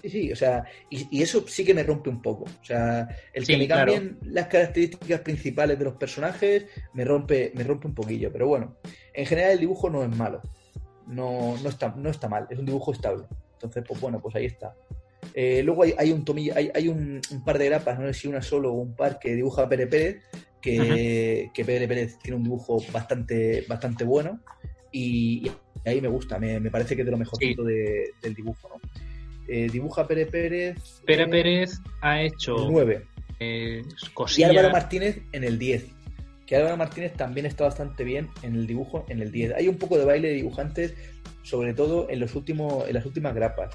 Sí, 0.00 0.08
sí, 0.08 0.32
o 0.32 0.36
sea, 0.36 0.64
y, 0.90 1.22
eso 1.22 1.46
sí 1.46 1.64
que 1.66 1.74
me 1.74 1.82
rompe 1.82 2.08
un 2.08 2.22
poco. 2.22 2.44
O 2.44 2.64
sea, 2.64 3.08
el 3.32 3.46
que 3.46 3.58
me 3.58 3.68
cambien 3.68 4.18
las 4.22 4.46
características 4.46 5.20
principales 5.20 5.78
de 5.78 5.84
los 5.84 5.94
personajes 5.94 6.66
me 6.94 7.04
rompe, 7.04 7.52
me 7.54 7.62
rompe 7.62 7.88
un 7.88 7.94
poquillo. 7.94 8.32
Pero 8.32 8.48
bueno, 8.48 8.76
en 9.12 9.26
general 9.26 9.52
el 9.52 9.60
dibujo 9.60 9.90
no 9.90 10.02
es 10.02 10.08
malo 10.08 10.40
no, 11.06 11.56
no, 11.62 11.68
está, 11.68 11.94
no 11.96 12.10
está 12.10 12.28
mal, 12.28 12.46
es 12.50 12.58
un 12.58 12.66
dibujo 12.66 12.92
estable. 12.92 13.24
Entonces, 13.54 13.84
pues 13.86 14.00
bueno, 14.00 14.20
pues 14.20 14.34
ahí 14.36 14.46
está. 14.46 14.74
Eh, 15.32 15.62
luego 15.64 15.84
hay, 15.84 15.94
hay, 15.96 16.12
un 16.12 16.24
tomillo, 16.24 16.52
hay, 16.56 16.70
hay 16.74 16.88
un, 16.88 17.20
par 17.44 17.58
de 17.58 17.66
grapas, 17.66 17.98
no 17.98 18.06
sé 18.06 18.14
si 18.14 18.28
una 18.28 18.42
solo 18.42 18.72
o 18.72 18.74
un 18.74 18.94
par, 18.94 19.18
que 19.18 19.34
dibuja 19.34 19.68
Pere 19.68 19.86
Pérez, 19.86 20.22
que, 20.60 21.50
que 21.52 21.64
Pere 21.64 21.88
Pérez 21.88 22.18
tiene 22.18 22.36
un 22.36 22.44
dibujo 22.44 22.82
bastante, 22.92 23.64
bastante 23.68 24.04
bueno 24.04 24.40
y, 24.92 25.50
ahí 25.84 26.00
me 26.00 26.08
gusta, 26.08 26.38
me, 26.38 26.70
parece 26.70 26.94
que 26.94 27.02
es 27.02 27.06
de 27.06 27.10
lo 27.10 27.18
mejorcito 27.18 27.64
del 27.64 28.34
dibujo. 28.34 28.68
¿no? 28.68 28.90
Eh, 29.48 29.68
dibuja 29.70 30.06
Pere 30.06 30.26
Pérez. 30.26 31.02
Pere 31.04 31.24
eh, 31.24 31.28
Pérez 31.28 31.80
ha 32.00 32.22
hecho 32.22 32.56
9. 32.70 33.04
y 33.40 34.42
Álvaro 34.44 34.70
Martínez 34.70 35.20
en 35.32 35.44
el 35.44 35.58
10 35.58 36.03
que 36.46 36.56
Álvaro 36.56 36.76
Martínez 36.76 37.14
también 37.14 37.46
está 37.46 37.64
bastante 37.64 38.04
bien 38.04 38.30
en 38.42 38.54
el 38.54 38.66
dibujo, 38.66 39.04
en 39.08 39.20
el 39.20 39.30
10. 39.30 39.54
Hay 39.54 39.68
un 39.68 39.76
poco 39.76 39.98
de 39.98 40.04
baile 40.04 40.28
de 40.28 40.34
dibujantes, 40.34 40.94
sobre 41.42 41.74
todo 41.74 42.08
en, 42.10 42.20
los 42.20 42.34
últimos, 42.34 42.86
en 42.88 42.94
las 42.94 43.06
últimas 43.06 43.34
grapas, 43.34 43.74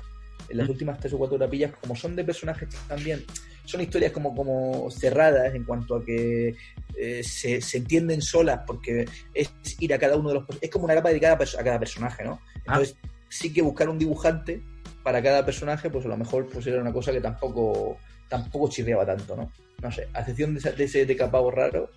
en 0.49 0.57
las 0.57 0.67
mm. 0.67 0.71
últimas 0.71 0.99
tres 0.99 1.13
o 1.13 1.17
cuatro 1.17 1.37
grapillas, 1.37 1.71
como 1.81 1.95
son 1.95 2.15
de 2.15 2.23
personajes 2.23 2.69
también, 2.87 3.23
son 3.65 3.81
historias 3.81 4.11
como, 4.11 4.35
como 4.35 4.89
cerradas 4.89 5.53
en 5.53 5.63
cuanto 5.63 5.95
a 5.95 6.03
que 6.03 6.55
eh, 6.97 7.23
se, 7.23 7.59
entienden 7.77 8.21
solas, 8.21 8.61
porque 8.65 9.05
es 9.33 9.51
ir 9.79 9.93
a 9.93 9.99
cada 9.99 10.17
uno 10.17 10.29
de 10.29 10.35
los... 10.35 10.45
Es 10.61 10.69
como 10.69 10.85
una 10.85 10.95
grapa 10.95 11.09
dedicada 11.09 11.35
a 11.35 11.63
cada 11.63 11.79
personaje, 11.79 12.23
¿no? 12.23 12.39
Ah. 12.41 12.61
Entonces, 12.65 12.95
sí 13.29 13.53
que 13.53 13.61
buscar 13.61 13.89
un 13.89 13.99
dibujante 13.99 14.63
para 15.03 15.21
cada 15.21 15.45
personaje, 15.45 15.89
pues 15.89 16.05
a 16.05 16.09
lo 16.09 16.17
mejor 16.17 16.47
pues 16.47 16.65
era 16.65 16.81
una 16.81 16.91
cosa 16.91 17.11
que 17.11 17.21
tampoco 17.21 17.97
tampoco 18.27 18.69
chirriaba 18.69 19.05
tanto, 19.05 19.35
¿no? 19.35 19.51
No 19.81 19.91
sé, 19.91 20.07
a 20.13 20.19
excepción 20.19 20.53
de, 20.53 20.59
ese, 20.59 20.71
de 20.73 20.83
ese 20.83 21.05
decapado 21.05 21.49
raro, 21.51 21.89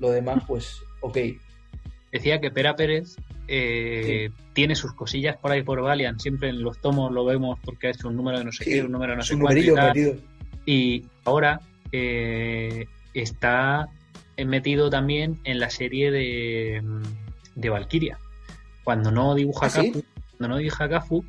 lo 0.00 0.10
demás, 0.10 0.42
pues, 0.46 0.82
ok. 1.00 1.18
Decía 2.10 2.40
que 2.40 2.50
Pera 2.50 2.74
Pérez 2.74 3.16
eh, 3.46 4.30
tiene 4.52 4.74
sus 4.74 4.94
cosillas 4.94 5.36
por 5.36 5.52
ahí 5.52 5.62
por 5.62 5.80
Valiant, 5.80 6.20
siempre 6.20 6.48
en 6.48 6.62
los 6.62 6.78
tomos 6.78 7.12
lo 7.12 7.24
vemos 7.24 7.58
porque 7.64 7.88
ha 7.88 7.90
hecho 7.90 8.08
un 8.08 8.16
número 8.16 8.38
de 8.38 8.44
no 8.44 8.52
sé 8.52 8.64
qué, 8.64 8.82
un 8.82 8.92
número 8.92 9.12
de 9.12 9.16
no 9.16 9.22
sé 9.22 9.38
cuánto. 9.38 10.20
Y, 10.66 11.04
ahora 11.24 11.60
eh, 11.92 12.86
está 13.14 13.88
metido 14.44 14.90
también 14.90 15.38
en 15.44 15.60
la 15.60 15.70
serie 15.70 16.10
de, 16.10 16.82
de 17.54 17.68
Valkyria. 17.68 18.18
Cuando 18.84 19.10
no 19.10 19.34
dibuja 19.34 19.66
¿Ah, 19.66 19.70
Kafu, 19.70 20.04
cuando 20.38 20.48
no 20.48 20.56
dibuja 20.56 20.88
Kafu, 20.88 21.24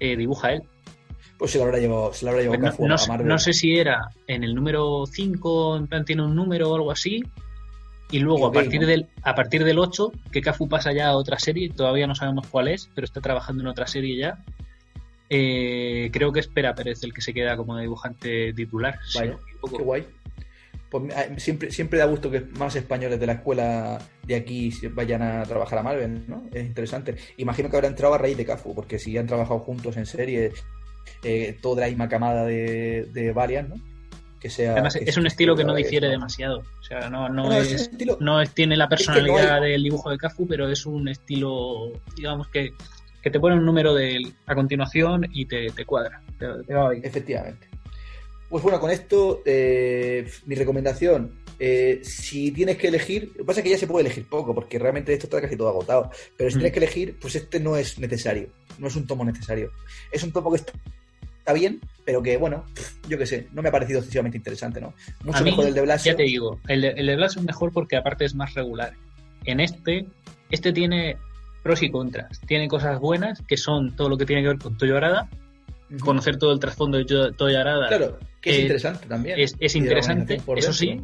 eh, 0.00 0.16
dibuja 0.16 0.52
él. 0.52 0.62
Pues 1.38 1.50
se 1.50 1.58
lo 1.58 1.64
habrá 1.64 1.78
llevado, 1.78 2.12
se 2.12 2.24
lo 2.24 2.30
habrá 2.30 2.42
llevado 2.42 2.62
Kafu 2.62 2.86
no, 2.86 2.96
no, 3.24 3.38
sé 3.38 3.52
si 3.52 3.76
era 3.76 4.08
en 4.26 4.44
el 4.44 4.54
número 4.54 5.04
5, 5.06 5.76
en 5.76 5.86
plan 5.86 6.04
tiene 6.04 6.22
un 6.22 6.34
número 6.34 6.70
o 6.70 6.74
algo 6.74 6.90
así, 6.90 7.22
y 8.14 8.20
luego, 8.20 8.46
a 8.46 8.52
partir, 8.52 8.86
del, 8.86 9.08
a 9.24 9.34
partir 9.34 9.64
del 9.64 9.76
8, 9.76 10.12
que 10.30 10.40
Cafu 10.40 10.68
pasa 10.68 10.92
ya 10.92 11.08
a 11.08 11.16
otra 11.16 11.36
serie, 11.40 11.68
todavía 11.70 12.06
no 12.06 12.14
sabemos 12.14 12.46
cuál 12.46 12.68
es, 12.68 12.88
pero 12.94 13.04
está 13.04 13.20
trabajando 13.20 13.64
en 13.64 13.66
otra 13.66 13.88
serie 13.88 14.16
ya. 14.16 14.38
Eh, 15.28 16.10
creo 16.12 16.32
que 16.32 16.38
es 16.38 16.46
Pera 16.46 16.76
Pérez 16.76 17.02
el 17.02 17.12
que 17.12 17.22
se 17.22 17.34
queda 17.34 17.56
como 17.56 17.76
dibujante 17.76 18.52
titular. 18.52 19.00
Vale, 19.16 19.36
qué 19.68 19.82
guay. 19.82 20.06
pues, 20.90 21.12
siempre, 21.38 21.72
siempre 21.72 21.98
da 21.98 22.04
gusto 22.04 22.30
que 22.30 22.42
más 22.56 22.76
españoles 22.76 23.18
de 23.18 23.26
la 23.26 23.32
escuela 23.32 23.98
de 24.24 24.36
aquí 24.36 24.70
vayan 24.92 25.22
a 25.22 25.42
trabajar 25.42 25.80
a 25.80 25.82
Marvel, 25.82 26.24
¿no? 26.28 26.44
Es 26.52 26.64
interesante. 26.64 27.16
Imagino 27.38 27.68
que 27.68 27.74
habrá 27.74 27.88
entrado 27.88 28.14
a 28.14 28.18
raíz 28.18 28.36
de 28.36 28.46
Cafu, 28.46 28.76
porque 28.76 29.00
si 29.00 29.18
han 29.18 29.26
trabajado 29.26 29.58
juntos 29.58 29.96
en 29.96 30.06
serie, 30.06 30.52
eh, 31.24 31.58
toda 31.60 31.80
la 31.80 31.88
misma 31.88 32.08
camada 32.08 32.44
de, 32.44 33.08
de 33.12 33.32
Valiant, 33.32 33.70
¿no? 33.70 33.93
Que 34.44 34.50
sea, 34.50 34.72
Además, 34.72 34.96
es 34.96 35.16
un 35.16 35.26
estilo 35.26 35.56
que 35.56 35.64
no 35.64 35.74
difiere 35.74 36.06
demasiado. 36.06 36.58
O 36.78 36.82
sea, 36.82 37.08
no, 37.08 37.30
no, 37.30 37.50
es, 37.50 37.90
no 38.20 38.42
es, 38.42 38.50
tiene 38.50 38.76
la 38.76 38.90
personalidad 38.90 39.62
del 39.62 39.82
dibujo 39.82 40.10
de 40.10 40.18
Cafu, 40.18 40.46
pero 40.46 40.68
es 40.68 40.84
un 40.84 41.08
estilo, 41.08 41.92
digamos, 42.14 42.48
que, 42.48 42.74
que 43.22 43.30
te 43.30 43.40
pone 43.40 43.56
un 43.56 43.64
número 43.64 43.94
de, 43.94 44.18
a 44.44 44.54
continuación 44.54 45.26
y 45.32 45.46
te, 45.46 45.70
te 45.70 45.86
cuadra. 45.86 46.20
Efectivamente. 47.02 47.68
Pues 48.50 48.62
bueno, 48.62 48.78
con 48.78 48.90
esto, 48.90 49.40
eh, 49.46 50.30
mi 50.44 50.56
recomendación, 50.56 51.40
eh, 51.58 52.00
si 52.02 52.52
tienes 52.52 52.76
que 52.76 52.88
elegir, 52.88 53.28
lo 53.28 53.38
que 53.38 53.44
pasa 53.44 53.60
es 53.60 53.64
que 53.64 53.70
ya 53.70 53.78
se 53.78 53.86
puede 53.86 54.04
elegir 54.04 54.28
poco, 54.28 54.54
porque 54.54 54.78
realmente 54.78 55.14
esto 55.14 55.24
está 55.24 55.40
casi 55.40 55.56
todo 55.56 55.70
agotado, 55.70 56.10
pero 56.36 56.50
si 56.50 56.58
tienes 56.58 56.72
mm. 56.72 56.74
que 56.74 56.84
elegir, 56.84 57.18
pues 57.18 57.34
este 57.34 57.60
no 57.60 57.78
es 57.78 57.98
necesario, 57.98 58.50
no 58.76 58.88
es 58.88 58.96
un 58.96 59.06
tomo 59.06 59.24
necesario. 59.24 59.70
Es 60.12 60.22
un 60.22 60.32
tomo 60.32 60.50
que 60.50 60.58
está, 60.58 60.74
bien, 61.52 61.80
pero 62.04 62.22
que, 62.22 62.36
bueno, 62.36 62.64
yo 63.08 63.18
qué 63.18 63.26
sé, 63.26 63.48
no 63.52 63.62
me 63.62 63.68
ha 63.68 63.72
parecido 63.72 63.98
excesivamente 63.98 64.38
interesante, 64.38 64.80
¿no? 64.80 64.94
Mucho 65.22 65.44
mejor 65.44 65.66
el 65.66 65.74
de 65.74 65.82
Blasio. 65.82 66.12
Ya 66.12 66.16
te 66.16 66.22
digo, 66.24 66.60
el 66.68 66.80
de, 66.80 66.88
el 66.88 67.06
de 67.06 67.16
Blasio 67.16 67.40
es 67.40 67.46
mejor 67.46 67.72
porque 67.72 67.96
aparte 67.96 68.24
es 68.24 68.34
más 68.34 68.54
regular. 68.54 68.94
En 69.44 69.60
este, 69.60 70.06
este 70.50 70.72
tiene 70.72 71.18
pros 71.62 71.82
y 71.82 71.90
contras. 71.90 72.40
Tiene 72.46 72.68
cosas 72.68 72.98
buenas, 73.00 73.42
que 73.46 73.56
son 73.56 73.94
todo 73.96 74.08
lo 74.08 74.16
que 74.16 74.26
tiene 74.26 74.42
que 74.42 74.48
ver 74.48 74.58
con 74.58 74.76
Toyo 74.76 74.96
Arada, 74.96 75.28
conocer 76.00 76.38
todo 76.38 76.52
el 76.52 76.60
trasfondo 76.60 76.98
de 76.98 77.04
Toyo 77.04 77.60
Arada. 77.60 77.88
Claro 77.88 78.18
que 78.44 78.50
es 78.50 78.58
eh, 78.58 78.62
interesante 78.62 79.06
también. 79.06 79.38
Es, 79.38 79.74
interesante, 79.74 80.40
eso 80.56 80.72
sí, 80.72 81.00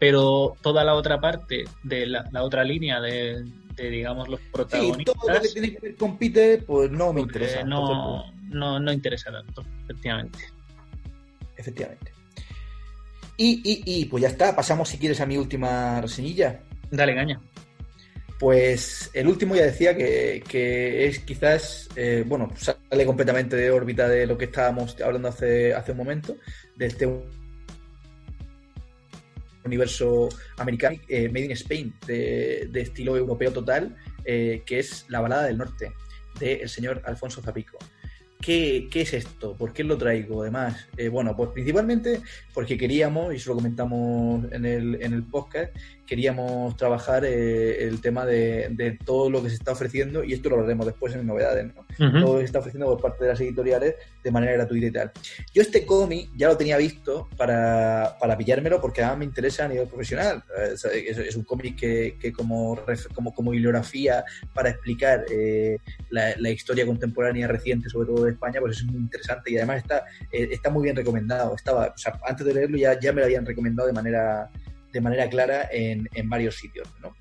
pero 0.00 0.56
toda 0.60 0.82
la 0.82 0.94
otra 0.94 1.20
parte 1.20 1.64
de 1.84 2.06
la, 2.06 2.28
otra 2.42 2.64
línea 2.64 3.00
de, 3.00 3.44
digamos, 3.76 4.28
los 4.28 4.40
protagonistas. 4.52 4.98
Sí, 4.98 5.20
todo 5.20 5.34
lo 5.34 5.40
que 5.40 5.48
tiene 5.48 5.72
que 5.72 5.80
ver 5.80 5.96
con 5.96 6.18
Peter, 6.18 6.64
pues 6.64 6.90
no 6.90 7.12
me 7.12 7.20
interesa. 7.20 7.64
No, 7.64 8.32
no, 8.48 8.80
no 8.80 8.92
interesa 8.92 9.30
tanto, 9.30 9.64
efectivamente. 9.84 10.38
Efectivamente. 11.56 12.12
Y, 13.36 13.60
y, 13.64 13.82
y, 13.84 14.04
pues 14.06 14.22
ya 14.22 14.28
está, 14.28 14.54
pasamos 14.54 14.88
si 14.88 14.98
quieres 14.98 15.20
a 15.20 15.26
mi 15.26 15.36
última 15.36 16.00
reseñilla. 16.00 16.60
Dale, 16.90 17.14
gaña. 17.14 17.40
Pues 18.38 19.10
el 19.14 19.28
último 19.28 19.54
ya 19.54 19.62
decía 19.62 19.96
que, 19.96 20.42
es 21.06 21.20
quizás, 21.20 21.88
eh, 21.94 22.24
bueno, 22.26 22.50
sale 22.56 23.06
completamente 23.06 23.56
de 23.56 23.70
órbita 23.70 24.08
de 24.08 24.26
lo 24.26 24.36
que 24.36 24.46
estábamos 24.46 25.00
hablando 25.00 25.28
hace, 25.28 25.72
hace 25.72 25.92
un 25.92 25.98
momento, 25.98 26.36
de 26.76 26.86
este 26.86 27.08
universo 29.64 30.28
americano, 30.58 30.96
eh, 31.08 31.28
Made 31.28 31.46
in 31.46 31.50
Spain, 31.52 31.94
de, 32.06 32.70
estilo 32.74 33.16
europeo 33.16 33.52
total, 33.52 33.96
eh, 34.24 34.62
que 34.66 34.78
es 34.78 35.06
La 35.08 35.20
Balada 35.20 35.44
del 35.44 35.58
Norte, 35.58 35.92
del 36.38 36.68
señor 36.68 37.02
Alfonso 37.04 37.42
Zapico. 37.42 37.78
¿Qué, 38.40 38.88
es 38.92 39.14
esto? 39.14 39.56
¿Por 39.56 39.72
qué 39.72 39.84
lo 39.84 39.96
traigo? 39.96 40.42
Además, 40.42 40.88
bueno, 41.12 41.36
pues 41.36 41.50
principalmente 41.50 42.20
porque 42.52 42.76
queríamos, 42.76 43.32
y 43.32 43.36
eso 43.36 43.50
lo 43.50 43.56
comentamos 43.56 44.50
en 44.50 44.64
el, 44.64 45.00
en 45.00 45.12
el 45.12 45.22
podcast, 45.22 45.72
queríamos 46.06 46.76
trabajar 46.76 47.24
eh, 47.24 47.84
el 47.84 48.00
tema 48.00 48.26
de, 48.26 48.98
todo 49.04 49.30
lo 49.30 49.42
que 49.42 49.48
se 49.48 49.56
está 49.56 49.72
ofreciendo, 49.72 50.24
y 50.24 50.32
esto 50.32 50.48
lo 50.48 50.56
hablaremos 50.56 50.86
después 50.86 51.14
en 51.14 51.26
novedades, 51.26 51.72
¿no? 51.74 51.86
Todo 51.96 52.34
lo 52.34 52.34
que 52.34 52.40
se 52.40 52.44
está 52.46 52.58
ofreciendo 52.58 52.86
por 52.86 53.00
parte 53.00 53.24
de 53.24 53.30
las 53.30 53.40
editoriales 53.40 53.94
de 54.22 54.30
manera 54.30 54.52
gratuita 54.52 54.86
y 54.86 54.90
tal. 54.90 55.12
Yo 55.54 55.62
este 55.62 55.86
cómic 55.86 56.30
ya 56.36 56.48
lo 56.48 56.56
tenía 56.56 56.76
visto 56.76 57.28
para, 57.36 58.16
para 58.20 58.36
pillármelo 58.36 58.80
porque 58.80 59.02
además 59.02 59.18
me 59.18 59.24
interesa 59.26 59.64
a 59.64 59.68
nivel 59.68 59.88
profesional. 59.88 60.42
Es, 60.58 61.36
un 61.36 61.44
cómic 61.44 61.78
que, 61.78 62.16
que, 62.20 62.32
como, 62.32 62.78
como, 63.14 63.34
como 63.34 63.50
bibliografía 63.50 64.24
para 64.52 64.70
explicar 64.70 65.24
eh, 65.30 65.78
la, 66.10 66.50
historia 66.50 66.86
contemporánea 66.86 67.48
reciente, 67.48 67.88
sobre 67.88 68.08
todo 68.08 68.24
de 68.24 68.32
España, 68.32 68.60
pues 68.60 68.78
es 68.78 68.84
muy 68.84 69.00
interesante 69.00 69.50
y 69.50 69.56
además 69.56 69.78
está, 69.78 70.04
eh, 70.30 70.48
está 70.50 70.70
muy 70.70 70.84
bien 70.84 70.96
recomendado. 70.96 71.54
Estaba, 71.54 71.86
o 71.86 71.98
sea, 71.98 72.18
antes 72.26 72.46
de 72.46 72.54
leerlo 72.54 72.76
ya, 72.76 72.98
ya 72.98 73.12
me 73.12 73.20
lo 73.20 73.26
habían 73.26 73.46
recomendado 73.46 73.86
de 73.86 73.94
manera 73.94 74.50
de 74.92 75.00
manera 75.00 75.28
clara 75.28 75.68
en, 75.72 76.08
en 76.14 76.28
varios 76.28 76.56
sitios, 76.56 76.88
¿no? 77.00 77.12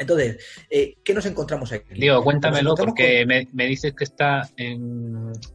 Entonces, 0.00 0.38
eh, 0.70 0.96
¿qué 1.04 1.12
nos 1.12 1.26
encontramos 1.26 1.70
aquí? 1.72 1.92
Digo, 1.94 2.22
cuéntamelo 2.24 2.74
porque 2.74 3.26
me, 3.26 3.46
me, 3.52 3.66
dices 3.66 3.92
que 3.94 4.04
está 4.04 4.48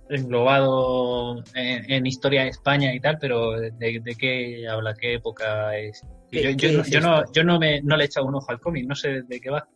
englobado 0.09 1.43
en, 1.55 2.05
historia 2.05 2.43
de 2.43 2.49
España 2.49 2.93
y 2.93 2.99
tal, 2.99 3.17
pero 3.19 3.59
¿de, 3.59 4.15
qué 4.19 4.67
habla? 4.69 4.93
¿Qué 4.93 5.15
época 5.15 5.75
es? 5.75 6.03
Yo, 6.31 6.51
yo, 6.51 6.83
yo, 6.83 7.01
no, 7.01 7.23
yo 7.31 7.43
no, 7.43 7.57
me, 7.57 7.81
no 7.81 7.97
le 7.97 8.03
he 8.03 8.05
echado 8.05 8.27
un 8.27 8.35
ojo 8.35 8.51
al 8.51 8.59
cómic, 8.59 8.85
no 8.85 8.93
sé 8.93 9.23
de 9.23 9.41
qué 9.41 9.49
va. 9.49 9.67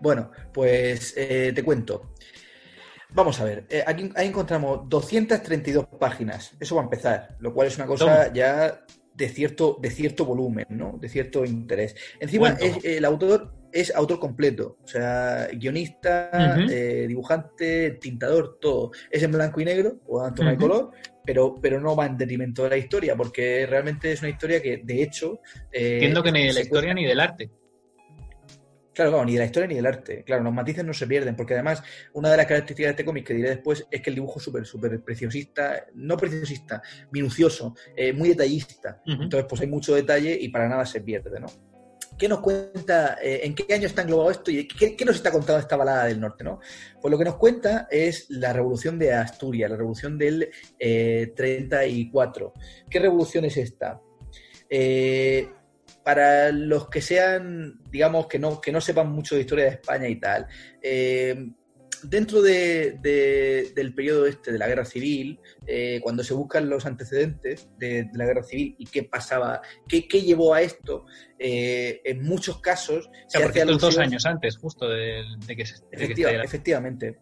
Bueno, 0.00 0.30
pues 0.52 1.14
eh, 1.16 1.52
te 1.52 1.64
cuento. 1.64 2.14
Vamos 3.10 3.40
a 3.40 3.44
ver, 3.44 3.66
eh, 3.70 3.82
aquí 3.84 4.12
ahí 4.14 4.28
encontramos 4.28 4.88
232 4.88 5.86
páginas, 5.98 6.54
eso 6.60 6.76
va 6.76 6.82
a 6.82 6.84
empezar, 6.84 7.36
lo 7.40 7.54
cual 7.54 7.66
es 7.66 7.76
una 7.76 7.86
cosa 7.86 8.30
ya 8.32 8.84
de 9.18 9.28
cierto, 9.28 9.76
de 9.82 9.90
cierto 9.90 10.24
volumen, 10.24 10.66
¿no? 10.70 10.96
De 11.00 11.08
cierto 11.08 11.44
interés. 11.44 11.96
Encima, 12.20 12.56
el 12.84 13.04
autor 13.04 13.52
es 13.72 13.92
autor 13.94 14.20
completo, 14.20 14.78
o 14.82 14.86
sea, 14.86 15.48
guionista, 15.52 16.56
eh, 16.70 17.04
dibujante, 17.08 17.98
tintador, 18.00 18.58
todo. 18.60 18.92
Es 19.10 19.22
en 19.24 19.32
blanco 19.32 19.60
y 19.60 19.64
negro, 19.64 19.98
o 20.06 20.24
en 20.26 20.34
tono 20.34 20.50
de 20.50 20.56
color, 20.56 20.92
pero, 21.24 21.56
pero 21.60 21.80
no 21.80 21.96
va 21.96 22.06
en 22.06 22.16
detrimento 22.16 22.62
de 22.62 22.70
la 22.70 22.76
historia, 22.76 23.16
porque 23.16 23.66
realmente 23.66 24.12
es 24.12 24.20
una 24.20 24.30
historia 24.30 24.62
que, 24.62 24.80
de 24.84 25.02
hecho... 25.02 25.40
Eh, 25.72 25.94
Entiendo 25.94 26.22
que 26.22 26.32
ni 26.32 26.46
de 26.46 26.52
la 26.52 26.60
historia 26.60 26.94
ni 26.94 27.04
del 27.04 27.18
arte. 27.18 27.50
Claro, 28.98 29.24
ni 29.24 29.34
de 29.34 29.38
la 29.38 29.44
historia 29.44 29.68
ni 29.68 29.76
del 29.76 29.86
arte. 29.86 30.24
Claro, 30.24 30.42
los 30.42 30.52
matices 30.52 30.84
no 30.84 30.92
se 30.92 31.06
pierden, 31.06 31.36
porque 31.36 31.54
además 31.54 31.84
una 32.14 32.32
de 32.32 32.36
las 32.36 32.46
características 32.46 32.88
de 32.88 32.90
este 32.90 33.04
cómic 33.04 33.28
que 33.28 33.34
diré 33.34 33.50
después 33.50 33.86
es 33.88 34.02
que 34.02 34.10
el 34.10 34.16
dibujo 34.16 34.40
es 34.40 34.44
súper, 34.44 34.66
súper 34.66 35.00
preciosista, 35.04 35.86
no 35.94 36.16
preciosista, 36.16 36.82
minucioso, 37.12 37.76
eh, 37.94 38.12
muy 38.12 38.30
detallista. 38.30 39.00
Entonces, 39.06 39.46
pues 39.48 39.60
hay 39.60 39.68
mucho 39.68 39.94
detalle 39.94 40.36
y 40.40 40.48
para 40.48 40.68
nada 40.68 40.84
se 40.84 41.00
pierde, 41.00 41.38
¿no? 41.38 41.46
¿Qué 42.18 42.28
nos 42.28 42.40
cuenta, 42.40 43.18
eh, 43.22 43.42
en 43.44 43.54
qué 43.54 43.72
año 43.72 43.86
está 43.86 44.02
englobado 44.02 44.32
esto 44.32 44.50
y 44.50 44.66
qué, 44.66 45.04
nos 45.04 45.14
está 45.14 45.30
contando 45.30 45.60
esta 45.60 45.76
balada 45.76 46.06
del 46.06 46.18
norte? 46.18 46.42
¿no? 46.42 46.58
Pues 47.00 47.12
lo 47.12 47.18
que 47.18 47.24
nos 47.24 47.36
cuenta 47.36 47.86
es 47.88 48.28
la 48.30 48.52
revolución 48.52 48.98
de 48.98 49.14
Asturias, 49.14 49.70
la 49.70 49.76
revolución 49.76 50.18
del 50.18 50.50
34. 50.76 52.46
Eh, 52.56 52.60
¿Qué 52.90 52.98
revolución 52.98 53.44
es 53.44 53.58
esta? 53.58 54.00
Eh, 54.68 55.48
para 56.08 56.52
los 56.52 56.88
que 56.88 57.02
sean, 57.02 57.82
digamos, 57.90 58.28
que 58.28 58.38
no, 58.38 58.62
que 58.62 58.72
no 58.72 58.80
sepan 58.80 59.12
mucho 59.12 59.34
de 59.34 59.42
historia 59.42 59.66
de 59.66 59.72
España 59.72 60.08
y 60.08 60.18
tal, 60.18 60.46
eh, 60.80 61.50
dentro 62.02 62.40
de, 62.40 62.98
del 63.76 63.94
periodo 63.94 64.24
este 64.24 64.52
de 64.52 64.58
la 64.58 64.68
guerra 64.68 64.86
civil, 64.86 65.38
eh, 65.66 66.00
cuando 66.02 66.24
se 66.24 66.32
buscan 66.32 66.70
los 66.70 66.86
antecedentes 66.86 67.68
de, 67.76 68.08
la 68.14 68.24
guerra 68.24 68.42
civil 68.42 68.74
y 68.78 68.86
qué 68.86 69.02
pasaba, 69.02 69.60
qué, 69.86 70.00
llevó 70.22 70.54
a 70.54 70.62
esto, 70.62 71.04
eh, 71.38 72.00
en 72.02 72.22
muchos 72.22 72.62
casos... 72.62 73.10
O 73.36 73.42
porque 73.42 73.66
dos 73.66 73.98
años 73.98 74.24
antes, 74.24 74.56
justo 74.56 74.88
de, 74.88 75.24
que 75.46 75.66
se... 75.66 75.74
efectivamente. 75.92 77.18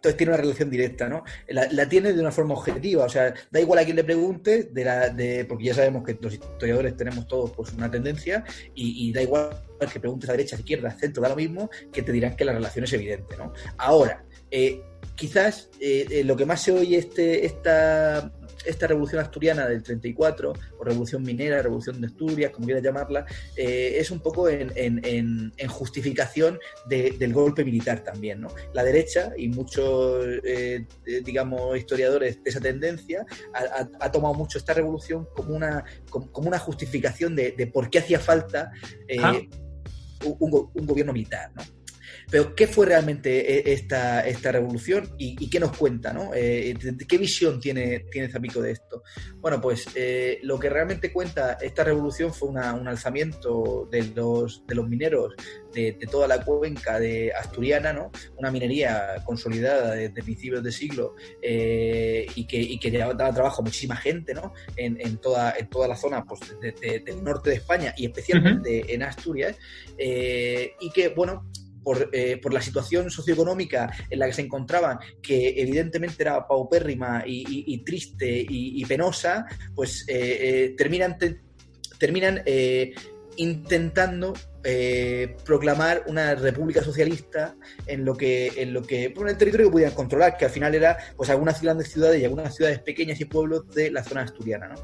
Entonces 0.00 0.16
tiene 0.16 0.32
una 0.32 0.40
relación 0.40 0.70
directa, 0.70 1.10
¿no? 1.10 1.24
La, 1.48 1.86
tiene 1.86 2.14
de 2.14 2.20
una 2.20 2.32
forma 2.32 2.54
objetiva, 2.54 3.04
o 3.04 3.08
sea, 3.10 3.34
da 3.50 3.60
igual 3.60 3.80
a 3.80 3.84
quien 3.84 3.96
le 3.96 4.04
pregunte, 4.04 4.62
de 4.62 4.82
la, 4.82 5.10
de, 5.10 5.44
porque 5.44 5.64
ya 5.64 5.74
sabemos 5.74 6.04
que 6.04 6.16
los 6.18 6.32
historiadores 6.32 6.96
tenemos 6.96 7.28
todos 7.28 7.50
pues, 7.50 7.74
una 7.74 7.90
tendencia, 7.90 8.42
y, 8.74 9.12
da 9.12 9.20
igual 9.20 9.50
que 9.92 10.00
preguntes 10.00 10.30
a 10.30 10.32
derecha, 10.32 10.56
a 10.56 10.58
izquierda, 10.58 10.90
centro, 10.92 11.22
da 11.22 11.28
lo 11.28 11.36
mismo, 11.36 11.68
que 11.92 12.00
te 12.00 12.12
dirán 12.12 12.34
que 12.34 12.46
la 12.46 12.54
relación 12.54 12.86
es 12.86 12.92
evidente, 12.94 13.36
¿no? 13.36 13.52
Ahora, 13.76 14.24
eh, 14.50 14.82
quizás 15.20 15.68
eh, 15.80 16.06
eh, 16.10 16.24
lo 16.24 16.34
que 16.34 16.46
más 16.46 16.62
se 16.62 16.72
oye 16.72 16.96
este, 16.96 17.44
esta, 17.44 18.32
esta 18.64 18.86
revolución 18.86 19.20
asturiana 19.20 19.66
del 19.66 19.82
34, 19.82 20.52
o 20.78 20.84
revolución 20.84 21.22
minera, 21.22 21.60
revolución 21.62 22.00
de 22.00 22.06
Asturias, 22.06 22.50
como 22.52 22.66
quieras 22.66 22.82
llamarla, 22.82 23.26
eh, 23.56 23.96
es 23.98 24.10
un 24.10 24.20
poco 24.20 24.48
en, 24.48 25.52
justificación 25.68 26.58
del 26.86 27.32
golpe 27.32 27.64
militar 27.64 28.02
también. 28.02 28.40
¿no? 28.40 28.48
La 28.72 28.82
derecha 28.82 29.32
y 29.36 29.48
muchos, 29.48 30.24
eh, 30.44 30.86
digamos, 31.24 31.76
historiadores 31.76 32.42
de 32.42 32.50
esa 32.50 32.60
tendencia 32.60 33.24
ha, 33.54 34.10
tomado 34.10 34.34
mucho 34.34 34.58
esta 34.58 34.74
revolución 34.74 35.26
como 35.34 35.54
una, 35.54 35.84
como, 36.08 36.48
una 36.48 36.58
justificación 36.58 37.36
de, 37.36 37.70
por 37.72 37.90
qué 37.90 37.98
hacía 37.98 38.18
falta 38.18 38.72
un, 40.24 40.70
un, 40.74 40.86
gobierno 40.86 41.12
militar. 41.12 41.50
¿no? 41.54 41.79
Pero 42.30 42.54
¿qué 42.54 42.66
fue 42.66 42.86
realmente 42.86 43.58
eh, 43.58 43.72
esta, 43.72 44.20
esta 44.20 44.52
revolución 44.52 45.10
y, 45.18 45.50
qué 45.50 45.58
nos 45.58 45.76
cuenta? 45.76 46.12
¿no? 46.12 46.30
Eh, 46.34 46.76
¿Qué 47.08 47.18
visión 47.18 47.60
tiene, 47.60 48.06
tiene 48.10 48.28
Zapico 48.28 48.62
de 48.62 48.72
esto? 48.72 49.02
Bueno, 49.40 49.60
pues 49.60 49.86
lo 50.42 50.58
que 50.58 50.70
realmente 50.70 51.12
cuenta 51.12 51.54
esta 51.60 51.82
revolución 51.82 52.32
fue 52.32 52.50
un 52.50 52.58
alzamiento 52.58 53.88
de 53.90 54.04
los, 54.14 54.64
de 54.66 54.74
los 54.74 54.88
mineros 54.88 55.34
de, 55.74 55.92
toda 56.10 56.28
la 56.28 56.44
cuenca 56.44 56.98
de 56.98 57.32
asturiana, 57.32 57.92
¿no? 57.92 58.10
una 58.36 58.50
minería 58.50 59.22
consolidada 59.24 59.94
desde 59.94 60.22
principios 60.22 60.62
de 60.62 60.72
siglo 60.72 61.14
y 61.42 62.46
que, 62.46 62.58
y 62.58 62.78
que 62.78 62.90
daba 62.90 63.32
trabajo 63.32 63.62
a 63.62 63.64
muchísima 63.64 63.96
gente 63.96 64.34
¿no? 64.34 64.52
en, 64.76 65.00
en, 65.00 65.18
toda, 65.18 65.54
en 65.58 65.68
toda 65.68 65.88
la 65.88 65.96
zona 65.96 66.24
pues, 66.24 66.40
del 66.60 67.24
norte 67.24 67.50
de 67.50 67.56
España 67.56 67.94
y 67.96 68.06
especialmente 68.06 68.92
en 68.92 69.02
Asturias, 69.02 69.56
y 69.98 70.90
que, 70.92 71.08
bueno, 71.16 71.50
por, 71.82 72.10
eh, 72.12 72.38
por, 72.38 72.52
la 72.52 72.60
situación 72.60 73.10
socioeconómica 73.10 73.90
en 74.08 74.18
la 74.18 74.26
que 74.26 74.32
se 74.32 74.42
encontraban, 74.42 74.98
que 75.22 75.60
evidentemente 75.60 76.22
era 76.22 76.46
paupérrima 76.46 77.22
y, 77.26 77.78
triste 77.84 78.46
y, 78.48 78.84
penosa, 78.84 79.46
pues 79.74 80.04
eh, 80.08 80.38
eh, 80.40 80.74
terminan, 80.76 81.16
terminan 81.98 82.42
intentando 83.36 84.34
proclamar 85.44 86.04
una 86.06 86.34
república 86.34 86.82
socialista 86.82 87.56
en 87.86 88.04
lo 88.04 88.14
que 88.14 88.52
en 88.56 88.74
lo 88.74 88.82
que 88.82 89.08
por 89.08 89.28
el 89.28 89.38
territorio 89.38 89.68
que 89.68 89.72
pudieran 89.72 89.94
controlar 89.94 90.36
que 90.36 90.44
al 90.44 90.50
final 90.50 90.74
era 90.74 90.98
pues 91.16 91.30
algunas 91.30 91.62
grandes 91.62 91.90
ciudades 91.90 92.20
y 92.20 92.24
algunas 92.26 92.54
ciudades 92.54 92.80
pequeñas 92.80 93.18
y 93.20 93.24
pueblos 93.24 93.66
de 93.70 93.90
la 93.90 94.04
zona 94.04 94.22
asturiana 94.22 94.68
¿no? 94.68 94.74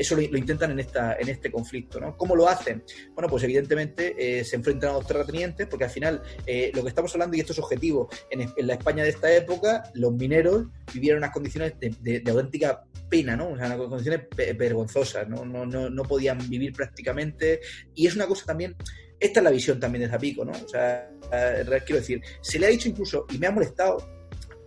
Eso 0.00 0.16
lo, 0.16 0.22
intentan 0.22 0.70
en, 0.70 0.80
esta, 0.80 1.16
en 1.20 1.28
este 1.28 1.52
conflicto. 1.52 2.00
¿no? 2.00 2.16
¿Cómo 2.16 2.34
lo 2.34 2.48
hacen? 2.48 2.82
Bueno, 3.14 3.28
pues 3.28 3.42
evidentemente 3.44 4.14
eh, 4.16 4.44
se 4.44 4.56
enfrentan 4.56 4.90
a 4.90 4.92
los 4.94 5.06
terratenientes 5.06 5.66
porque 5.66 5.84
al 5.84 5.90
final 5.90 6.22
eh, 6.46 6.72
lo 6.74 6.82
que 6.82 6.88
estamos 6.88 7.12
hablando, 7.14 7.36
y 7.36 7.40
esto 7.40 7.52
es 7.52 7.58
objetivo, 7.58 8.08
en, 8.30 8.50
la 8.66 8.74
España 8.74 9.02
de 9.02 9.10
esta 9.10 9.30
época, 9.30 9.82
los 9.92 10.12
mineros 10.14 10.68
vivieron 10.94 11.18
unas 11.18 11.32
condiciones 11.32 11.74
de, 11.78 12.22
auténtica 12.26 12.82
pena, 13.10 13.36
¿no? 13.36 13.50
O 13.50 13.56
sea, 13.56 13.66
unas 13.66 13.78
condiciones 13.78 14.22
vergonzosas, 14.56 15.28
¿no? 15.28 15.44
No, 15.44 15.66
no, 15.66 15.90
no 15.90 16.02
podían 16.04 16.38
vivir 16.48 16.72
prácticamente. 16.72 17.60
Y 17.94 18.06
es 18.06 18.14
una 18.14 18.26
cosa 18.26 18.46
también 18.46 18.74
esta 19.18 19.40
es 19.40 19.44
la 19.44 19.50
visión 19.50 19.78
también 19.78 20.04
de 20.04 20.08
Zapico, 20.08 20.46
¿no? 20.46 20.52
O 20.52 20.68
sea, 20.68 21.10
eh, 21.30 21.64
quiero 21.84 22.00
decir, 22.00 22.22
se 22.40 22.58
le 22.58 22.66
ha 22.66 22.70
dicho 22.70 22.88
incluso, 22.88 23.26
y 23.28 23.36
me 23.36 23.48
ha 23.48 23.50
molestado, 23.50 24.19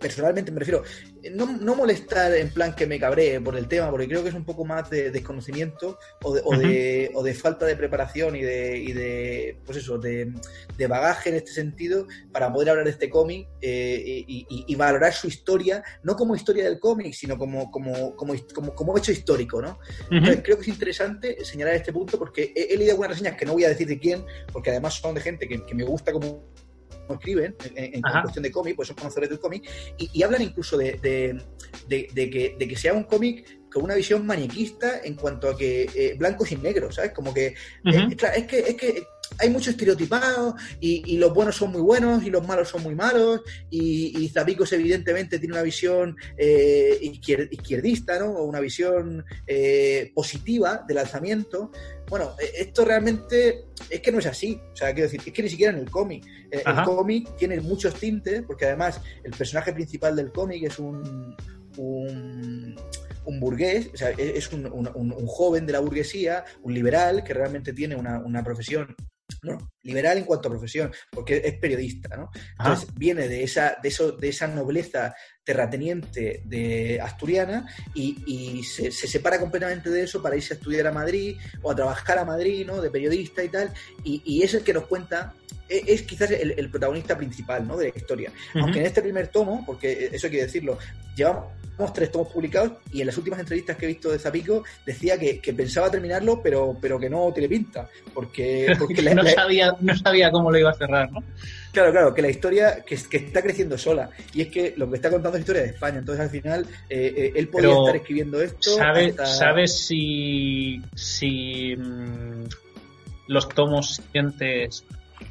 personalmente 0.04 0.52
me 0.52 0.58
refiero, 0.58 0.82
no, 1.32 1.46
no, 1.46 1.74
molestar 1.74 2.34
en 2.34 2.50
plan 2.50 2.74
que 2.74 2.86
me 2.86 3.00
cabree 3.00 3.40
por 3.40 3.56
el 3.56 3.66
tema, 3.66 3.90
porque 3.90 4.06
creo 4.06 4.22
que 4.22 4.28
es 4.28 4.34
un 4.34 4.44
poco 4.44 4.66
más 4.66 4.90
de 4.90 5.10
desconocimiento 5.10 5.98
o 6.22 6.34
de, 6.34 6.42
o 6.44 6.58
de, 6.58 7.10
o 7.14 7.22
de 7.22 7.32
falta 7.32 7.64
de 7.64 7.74
preparación 7.74 8.36
y 8.36 8.42
de, 8.42 8.76
y 8.76 8.92
de 8.92 9.56
pues 9.64 9.78
eso, 9.78 9.96
de, 9.96 10.30
de, 10.76 10.86
bagaje 10.86 11.30
en 11.30 11.36
este 11.36 11.52
sentido 11.52 12.06
para 12.30 12.52
poder 12.52 12.68
hablar 12.68 12.84
de 12.84 12.90
este 12.90 13.08
cómic 13.08 13.48
eh, 13.62 14.24
y, 14.26 14.44
y, 14.68 14.74
valorar 14.74 15.14
su 15.14 15.26
historia, 15.26 15.82
no 16.02 16.16
como 16.16 16.36
historia 16.36 16.64
del 16.64 16.78
cómic, 16.78 17.14
sino 17.14 17.38
como, 17.38 17.70
como, 17.70 18.14
como, 18.14 18.34
como, 18.52 18.74
como 18.74 18.98
hecho 18.98 19.10
histórico, 19.10 19.62
¿no? 19.62 19.78
Entonces, 20.10 20.42
creo 20.44 20.56
que 20.56 20.64
es 20.64 20.68
interesante 20.68 21.42
señalar 21.46 21.76
este 21.76 21.94
punto 21.94 22.18
porque 22.18 22.52
he, 22.54 22.76
leído 22.76 22.92
algunas 22.92 23.12
reseñas 23.12 23.38
que 23.38 23.46
no 23.46 23.54
voy 23.54 23.64
a 23.64 23.70
decir 23.70 23.88
de 23.88 23.98
quién, 23.98 24.22
porque 24.52 24.68
además 24.68 24.92
son 24.92 25.14
de 25.14 25.22
gente 25.22 25.48
que, 25.48 25.64
que 25.64 25.74
me 25.74 25.84
gusta 25.84 26.12
como 26.12 26.44
escriben 27.12 27.54
en, 27.74 28.00
cuestión 28.00 28.42
de 28.42 28.50
cómic, 28.50 28.76
pues 28.76 28.88
son 28.88 28.96
conocedores 28.96 29.30
del 29.30 29.38
cómic, 29.38 29.68
y, 29.98 30.22
hablan 30.22 30.42
incluso 30.42 30.76
de, 30.76 30.98
que, 31.88 32.56
de 32.58 32.68
que 32.68 32.76
sea 32.76 32.94
un 32.94 33.04
cómic 33.04 33.64
con 33.74 33.82
una 33.82 33.96
visión 33.96 34.24
maniquista 34.24 35.00
en 35.02 35.16
cuanto 35.16 35.50
a 35.50 35.56
que 35.56 35.90
eh, 35.94 36.14
blancos 36.16 36.52
y 36.52 36.56
negros, 36.56 36.94
¿sabes? 36.94 37.10
Como 37.10 37.34
que, 37.34 37.48
eh, 37.48 38.16
es 38.36 38.44
que 38.46 38.58
es 38.60 38.74
que 38.76 39.02
hay 39.38 39.50
mucho 39.50 39.70
estereotipado 39.70 40.56
y, 40.80 41.16
los 41.18 41.32
buenos 41.32 41.56
son 41.56 41.72
muy 41.72 41.80
buenos 41.80 42.24
y 42.24 42.30
los 42.30 42.46
malos 42.46 42.68
son 42.68 42.82
muy 42.82 42.94
malos 42.94 43.40
y, 43.70 44.12
y 44.18 44.28
Zabicos 44.28 44.72
evidentemente 44.72 45.38
tiene 45.38 45.54
una 45.54 45.62
visión 45.62 46.16
eh, 46.36 46.98
izquierdista, 47.00 48.18
¿no? 48.18 48.32
O 48.32 48.44
una 48.44 48.60
visión 48.60 49.24
eh, 49.46 50.10
positiva 50.14 50.84
del 50.86 50.98
alzamiento. 50.98 51.70
Bueno, 52.08 52.34
e, 52.40 52.62
esto 52.62 52.84
realmente 52.84 53.66
es 53.88 54.00
que 54.00 54.12
no 54.12 54.18
es 54.18 54.26
así. 54.26 54.60
O 54.72 54.76
sea, 54.76 54.92
quiero 54.92 55.10
decir, 55.10 55.22
es 55.24 55.32
que 55.32 55.42
ni 55.42 55.48
siquiera 55.48 55.72
en 55.72 55.78
el 55.78 55.90
cómic. 55.90 56.24
El, 56.50 56.62
cómic 56.84 57.36
tiene 57.36 57.60
muchos 57.60 57.94
tintes 57.94 58.42
porque 58.42 58.66
además 58.66 59.00
el 59.22 59.32
personaje 59.32 59.72
principal 59.72 60.16
del 60.16 60.30
cómic 60.32 60.64
es 60.64 60.78
un, 60.78 61.36
un 61.78 62.76
un 63.26 63.40
burgués, 63.40 63.90
o 63.92 63.96
sea, 63.96 64.10
es 64.10 64.52
un, 64.52 64.66
un, 64.66 65.26
joven 65.26 65.66
de 65.66 65.72
la 65.72 65.80
burguesía, 65.80 66.44
un 66.62 66.74
liberal 66.74 67.24
que 67.24 67.32
realmente 67.32 67.72
tiene 67.72 67.96
una, 67.96 68.18
una 68.18 68.44
profesión 68.44 68.94
no, 69.42 69.72
liberal 69.82 70.18
en 70.18 70.24
cuanto 70.24 70.48
a 70.48 70.52
profesión, 70.52 70.92
porque 71.10 71.42
es 71.44 71.58
periodista, 71.58 72.16
¿no? 72.16 72.30
Entonces 72.58 72.88
viene 72.94 73.28
de 73.28 73.42
esa, 73.42 73.76
de 73.82 73.88
eso, 73.88 74.12
de 74.12 74.28
esa 74.28 74.46
nobleza 74.46 75.14
terrateniente 75.42 76.42
de 76.44 77.00
asturiana 77.00 77.66
y, 77.94 78.62
se, 78.64 78.90
separa 78.90 79.38
completamente 79.38 79.90
de 79.90 80.02
eso 80.04 80.22
para 80.22 80.36
irse 80.36 80.54
a 80.54 80.56
estudiar 80.56 80.86
a 80.86 80.92
Madrid 80.92 81.36
o 81.62 81.70
a 81.70 81.76
trabajar 81.76 82.18
a 82.18 82.24
Madrid, 82.24 82.66
¿no? 82.66 82.80
De 82.80 82.90
periodista 82.90 83.42
y 83.42 83.48
tal, 83.48 83.72
y, 84.02 84.42
es 84.42 84.54
el 84.54 84.62
que 84.62 84.74
nos 84.74 84.86
cuenta 84.86 85.34
es, 85.86 86.02
quizás 86.02 86.30
el, 86.30 86.70
protagonista 86.70 87.16
principal 87.16 87.66
¿no? 87.66 87.76
de 87.76 87.90
la 87.90 87.98
historia. 87.98 88.32
Aunque 88.54 88.80
en 88.80 88.86
este 88.86 89.02
primer 89.02 89.28
tomo, 89.28 89.64
porque 89.64 90.10
eso 90.12 90.26
hay 90.26 90.32
que 90.32 90.42
decirlo, 90.42 90.78
llevamos 91.16 91.52
tres 91.92 92.10
tomos 92.10 92.28
publicados 92.28 92.72
y 92.92 93.00
en 93.00 93.06
las 93.06 93.18
últimas 93.18 93.40
entrevistas 93.40 93.76
que 93.76 93.86
he 93.86 93.88
visto 93.88 94.10
de 94.10 94.18
Zapico 94.18 94.64
decía 94.86 95.18
que, 95.18 95.54
pensaba 95.54 95.90
terminarlo, 95.90 96.40
pero, 96.42 96.76
pero 96.80 96.98
que 96.98 97.10
no 97.10 97.32
tiene 97.32 97.48
pinta. 97.48 97.88
Porque, 98.12 98.66
no, 99.14 99.24
sabía, 99.24 99.76
no 99.80 99.96
sabía 99.96 100.30
cómo 100.30 100.50
lo 100.50 100.58
iba 100.58 100.70
a 100.70 100.74
cerrar, 100.74 101.10
¿no? 101.10 101.22
Claro, 101.72 101.90
claro, 101.90 102.14
que 102.14 102.22
la 102.22 102.30
historia 102.30 102.84
que, 102.84 102.96
que, 102.96 103.16
está 103.16 103.42
creciendo 103.42 103.76
sola. 103.76 104.08
Y 104.32 104.42
es 104.42 104.48
que 104.48 104.74
lo 104.76 104.88
que 104.88 104.96
está 104.96 105.10
contando 105.10 105.36
es 105.36 105.42
historia 105.42 105.62
de 105.62 105.68
España. 105.68 105.98
Entonces, 105.98 106.24
al 106.24 106.30
final, 106.30 106.66
eh, 106.88 107.12
eh, 107.16 107.32
él 107.34 107.48
podía 107.48 107.76
estar 107.76 107.96
escribiendo 107.96 108.40
esto. 108.40 108.76
¿Sabes 109.24 109.86
si, 109.86 110.80
si 110.94 111.74
mm, 111.76 112.44
los 113.26 113.48
tomos 113.48 113.96
siguientes 113.96 114.84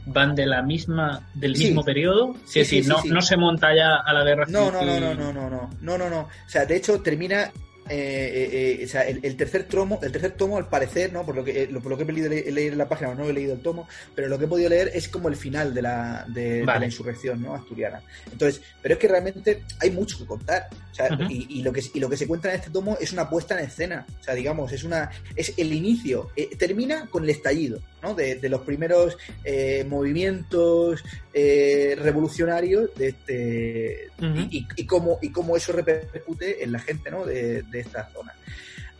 van 0.06 0.36
de 0.36 0.45
la 0.45 0.61
misma 0.61 1.30
del 1.34 1.53
mismo 1.53 1.84
periodo 1.84 2.36
sí, 2.45 2.60
es 2.60 2.70
decir 2.70 2.88
no, 2.88 3.03
no 3.06 3.22
se 3.22 3.38
monta 3.38 3.76
ya 3.76 3.98
a 3.98 4.14
la 4.14 4.24
guerra 4.24 4.45
no 4.49 4.72
no 4.72 4.84
no 4.84 4.99
no 4.99 5.14
no 5.14 5.34
no 5.34 5.49
no 5.49 5.70
no 5.82 5.98
no 5.98 6.10
no 6.10 6.20
o 6.20 6.49
sea 6.49 6.65
de 6.65 6.76
hecho 6.76 7.02
termina 7.02 7.52
eh, 7.90 8.80
eh, 8.80 8.86
o 8.86 8.88
sea, 8.88 9.02
el, 9.02 9.36
tercer 9.36 9.65
tomo, 9.65 9.99
el 10.02 10.11
tercer 10.11 10.32
tomo, 10.32 10.57
al 10.57 10.70
parecer, 10.70 11.11
¿no? 11.11 11.26
Por 11.26 11.36
lo 11.36 11.44
que, 11.44 11.64
eh, 11.64 11.68
por 11.68 11.88
lo 11.88 11.98
que 11.98 12.03
he 12.03 12.06
podido 12.06 12.30
leer, 12.30 12.72
en 12.72 12.78
la 12.78 12.88
página, 12.88 13.14
no 13.14 13.26
he 13.26 13.34
leído 13.34 13.53
el 13.53 13.61
tomo, 13.61 13.88
pero 14.15 14.30
lo 14.30 14.40
que 14.40 14.45
he 14.45 14.48
podido 14.48 14.70
leer 14.70 14.91
es 14.94 15.10
como 15.10 15.28
el 15.28 15.36
final 15.36 15.74
de 15.74 15.82
la, 15.82 16.26
de, 16.30 16.64
la 16.65 16.86
insurrección, 16.86 17.41
¿no? 17.41 17.53
Asturiana. 17.53 18.02
Entonces, 18.32 18.61
pero 18.82 18.94
es 18.94 18.99
que 18.99 19.07
realmente 19.07 19.64
hay 19.82 19.91
mucho 19.91 20.18
que 20.18 20.26
contar. 20.26 20.68
O 20.91 20.95
sea, 20.95 21.10
y, 21.30 21.61
lo 21.61 21.74
que, 21.74 21.84
y 21.94 21.99
lo 21.99 22.10
que 22.10 22.18
se 22.18 22.28
cuenta 22.28 22.49
en 22.49 22.56
este 22.56 22.70
tomo 22.70 22.98
es 23.02 23.11
una 23.11 23.30
puesta 23.30 23.60
en 23.60 23.65
escena. 23.65 24.06
O 24.22 24.24
sea, 24.24 24.34
digamos, 24.34 24.72
es 24.72 24.84
una, 24.84 25.10
es 25.36 25.53
el 25.57 25.74
inicio. 25.74 26.30
termina 26.57 27.07
con 27.07 27.24
el 27.24 27.32
estallido, 27.32 27.80
¿no? 28.03 28.13
De, 28.13 28.38
los 28.49 28.61
primeros 28.61 29.17
movimientos 29.88 31.03
revolucionarios 31.34 32.93
de 32.95 33.07
este 33.07 34.09
y, 34.51 34.67
y, 34.75 34.85
cómo, 34.85 35.17
y 35.21 35.31
cómo 35.31 35.57
eso 35.57 35.71
repercute 35.71 36.63
en 36.63 36.71
la 36.71 36.80
gente, 36.80 37.09
¿no? 37.09 37.25
De, 37.25 37.63
de 37.63 37.80
esta 37.80 38.09
zona. 38.09 38.34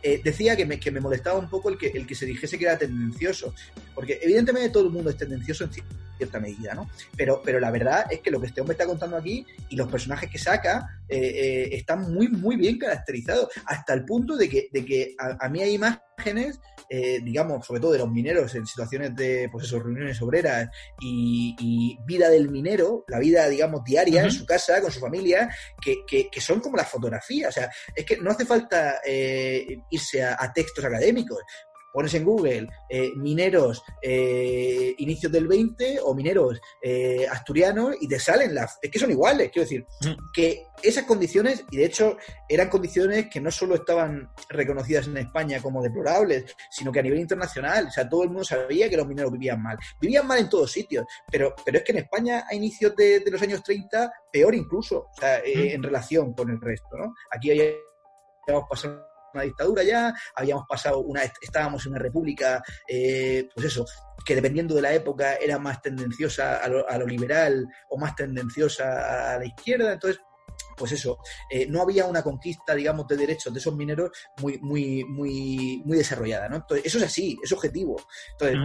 Eh, 0.06 0.20
decía 0.22 0.54
que 0.54 0.66
me, 0.66 0.78
que 0.78 0.90
me 0.90 1.00
molestaba 1.00 1.38
un 1.38 1.48
poco 1.48 1.70
el 1.70 1.78
que, 1.78 1.86
el 1.86 2.06
que 2.06 2.14
se 2.14 2.26
dijese 2.26 2.58
que 2.58 2.66
era 2.66 2.76
tendencioso, 2.76 3.54
porque 3.94 4.18
evidentemente 4.20 4.68
todo 4.68 4.84
el 4.84 4.90
mundo 4.90 5.08
es 5.08 5.16
tendencioso 5.16 5.64
en 5.64 5.70
cierta 6.18 6.38
medida, 6.38 6.74
¿no? 6.74 6.90
Pero, 7.16 7.40
pero 7.42 7.58
la 7.58 7.70
verdad 7.70 8.04
es 8.10 8.20
que 8.20 8.30
lo 8.30 8.38
que 8.38 8.48
este 8.48 8.60
hombre 8.60 8.74
está 8.74 8.84
contando 8.84 9.16
aquí 9.16 9.46
y 9.70 9.76
los 9.76 9.90
personajes 9.90 10.28
que 10.28 10.36
saca 10.36 11.00
eh, 11.08 11.16
eh, 11.16 11.68
están 11.72 12.12
muy, 12.12 12.28
muy 12.28 12.56
bien 12.56 12.76
caracterizados, 12.76 13.48
hasta 13.64 13.94
el 13.94 14.04
punto 14.04 14.36
de 14.36 14.46
que, 14.46 14.68
de 14.70 14.84
que 14.84 15.16
a, 15.18 15.48
mí 15.48 15.62
hay 15.62 15.72
imágenes, 15.72 16.04
digamos, 16.88 17.66
sobre 17.66 17.80
todo 17.80 17.92
de 17.92 17.98
los 17.98 18.10
mineros 18.10 18.54
en 18.54 18.66
situaciones 18.66 19.14
de, 19.16 19.48
pues 19.50 19.66
eso, 19.66 19.80
reuniones 19.80 20.20
obreras 20.22 20.68
y, 21.00 21.98
vida 22.06 22.28
del 22.28 22.50
minero, 22.50 23.04
la 23.08 23.18
vida, 23.18 23.48
digamos, 23.48 23.82
diaria 23.84 24.22
en 24.22 24.30
su 24.30 24.46
casa, 24.46 24.80
con 24.80 24.92
su 24.92 25.00
familia, 25.00 25.48
que, 25.82 26.04
que, 26.06 26.40
son 26.40 26.60
como 26.60 26.76
las 26.76 26.88
fotografías, 26.88 27.48
o 27.48 27.52
sea, 27.52 27.70
es 27.94 28.04
que 28.04 28.18
no 28.18 28.30
hace 28.30 28.44
falta 28.44 29.00
irse 29.90 30.22
a, 30.22 30.52
textos 30.52 30.84
académicos 30.84 31.40
pones 31.94 32.12
en 32.14 32.24
Google 32.24 32.68
eh, 32.88 33.12
mineros 33.14 33.84
eh, 34.02 34.96
inicios 34.98 35.30
del 35.30 35.46
20 35.46 36.00
o 36.02 36.12
mineros 36.12 36.60
eh, 36.82 37.24
asturianos 37.30 37.94
y 38.00 38.08
te 38.08 38.18
salen 38.18 38.52
las... 38.52 38.80
Es 38.82 38.90
que 38.90 38.98
son 38.98 39.12
iguales, 39.12 39.52
quiero 39.52 39.64
decir, 39.64 39.86
mm. 40.00 40.32
que 40.32 40.66
esas 40.82 41.04
condiciones, 41.04 41.64
y 41.70 41.76
de 41.76 41.84
hecho 41.84 42.16
eran 42.48 42.68
condiciones 42.68 43.28
que 43.30 43.40
no 43.40 43.52
solo 43.52 43.76
estaban 43.76 44.28
reconocidas 44.48 45.06
en 45.06 45.18
España 45.18 45.62
como 45.62 45.80
deplorables, 45.80 46.56
sino 46.68 46.90
que 46.90 46.98
a 46.98 47.02
nivel 47.02 47.20
internacional, 47.20 47.86
o 47.86 47.90
sea, 47.92 48.08
todo 48.08 48.24
el 48.24 48.30
mundo 48.30 48.42
sabía 48.42 48.90
que 48.90 48.96
los 48.96 49.06
mineros 49.06 49.30
vivían 49.30 49.62
mal. 49.62 49.78
Vivían 50.00 50.26
mal 50.26 50.40
en 50.40 50.48
todos 50.48 50.72
sitios, 50.72 51.06
pero, 51.30 51.54
pero 51.64 51.78
es 51.78 51.84
que 51.84 51.92
en 51.92 51.98
España 51.98 52.44
a 52.50 52.56
inicios 52.56 52.96
de, 52.96 53.22
los 53.30 53.40
años 53.40 53.62
30, 53.62 54.12
peor 54.32 54.52
incluso, 54.52 55.10
o 55.16 55.20
sea, 55.20 55.38
mm. 55.38 55.58
en 55.58 55.82
relación 55.84 56.34
con 56.34 56.50
el 56.50 56.60
resto, 56.60 56.96
¿no? 56.98 57.14
Aquí 57.30 57.52
hay, 57.52 57.72
pasado 58.68 59.13
una 59.34 59.44
dictadura 59.44 59.82
ya, 59.82 60.14
habíamos 60.34 60.64
pasado 60.68 61.00
una, 61.00 61.22
estábamos 61.40 61.84
en 61.86 61.92
una 61.92 62.00
república, 62.00 62.62
eh, 62.88 63.48
pues 63.54 63.66
eso, 63.66 63.84
que 64.24 64.34
dependiendo 64.34 64.74
de 64.74 64.82
la 64.82 64.94
época 64.94 65.34
era 65.36 65.58
más 65.58 65.82
tendenciosa 65.82 66.58
a 66.58 66.68
lo, 66.68 66.88
a 66.88 66.98
lo 66.98 67.06
liberal 67.06 67.66
o 67.88 67.98
más 67.98 68.14
tendenciosa 68.14 69.34
a 69.34 69.38
la 69.38 69.46
izquierda, 69.46 69.92
entonces 69.92 70.20
pues 70.76 70.92
eso, 70.92 71.18
eh, 71.50 71.66
no 71.68 71.82
había 71.82 72.06
una 72.06 72.22
conquista, 72.22 72.74
digamos, 72.74 73.06
de 73.06 73.16
derechos 73.16 73.52
de 73.52 73.60
esos 73.60 73.74
mineros 73.74 74.10
muy, 74.40 74.58
muy, 74.60 75.04
muy, 75.04 75.82
muy 75.84 75.98
desarrollada, 75.98 76.48
¿no? 76.48 76.56
Entonces, 76.56 76.86
eso 76.86 76.98
es 76.98 77.04
así, 77.04 77.38
es 77.42 77.52
objetivo. 77.52 77.96
Entonces, 78.32 78.58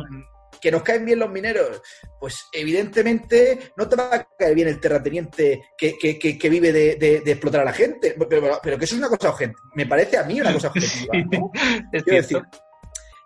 que 0.61 0.71
nos 0.71 0.83
caen 0.83 1.05
bien 1.05 1.19
los 1.19 1.29
mineros, 1.29 1.81
pues 2.19 2.47
evidentemente 2.51 3.71
no 3.77 3.87
te 3.87 3.95
va 3.95 4.15
a 4.15 4.23
caer 4.37 4.55
bien 4.55 4.67
el 4.67 4.79
terrateniente 4.79 5.61
que, 5.77 5.97
que, 5.97 6.49
vive 6.49 6.71
de, 6.71 7.17
explotar 7.25 7.61
a 7.61 7.65
la 7.65 7.73
gente, 7.73 8.15
pero, 8.29 8.59
que 8.61 8.85
eso 8.85 8.95
es 8.95 8.99
una 8.99 9.09
cosa 9.09 9.29
objetiva, 9.29 9.59
me 9.75 9.85
parece 9.85 10.17
a 10.17 10.23
mí 10.23 10.39
una 10.39 10.53
cosa 10.53 10.67
objetiva. 10.69 11.13
es 11.93 12.05
decir, 12.05 12.41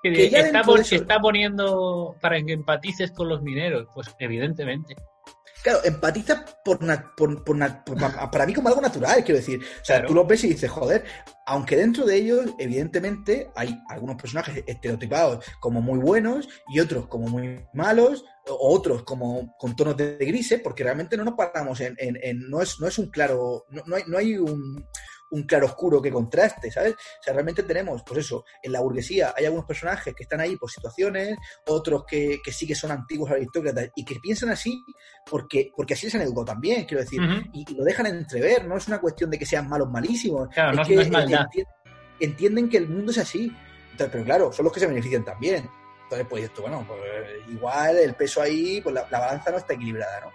que, 0.02 0.26
está, 0.26 0.62
está 0.92 1.20
poniendo 1.20 2.16
para 2.22 2.42
que 2.44 2.54
empatices 2.54 3.12
con 3.12 3.30
los 3.30 3.42
mineros, 3.42 3.88
pues 3.94 4.14
evidentemente. 4.20 4.96
Claro, 5.64 5.80
empatiza 5.86 6.46
por, 6.64 6.80
para 8.32 8.46
mí 8.46 8.54
como 8.54 8.68
algo 8.68 8.82
natural, 8.82 9.24
quiero 9.24 9.40
decir. 9.40 9.62
O 9.82 9.86
sea, 9.86 10.06
tú 10.06 10.14
lo 10.14 10.26
ves 10.26 10.44
y 10.44 10.50
dices, 10.50 10.70
joder, 10.70 11.06
aunque 11.46 11.78
dentro 11.78 12.06
de 12.06 12.18
ellos, 12.18 12.52
evidentemente, 12.60 13.50
hay 13.56 13.82
algunos 13.88 14.18
personajes 14.18 14.62
estereotipados 14.68 15.46
como 15.62 15.82
muy 15.82 16.00
buenos 16.00 16.50
y 16.68 16.82
otros 16.82 17.08
como 17.08 17.28
muy 17.28 17.66
malos, 17.74 18.26
o 18.46 18.76
otros 18.76 19.04
como 19.04 19.56
con 19.58 19.74
tonos 19.74 19.96
de 19.96 20.18
grises, 20.18 20.60
porque 20.62 20.84
realmente 20.84 21.16
no 21.16 21.24
nos 21.24 21.36
paramos 21.36 21.80
en, 21.80 21.96
en, 21.98 22.50
no, 22.50 22.62
es, 22.62 22.80
no 22.82 22.88
es 22.88 22.98
un 22.98 23.10
claro, 23.10 23.66
no, 23.70 23.96
hay, 23.96 24.04
no 24.08 24.18
hay 24.18 24.38
un, 24.38 24.86
un 25.34 25.44
claroscuro 25.44 26.02
que 26.02 26.12
contraste, 26.12 26.72
¿sabes? 26.72 26.94
O 26.94 27.24
sea, 27.24 27.34
realmente 27.34 27.64
tenemos, 27.64 28.04
pues 28.04 28.20
eso, 28.20 28.46
en 28.62 28.72
la 28.72 28.82
burguesía 28.82 29.34
hay 29.36 29.46
algunos 29.46 29.66
personajes 29.66 30.14
que 30.14 30.24
están 30.24 30.40
ahí 30.40 30.56
por 30.58 30.70
situaciones, 30.70 31.38
otros 31.66 32.06
que, 32.06 32.40
sí 32.52 32.68
que 32.68 32.76
son 32.76 32.92
antiguos 32.92 33.32
aristócratas 33.32 33.90
y 33.96 34.06
que 34.06 34.20
piensan 34.20 34.50
así 34.50 34.84
porque, 35.30 35.72
porque 35.76 35.96
así 35.96 36.06
les 36.06 36.16
han 36.16 36.22
educado 36.22 36.46
también, 36.46 36.86
quiero 36.86 37.04
decir, 37.04 37.20
y, 37.52 37.66
lo 37.74 37.84
dejan 37.84 38.06
entrever, 38.06 38.66
no 38.66 38.78
es 38.78 38.88
una 38.88 39.02
cuestión 39.02 39.32
de 39.32 39.40
que 39.40 39.46
sean 39.46 39.68
malos 39.68 39.90
malísimos, 39.90 40.50
claro, 40.50 40.82
es 40.82 40.88
que 40.88 40.96
no 41.10 41.20
entienden 42.20 42.70
que 42.70 42.78
el 42.78 42.88
mundo 42.88 43.12
es 43.12 43.18
así. 43.18 43.52
pero 43.98 44.24
claro, 44.24 44.52
son 44.52 44.66
los 44.66 44.74
que 44.74 44.80
se 44.80 44.88
benefician 44.88 45.26
también. 45.26 45.70
Entonces, 46.04 46.28
pues 46.30 46.44
esto, 46.44 46.62
bueno, 46.62 46.86
pues 46.88 47.00
igual 47.50 47.98
el 47.98 48.14
peso 48.14 48.42
ahí, 48.42 48.82
pues 48.82 48.94
la, 48.94 49.04
balanza 49.06 49.50
no 49.50 49.58
está 49.58 49.74
equilibrada, 49.74 50.22
¿no? 50.22 50.32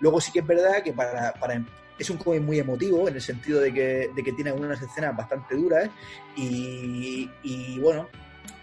Luego 0.00 0.20
sí 0.20 0.32
que 0.32 0.40
es 0.40 0.46
verdad 0.46 0.82
que 0.82 0.92
para, 0.92 1.32
para, 1.34 1.54
es 2.00 2.08
un 2.08 2.16
cómic 2.16 2.42
muy 2.42 2.58
emotivo 2.58 3.06
en 3.08 3.14
el 3.14 3.20
sentido 3.20 3.60
de 3.60 3.72
que, 3.74 4.10
de 4.14 4.22
que 4.22 4.32
tiene 4.32 4.50
algunas 4.50 4.80
escenas 4.80 5.14
bastante 5.14 5.54
duras 5.54 5.90
y, 6.34 7.30
y 7.42 7.78
bueno, 7.78 8.08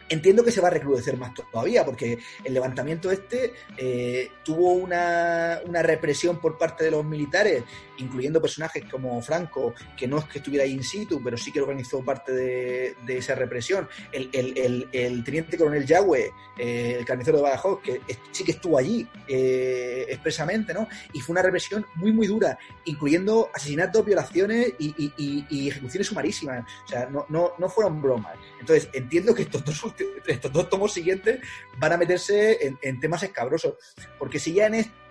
Entiendo 0.09 0.43
que 0.43 0.51
se 0.51 0.61
va 0.61 0.69
a 0.69 0.71
recrudecer 0.71 1.17
más 1.17 1.33
todavía, 1.33 1.83
porque 1.83 2.19
el 2.43 2.53
levantamiento 2.53 3.11
este 3.11 3.53
eh, 3.77 4.31
tuvo 4.43 4.73
una, 4.73 5.61
represión 5.81 6.39
por 6.39 6.57
parte 6.57 6.85
de 6.85 6.91
los 6.91 7.03
militares, 7.03 7.63
incluyendo 7.97 8.41
personajes 8.41 8.85
como 8.89 9.21
Franco, 9.21 9.73
que 9.97 10.07
no 10.07 10.19
es 10.19 10.25
que 10.25 10.39
estuviera 10.39 10.63
ahí 10.63 10.71
in 10.71 10.83
situ, 10.83 11.21
pero 11.21 11.37
sí 11.37 11.51
que 11.51 11.61
organizó 11.61 12.03
parte 12.03 12.31
de, 12.31 12.95
esa 13.07 13.35
represión. 13.35 13.87
El, 14.11 15.23
teniente 15.23 15.57
coronel 15.57 15.85
Yahweh, 15.85 16.31
eh, 16.57 16.95
el 16.99 17.05
carnicero 17.05 17.37
de 17.37 17.43
Badajoz, 17.43 17.81
que 17.81 18.01
sí 18.31 18.43
que 18.43 18.51
estuvo 18.51 18.77
allí 18.77 19.07
eh, 19.27 20.05
expresamente, 20.09 20.73
¿no? 20.73 20.87
Y 21.13 21.19
fue 21.19 21.33
una 21.33 21.41
represión 21.41 21.85
muy, 21.95 22.13
muy 22.13 22.27
dura, 22.27 22.57
incluyendo 22.85 23.49
asesinatos, 23.53 24.05
violaciones 24.05 24.73
y, 24.79 25.67
ejecuciones 25.67 26.07
sumarísimas. 26.07 26.65
O 26.85 26.87
sea, 26.87 27.07
no, 27.07 27.25
no, 27.29 27.53
no 27.57 27.69
fueron 27.69 28.01
bromas. 28.01 28.37
Entonces, 28.59 28.89
entiendo 28.93 29.33
que 29.35 29.43
estos 29.43 29.63
dos 29.65 29.83
estos 30.27 30.51
dos 30.51 30.69
tomos 30.69 30.93
siguientes 30.93 31.39
van 31.77 31.93
a 31.93 31.97
meterse 31.97 32.57
en, 32.81 32.99
temas 32.99 33.23
escabrosos. 33.23 33.75
Porque 34.17 34.39
si 34.39 34.53
ya 34.53 34.67
en 34.67 34.75
este 34.75 35.07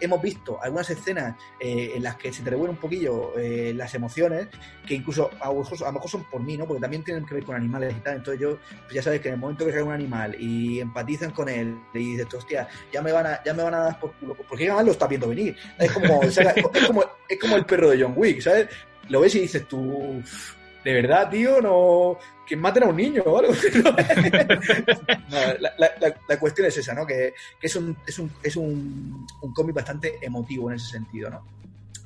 hemos 0.00 0.20
visto 0.20 0.62
algunas 0.62 0.90
escenas 0.90 1.36
eh, 1.58 1.92
en 1.94 2.02
las 2.02 2.16
que 2.16 2.30
se 2.32 2.42
te 2.42 2.54
un 2.54 2.76
poquillo 2.76 3.38
eh, 3.38 3.72
las 3.74 3.94
emociones, 3.94 4.48
que 4.86 4.94
incluso 4.94 5.30
a 5.40 5.48
lo, 5.48 5.54
mejor, 5.54 6.08
son 6.08 6.24
por 6.24 6.42
mí, 6.42 6.56
¿no? 6.56 6.66
Porque 6.66 6.82
también 6.82 7.02
tienen 7.02 7.24
que 7.24 7.34
ver 7.34 7.44
con 7.44 7.56
animales 7.56 7.94
y 7.96 8.00
tal. 8.00 8.16
Entonces 8.16 8.40
yo, 8.40 8.58
pues 8.82 8.94
ya 8.94 9.02
sabes 9.02 9.20
que 9.20 9.28
en 9.28 9.34
el 9.34 9.40
momento 9.40 9.64
que 9.64 9.70
sale 9.70 9.84
un 9.84 9.92
animal 9.92 10.36
y 10.38 10.80
empatizan 10.80 11.30
con 11.30 11.48
él 11.48 11.78
y 11.94 12.16
dices, 12.16 12.34
hostia, 12.34 12.68
ya 12.92 13.00
me 13.00 13.12
van 13.12 13.26
a, 13.26 13.42
ya 13.42 13.54
me 13.54 13.62
van 13.62 13.74
a 13.74 13.78
dar 13.78 14.00
por 14.00 14.12
culo, 14.14 14.34
porque 14.34 14.64
además 14.64 14.84
lo 14.84 14.92
está 14.92 15.06
viendo 15.06 15.28
venir. 15.28 15.56
Es 15.78 15.90
como, 15.92 16.20
es 16.22 17.40
como 17.40 17.56
el 17.56 17.64
perro 17.64 17.90
de 17.90 18.02
John 18.02 18.12
Wick, 18.16 18.40
¿sabes? 18.40 18.68
Lo 19.08 19.20
ves 19.20 19.34
y 19.34 19.40
dices 19.40 19.66
tú, 19.68 20.22
de 20.84 20.92
verdad, 20.92 21.30
tío, 21.30 21.60
no. 21.60 22.18
Que 22.46 22.56
maten 22.56 22.82
a 22.82 22.88
un 22.88 22.96
niño 22.96 23.22
o 23.24 23.38
algo. 23.38 23.52
la, 26.28 26.38
cuestión 26.38 26.66
es 26.66 26.76
esa, 26.76 26.92
¿no? 26.94 27.06
Que, 27.06 27.32
es, 27.60 27.74
un, 27.76 27.96
es, 28.06 28.18
un, 28.18 28.30
es 28.42 28.56
un, 28.56 29.26
cómic 29.54 29.74
bastante 29.74 30.18
emotivo 30.20 30.70
en 30.70 30.76
ese 30.76 30.90
sentido, 30.90 31.30
¿no? 31.30 31.46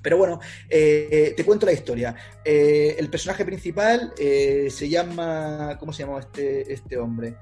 Pero 0.00 0.16
bueno, 0.16 0.38
eh, 0.68 1.34
te 1.36 1.44
cuento 1.44 1.66
la 1.66 1.72
historia. 1.72 2.14
Eh, 2.44 2.94
el 2.98 3.10
personaje 3.10 3.44
principal 3.44 4.12
eh, 4.16 4.68
se 4.70 4.88
llama. 4.88 5.76
¿Cómo 5.80 5.92
se 5.92 6.04
llama 6.04 6.20
este, 6.20 6.72
este 6.72 6.96
hombre? 6.96 7.34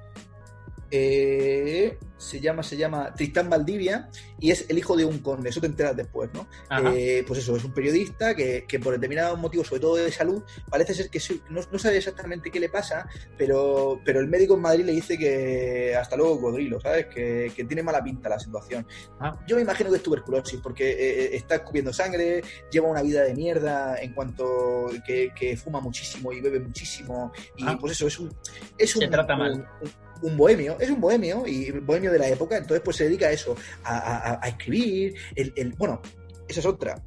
Eh, 0.90 1.98
se 2.16 2.40
llama, 2.40 2.62
se 2.62 2.76
llama 2.76 3.12
Tristán 3.14 3.50
Valdivia 3.50 4.08
y 4.38 4.50
es 4.50 4.68
el 4.68 4.78
hijo 4.78 4.96
de 4.96 5.04
un 5.04 5.18
conde, 5.18 5.50
eso 5.50 5.60
te 5.60 5.66
enteras 5.66 5.96
después, 5.96 6.30
¿no? 6.32 6.46
Eh, 6.94 7.24
pues 7.26 7.40
eso, 7.40 7.56
es 7.56 7.64
un 7.64 7.72
periodista 7.72 8.34
que, 8.34 8.64
por 8.82 8.94
determinados 8.94 9.38
motivos, 9.38 9.66
sobre 9.66 9.80
todo 9.80 9.96
de 9.96 10.10
salud, 10.10 10.42
parece 10.70 10.94
ser 10.94 11.10
que 11.10 11.20
no, 11.50 11.60
no, 11.70 11.78
sabe 11.78 11.98
exactamente 11.98 12.50
qué 12.50 12.60
le 12.60 12.68
pasa, 12.68 13.08
pero, 13.36 14.00
pero 14.04 14.20
el 14.20 14.28
médico 14.28 14.54
en 14.54 14.62
Madrid 14.62 14.84
le 14.84 14.92
dice 14.92 15.18
que 15.18 15.94
hasta 15.94 16.16
luego 16.16 16.40
codrilo, 16.40 16.80
¿sabes? 16.80 17.06
Que, 17.06 17.52
tiene 17.66 17.82
mala 17.82 18.02
pinta 18.02 18.28
la 18.28 18.38
situación. 18.38 18.86
Ah. 19.18 19.36
Yo 19.46 19.56
me 19.56 19.62
imagino 19.62 19.90
que 19.90 19.96
es 19.96 20.02
tuberculosis, 20.02 20.60
porque 20.60 20.88
eh, 20.88 21.36
está 21.36 21.56
escupiendo 21.56 21.92
sangre, 21.92 22.42
lleva 22.70 22.88
una 22.88 23.02
vida 23.02 23.22
de 23.24 23.34
mierda 23.34 24.00
en 24.00 24.12
cuanto 24.14 24.86
que, 25.04 25.56
fuma 25.56 25.80
muchísimo 25.80 26.32
y 26.32 26.40
bebe 26.40 26.60
muchísimo, 26.60 27.32
y 27.56 27.64
ah. 27.66 27.76
pues 27.80 27.92
eso, 27.92 28.06
es 28.06 28.18
un... 28.20 28.34
Es 28.78 28.92
se 28.92 29.08
trata 29.08 29.36
mal 29.36 29.66
un 29.80 30.05
bohemio, 30.36 30.76
es 30.80 30.90
un 30.90 31.00
bohemio 31.00 31.46
y 31.46 31.70
bohemio 31.70 32.12
de 32.12 32.18
la 32.18 32.28
época, 32.28 32.56
entonces 32.56 32.82
pues 32.84 32.96
se 32.96 33.04
dedica 33.04 33.26
a 33.26 33.32
eso, 33.32 33.56
a, 33.84 34.40
escribir, 34.46 35.14
el, 35.34 35.74
bueno, 35.76 36.00
esa 36.48 36.60
es 36.60 36.66
otra. 36.66 37.02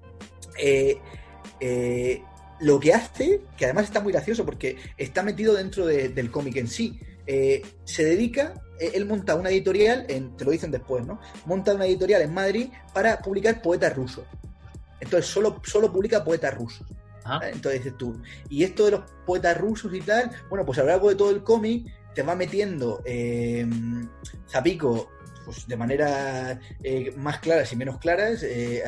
Eh, 0.57 0.97
eh, 1.59 2.21
lo 2.59 2.79
que 2.79 2.93
hace, 2.93 3.41
que 3.57 3.65
además 3.65 3.85
está 3.85 4.01
muy 4.01 4.11
gracioso 4.11 4.45
porque 4.45 4.77
está 4.97 5.23
metido 5.23 5.53
dentro 5.53 5.85
del 5.85 6.31
cómic 6.31 6.57
en 6.57 6.67
sí, 6.67 6.99
eh, 7.25 7.61
se 7.85 8.03
dedica, 8.03 8.53
él 8.79 9.05
monta 9.05 9.35
una 9.35 9.49
editorial, 9.49 10.05
en, 10.09 10.35
te 10.35 10.45
lo 10.45 10.51
dicen 10.51 10.71
después, 10.71 11.05
¿no? 11.05 11.19
Monta 11.45 11.73
una 11.73 11.85
editorial 11.85 12.21
en 12.21 12.33
Madrid 12.33 12.69
para 12.93 13.19
publicar 13.19 13.61
poetas 13.61 13.95
rusos. 13.95 14.25
Entonces 14.99 15.29
solo, 15.29 15.61
solo 15.63 15.91
publica 15.91 16.23
poetas 16.23 16.53
rusos. 16.53 16.85
Entonces 17.43 17.83
dices 17.83 17.97
tú, 17.97 18.21
y 18.49 18.63
esto 18.63 18.85
de 18.85 18.91
los 18.91 19.01
poetas 19.25 19.57
rusos 19.57 19.93
y 19.93 20.01
tal, 20.01 20.31
bueno, 20.49 20.65
pues 20.65 20.79
a 20.79 20.81
lo 20.81 20.87
largo 20.87 21.09
de 21.09 21.15
todo 21.15 21.29
el 21.29 21.43
cómic 21.43 21.85
te 22.13 22.23
va 22.23 22.35
metiendo 22.35 23.01
eh, 23.05 23.67
Zapico 24.47 25.09
pues, 25.49 25.67
de 25.67 25.75
manera 25.75 26.59
eh, 26.83 27.11
más 27.17 27.39
claras 27.39 27.73
y 27.73 27.75
menos 27.75 27.97
claras, 27.97 28.43
eh, 28.43 28.83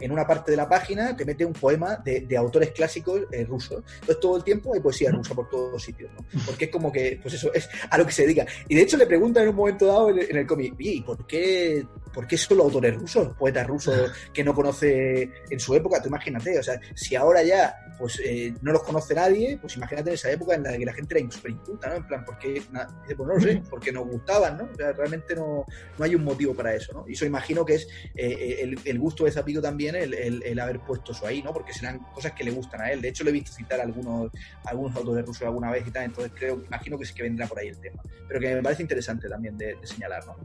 en 0.00 0.12
una 0.12 0.24
parte 0.24 0.52
de 0.52 0.56
la 0.56 0.68
página 0.68 1.16
te 1.16 1.24
mete 1.24 1.44
un 1.44 1.52
poema 1.52 1.96
de, 1.96 2.36
autores 2.36 2.70
clásicos 2.70 3.22
eh, 3.32 3.44
rusos. 3.44 3.82
Entonces 3.94 4.20
todo 4.20 4.36
el 4.36 4.44
tiempo 4.44 4.72
hay 4.72 4.78
poesía 4.78 5.10
rusa 5.10 5.34
por 5.34 5.50
todos 5.50 5.82
sitios, 5.82 6.12
¿no? 6.12 6.24
Porque 6.46 6.66
es 6.66 6.70
como 6.70 6.92
que, 6.92 7.18
pues 7.20 7.34
eso, 7.34 7.52
es 7.52 7.68
a 7.90 7.98
lo 7.98 8.06
que 8.06 8.12
se 8.12 8.22
dedica. 8.22 8.46
Y 8.68 8.76
de 8.76 8.82
hecho 8.82 8.96
le 8.96 9.06
preguntan 9.06 9.42
en 9.42 9.48
un 9.48 9.56
momento 9.56 9.84
dado 9.86 10.10
en, 10.10 10.36
el 10.36 10.46
cómic, 10.46 10.74
¿y 10.78 11.00
por 11.00 11.26
qué, 11.26 11.84
por 12.14 12.28
qué 12.28 12.38
solo 12.38 12.62
autores 12.62 12.94
rusos, 12.94 13.36
poetas 13.36 13.66
rusos 13.66 14.12
que 14.32 14.44
no 14.44 14.54
conoce 14.54 15.28
en 15.50 15.58
su 15.58 15.74
época? 15.74 16.00
Tú 16.00 16.06
imagínate, 16.06 16.56
o 16.56 16.62
sea, 16.62 16.80
si 16.94 17.16
ahora 17.16 17.42
ya 17.42 17.74
pues 17.98 18.18
no 18.62 18.72
los 18.72 18.82
conoce 18.82 19.14
nadie, 19.14 19.58
pues 19.60 19.76
imagínate 19.76 20.08
en 20.08 20.14
esa 20.14 20.30
época 20.30 20.54
en 20.54 20.62
la 20.62 20.78
que 20.78 20.86
la 20.86 20.92
gente 20.94 21.18
era 21.18 21.30
súper 21.30 21.50
inculta, 21.50 21.90
¿no? 21.90 21.96
En 21.96 22.06
plan, 22.06 22.24
porque, 22.24 22.62
pues 23.04 23.18
no 23.18 23.34
lo 23.34 23.40
sé, 23.40 23.62
porque 23.68 23.92
nos 23.92 24.06
gustaban, 24.06 24.56
¿no? 24.56 24.68
O 24.72 24.74
sea, 24.74 24.92
realmente 24.92 25.34
no, 25.34 25.66
no 25.98 26.04
hay 26.04 26.14
un 26.14 26.24
motivo 26.24 26.54
para 26.54 26.74
eso, 26.74 26.92
¿no? 26.92 27.04
Y 27.08 27.12
eso 27.12 27.24
imagino 27.24 27.64
que 27.64 27.74
es 27.74 27.88
eh, 28.14 28.64
eh, 28.64 28.74
el, 28.84 28.98
gusto 28.98 29.24
de 29.24 29.32
Zapico 29.32 29.60
también 29.60 29.94
el, 29.94 30.58
haber 30.60 30.80
puesto 30.80 31.12
eso 31.12 31.26
ahí, 31.26 31.42
¿no? 31.42 31.52
Porque 31.52 31.72
serán 31.72 31.98
cosas 32.14 32.32
que 32.32 32.44
le 32.44 32.50
gustan 32.50 32.80
a 32.80 32.90
él. 32.90 33.00
De 33.00 33.08
hecho, 33.08 33.24
le 33.24 33.30
he 33.30 33.32
visto 33.32 33.52
citar 33.52 33.80
algunos, 33.80 34.30
algunos 34.64 34.96
autores 34.96 35.24
rusos 35.24 35.42
alguna 35.42 35.70
vez 35.70 35.86
y 35.86 35.90
tal, 35.90 36.04
entonces 36.04 36.32
creo, 36.34 36.62
imagino 36.64 36.98
que 36.98 37.04
sí 37.04 37.14
que 37.14 37.22
vendrá 37.22 37.46
por 37.46 37.58
ahí 37.58 37.68
el 37.68 37.78
tema. 37.78 38.02
Pero 38.28 38.40
que 38.40 38.54
me 38.54 38.62
parece 38.62 38.82
interesante 38.82 39.28
también 39.28 39.56
de, 39.58 39.76
señalar, 39.84 40.26
¿no? 40.26 40.36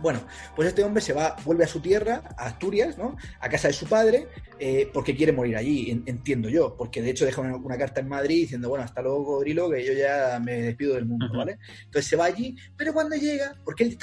Bueno, 0.00 0.20
pues 0.56 0.68
este 0.68 0.82
hombre 0.82 1.02
se 1.02 1.12
va, 1.12 1.36
vuelve 1.44 1.64
a 1.64 1.66
su 1.66 1.80
tierra, 1.80 2.22
a 2.38 2.46
Asturias, 2.46 2.96
¿no? 2.96 3.16
A 3.38 3.48
casa 3.50 3.68
de 3.68 3.74
su 3.74 3.86
padre, 3.86 4.28
eh, 4.58 4.90
porque 4.94 5.14
quiere 5.14 5.32
morir 5.32 5.56
allí, 5.56 5.90
entiendo 6.06 6.48
yo, 6.48 6.74
porque 6.76 7.02
de 7.02 7.10
hecho 7.10 7.26
deja 7.26 7.42
una, 7.42 7.76
carta 7.76 8.00
en 8.00 8.08
Madrid 8.08 8.42
diciendo, 8.42 8.70
bueno, 8.70 8.84
hasta 8.84 9.02
luego, 9.02 9.24
Codrilo, 9.24 9.68
que 9.70 9.84
yo 9.84 9.92
ya 9.92 10.40
me 10.42 10.62
despido 10.62 10.94
del 10.94 11.04
mundo, 11.04 11.26
¿vale? 11.36 11.58
Entonces 11.84 12.08
se 12.08 12.16
va 12.16 12.24
allí, 12.26 12.56
pero 12.76 12.94
cuando 12.94 13.16
llega, 13.16 13.54
porque 13.62 13.84
él 13.84 13.98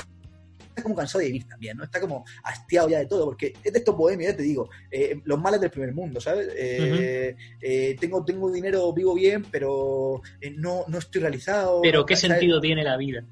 como 0.83 0.95
cansado 0.95 1.19
de 1.19 1.27
vivir 1.27 1.47
también, 1.47 1.77
¿no? 1.77 1.83
Está 1.83 1.99
como 1.99 2.25
hastiado 2.43 2.89
ya 2.89 2.99
de 2.99 3.05
todo, 3.05 3.25
porque 3.25 3.53
es 3.63 3.73
de 3.73 3.79
estos 3.79 3.95
bohemios, 3.95 4.31
ya 4.31 4.37
te 4.37 4.43
digo, 4.43 4.69
eh, 4.91 5.19
los 5.25 5.39
males 5.39 5.61
del 5.61 5.71
primer 5.71 5.93
mundo, 5.93 6.19
¿sabes? 6.19 6.49
Eh, 6.55 7.35
eh, 7.61 7.95
tengo, 7.99 8.23
tengo 8.23 8.51
dinero, 8.51 8.91
vivo 8.93 9.13
bien, 9.13 9.45
pero 9.51 10.21
no, 10.55 10.85
no 10.87 10.97
estoy 10.97 11.21
realizado. 11.21 11.81
Pero 11.81 12.05
¿qué 12.05 12.15
sentido 12.15 12.59
tiene 12.59 12.83
la 12.83 12.97
vida? 12.97 13.23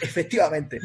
Efectivamente. 0.00 0.80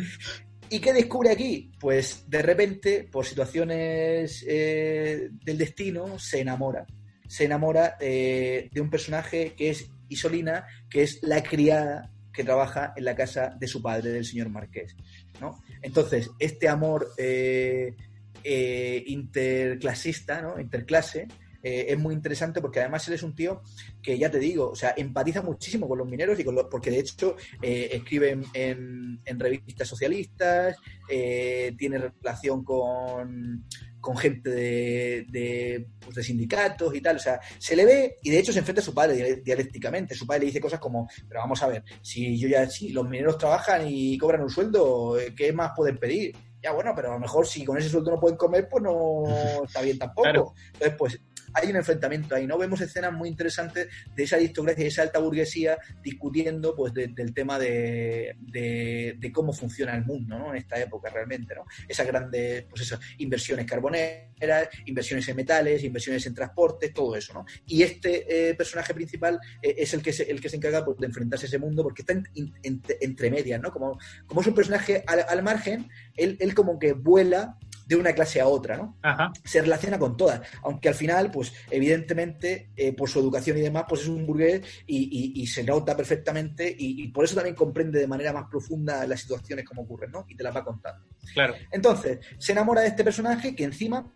¿Y 0.70 0.80
qué 0.80 0.94
descubre 0.94 1.32
aquí? 1.32 1.72
Pues 1.80 2.26
de 2.28 2.42
repente, 2.42 3.08
por 3.10 3.26
situaciones 3.26 4.46
del 4.46 5.58
destino, 5.58 6.20
se 6.20 6.42
enamora. 6.42 6.86
Se 7.26 7.46
enamora 7.46 7.96
de 8.00 8.70
un 8.76 8.90
personaje 8.90 9.54
que 9.56 9.70
es 9.70 9.90
Isolina, 10.10 10.66
que 10.90 11.04
es 11.04 11.20
la 11.22 11.42
criada 11.44 12.12
que 12.38 12.44
trabaja 12.44 12.94
en 12.96 13.04
la 13.04 13.16
casa 13.16 13.56
de 13.60 13.68
su 13.68 13.82
padre, 13.82 14.12
del 14.12 14.24
señor 14.24 14.50
Marqués. 14.50 14.96
¿no? 15.42 15.60
Entonces, 15.82 16.32
este 16.40 16.68
amor 16.68 17.10
eh, 17.18 17.96
eh, 18.44 19.04
interclasista, 19.08 20.42
¿no? 20.42 20.60
interclase, 20.60 21.28
eh, 21.64 21.86
es 21.90 21.98
muy 21.98 22.14
interesante 22.14 22.62
porque 22.62 22.80
además 22.80 23.08
él 23.08 23.14
es 23.16 23.24
un 23.24 23.36
tío 23.36 23.62
que 24.02 24.18
ya 24.18 24.30
te 24.32 24.40
digo, 24.40 24.70
o 24.70 24.76
sea, 24.76 24.94
empatiza 24.98 25.42
muchísimo 25.42 25.88
con 25.88 25.98
los 25.98 26.08
mineros 26.08 26.40
y 26.40 26.44
con 26.44 26.56
los, 26.56 26.66
porque 26.66 26.92
de 26.92 27.00
hecho 27.00 27.36
escribe 27.62 28.40
en, 28.54 29.20
revistas 29.26 29.88
socialistas, 29.88 30.76
tiene 31.08 31.98
relación 31.98 32.64
con, 32.64 33.66
con 34.08 34.16
gente 34.16 34.50
de, 34.50 35.88
pues 36.00 36.16
de, 36.16 36.24
sindicatos 36.24 36.96
y 36.96 37.02
tal. 37.02 37.18
O 37.18 37.20
sea, 37.20 37.40
se 37.58 37.76
le 37.76 37.86
ve 37.86 38.16
y 38.22 38.30
de 38.30 38.40
hecho 38.40 38.54
se 38.54 38.60
enfrenta 38.60 38.82
a 38.82 38.86
su 38.86 38.94
padre 38.94 39.42
dialécticamente. 39.44 40.16
Su 40.16 40.26
padre 40.26 40.42
le 40.42 40.46
dice 40.48 40.62
cosas 40.62 40.80
como, 40.80 41.10
pero 41.28 41.42
vamos 41.42 41.62
a 41.62 41.68
ver, 41.68 41.84
si 42.02 42.38
yo 42.40 42.48
ya, 42.48 42.70
si 42.70 42.90
los 42.90 43.08
mineros 43.08 43.38
trabajan 43.38 43.86
y 43.86 44.18
cobran 44.18 44.44
un 44.44 44.50
sueldo, 44.50 45.20
eh, 45.20 45.34
¿qué 45.36 45.52
más 45.52 45.72
pueden 45.76 45.98
pedir? 45.98 46.36
Ya 46.62 46.72
bueno, 46.72 46.94
pero 46.96 47.10
a 47.10 47.14
lo 47.16 47.20
mejor 47.20 47.46
si 47.46 47.66
con 47.66 47.78
ese 47.78 47.90
sueldo 47.90 48.12
no 48.12 48.20
pueden 48.20 48.38
comer, 48.38 48.68
pues 48.70 48.82
no 48.82 49.24
está 49.66 49.82
bien 49.82 50.00
tampoco. 50.00 50.54
Entonces, 50.74 50.96
pues 50.98 51.22
hay 51.54 51.70
un 51.70 51.78
enfrentamiento 51.78 52.36
ahí, 52.36 52.48
¿no? 52.48 52.58
Vemos 52.58 52.82
escenas 52.82 53.14
muy 53.14 53.30
interesantes 53.30 53.88
de 54.16 54.24
esa 54.24 54.36
aristocracia 54.36 54.84
y 54.84 54.88
esa 54.88 55.02
alta 55.02 55.20
burguesía 55.20 55.78
discutiendo 56.02 56.76
pues 56.76 56.94
del 56.94 57.34
tema 57.34 57.60
de, 57.60 58.36
de, 58.40 59.32
cómo 59.32 59.54
funciona 59.54 59.96
el 59.96 60.06
mundo, 60.06 60.38
¿no? 60.38 60.52
En 60.52 60.58
esta 60.58 60.80
época 60.80 61.10
realmente, 61.10 61.54
¿no? 61.56 61.66
Esas 61.88 62.08
grandes, 62.08 62.66
pues 62.70 62.82
esas 62.82 63.00
inversiones 63.18 63.66
carboneras, 63.66 64.70
inversiones 64.86 65.28
en 65.28 65.36
metales, 65.36 65.84
inversiones 65.84 66.26
en 66.26 66.34
transportes, 66.34 66.94
todo 66.94 67.16
eso, 67.16 67.34
¿no? 67.34 67.46
Y 67.66 67.84
este 67.84 68.50
eh, 68.50 68.56
personaje 68.56 68.94
principal 68.94 69.40
eh, 69.62 69.76
es 69.78 69.94
el 69.94 70.02
que 70.02 70.14
se, 70.14 70.24
el 70.24 70.42
que 70.42 70.50
se 70.50 70.56
encarga 70.58 70.84
pues, 70.84 70.98
de 70.98 71.08
enfrentarse 71.08 71.46
a 71.46 71.50
ese 71.50 71.60
mundo 71.60 71.84
porque 71.84 72.02
está 72.02 72.14
entre 72.34 73.30
medias, 73.30 73.62
¿no? 73.62 73.72
Como, 73.72 74.00
como 74.26 74.42
es 74.42 74.48
un 74.48 74.56
personaje 74.56 75.04
al, 75.06 75.26
al 75.28 75.44
margen, 75.44 75.90
él, 76.16 76.38
él 76.40 76.54
como 76.54 76.80
que 76.80 76.94
vuela 76.94 77.58
de 77.88 77.96
una 77.96 78.14
clase 78.14 78.42
a 78.42 78.48
otra, 78.48 78.78
¿no? 78.78 78.98
Se 79.46 79.62
relaciona 79.62 79.98
con 79.98 80.18
todas, 80.18 80.42
aunque 80.64 80.90
al 80.90 80.96
final, 80.96 81.32
pues 81.32 81.54
evidentemente, 81.72 82.72
eh, 82.76 82.94
por 82.94 83.10
su 83.10 83.20
educación 83.20 83.58
y 83.58 83.62
demás, 83.62 83.86
pues 83.88 84.02
es 84.02 84.08
un 84.08 84.26
burgués 84.26 84.62
y, 84.86 85.48
se 85.48 85.64
nota 85.64 85.96
perfectamente 85.96 86.76
y, 86.78 87.08
por 87.10 87.24
eso 87.24 87.36
también 87.36 87.56
comprende 87.56 88.00
de 88.00 88.08
manera 88.08 88.34
más 88.34 88.46
profunda 88.50 89.08
las 89.08 89.22
situaciones 89.22 89.66
como 89.66 89.84
ocurren, 89.84 90.12
¿no? 90.12 90.26
Y 90.28 90.36
te 90.36 90.44
las 90.44 90.56
va 90.56 90.64
contando. 90.64 91.06
Claro. 91.34 91.56
Entonces, 91.72 92.20
se 92.38 92.52
enamora 92.52 92.82
de 92.82 92.88
este 92.88 93.04
personaje 93.04 93.56
que 93.56 93.64
encima 93.64 94.12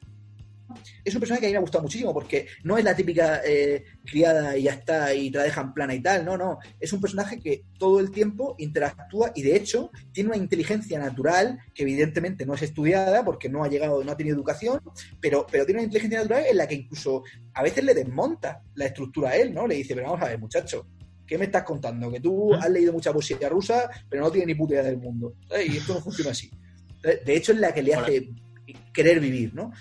es 1.04 1.14
un 1.14 1.20
personaje 1.20 1.42
que 1.42 1.48
a 1.48 1.50
mí 1.50 1.54
me 1.54 1.58
ha 1.58 1.62
gustado 1.62 1.84
muchísimo 1.84 2.14
porque 2.14 2.48
no 2.64 2.78
es 2.78 2.84
la 2.84 2.96
típica 2.96 3.42
eh, 3.46 3.84
criada 4.06 4.58
y 4.58 4.64
ya 4.64 4.74
está 4.74 5.14
y 5.14 5.32
te 5.32 5.38
la 5.38 5.44
dejan 5.44 5.74
plana 5.74 5.94
y 5.94 6.02
tal, 6.02 6.26
no, 6.26 6.38
no, 6.38 6.60
es 6.80 6.92
un 6.94 7.02
personaje 7.02 7.40
que 7.40 7.64
todo 7.78 8.00
el 8.00 8.12
tiempo 8.12 8.56
interactúa 8.58 9.32
y 9.36 9.42
de 9.42 9.56
hecho 9.56 9.92
tiene 10.12 10.30
una 10.30 10.38
inteligencia 10.38 11.00
natural 11.00 11.60
que 11.74 11.84
evidentemente 11.84 12.46
no 12.46 12.54
es 12.54 12.62
estudiada 12.62 13.24
porque 13.24 13.50
no 13.50 13.64
ha 13.64 13.70
llegado, 13.70 14.04
no 14.04 14.12
ha 14.12 14.18
tenido 14.18 14.36
educación, 14.36 14.80
pero, 15.20 15.46
pero 15.50 15.66
tiene 15.66 15.80
una 15.80 15.86
inteligencia 15.86 16.22
natural 16.22 16.46
en 16.50 16.58
la 16.58 16.68
que 16.68 16.76
incluso 16.76 17.24
a 17.54 17.64
veces 17.64 17.84
le 17.84 17.94
desmonta 17.94 18.64
la 18.76 18.86
estructura 18.86 19.30
a 19.30 19.36
él, 19.36 19.54
¿no? 19.54 19.68
Le 19.68 19.76
dice, 19.76 19.96
pero 19.96 20.08
vamos 20.08 20.24
a 20.24 20.30
ver, 20.30 20.40
muchacho, 20.40 20.88
¿qué 21.26 21.38
me 21.38 21.46
estás 21.46 21.64
contando? 21.64 22.12
Que 22.12 22.20
tú 22.20 22.54
has 22.54 22.70
leído 22.70 22.94
mucha 22.94 23.14
poesía 23.14 23.50
rusa, 23.50 23.90
pero 24.10 24.24
no 24.24 24.32
tienes 24.32 24.48
ni 24.48 24.56
puta 24.56 24.74
idea 24.74 24.84
del 24.84 24.98
mundo. 24.98 25.36
Y 25.66 25.78
esto 25.78 25.94
no 25.94 26.02
funciona 26.02 26.32
así. 26.32 26.52
De 27.02 27.36
hecho, 27.36 27.54
es 27.54 27.60
la 27.60 27.74
que 27.74 27.82
le 27.82 27.96
hace 27.96 28.30
querer 28.94 29.20
vivir, 29.20 29.54
¿no? 29.54 29.72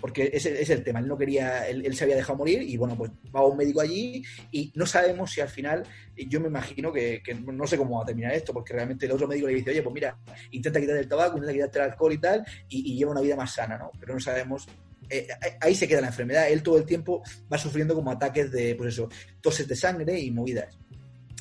Porque 0.00 0.30
ese 0.32 0.60
es 0.60 0.70
el 0.70 0.82
tema, 0.82 1.00
él 1.00 1.08
no 1.08 1.16
quería, 1.16 1.68
él, 1.68 1.94
se 1.96 2.04
había 2.04 2.16
dejado 2.16 2.38
morir 2.38 2.62
y 2.62 2.76
bueno, 2.76 2.96
pues 2.96 3.10
va 3.34 3.44
un 3.44 3.56
médico 3.56 3.80
allí 3.80 4.22
y 4.50 4.72
no 4.74 4.86
sabemos 4.86 5.32
si 5.32 5.40
al 5.40 5.48
final, 5.48 5.84
yo 6.16 6.40
me 6.40 6.48
imagino 6.48 6.92
que, 6.92 7.22
no 7.52 7.66
sé 7.66 7.76
cómo 7.76 7.96
va 7.96 8.02
a 8.02 8.06
terminar 8.06 8.32
esto, 8.32 8.52
porque 8.52 8.72
realmente 8.72 9.06
el 9.06 9.12
otro 9.12 9.28
médico 9.28 9.46
le 9.46 9.54
dice, 9.54 9.70
oye, 9.70 9.82
pues 9.82 9.94
mira, 9.94 10.18
intenta 10.50 10.80
quitar 10.80 10.96
el 10.96 11.08
tabaco, 11.08 11.36
intenta 11.36 11.52
quitarte 11.52 11.78
el 11.78 11.84
alcohol 11.86 12.12
y 12.12 12.18
tal, 12.18 12.44
y, 12.68 12.96
lleva 12.96 13.12
una 13.12 13.20
vida 13.20 13.36
más 13.36 13.52
sana, 13.52 13.76
¿no? 13.78 13.90
Pero 13.98 14.14
no 14.14 14.20
sabemos 14.20 14.66
eh, 15.08 15.28
ahí 15.60 15.74
se 15.74 15.86
queda 15.86 16.00
la 16.00 16.08
enfermedad. 16.08 16.48
Él 16.50 16.62
todo 16.62 16.78
el 16.78 16.84
tiempo 16.84 17.22
va 17.52 17.58
sufriendo 17.58 17.94
como 17.94 18.10
ataques 18.10 18.50
de, 18.50 18.74
pues 18.74 18.94
eso, 18.94 19.08
toses 19.40 19.68
de 19.68 19.76
sangre 19.76 20.18
y 20.18 20.30
movidas. 20.30 20.78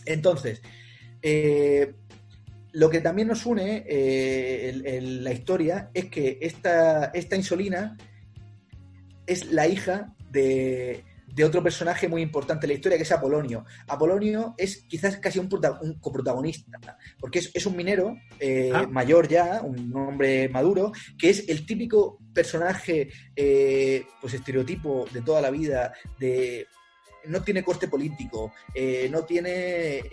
Entonces, 0.05 0.61
eh, 1.21 1.93
lo 2.73 2.89
que 2.89 3.01
también 3.01 3.29
nos 3.29 3.45
une 3.45 3.85
eh, 3.87 5.01
la 5.01 5.31
historia 5.31 5.89
es 5.93 6.05
que 6.05 6.37
esta, 6.41 7.05
esta 7.05 7.35
insulina 7.35 7.97
es 9.25 9.51
la 9.51 9.67
hija 9.67 10.13
de, 10.29 11.03
otro 11.43 11.61
personaje 11.61 12.07
muy 12.07 12.21
importante 12.21 12.65
en 12.65 12.69
la 12.69 12.75
historia, 12.75 12.97
que 12.97 13.03
es 13.03 13.11
Apolonio. 13.11 13.65
Apolonio 13.87 14.55
es 14.57 14.85
quizás 14.87 15.17
casi 15.17 15.39
un, 15.39 15.49
coprotagonista, 15.99 16.79
porque 17.19 17.39
es, 17.39 17.65
un 17.65 17.75
minero 17.75 18.15
eh, 18.39 18.71
ah. 18.73 18.87
mayor 18.87 19.27
ya, 19.27 19.61
un 19.61 19.93
hombre 19.95 20.47
maduro, 20.49 20.91
que 21.17 21.29
es 21.29 21.49
el 21.49 21.65
típico 21.65 22.19
personaje, 22.33 23.09
eh, 23.35 24.05
pues 24.21 24.33
estereotipo 24.33 25.05
de 25.11 25.21
toda 25.21 25.41
la 25.41 25.51
vida, 25.51 25.93
de 26.19 26.67
no 27.25 27.41
tiene 27.41 27.63
coste 27.63 27.87
político, 27.87 28.53
eh, 28.73 29.09
no 29.11 29.23
tiene 29.23 30.03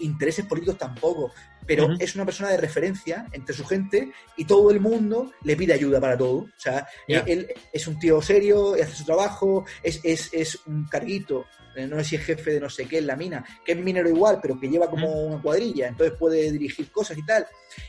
intereses 0.00 0.46
políticos 0.46 0.78
tampoco, 0.78 1.30
pero 1.66 1.88
es 1.98 2.14
una 2.14 2.24
persona 2.24 2.50
de 2.50 2.58
referencia 2.58 3.26
entre 3.32 3.54
su 3.54 3.64
gente 3.64 4.12
y 4.36 4.44
todo 4.44 4.70
el 4.70 4.80
mundo 4.80 5.32
le 5.42 5.56
pide 5.56 5.72
ayuda 5.72 6.00
para 6.00 6.16
todo. 6.16 6.36
O 6.36 6.48
sea, 6.56 6.86
él, 7.08 7.48
es 7.72 7.86
un 7.86 7.98
tío 7.98 8.22
serio, 8.22 8.74
hace 8.74 8.94
su 8.94 9.04
trabajo, 9.04 9.64
es, 9.82 10.00
es, 10.04 10.30
es 10.32 10.58
un 10.66 10.86
carguito, 10.86 11.46
eh, 11.76 11.86
no 11.86 11.98
sé 11.98 12.04
si 12.04 12.16
es 12.16 12.24
jefe 12.24 12.52
de 12.52 12.60
no 12.60 12.70
sé 12.70 12.86
qué 12.86 12.98
en 12.98 13.06
la 13.06 13.16
mina, 13.16 13.44
que 13.64 13.72
es 13.72 13.78
minero 13.78 14.08
igual, 14.08 14.38
pero 14.40 14.58
que 14.58 14.68
lleva 14.68 14.88
como 14.88 15.26
una 15.26 15.42
cuadrilla, 15.42 15.88
entonces 15.88 16.16
puede 16.18 16.50
dirigir 16.50 16.90
cosas 16.90 17.18
y 17.18 17.26
tal. 17.26 17.46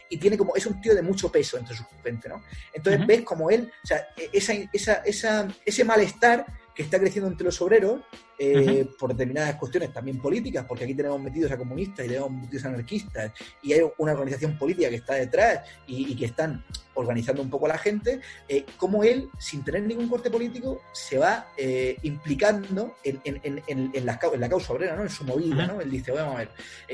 Y 0.09 0.17
tiene 0.17 0.37
como, 0.37 0.55
es 0.55 0.65
un 0.65 0.81
tío 0.81 0.93
de 0.93 1.01
mucho 1.01 1.31
peso 1.31 1.57
entre 1.57 1.75
su 1.75 1.85
gente, 2.03 2.27
¿no? 2.27 2.43
Entonces 2.73 3.07
ves 3.07 3.21
como 3.21 3.49
él, 3.49 3.71
o 3.83 3.87
sea, 3.87 4.09
e, 4.17 4.29
esa, 4.33 4.53
esa, 4.73 4.93
esa, 5.05 5.47
ese 5.65 5.83
malestar 5.85 6.45
que 6.77 6.83
está 6.83 6.99
creciendo 6.99 7.27
entre 7.27 7.45
los 7.45 7.59
obreros 7.59 8.01
eh, 8.37 8.87
por 8.99 9.09
determinadas 9.09 9.55
cuestiones 9.55 9.91
también 9.91 10.19
políticas, 10.19 10.63
porque 10.67 10.83
aquí 10.83 10.93
tenemos 10.93 11.19
metidos 11.19 11.51
a 11.51 11.57
comunistas 11.57 12.05
y 12.05 12.09
tenemos 12.09 12.29
metidos 12.29 12.65
a 12.65 12.67
anarquistas, 12.67 13.31
y 13.63 13.73
hay 13.73 13.81
una 13.97 14.11
organización 14.11 14.59
política 14.59 14.87
que 14.89 14.97
está 14.97 15.15
detrás 15.15 15.67
y, 15.87 16.15
que 16.15 16.25
están 16.25 16.63
organizando 16.93 17.41
un 17.41 17.49
poco 17.49 17.65
a 17.65 17.69
la 17.69 17.79
gente, 17.79 18.21
eh, 18.47 18.63
como 18.77 19.03
él, 19.03 19.27
sin 19.39 19.63
tener 19.63 19.81
ningún 19.81 20.07
corte 20.07 20.29
político, 20.29 20.83
se 20.91 21.17
va 21.17 21.47
eh, 21.57 21.97
implicando 22.03 22.93
en, 23.03 23.21
en, 23.23 23.63
en, 23.65 24.05
la, 24.05 24.19
causa 24.19 24.73
obrera, 24.73 24.95
¿no? 24.95 25.01
en 25.01 25.09
su 25.09 25.23
movida. 25.23 25.65
¿no? 25.65 25.81
Él 25.81 25.89
dice, 25.89 26.11
vamos 26.11 26.35
a 26.35 26.37
ver, 26.37 26.49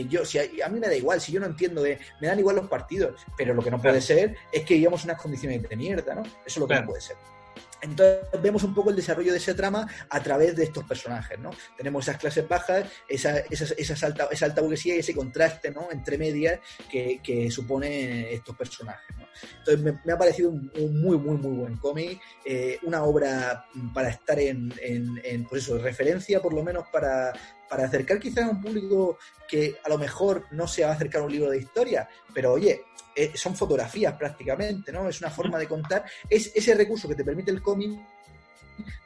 yo, 0.07 0.23
si 0.23 0.39
a, 0.39 0.69
mí 0.69 0.79
me 0.79 0.87
da 0.87 0.95
igual, 0.95 1.19
si 1.19 1.33
yo 1.33 1.41
no 1.41 1.47
entiendo 1.47 1.83
de, 1.83 1.99
me 2.21 2.27
dan 2.27 2.39
igual 2.39 2.55
los 2.55 2.69
partidos, 2.69 3.19
pero 3.35 3.53
lo 3.53 3.61
que 3.61 3.69
no 3.71 3.81
puede 3.81 3.99
ser 3.99 4.37
es 4.49 4.63
que 4.63 4.75
vivamos 4.75 5.03
unas 5.03 5.21
condiciones 5.21 5.61
de 5.61 5.75
mierda, 5.75 6.15
¿no? 6.15 6.21
Eso 6.21 6.37
es 6.45 6.57
lo 6.57 6.67
que 6.69 6.75
no 6.75 6.85
puede 6.85 7.01
ser. 7.01 7.17
Entonces 7.83 8.19
vemos 8.41 8.63
un 8.63 8.73
poco 8.73 8.89
el 8.89 8.95
desarrollo 8.95 9.31
de 9.31 9.37
ese 9.37 9.53
trama 9.53 9.87
a 10.09 10.23
través 10.23 10.55
de 10.55 10.63
estos 10.63 10.85
personajes, 10.85 11.37
¿no? 11.37 11.51
Tenemos 11.77 12.07
esas 12.07 12.19
clases 12.19 12.47
bajas, 12.47 12.87
esa, 13.07 13.39
esa, 13.39 14.05
alta, 14.05 14.29
esa 14.31 14.45
alta 14.45 14.61
burguesía 14.61 14.95
y 14.95 14.99
ese 14.99 15.13
contraste, 15.13 15.69
¿no? 15.69 15.91
Entre 15.91 16.17
medias 16.17 16.59
que, 16.89 17.19
que 17.21 17.51
supone 17.51 18.33
estos 18.33 18.55
personajes. 18.55 19.15
Entonces 19.59 19.99
me, 20.05 20.13
ha 20.13 20.17
parecido 20.17 20.49
un, 20.51 20.71
muy, 21.01 21.17
muy, 21.17 21.37
muy 21.37 21.57
buen 21.57 21.77
cómic, 21.77 22.21
eh, 22.45 22.79
una 22.83 23.03
obra 23.03 23.65
para 23.93 24.09
estar 24.09 24.39
en, 24.39 24.73
en, 24.81 25.19
en, 25.23 25.45
pues 25.45 25.63
eso, 25.63 25.77
referencia 25.77 26.41
por 26.41 26.53
lo 26.53 26.63
menos 26.63 26.87
para, 26.91 27.33
para 27.69 27.85
acercar 27.85 28.19
quizás 28.19 28.45
a 28.45 28.49
un 28.49 28.61
público 28.61 29.17
que 29.47 29.75
a 29.83 29.89
lo 29.89 29.97
mejor 29.97 30.45
no 30.51 30.67
se 30.67 30.83
va 30.83 30.91
a 30.91 30.93
acercar 30.93 31.21
a 31.21 31.25
un 31.25 31.31
libro 31.31 31.49
de 31.49 31.57
historia, 31.57 32.07
pero 32.33 32.53
oye, 32.53 32.83
eh, 33.15 33.31
son 33.35 33.55
fotografías 33.55 34.13
prácticamente, 34.15 34.91
¿no? 34.91 35.09
Es 35.09 35.21
una 35.21 35.29
forma 35.29 35.57
de 35.59 35.67
contar, 35.67 36.05
es 36.29 36.51
ese 36.55 36.73
recurso 36.75 37.07
que 37.07 37.15
te 37.15 37.23
permite 37.23 37.51
el 37.51 37.61
cómic 37.61 37.99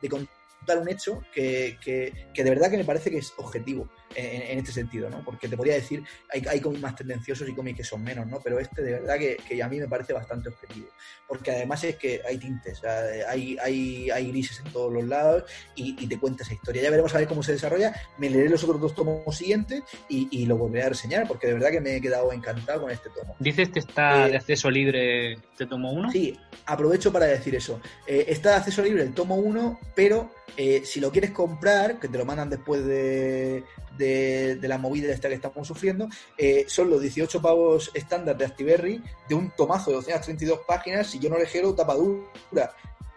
de 0.02 0.10
contar 0.10 0.37
dar 0.68 0.78
un 0.78 0.90
hecho 0.90 1.24
que, 1.34 1.78
que, 1.84 2.14
que 2.34 2.44
de 2.44 2.50
verdad 2.50 2.70
que 2.70 2.78
me 2.78 2.86
parece 2.86 3.10
que 3.10 3.18
es 3.18 3.34
objetivo 3.38 3.90
en, 4.16 4.42
en 4.42 4.60
este 4.60 4.72
sentido, 4.72 5.10
¿no? 5.10 5.24
Porque 5.24 5.48
te 5.48 5.58
podría 5.58 5.76
decir, 5.76 6.04
hay, 6.32 6.44
hay 6.50 6.60
cómics 6.60 6.82
más 6.82 6.96
tendenciosos 6.96 7.48
y 7.50 7.54
cómics 7.54 7.78
que 7.78 7.84
son 7.84 8.04
menos, 8.04 8.28
¿no? 8.28 8.40
Pero 8.44 8.60
este 8.60 8.82
de 8.82 8.92
verdad 8.94 9.18
que, 9.18 9.38
que 9.48 9.62
a 9.64 9.68
mí 9.68 9.80
me 9.80 9.88
parece 9.88 10.14
bastante 10.14 10.50
objetivo. 10.50 10.88
Porque 11.28 11.52
además 11.52 11.84
es 11.84 11.96
que 11.98 12.22
hay 12.28 12.38
tintes, 12.38 12.80
o 12.80 12.82
sea, 12.82 13.02
hay, 13.30 13.58
hay, 13.62 14.10
hay 14.10 14.28
grises 14.30 14.62
en 14.66 14.72
todos 14.72 14.94
los 14.94 15.04
lados 15.06 15.44
y, 15.76 15.96
y 16.02 16.08
te 16.08 16.20
cuenta 16.20 16.44
esa 16.44 16.54
historia. 16.54 16.82
Ya 16.84 16.90
veremos 16.90 17.14
a 17.16 17.18
ver 17.20 17.28
cómo 17.28 17.44
se 17.44 17.54
desarrolla. 17.54 17.94
Me 18.18 18.30
leeré 18.30 18.50
los 18.50 18.64
otros 18.64 18.80
dos 18.82 18.96
tomos 18.96 19.36
siguientes 19.36 19.84
y, 20.10 20.28
y 20.32 20.46
lo 20.46 20.58
volveré 20.58 20.86
a 20.86 20.90
reseñar 20.90 21.28
porque 21.28 21.48
de 21.48 21.54
verdad 21.54 21.72
que 21.72 21.82
me 21.82 21.96
he 21.96 22.02
quedado 22.02 22.32
encantado 22.32 22.82
con 22.82 22.92
este 22.92 23.10
tomo. 23.10 23.36
Dices 23.40 23.70
que 23.70 23.80
está 23.80 24.28
Eh, 24.28 24.32
de 24.32 24.38
acceso 24.38 24.70
libre 24.70 25.34
este 25.34 25.66
tomo 25.66 25.92
1. 25.92 26.12
Sí, 26.12 26.38
aprovecho 26.66 27.12
para 27.12 27.26
decir 27.26 27.56
eso. 27.56 27.80
Eh, 28.06 28.26
está 28.30 28.52
de 28.52 28.56
acceso 28.56 28.82
libre 28.82 29.04
el 29.04 29.14
tomo 29.14 29.36
1, 29.36 29.80
pero 29.96 30.32
eh, 30.56 30.82
si 30.86 31.00
lo 31.00 31.12
quieres 31.12 31.32
comprar, 31.32 32.00
que 32.00 32.08
te 32.08 32.18
lo 32.18 32.26
mandan 32.26 32.50
después 32.50 32.86
de, 32.86 33.64
de, 33.98 34.56
de 34.56 34.68
la 34.68 34.78
movida 34.78 35.14
esta 35.14 35.28
que 35.28 35.36
estamos 35.36 35.68
sufriendo, 35.68 36.08
eh, 36.38 36.66
son 36.68 36.90
los 36.90 37.02
18 37.02 37.42
pavos 37.42 37.92
estándar 37.94 38.38
de 38.38 38.46
Actiberry 38.46 39.02
de 39.28 39.36
un 39.36 39.52
tomazo 39.52 39.92
de 39.92 39.98
232 39.98 40.60
páginas, 40.66 41.08
si 41.08 41.20
yo 41.20 41.30
no 41.30 41.38
ligero, 41.38 41.76
tapa 41.76 41.96
dura. 41.96 42.72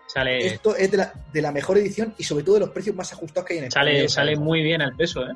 Sale, 0.06 0.44
Esto 0.44 0.74
es 0.74 0.90
de 0.90 0.96
la, 0.96 1.12
de 1.32 1.40
la 1.40 1.52
mejor 1.52 1.78
edición 1.78 2.14
y 2.18 2.24
sobre 2.24 2.42
todo 2.42 2.54
de 2.56 2.60
los 2.62 2.70
precios 2.70 2.96
más 2.96 3.12
ajustados 3.12 3.46
que 3.46 3.54
hay 3.54 3.58
en 3.60 3.64
España. 3.66 3.84
sale, 3.84 4.08
sale 4.08 4.36
muy 4.36 4.62
bien 4.62 4.82
al 4.82 4.96
peso, 4.96 5.22
¿eh? 5.22 5.34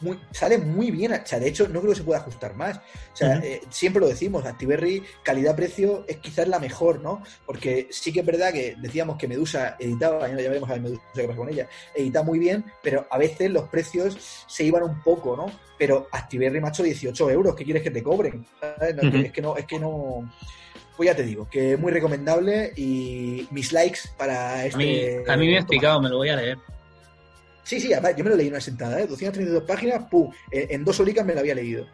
Muy- 0.00 0.18
sale 0.30 0.58
muy 0.58 0.90
bien. 0.90 1.12
O 1.12 1.26
sea, 1.26 1.38
de 1.38 1.48
hecho, 1.48 1.68
no 1.68 1.80
creo 1.80 1.92
que 1.92 1.98
se 1.98 2.04
pueda 2.04 2.20
ajustar 2.20 2.54
más. 2.54 2.76
O 2.78 3.16
sea, 3.16 3.36
eh, 3.44 3.60
siempre 3.70 4.00
lo 4.00 4.08
decimos, 4.08 4.44
Actiberry, 4.46 5.02
calidad-precio 5.22 6.04
es 6.08 6.18
quizás 6.18 6.48
la 6.48 6.58
mejor, 6.58 7.00
¿no? 7.00 7.22
Porque 7.46 7.88
sí 7.90 8.12
que 8.12 8.20
es 8.20 8.26
verdad 8.26 8.52
que 8.52 8.76
decíamos 8.78 9.16
que 9.18 9.28
Medusa 9.28 9.76
editaba, 9.78 10.20
mañana 10.20 10.42
ya 10.42 10.48
veremos 10.48 10.68
a 10.70 10.74
ver 10.74 10.82
Medusa 10.82 11.02
qué 11.14 11.24
pasa 11.24 11.36
con 11.36 11.48
ella, 11.48 11.68
edita 11.94 12.22
muy 12.22 12.38
bien, 12.38 12.64
pero 12.82 13.06
a 13.10 13.18
veces 13.18 13.50
los 13.50 13.68
precios 13.68 14.44
se 14.46 14.64
iban 14.64 14.82
un 14.82 15.02
poco, 15.02 15.36
¿no? 15.36 15.46
Pero 15.78 16.08
Actiberry, 16.10 16.60
macho, 16.60 16.82
18 16.82 17.30
euros, 17.30 17.54
¿qué 17.54 17.64
quieres 17.64 17.82
que 17.82 17.90
te 17.90 18.02
cobren? 18.02 18.44
Es 19.24 19.32
que 19.32 19.42
no, 19.42 19.56
es 19.56 19.64
que 19.64 19.78
no. 19.78 20.30
Pues 20.96 21.06
ya 21.10 21.14
te 21.14 21.22
digo, 21.22 21.48
que 21.48 21.74
es 21.74 21.78
muy 21.78 21.92
recomendable 21.92 22.72
y 22.74 23.46
mis 23.52 23.72
likes 23.72 24.00
para 24.16 24.66
este. 24.66 24.74
A 24.74 24.78
mí, 24.78 25.30
a 25.32 25.36
mí 25.36 25.46
me 25.46 25.56
ha 25.56 25.60
explicado, 25.60 26.00
me 26.00 26.08
lo 26.08 26.16
voy 26.16 26.28
a 26.30 26.36
leer. 26.36 26.58
Sí, 27.68 27.78
sí, 27.78 27.92
además, 27.92 28.16
yo 28.16 28.24
me 28.24 28.30
lo 28.30 28.36
leí 28.36 28.46
en 28.46 28.54
una 28.54 28.62
sentada, 28.62 28.98
¿eh? 28.98 29.06
232 29.06 29.64
páginas, 29.64 30.04
¡pum! 30.10 30.32
En, 30.50 30.72
en 30.72 30.84
dos 30.86 30.98
olicas 31.00 31.26
me 31.26 31.34
lo 31.34 31.40
había 31.40 31.54
leído. 31.54 31.86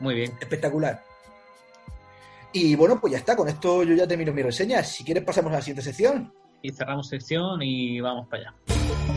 Muy 0.00 0.14
bien. 0.14 0.32
Espectacular. 0.40 1.04
Y 2.54 2.74
bueno, 2.76 2.98
pues 2.98 3.12
ya 3.12 3.18
está, 3.18 3.36
con 3.36 3.46
esto 3.46 3.82
yo 3.82 3.94
ya 3.94 4.08
termino 4.08 4.32
mi 4.32 4.42
reseña. 4.42 4.82
Si 4.82 5.04
quieres 5.04 5.22
pasamos 5.22 5.52
a 5.52 5.56
la 5.56 5.60
siguiente 5.60 5.82
sección. 5.82 6.32
Y 6.62 6.72
cerramos 6.72 7.10
sección 7.10 7.60
y 7.60 8.00
vamos 8.00 8.26
para 8.28 8.54
allá. 8.54 9.15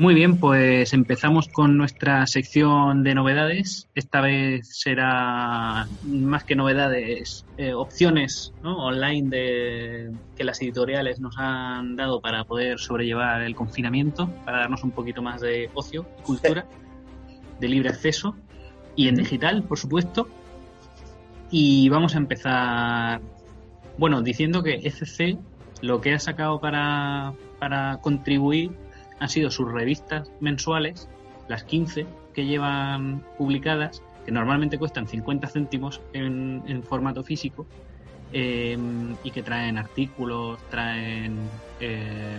Muy 0.00 0.14
bien, 0.14 0.38
pues 0.38 0.94
empezamos 0.94 1.48
con 1.48 1.76
nuestra 1.76 2.26
sección 2.26 3.02
de 3.02 3.14
novedades. 3.14 3.86
Esta 3.94 4.22
vez 4.22 4.66
será 4.78 5.88
más 6.04 6.44
que 6.44 6.56
novedades, 6.56 7.44
eh, 7.58 7.74
opciones 7.74 8.54
¿no? 8.62 8.78
online 8.78 9.28
de, 9.28 10.10
que 10.38 10.44
las 10.44 10.62
editoriales 10.62 11.20
nos 11.20 11.36
han 11.36 11.96
dado 11.96 12.22
para 12.22 12.44
poder 12.44 12.78
sobrellevar 12.78 13.42
el 13.42 13.54
confinamiento, 13.54 14.30
para 14.46 14.60
darnos 14.60 14.84
un 14.84 14.92
poquito 14.92 15.20
más 15.20 15.42
de 15.42 15.68
ocio 15.74 16.04
cultura, 16.24 16.64
de 17.60 17.68
libre 17.68 17.90
acceso 17.90 18.34
y 18.96 19.08
en 19.08 19.16
digital, 19.16 19.64
por 19.64 19.76
supuesto. 19.76 20.28
Y 21.50 21.90
vamos 21.90 22.14
a 22.14 22.18
empezar, 22.18 23.20
bueno, 23.98 24.22
diciendo 24.22 24.62
que 24.62 24.76
ECC 24.76 25.36
lo 25.82 26.00
que 26.00 26.14
ha 26.14 26.18
sacado 26.18 26.58
para, 26.58 27.34
para 27.58 27.98
contribuir 27.98 28.70
han 29.20 29.28
sido 29.28 29.50
sus 29.50 29.70
revistas 29.70 30.30
mensuales, 30.40 31.08
las 31.48 31.64
15 31.64 32.06
que 32.34 32.46
llevan 32.46 33.24
publicadas, 33.38 34.02
que 34.24 34.32
normalmente 34.32 34.78
cuestan 34.78 35.06
50 35.06 35.48
céntimos 35.48 36.00
en, 36.12 36.62
en 36.66 36.82
formato 36.82 37.22
físico, 37.22 37.66
eh, 38.32 38.78
y 39.24 39.30
que 39.30 39.42
traen 39.42 39.76
artículos, 39.76 40.58
traen 40.70 41.36
eh, 41.80 42.38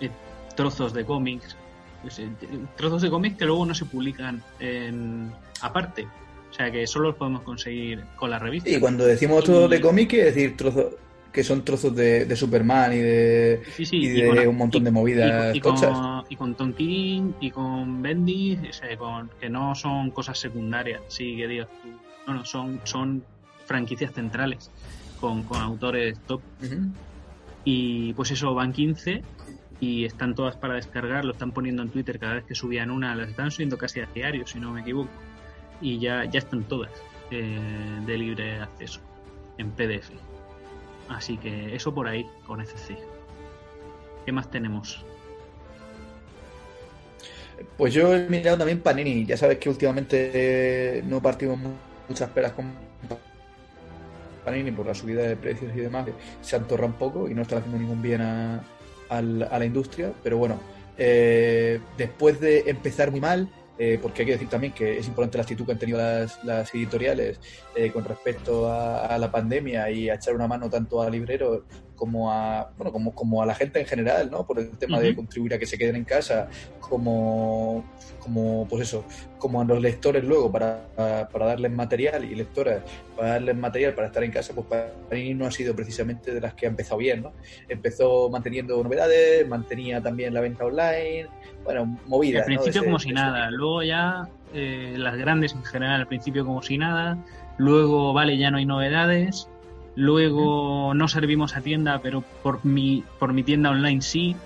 eh, 0.00 0.10
trozos 0.54 0.92
de 0.92 1.04
cómics, 1.04 1.56
pues, 2.02 2.18
eh, 2.20 2.28
trozos 2.76 3.02
de 3.02 3.10
cómics 3.10 3.36
que 3.36 3.44
luego 3.44 3.66
no 3.66 3.74
se 3.74 3.84
publican 3.84 4.42
en, 4.60 5.32
aparte. 5.60 6.06
O 6.50 6.54
sea 6.54 6.70
que 6.70 6.86
solo 6.86 7.08
los 7.08 7.16
podemos 7.16 7.42
conseguir 7.42 8.04
con 8.16 8.30
la 8.30 8.38
revista. 8.38 8.70
Y 8.70 8.80
cuando 8.80 9.04
decimos 9.04 9.44
trozos 9.44 9.68
de 9.68 9.80
cómic, 9.80 10.12
es 10.14 10.34
decir, 10.34 10.56
trozos 10.56 10.94
que 11.32 11.44
son 11.44 11.64
trozos 11.64 11.94
de, 11.94 12.24
de 12.24 12.36
Superman 12.36 12.92
y 12.92 12.96
de, 12.98 13.62
Sí, 13.76 13.84
sí, 13.84 13.96
y 13.98 14.06
y 14.06 14.08
de 14.22 14.28
con- 14.28 14.48
un 14.48 14.56
montón 14.56 14.82
y- 14.82 14.84
de 14.86 14.90
movidas 14.90 15.54
y, 15.56 15.60
con, 15.60 15.74
y, 15.74 15.76
tochas. 15.76 15.98
con, 15.98 16.24
y 16.30 16.36
con 16.36 16.54
Tom 16.54 16.72
King 16.72 17.32
y 17.40 17.50
con 17.50 18.02
Bendy, 18.02 18.58
o 18.68 18.72
sea, 18.72 18.96
con, 18.96 19.30
que 19.40 19.48
no 19.50 19.74
son 19.74 20.10
cosas 20.10 20.38
secundarias, 20.38 21.02
sí, 21.08 21.36
que 21.36 21.46
digas 21.46 21.68
tú. 21.82 21.88
No, 22.26 22.34
no, 22.34 22.44
son, 22.44 22.80
son 22.84 23.22
franquicias 23.66 24.12
centrales 24.12 24.70
con, 25.20 25.42
con 25.44 25.60
autores 25.60 26.18
top. 26.26 26.40
Y 27.64 28.12
pues 28.14 28.30
eso, 28.30 28.54
van 28.54 28.72
15 28.72 29.22
y 29.80 30.04
están 30.04 30.34
todas 30.34 30.56
para 30.56 30.74
descargar, 30.74 31.24
lo 31.24 31.32
están 31.32 31.52
poniendo 31.52 31.82
en 31.82 31.90
Twitter 31.90 32.18
cada 32.18 32.34
vez 32.34 32.44
que 32.44 32.54
subían 32.54 32.90
una, 32.90 33.14
las 33.14 33.28
están 33.28 33.50
subiendo 33.50 33.76
casi 33.78 34.00
a 34.00 34.06
diario, 34.14 34.46
si 34.46 34.58
no 34.58 34.72
me 34.72 34.80
equivoco. 34.80 35.10
Y 35.80 35.98
ya, 35.98 36.24
ya 36.24 36.38
están 36.38 36.64
todas 36.64 36.90
eh, 37.30 37.58
de 38.06 38.18
libre 38.18 38.60
acceso 38.60 39.00
en 39.58 39.70
PDF. 39.70 40.10
Así 41.08 41.36
que 41.38 41.74
eso 41.74 41.94
por 41.94 42.06
ahí 42.08 42.26
con 42.46 42.60
ECC. 42.60 42.98
¿Qué 44.26 44.32
más 44.32 44.50
tenemos? 44.50 45.04
Pues 47.76 47.92
yo 47.94 48.14
he 48.14 48.28
mirado 48.28 48.58
también 48.58 48.80
Panini. 48.80 49.24
Ya 49.24 49.36
sabes 49.36 49.58
que 49.58 49.68
últimamente 49.68 50.30
eh, 50.34 51.02
no 51.06 51.20
partimos 51.20 51.58
mu- 51.58 51.70
muchas 52.08 52.30
peras 52.30 52.52
con 52.52 52.72
Panini 54.44 54.70
por 54.70 54.86
la 54.86 54.94
subida 54.94 55.22
de 55.22 55.36
precios 55.36 55.72
y 55.74 55.80
demás. 55.80 56.06
Se 56.40 56.56
antorra 56.56 56.86
un 56.86 56.92
poco 56.94 57.28
y 57.28 57.34
no 57.34 57.42
está 57.42 57.56
haciendo 57.58 57.78
ningún 57.78 58.00
bien 58.02 58.20
a, 58.20 58.62
a 59.08 59.22
la 59.22 59.64
industria. 59.64 60.12
Pero 60.22 60.38
bueno, 60.38 60.60
eh, 60.96 61.80
después 61.96 62.38
de 62.40 62.64
empezar 62.66 63.10
muy 63.10 63.20
mal, 63.20 63.48
eh, 63.78 63.98
porque 64.00 64.22
hay 64.22 64.26
que 64.26 64.32
decir 64.32 64.48
también 64.48 64.72
que 64.72 64.98
es 64.98 65.06
importante 65.06 65.38
la 65.38 65.42
actitud 65.42 65.64
que 65.64 65.72
han 65.72 65.78
tenido 65.78 65.98
las, 65.98 66.42
las 66.44 66.74
editoriales 66.74 67.40
eh, 67.76 67.90
con 67.92 68.04
respecto 68.04 68.70
a, 68.72 69.16
la 69.18 69.30
pandemia 69.30 69.90
y 69.90 70.08
a 70.08 70.14
echar 70.14 70.34
una 70.34 70.48
mano 70.48 70.68
tanto 70.68 71.00
a 71.00 71.08
libreros 71.08 71.62
como 71.98 72.32
a 72.32 72.70
bueno 72.78 72.92
como, 72.92 73.14
como 73.14 73.42
a 73.42 73.46
la 73.46 73.54
gente 73.54 73.80
en 73.80 73.86
general, 73.86 74.30
¿no? 74.30 74.46
Por 74.46 74.60
el 74.60 74.70
tema 74.78 75.00
de 75.00 75.14
contribuir 75.14 75.54
a 75.54 75.58
que 75.58 75.66
se 75.66 75.76
queden 75.76 75.96
en 75.96 76.04
casa, 76.04 76.48
como 76.80 77.84
como 78.20 78.66
pues 78.68 78.82
eso, 78.82 79.04
como 79.38 79.60
a 79.60 79.64
los 79.64 79.80
lectores 79.80 80.22
luego 80.22 80.50
para, 80.52 80.86
para 81.32 81.46
darles 81.46 81.72
material 81.72 82.24
y 82.24 82.34
lectoras 82.34 82.82
para 83.16 83.30
darles 83.30 83.56
material 83.56 83.94
para 83.94 84.06
estar 84.08 84.22
en 84.22 84.30
casa, 84.30 84.54
pues 84.54 84.66
Panini 85.08 85.34
no 85.34 85.46
ha 85.46 85.50
sido 85.50 85.74
precisamente 85.74 86.32
de 86.32 86.40
las 86.40 86.54
que 86.54 86.66
ha 86.66 86.68
empezado 86.68 86.98
bien, 86.98 87.22
¿no? 87.22 87.32
Empezó 87.68 88.30
manteniendo 88.30 88.82
novedades, 88.82 89.48
mantenía 89.48 90.00
también 90.00 90.34
la 90.34 90.40
venta 90.40 90.64
online, 90.64 91.26
bueno, 91.64 91.98
movidas. 92.06 92.42
Al 92.42 92.46
principio 92.46 92.84
como 92.84 92.98
si 92.98 93.12
nada, 93.12 93.46
tipo. 93.46 93.56
luego 93.56 93.82
ya 93.82 94.28
eh, 94.54 94.94
las 94.96 95.16
grandes 95.16 95.52
en 95.52 95.64
general 95.64 96.02
al 96.02 96.06
principio 96.06 96.44
como 96.44 96.62
si 96.62 96.78
nada, 96.78 97.18
luego 97.56 98.12
vale 98.12 98.38
ya 98.38 98.50
no 98.50 98.58
hay 98.58 98.66
novedades, 98.66 99.48
luego 99.98 100.94
no 100.94 101.08
servimos 101.08 101.56
a 101.56 101.60
tienda 101.60 102.00
pero 102.00 102.22
por 102.44 102.64
mi 102.64 103.02
por 103.18 103.32
mi 103.32 103.42
tienda 103.42 103.70
online 103.70 104.00
sí, 104.00 104.36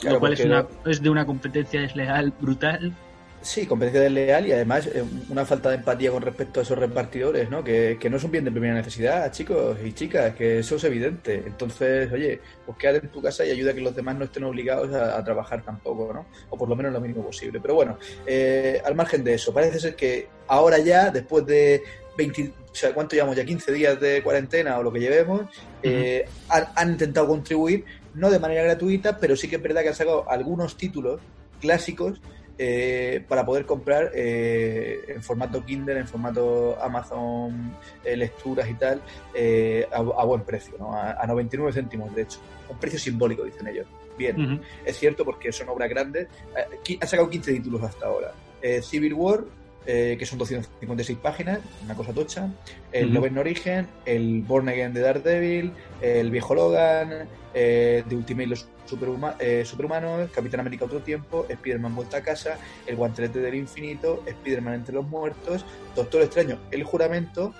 Claro, 0.00 0.16
lo 0.16 0.20
cual 0.20 0.32
es, 0.34 0.44
una, 0.44 0.66
es 0.86 1.02
de 1.02 1.10
una 1.10 1.26
competencia 1.26 1.80
desleal 1.80 2.32
brutal. 2.38 2.94
Sí, 3.40 3.66
competencia 3.66 4.02
desleal 4.02 4.46
y 4.48 4.52
además 4.52 4.86
eh, 4.86 5.02
una 5.30 5.46
falta 5.46 5.70
de 5.70 5.76
empatía 5.76 6.10
con 6.10 6.22
respecto 6.22 6.60
a 6.60 6.62
esos 6.62 6.76
repartidores, 6.76 7.48
¿no? 7.48 7.64
Que, 7.64 7.96
que 7.98 8.10
no 8.10 8.18
son 8.18 8.32
bien 8.32 8.44
de 8.44 8.50
primera 8.50 8.74
necesidad, 8.74 9.32
chicos 9.32 9.78
y 9.82 9.92
chicas, 9.92 10.34
que 10.34 10.58
eso 10.58 10.76
es 10.76 10.84
evidente. 10.84 11.42
Entonces, 11.46 12.12
oye, 12.12 12.40
pues 12.66 12.76
quédate 12.76 13.06
en 13.06 13.12
tu 13.12 13.22
casa 13.22 13.46
y 13.46 13.50
ayuda 13.50 13.70
a 13.70 13.74
que 13.74 13.80
los 13.80 13.96
demás 13.96 14.16
no 14.16 14.24
estén 14.24 14.44
obligados 14.44 14.92
a, 14.92 15.16
a 15.16 15.24
trabajar 15.24 15.62
tampoco, 15.62 16.12
¿no? 16.12 16.26
O 16.50 16.58
por 16.58 16.68
lo 16.68 16.76
menos 16.76 16.92
lo 16.92 17.00
mínimo 17.00 17.24
posible. 17.24 17.60
Pero 17.60 17.74
bueno, 17.74 17.98
eh, 18.26 18.82
al 18.84 18.94
margen 18.94 19.24
de 19.24 19.34
eso, 19.34 19.54
parece 19.54 19.80
ser 19.80 19.96
que 19.96 20.28
ahora 20.48 20.78
ya, 20.78 21.10
después 21.10 21.46
de 21.46 21.82
20, 22.18 22.52
o 22.70 22.74
sea, 22.74 22.92
¿cuánto 22.92 23.14
llevamos 23.16 23.36
ya? 23.36 23.44
15 23.44 23.72
días 23.72 23.98
de 23.98 24.22
cuarentena 24.22 24.78
o 24.78 24.82
lo 24.82 24.92
que 24.92 25.00
llevemos, 25.00 25.42
eh, 25.82 26.26
han, 26.48 26.66
han 26.74 26.90
intentado 26.90 27.28
contribuir, 27.28 27.84
no 28.14 28.28
de 28.28 28.38
manera 28.38 28.62
gratuita, 28.64 29.16
pero 29.16 29.36
sí 29.36 29.48
que 29.48 29.56
es 29.56 29.62
verdad 29.62 29.82
que 29.82 29.88
han 29.88 29.94
sacado 29.94 30.28
algunos 30.28 30.76
títulos 30.76 31.20
clásicos 31.60 32.20
eh, 32.60 33.24
para 33.28 33.46
poder 33.46 33.66
comprar 33.66 34.10
eh, 34.12 35.00
en 35.06 35.22
formato 35.22 35.64
Kindle, 35.64 36.00
en 36.00 36.08
formato 36.08 36.76
Amazon, 36.82 37.72
eh, 38.04 38.16
lecturas 38.16 38.68
y 38.68 38.74
tal, 38.74 39.00
a, 39.92 40.24
buen 40.24 40.42
precio, 40.42 40.74
¿no? 40.76 40.92
A, 40.92 41.24
99 41.24 41.72
céntimos, 41.72 42.12
de 42.14 42.22
hecho. 42.22 42.40
Un 42.68 42.78
precio 42.78 42.98
simbólico, 42.98 43.44
dicen 43.44 43.68
ellos. 43.68 43.86
Bien, 44.18 44.60
es 44.84 44.98
cierto 44.98 45.24
porque 45.24 45.52
son 45.52 45.68
obras 45.68 45.88
grandes. 45.88 46.26
Ha 47.00 47.06
sacado 47.06 47.30
15 47.30 47.52
títulos 47.52 47.82
hasta 47.84 48.06
ahora. 48.06 48.32
Civil 48.82 49.14
War, 49.14 49.44
que 49.88 50.26
son 50.26 50.38
256 50.38 51.18
páginas, 51.18 51.60
una 51.82 51.94
cosa 51.94 52.12
tocha. 52.12 52.50
El 52.92 53.16
uh 53.16 53.40
Origen, 53.40 53.86
el 54.04 54.42
Born 54.42 54.68
Again 54.68 54.92
de 54.92 55.00
Daredevil, 55.00 55.72
el 56.02 56.30
Viejo 56.30 56.54
Logan, 56.54 57.26
The 57.54 58.04
Ultimate 58.10 58.46
Los 58.48 58.68
eh, 59.38 59.64
Superhumanos, 59.64 60.30
Capitán 60.30 60.60
América 60.60 60.84
Otro 60.86 61.00
Tiempo, 61.00 61.46
Spider-Man 61.48 61.94
Vuelta 61.94 62.18
a 62.18 62.22
Casa, 62.22 62.58
El 62.86 62.96
Guantelete 62.96 63.40
del 63.40 63.54
Infinito, 63.54 64.22
Spider-Man 64.26 64.74
Entre 64.74 64.94
los 64.94 65.06
Muertos, 65.06 65.64
Doctor 65.94 66.22
Extraño, 66.22 66.58
El 66.70 66.84
Juramento, 66.84 67.54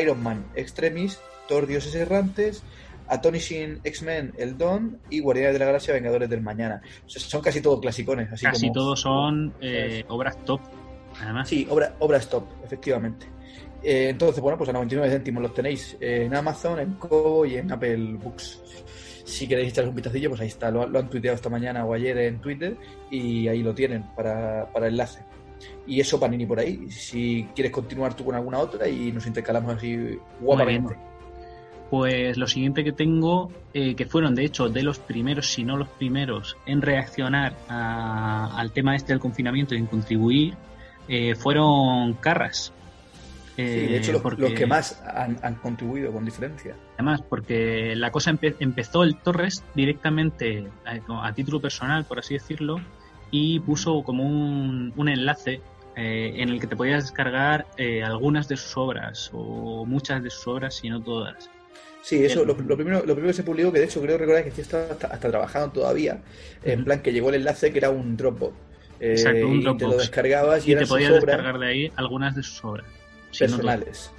Iron 0.00 0.22
Man 0.22 0.46
Extremis, 0.54 1.18
Thor 1.48 1.66
Dioses 1.66 1.94
Errantes, 1.94 2.62
Atonishing 3.08 3.80
X-Men, 3.82 4.32
El 4.38 4.56
Don 4.56 5.00
y 5.10 5.20
Guardianes 5.20 5.54
de 5.54 5.58
la 5.58 5.66
Galaxia, 5.66 5.94
Vengadores 5.94 6.30
del 6.30 6.42
Mañana. 6.42 6.80
son 7.06 7.42
casi 7.42 7.60
todos 7.60 7.80
clasicones. 7.80 8.32
Así 8.32 8.46
casi 8.46 8.72
todos 8.72 9.00
son 9.00 9.52
eh, 9.60 10.04
obras 10.08 10.42
top, 10.44 10.60
además. 11.20 11.48
Sí, 11.48 11.66
obras 11.70 12.28
top, 12.28 12.44
efectivamente. 12.64 13.26
Eh, 13.82 14.08
entonces, 14.10 14.42
bueno, 14.42 14.58
pues 14.58 14.68
a 14.70 14.72
99 14.72 15.10
céntimos 15.10 15.42
los 15.42 15.54
tenéis 15.54 15.96
en 16.00 16.34
Amazon, 16.34 16.80
en 16.80 16.94
Kobo 16.94 17.46
y 17.46 17.56
en 17.56 17.72
Apple 17.72 18.14
Books 18.22 18.60
si 19.30 19.46
queréis 19.46 19.68
echarles 19.68 19.90
un 19.90 19.96
vistacillo, 19.96 20.28
pues 20.28 20.40
ahí 20.40 20.48
está, 20.48 20.70
lo, 20.70 20.82
han 20.82 21.08
tuiteado 21.08 21.36
esta 21.36 21.48
mañana 21.48 21.84
o 21.84 21.94
ayer 21.94 22.18
en 22.18 22.40
Twitter 22.40 22.76
y 23.10 23.48
ahí 23.48 23.62
lo 23.62 23.74
tienen 23.74 24.04
para, 24.14 24.70
para 24.72 24.88
enlace. 24.88 25.20
Y 25.86 26.00
eso 26.00 26.18
Panini 26.18 26.46
por 26.46 26.58
ahí. 26.58 26.90
Si 26.90 27.48
quieres 27.54 27.72
continuar 27.72 28.14
tú 28.14 28.24
con 28.24 28.34
alguna 28.34 28.58
otra 28.58 28.88
y 28.88 29.12
nos 29.12 29.26
intercalamos 29.26 29.76
así 29.76 30.18
guapamente. 30.40 30.96
Pues 31.90 32.36
lo 32.36 32.46
siguiente 32.46 32.84
que 32.84 32.92
tengo, 32.92 33.50
eh, 33.74 33.96
que 33.96 34.06
fueron 34.06 34.34
de 34.34 34.44
hecho 34.44 34.68
de 34.68 34.82
los 34.82 35.00
primeros, 35.00 35.52
si 35.52 35.64
no 35.64 35.76
los 35.76 35.88
primeros, 35.88 36.56
en 36.64 36.82
reaccionar 36.82 37.56
al 37.68 38.70
tema 38.72 38.94
este 38.94 39.12
del 39.12 39.20
confinamiento 39.20 39.74
y 39.74 39.78
en 39.78 39.86
contribuir, 39.86 40.54
eh, 41.10 41.34
fueron 41.34 42.14
Carras, 42.14 42.72
de 43.62 43.96
hecho, 43.96 44.12
los, 44.12 44.52
que 44.52 44.66
más 44.66 45.02
han, 45.06 45.54
contribuido 45.56 46.12
con 46.12 46.24
diferencia. 46.24 46.76
Además, 46.94 47.22
porque 47.22 47.94
la 47.96 48.10
cosa 48.10 48.36
empezó 48.58 49.02
el 49.02 49.16
Torres 49.16 49.62
directamente 49.74 50.66
a, 50.84 51.32
título 51.32 51.60
personal, 51.60 52.04
por 52.04 52.18
así 52.18 52.34
decirlo, 52.34 52.80
y 53.30 53.60
puso 53.60 54.02
como 54.02 54.24
un, 54.24 55.08
enlace 55.08 55.60
eh, 55.96 56.32
en 56.36 56.48
el 56.48 56.60
que 56.60 56.66
te 56.66 56.76
podías 56.76 57.04
descargar 57.04 57.66
eh, 57.76 58.02
algunas 58.02 58.48
de 58.48 58.56
sus 58.56 58.76
obras, 58.76 59.30
o 59.32 59.84
muchas 59.84 60.22
de 60.22 60.30
sus 60.30 60.46
obras, 60.46 60.76
si 60.76 60.88
no 60.88 61.02
todas. 61.02 61.50
Sí, 62.02 62.24
eso, 62.24 62.46
lo, 62.46 62.56
primero, 62.56 63.00
lo 63.00 63.14
primero 63.14 63.26
que 63.26 63.34
se 63.34 63.42
publicó, 63.42 63.70
que 63.72 63.80
de 63.80 63.84
hecho 63.84 64.00
creo 64.00 64.16
recordar 64.16 64.44
que 64.44 64.58
está 64.60 64.88
hasta, 64.90 65.18
trabajando 65.18 65.70
todavía, 65.70 66.22
en 66.64 66.82
plan 66.84 67.02
que 67.02 67.12
llegó 67.12 67.28
el 67.28 67.34
enlace 67.36 67.72
que 67.72 67.78
era 67.78 67.90
un 67.90 68.16
Dropbox. 68.16 68.69
Exacto, 69.00 69.48
un 69.48 69.62
Dropbox. 69.62 69.76
Y 69.76 69.78
te 69.78 69.90
lo 69.90 69.98
descargabas 69.98 70.68
y, 70.68 70.74
te 70.74 70.86
podías 70.86 71.14
descargar 71.14 71.58
de 71.58 71.66
ahí 71.66 71.92
algunas 71.96 72.36
de 72.36 72.42
sus 72.42 72.62
obras 72.64 72.86
personales. 73.38 74.12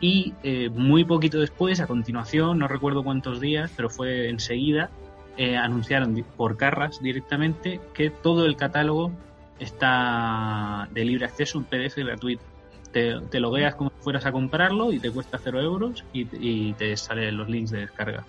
Y 0.00 0.34
eh, 0.42 0.70
muy 0.70 1.04
poquito 1.04 1.38
después, 1.38 1.78
a 1.80 1.86
continuación, 1.86 2.58
no 2.58 2.66
recuerdo 2.66 3.04
cuántos 3.04 3.40
días, 3.40 3.70
pero 3.76 3.88
fue 3.88 4.28
enseguida, 4.28 4.90
eh, 5.36 5.56
anunciaron 5.56 6.24
por 6.36 6.56
Carras 6.56 7.00
directamente 7.00 7.80
que 7.94 8.10
todo 8.10 8.44
el 8.44 8.56
catálogo 8.56 9.12
está 9.60 10.88
de 10.92 11.04
libre 11.04 11.26
acceso, 11.26 11.58
un 11.58 11.64
PDF 11.64 11.96
gratuito. 11.98 12.42
Te, 12.90 13.20
te 13.30 13.40
logueas 13.40 13.76
como 13.76 13.90
si 13.90 14.02
fueras 14.02 14.26
a 14.26 14.32
comprarlo 14.32 14.92
y 14.92 14.98
te 14.98 15.10
cuesta 15.10 15.38
cero 15.42 15.60
euros 15.60 16.04
y, 16.12 16.72
te 16.74 16.96
salen 16.96 17.36
los 17.36 17.48
links 17.48 17.70
de 17.70 17.80
descarga. 17.80 18.26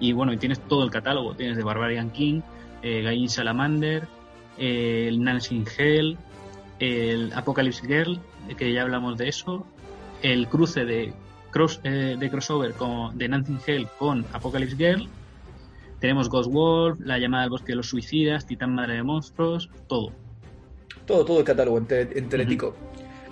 Y 0.00 0.12
bueno, 0.12 0.32
y 0.32 0.36
tienes 0.36 0.60
todo 0.66 0.82
el 0.82 0.90
catálogo. 0.90 1.34
Tienes 1.34 1.56
de 1.56 1.62
Barbarian 1.62 2.10
King, 2.10 2.40
eh, 2.82 3.26
Salamander, 3.28 4.02
eh, 4.02 4.21
el 4.58 5.22
Nancy 5.22 5.64
Hell, 5.76 6.16
el 6.78 7.32
Apocalypse 7.34 7.86
Girl, 7.86 8.20
que 8.56 8.72
ya 8.72 8.82
hablamos 8.82 9.16
de 9.18 9.28
eso, 9.28 9.66
el 10.22 10.48
cruce 10.48 10.84
de, 10.84 11.12
cross, 11.50 11.80
eh, 11.84 12.16
de 12.18 12.30
crossover 12.30 12.72
con, 12.74 13.16
de 13.16 13.28
Nancy 13.28 13.56
Hell 13.66 13.88
con 13.98 14.24
Apocalypse 14.32 14.76
Girl, 14.76 15.08
tenemos 16.02 16.28
Ghost 16.28 16.50
Wolf, 16.50 16.98
La 16.98 17.18
llamada 17.18 17.44
del 17.44 17.50
bosque 17.50 17.72
de 17.72 17.76
los 17.76 17.88
suicidas, 17.88 18.44
Titán 18.44 18.74
Madre 18.74 18.94
de 18.94 19.04
Monstruos, 19.04 19.70
todo. 19.86 20.10
Todo, 21.06 21.24
todo 21.24 21.38
el 21.38 21.44
catálogo 21.44 21.78
enteretico. 21.78 22.74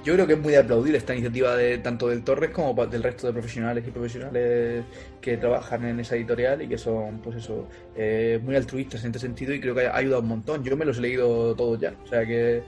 Yo 0.05 0.15
creo 0.15 0.27
que 0.27 0.33
es 0.33 0.39
muy 0.39 0.53
de 0.53 0.59
aplaudir 0.59 0.95
esta 0.95 1.13
iniciativa 1.13 1.55
de 1.57 1.79
tanto 1.79 2.09
del 2.09 2.23
Torres 2.25 2.51
como 2.51 2.75
del 2.87 3.03
resto 3.03 3.27
de 3.27 3.33
profesionales 3.35 3.85
y 3.87 3.91
profesionales 3.91 4.85
que 5.21 5.37
trabajan 5.37 5.85
en 5.85 6.01
esa 6.01 6.17
editorial 6.17 6.63
y 6.63 6.69
que 6.69 6.79
son, 6.79 7.19
pues 7.19 7.37
eso, 7.37 7.69
eh, 7.95 8.41
muy 8.43 8.57
altruistas 8.57 9.05
en 9.05 9.09
este 9.09 9.19
sentido 9.19 9.53
y 9.53 9.61
creo 9.61 9.75
que 9.75 9.87
ha 9.87 9.97
ayudado 9.97 10.23
un 10.23 10.29
montón. 10.29 10.65
Yo 10.65 10.77
me 10.77 10.85
los 10.85 10.99
he 10.99 11.03
leído 11.03 11.55
todos 11.55 11.79
ya, 11.79 11.95
o 12.03 12.07
sea 12.07 12.25
que 12.25 12.63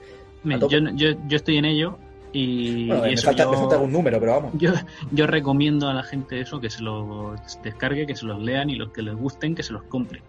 yo, 0.45 0.79
yo, 0.95 1.11
yo, 1.29 1.37
estoy 1.37 1.57
en 1.57 1.65
ello 1.65 1.99
y, 2.33 2.89
me, 2.91 3.17
falta, 3.17 3.45
algún 3.45 3.93
número, 3.93 4.19
pero 4.19 4.33
vamos. 4.33 4.53
Yo, 4.59 4.73
yo 5.13 5.27
recomiendo 5.27 5.89
a 5.89 5.95
la 5.95 6.03
gente 6.03 6.41
eso, 6.41 6.61
que 6.61 6.71
se 6.71 6.83
los 6.83 7.39
descargue, 7.63 8.07
que 8.07 8.17
se 8.17 8.27
los 8.27 8.41
lean 8.41 8.71
y 8.71 8.77
los 8.77 8.91
que 8.91 9.03
les 9.03 9.15
gusten, 9.15 9.55
que 9.55 9.63
se 9.63 9.73
los 9.73 9.83
compren. 9.85 10.23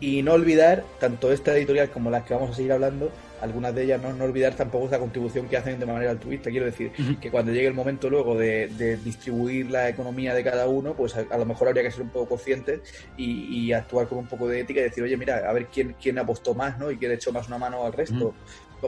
Y 0.00 0.22
no 0.22 0.32
olvidar, 0.32 0.84
tanto 1.00 1.32
esta 1.32 1.56
editorial 1.56 1.90
como 1.90 2.10
las 2.10 2.24
que 2.24 2.34
vamos 2.34 2.50
a 2.50 2.54
seguir 2.54 2.72
hablando, 2.72 3.10
algunas 3.40 3.74
de 3.74 3.84
ellas, 3.84 4.02
no, 4.02 4.12
no 4.12 4.24
olvidar 4.24 4.54
tampoco 4.54 4.86
esa 4.86 4.98
contribución 4.98 5.48
que 5.48 5.56
hacen 5.56 5.78
de 5.78 5.86
manera 5.86 6.10
altruista. 6.10 6.50
Quiero 6.50 6.66
decir, 6.66 6.92
que 7.20 7.30
cuando 7.30 7.52
llegue 7.52 7.66
el 7.66 7.74
momento 7.74 8.08
luego 8.08 8.36
de, 8.36 8.98
distribuir 9.04 9.70
la 9.70 9.88
economía 9.88 10.34
de 10.34 10.42
cada 10.42 10.66
uno, 10.66 10.94
pues 10.94 11.16
a, 11.16 11.38
lo 11.38 11.44
mejor 11.44 11.68
habría 11.68 11.82
que 11.82 11.90
ser 11.90 12.02
un 12.02 12.10
poco 12.10 12.30
conscientes 12.30 12.80
y, 13.16 13.72
actuar 13.72 14.06
con 14.06 14.18
un 14.18 14.26
poco 14.26 14.48
de 14.48 14.60
ética 14.60 14.80
y 14.80 14.84
decir, 14.84 15.02
oye, 15.02 15.16
mira, 15.16 15.48
a 15.48 15.52
ver 15.52 15.66
quién, 15.66 15.96
quién 16.00 16.18
apostó 16.18 16.54
más, 16.54 16.78
¿no? 16.78 16.90
Y 16.90 16.96
quién 16.96 17.12
echó 17.12 17.32
más 17.32 17.48
una 17.48 17.58
mano 17.58 17.84
al 17.84 17.92
resto 17.92 18.34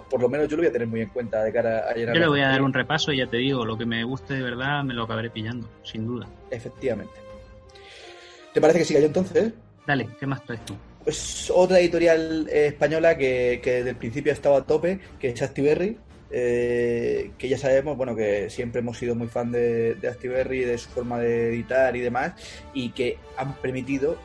por 0.01 0.20
lo 0.20 0.28
menos 0.28 0.49
yo 0.49 0.57
lo 0.57 0.62
voy 0.62 0.69
a 0.69 0.73
tener 0.73 0.89
muy 0.89 1.01
en 1.01 1.09
cuenta 1.09 1.43
de 1.43 1.53
cara 1.53 1.89
a 1.89 1.95
llenar. 1.95 2.15
Yo 2.15 2.20
le 2.20 2.28
voy 2.28 2.41
a 2.41 2.49
dar 2.49 2.62
un 2.62 2.73
repaso 2.73 3.12
y 3.12 3.19
ya 3.19 3.27
te 3.27 3.39
digo, 3.39 3.65
lo 3.65 3.77
que 3.77 3.87
me 3.87 4.05
guste 4.05 4.35
de 4.35 4.43
verdad 4.43 4.83
me 4.85 4.95
lo 4.95 5.05
acabaré 5.05 5.31
pillando, 5.31 5.69
sin 5.83 6.07
duda. 6.07 6.28
Efectivamente. 6.51 7.15
¿Te 8.53 8.61
parece 8.61 8.81
que 8.81 8.85
siga 8.85 9.01
yo 9.01 9.07
entonces? 9.07 9.53
Dale, 9.87 10.09
¿qué 10.19 10.27
más 10.27 10.45
traes 10.45 10.65
tú? 10.65 10.74
Pues 11.07 11.53
otra 11.55 11.78
editorial 11.78 12.49
eh, 12.51 12.66
española 12.66 13.16
que, 13.16 13.61
que, 13.62 13.74
desde 13.74 13.91
el 13.91 13.97
principio 13.97 14.33
ha 14.33 14.35
estado 14.35 14.57
a 14.57 14.66
tope, 14.66 14.99
que 15.20 15.28
es 15.28 15.41
Actiberry, 15.41 15.97
eh, 16.33 17.31
que 17.39 17.49
ya 17.49 17.57
sabemos, 17.57 17.97
bueno, 17.97 18.16
que 18.16 18.51
siempre 18.51 18.81
hemos 18.81 18.99
sido 18.99 19.15
muy 19.15 19.28
fan 19.28 19.53
de, 19.53 19.95
de 19.95 20.09
Actiberry, 20.09 20.65
de 20.65 20.77
su 20.77 20.89
forma 20.89 21.20
de 21.20 21.51
editar 21.51 21.95
y 21.95 22.01
demás, 22.01 22.33
y 22.74 22.91
que 22.91 23.19
han 23.37 23.55
permitido 23.55 24.16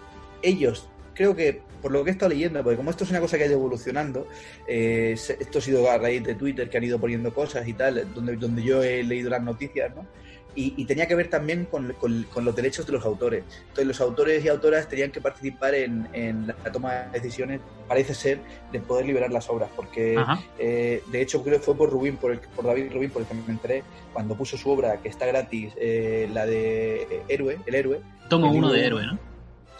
ellos, 0.41 0.89
creo 1.13 1.35
que 1.35 1.61
por 1.83 1.91
lo 1.91 2.03
que 2.03 2.09
he 2.09 2.13
estado 2.13 2.29
leyendo, 2.29 2.63
porque 2.63 2.77
como 2.77 2.89
esto 2.89 3.03
es 3.03 3.11
una 3.11 3.19
cosa 3.19 3.37
que 3.37 3.43
ha 3.43 3.45
ido 3.45 3.57
evolucionando, 3.57 4.27
eh, 4.67 5.11
esto 5.13 5.59
ha 5.59 5.61
sido 5.61 5.87
a 5.87 5.99
raíz 5.99 6.23
de 6.23 6.33
Twitter 6.33 6.67
que 6.67 6.77
han 6.77 6.83
ido 6.83 6.99
poniendo 6.99 7.31
cosas 7.31 7.67
y 7.67 7.73
tal, 7.73 8.11
donde, 8.15 8.37
donde 8.37 8.63
yo 8.63 8.81
he 8.81 9.03
leído 9.03 9.29
las 9.29 9.43
noticias, 9.43 9.95
¿no? 9.95 10.07
Y, 10.53 10.83
tenía 10.85 11.07
que 11.07 11.15
ver 11.15 11.29
también 11.29 11.65
con, 11.65 11.95
los 12.43 12.55
derechos 12.55 12.85
de 12.85 12.91
los 12.91 13.05
autores. 13.05 13.43
Entonces 13.61 13.85
los 13.85 14.01
autores 14.01 14.43
y 14.43 14.49
autoras 14.49 14.87
tenían 14.87 15.11
que 15.11 15.21
participar 15.21 15.75
en, 15.75 16.47
la 16.47 16.71
toma 16.71 16.93
de 16.93 17.19
decisiones, 17.19 17.61
parece 17.87 18.13
ser, 18.13 18.39
de 18.71 18.79
poder 18.79 19.05
liberar 19.05 19.31
las 19.31 19.49
obras, 19.49 19.69
porque 19.75 20.21
eh, 20.59 21.03
de 21.07 21.21
hecho 21.21 21.43
creo 21.43 21.57
que 21.57 21.63
fue 21.63 21.75
por 21.75 21.89
Rubín, 21.89 22.17
por, 22.17 22.31
el, 22.31 22.39
por 22.39 22.65
David 22.65 22.91
Rubín, 22.91 23.11
por 23.11 23.21
el 23.21 23.27
que 23.27 23.33
me 23.33 23.45
enteré, 23.47 23.83
cuando 24.13 24.35
puso 24.35 24.57
su 24.57 24.69
obra, 24.69 24.97
que 24.97 25.09
está 25.09 25.25
gratis, 25.25 25.73
eh, 25.77 26.29
la 26.33 26.45
de 26.45 27.23
Héroe, 27.29 27.59
el 27.65 27.75
héroe. 27.75 28.01
Tomo 28.29 28.51
uno 28.51 28.71
de 28.71 28.85
Héroe, 28.85 29.05
¿no? 29.05 29.19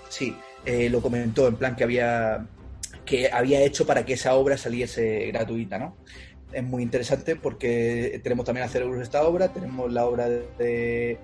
Sí, 0.08 0.36
eh, 0.66 0.90
lo 0.90 1.02
comentó 1.02 1.48
en 1.48 1.56
plan 1.56 1.76
que 1.76 1.84
había 1.84 2.46
que 3.06 3.32
había 3.32 3.62
hecho 3.62 3.86
para 3.86 4.06
que 4.06 4.14
esa 4.14 4.36
obra 4.36 4.58
saliese 4.58 5.28
gratuita, 5.28 5.80
¿no? 5.80 5.98
Es 6.52 6.64
muy 6.64 6.84
interesante 6.84 7.36
porque 7.36 8.20
tenemos 8.24 8.46
también 8.46 8.66
a 8.66 8.70
Cerebros 8.70 9.02
esta 9.02 9.24
obra, 9.24 9.54
tenemos 9.54 9.92
la 9.92 10.06
obra 10.06 10.28
de, 10.28 11.18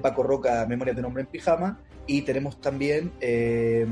Paco 0.00 0.22
Roca, 0.22 0.64
Memorias 0.66 0.96
de 0.96 1.00
un 1.00 1.06
hombre 1.06 1.22
en 1.22 1.26
pijama, 1.28 1.78
y 2.06 2.22
tenemos 2.22 2.60
también 2.60 3.12
eh, 3.20 3.86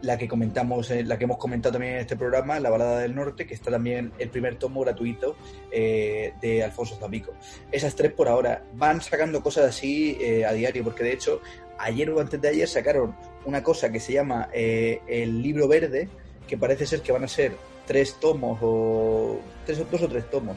la 0.00 0.16
que 0.16 0.28
comentamos, 0.28 0.90
eh, 0.90 1.02
la 1.02 1.18
que 1.18 1.24
hemos 1.24 1.38
comentado 1.38 1.72
también 1.72 1.94
en 1.94 2.00
este 2.00 2.16
programa, 2.16 2.60
La 2.60 2.70
Balada 2.70 3.00
del 3.00 3.14
Norte, 3.14 3.46
que 3.46 3.54
está 3.54 3.70
también 3.70 4.12
el 4.18 4.30
primer 4.30 4.56
tomo 4.56 4.82
gratuito 4.82 5.36
de 5.70 6.62
Alfonso 6.64 6.96
Zapico. 6.96 7.32
Esas 7.72 7.96
tres 7.96 8.12
por 8.12 8.28
ahora 8.28 8.62
van 8.74 9.00
sacando 9.00 9.42
cosas 9.42 9.66
así 9.66 10.18
a 10.44 10.52
diario, 10.52 10.84
porque 10.84 11.02
de 11.02 11.12
hecho 11.12 11.40
ayer 11.78 12.10
o 12.10 12.20
antes 12.20 12.40
de 12.40 12.48
ayer 12.48 12.68
sacaron 12.68 13.14
una 13.44 13.62
cosa 13.62 13.90
que 13.90 14.00
se 14.00 14.12
llama 14.12 14.48
eh, 14.52 15.00
el 15.06 15.42
libro 15.42 15.68
verde, 15.68 16.08
que 16.46 16.56
parece 16.56 16.86
ser 16.86 17.00
que 17.00 17.12
van 17.12 17.24
a 17.24 17.28
ser 17.28 17.52
tres 17.86 18.14
tomos 18.20 18.58
o 18.62 19.40
tres, 19.64 19.78
dos 19.90 20.02
o 20.02 20.08
tres 20.08 20.28
tomos, 20.30 20.56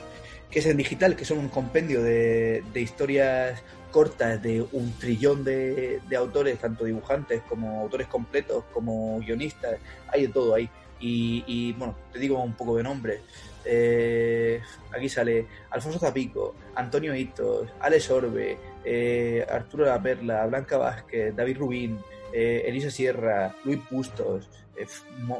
que 0.49 0.59
es 0.59 0.65
en 0.65 0.77
digital, 0.77 1.15
que 1.15 1.25
son 1.25 1.39
un 1.39 1.49
compendio 1.49 2.01
de, 2.01 2.63
historias 2.75 3.61
cortas 3.91 4.41
de 4.41 4.61
un 4.71 4.93
trillón 4.99 5.43
de, 5.43 6.01
autores, 6.17 6.59
tanto 6.59 6.85
dibujantes 6.85 7.41
como 7.47 7.81
autores 7.81 8.07
completos, 8.07 8.63
como 8.73 9.19
guionistas, 9.19 9.77
hay 10.07 10.27
de 10.27 10.33
todo 10.33 10.55
ahí. 10.55 10.69
Y, 11.01 11.45
y, 11.47 11.71
bueno, 11.73 11.95
te 12.11 12.19
digo 12.19 12.43
un 12.43 12.53
poco 12.53 12.75
de 12.75 12.83
nombre. 12.83 13.21
Eh, 13.65 14.61
aquí 14.95 15.09
sale 15.09 15.45
Alfonso 15.69 15.99
Zapico, 15.99 16.55
Antonio 16.75 17.15
Hitos, 17.15 17.69
Alex 17.79 18.09
Orbe, 18.09 18.57
eh, 18.83 19.45
Arturo 19.49 19.85
La 19.85 20.01
Perla, 20.01 20.45
Blanca 20.47 20.77
Vázquez, 20.77 21.35
David 21.35 21.57
Rubín, 21.57 21.99
eh, 22.33 22.63
Elisa 22.65 22.89
Sierra, 22.89 23.55
Luis 23.63 23.79
Pustos, 23.89 24.49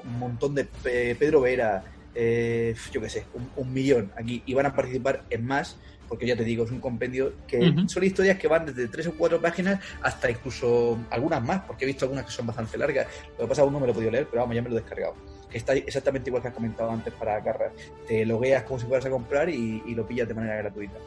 un 0.06 0.20
montón 0.20 0.56
de 0.56 0.68
eh, 0.86 1.16
Pedro 1.18 1.42
Vera, 1.42 1.84
eh, 2.16 2.76
yo 2.92 3.02
qué 3.02 3.10
sé, 3.10 3.26
un, 3.34 3.50
un 3.56 3.74
millón 3.74 4.12
aquí. 4.16 4.44
Y 4.46 4.54
van 4.54 4.66
a 4.66 4.76
participar 4.76 5.24
en 5.30 5.46
más, 5.46 5.78
porque 6.08 6.26
ya 6.26 6.36
te 6.36 6.44
digo, 6.44 6.66
es 6.66 6.72
un 6.72 6.80
compendio 6.80 7.34
que 7.48 7.74
son 7.88 8.04
historias 8.04 8.40
que 8.40 8.48
van 8.48 8.66
desde 8.66 8.88
tres 8.88 9.06
o 9.08 9.14
cuatro 9.14 9.40
páginas 9.40 9.80
hasta 10.02 10.30
incluso 10.30 10.98
algunas 11.12 11.44
más, 11.44 11.62
porque 11.62 11.86
he 11.86 11.88
visto 11.88 12.06
algunas 12.06 12.26
que 12.26 12.32
son 12.32 12.48
bastante 12.48 12.78
largas. 12.78 13.08
Lo 13.38 13.44
que 13.44 13.48
pasa 13.48 13.62
aún 13.62 13.74
no 13.74 13.80
me 13.80 13.86
lo 13.86 13.92
he 13.92 13.96
podido 13.96 14.12
leer, 14.12 14.28
pero 14.30 14.42
vamos, 14.42 14.56
ya 14.56 14.62
me 14.62 14.70
lo 14.70 14.78
he 14.78 14.82
descargado. 14.82 15.16
Que 15.50 15.58
está 15.58 15.74
exactamente 15.74 16.30
igual 16.30 16.42
que 16.42 16.50
has 16.50 16.54
comentado 16.54 16.92
antes 16.92 17.14
para 17.14 17.44
Carras. 17.44 17.74
Te 18.08 18.26
logueas 18.26 18.64
como 18.64 18.80
si 18.80 18.86
fueras 18.86 19.06
a 19.06 19.10
comprar 19.10 19.50
y, 19.50 19.84
y 19.86 19.96
lo 19.96 20.08
pillas 20.08 20.28
de 20.28 20.34
manera 20.34 20.58
gratuita. 20.58 20.98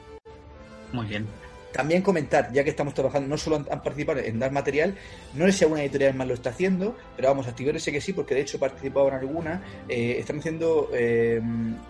Muy 0.93 1.07
bien. 1.07 1.27
También 1.73 2.03
comentar, 2.03 2.53
ya 2.53 2.63
que 2.65 2.71
estamos 2.71 2.93
trabajando, 2.93 3.29
no 3.29 3.39
solo 3.39 3.57
han, 3.57 3.65
participado 3.83 4.21
en 4.21 4.39
dar 4.39 4.53
material, 4.53 4.95
no 5.35 5.47
sé 5.47 5.53
si 5.53 5.65
alguna 5.65 5.83
editorial 5.83 6.15
más 6.15 6.29
lo 6.29 6.35
está 6.35 6.51
haciendo, 6.51 6.97
pero 7.17 7.29
vamos, 7.29 7.47
activar 7.49 7.75
ese 7.77 7.91
que 7.93 8.01
sí, 8.01 8.13
porque 8.13 8.35
de 8.35 8.43
hecho 8.43 8.59
he 8.59 8.61
participado 8.61 9.09
en 9.09 9.15
alguna. 9.15 9.63
eh, 9.89 10.17
están 10.19 10.39
haciendo 10.39 10.91
eh, 10.93 11.41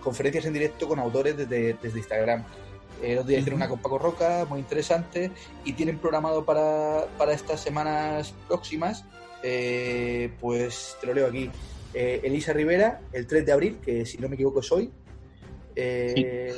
conferencias 0.01 0.45
en 0.45 0.53
directo 0.53 0.87
con 0.87 0.99
autores 0.99 1.35
desde, 1.35 1.73
desde 1.81 1.97
Instagram. 1.99 2.43
Eh, 3.01 3.15
los 3.15 3.27
días 3.27 3.41
hicieron 3.41 3.57
una 3.57 3.67
con 3.67 3.79
Paco 3.81 3.99
Roca, 3.99 4.45
muy 4.49 4.59
interesante, 4.59 5.31
y 5.65 5.73
tienen 5.73 5.97
programado 5.97 6.45
para, 6.45 7.05
para 7.17 7.33
estas 7.33 7.59
semanas 7.59 8.33
próximas, 8.47 9.03
eh, 9.43 10.31
pues 10.39 10.95
te 11.01 11.07
lo 11.07 11.13
leo 11.13 11.27
aquí, 11.27 11.51
eh, 11.93 12.21
Elisa 12.23 12.53
Rivera, 12.53 13.01
el 13.11 13.27
3 13.27 13.45
de 13.45 13.51
abril, 13.51 13.77
que 13.83 14.05
si 14.05 14.17
no 14.17 14.29
me 14.29 14.35
equivoco 14.35 14.61
es 14.61 14.71
hoy, 14.71 14.89
eh, 15.75 16.53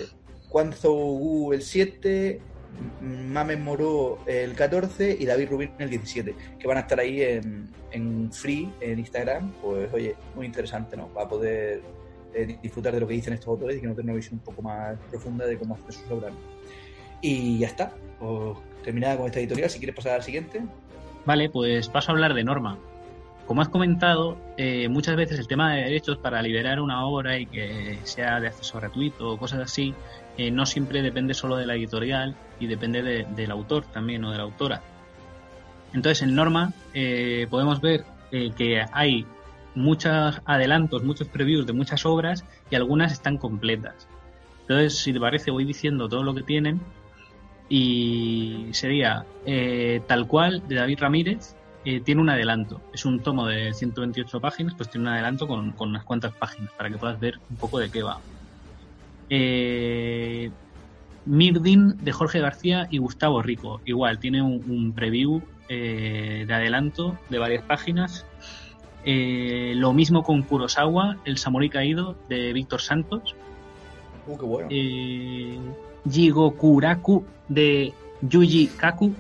Juan 0.50 0.72
Zougu 0.74 1.54
el 1.54 1.62
7, 1.64 2.30
M- 2.30 2.40
Mamen 3.02 3.64
Moró 3.64 4.20
el 4.26 4.54
14 4.54 5.18
y 5.20 5.26
David 5.26 5.50
Rubín 5.50 5.72
el 5.80 5.90
17, 5.90 6.36
que 6.60 6.68
van 6.68 6.78
a 6.78 6.82
estar 6.82 7.00
ahí 7.00 7.22
en, 7.22 7.70
en 7.92 8.32
free 8.32 8.72
en 8.82 9.00
Instagram. 9.00 9.52
Pues 9.62 9.94
oye, 9.94 10.16
muy 10.36 10.46
interesante, 10.46 10.98
¿no? 10.98 11.08
Para 11.08 11.28
poder 11.28 11.82
eh, 12.34 12.58
disfrutar 12.62 12.94
de 12.94 13.00
lo 13.00 13.08
que 13.08 13.14
dicen 13.14 13.34
estos 13.34 13.48
autores 13.48 13.78
y 13.78 13.82
que 13.82 13.88
no 13.88 13.94
tener 13.94 14.12
una 14.12 14.16
visión 14.16 14.36
un 14.36 14.44
poco 14.46 14.62
más 14.62 14.98
profunda 15.10 15.46
de 15.46 15.58
cómo 15.58 15.76
hacer 15.76 15.94
sus 15.94 16.12
obras. 16.12 16.34
Y 17.22 17.60
ya 17.60 17.68
está. 17.68 17.94
Pues 18.20 18.58
terminada 18.84 19.18
con 19.18 19.26
esta 19.26 19.40
editorial, 19.40 19.70
si 19.70 19.80
quieres 19.80 19.96
pasar 19.96 20.14
al 20.14 20.24
siguiente. 20.24 20.62
Vale, 21.26 21.50
pues 21.50 21.90
paso 21.90 22.12
a 22.12 22.14
hablar 22.14 22.34
de 22.34 22.44
Norma. 22.44 22.78
Como 23.48 23.62
has 23.62 23.70
comentado, 23.70 24.38
eh, 24.58 24.90
muchas 24.90 25.16
veces 25.16 25.40
el 25.40 25.48
tema 25.48 25.74
de 25.74 25.84
derechos 25.84 26.18
para 26.18 26.42
liberar 26.42 26.80
una 26.80 27.06
obra 27.06 27.38
y 27.38 27.46
que 27.46 28.00
sea 28.04 28.40
de 28.40 28.48
acceso 28.48 28.80
gratuito 28.80 29.32
o 29.32 29.38
cosas 29.38 29.60
así, 29.60 29.94
eh, 30.38 30.52
no 30.52 30.66
siempre 30.66 31.02
depende 31.02 31.34
solo 31.34 31.56
de 31.56 31.66
la 31.66 31.76
editorial 31.76 32.36
y 32.60 32.68
depende 32.68 33.02
de- 33.04 33.26
del 33.36 33.52
autor 33.52 33.86
también 33.86 34.24
o 34.26 34.32
de 34.32 34.38
la 34.38 34.44
autora. 34.44 34.82
Entonces, 35.94 36.24
en 36.24 36.36
Norma 36.36 36.74
eh, 36.94 37.48
podemos 37.50 37.80
ver 37.82 38.04
eh, 38.32 38.52
que 38.58 38.84
hay 38.92 39.26
muchos 39.76 40.42
adelantos, 40.46 41.04
muchos 41.04 41.28
previews 41.28 41.66
de 41.66 41.74
muchas 41.74 42.06
obras 42.06 42.46
y 42.70 42.76
algunas 42.76 43.12
están 43.14 43.38
completas. 43.38 44.08
Entonces, 44.62 44.98
si 45.00 45.14
te 45.14 45.20
parece, 45.20 45.52
voy 45.52 45.64
diciendo 45.66 46.10
todo 46.10 46.24
lo 46.24 46.34
que 46.34 46.44
tienen 46.44 46.82
y 47.70 48.68
sería 48.74 49.26
eh, 49.46 50.02
tal 50.08 50.28
cual 50.28 50.68
de 50.68 50.76
David 50.76 51.00
Ramírez. 51.00 51.56
tiene 52.04 52.20
un 52.22 52.30
adelanto, 52.30 52.82
es 52.94 53.06
un 53.06 53.22
tomo 53.22 53.46
de 53.48 53.72
128 53.74 54.40
páginas, 54.42 54.74
pues 54.76 54.90
tiene 54.90 55.08
un 55.08 55.14
adelanto 55.14 55.48
con, 55.48 55.72
con 55.74 55.90
unas 55.90 56.04
cuantas 56.04 56.34
páginas 56.34 56.72
para 56.76 56.90
que 56.90 56.98
puedas 56.98 57.20
ver 57.20 57.40
un 57.50 57.58
poco 57.58 57.78
de 57.80 57.92
qué 57.92 58.02
va. 58.02 58.22
Eh, 59.30 60.52
Mirdin 61.26 61.98
de 62.04 62.12
Jorge 62.12 62.40
García 62.40 62.88
y 62.92 63.00
Gustavo 63.00 63.42
Rico, 63.42 63.82
igual, 63.86 64.20
tiene 64.20 64.42
un, 64.42 64.64
un 64.70 64.94
preview 64.94 65.42
eh, 65.68 66.46
de 66.48 66.54
adelanto 66.54 67.18
de 67.30 67.40
varias 67.40 67.64
páginas. 67.64 68.26
Eh, 69.04 69.74
lo 69.76 69.94
mismo 69.94 70.24
con 70.24 70.44
Kurosawa, 70.44 71.18
El 71.26 71.38
Samurai 71.38 71.70
Caído 71.70 72.16
de 72.30 72.54
Víctor 72.54 72.82
Santos. 72.82 73.36
Uh, 74.28 74.38
qué 74.38 74.46
bueno. 74.46 74.70
Eh, 74.72 75.58
Jigokuraku 76.10 77.26
de 77.48 77.94
Yuji 78.22 78.68
Kaku 78.78 79.14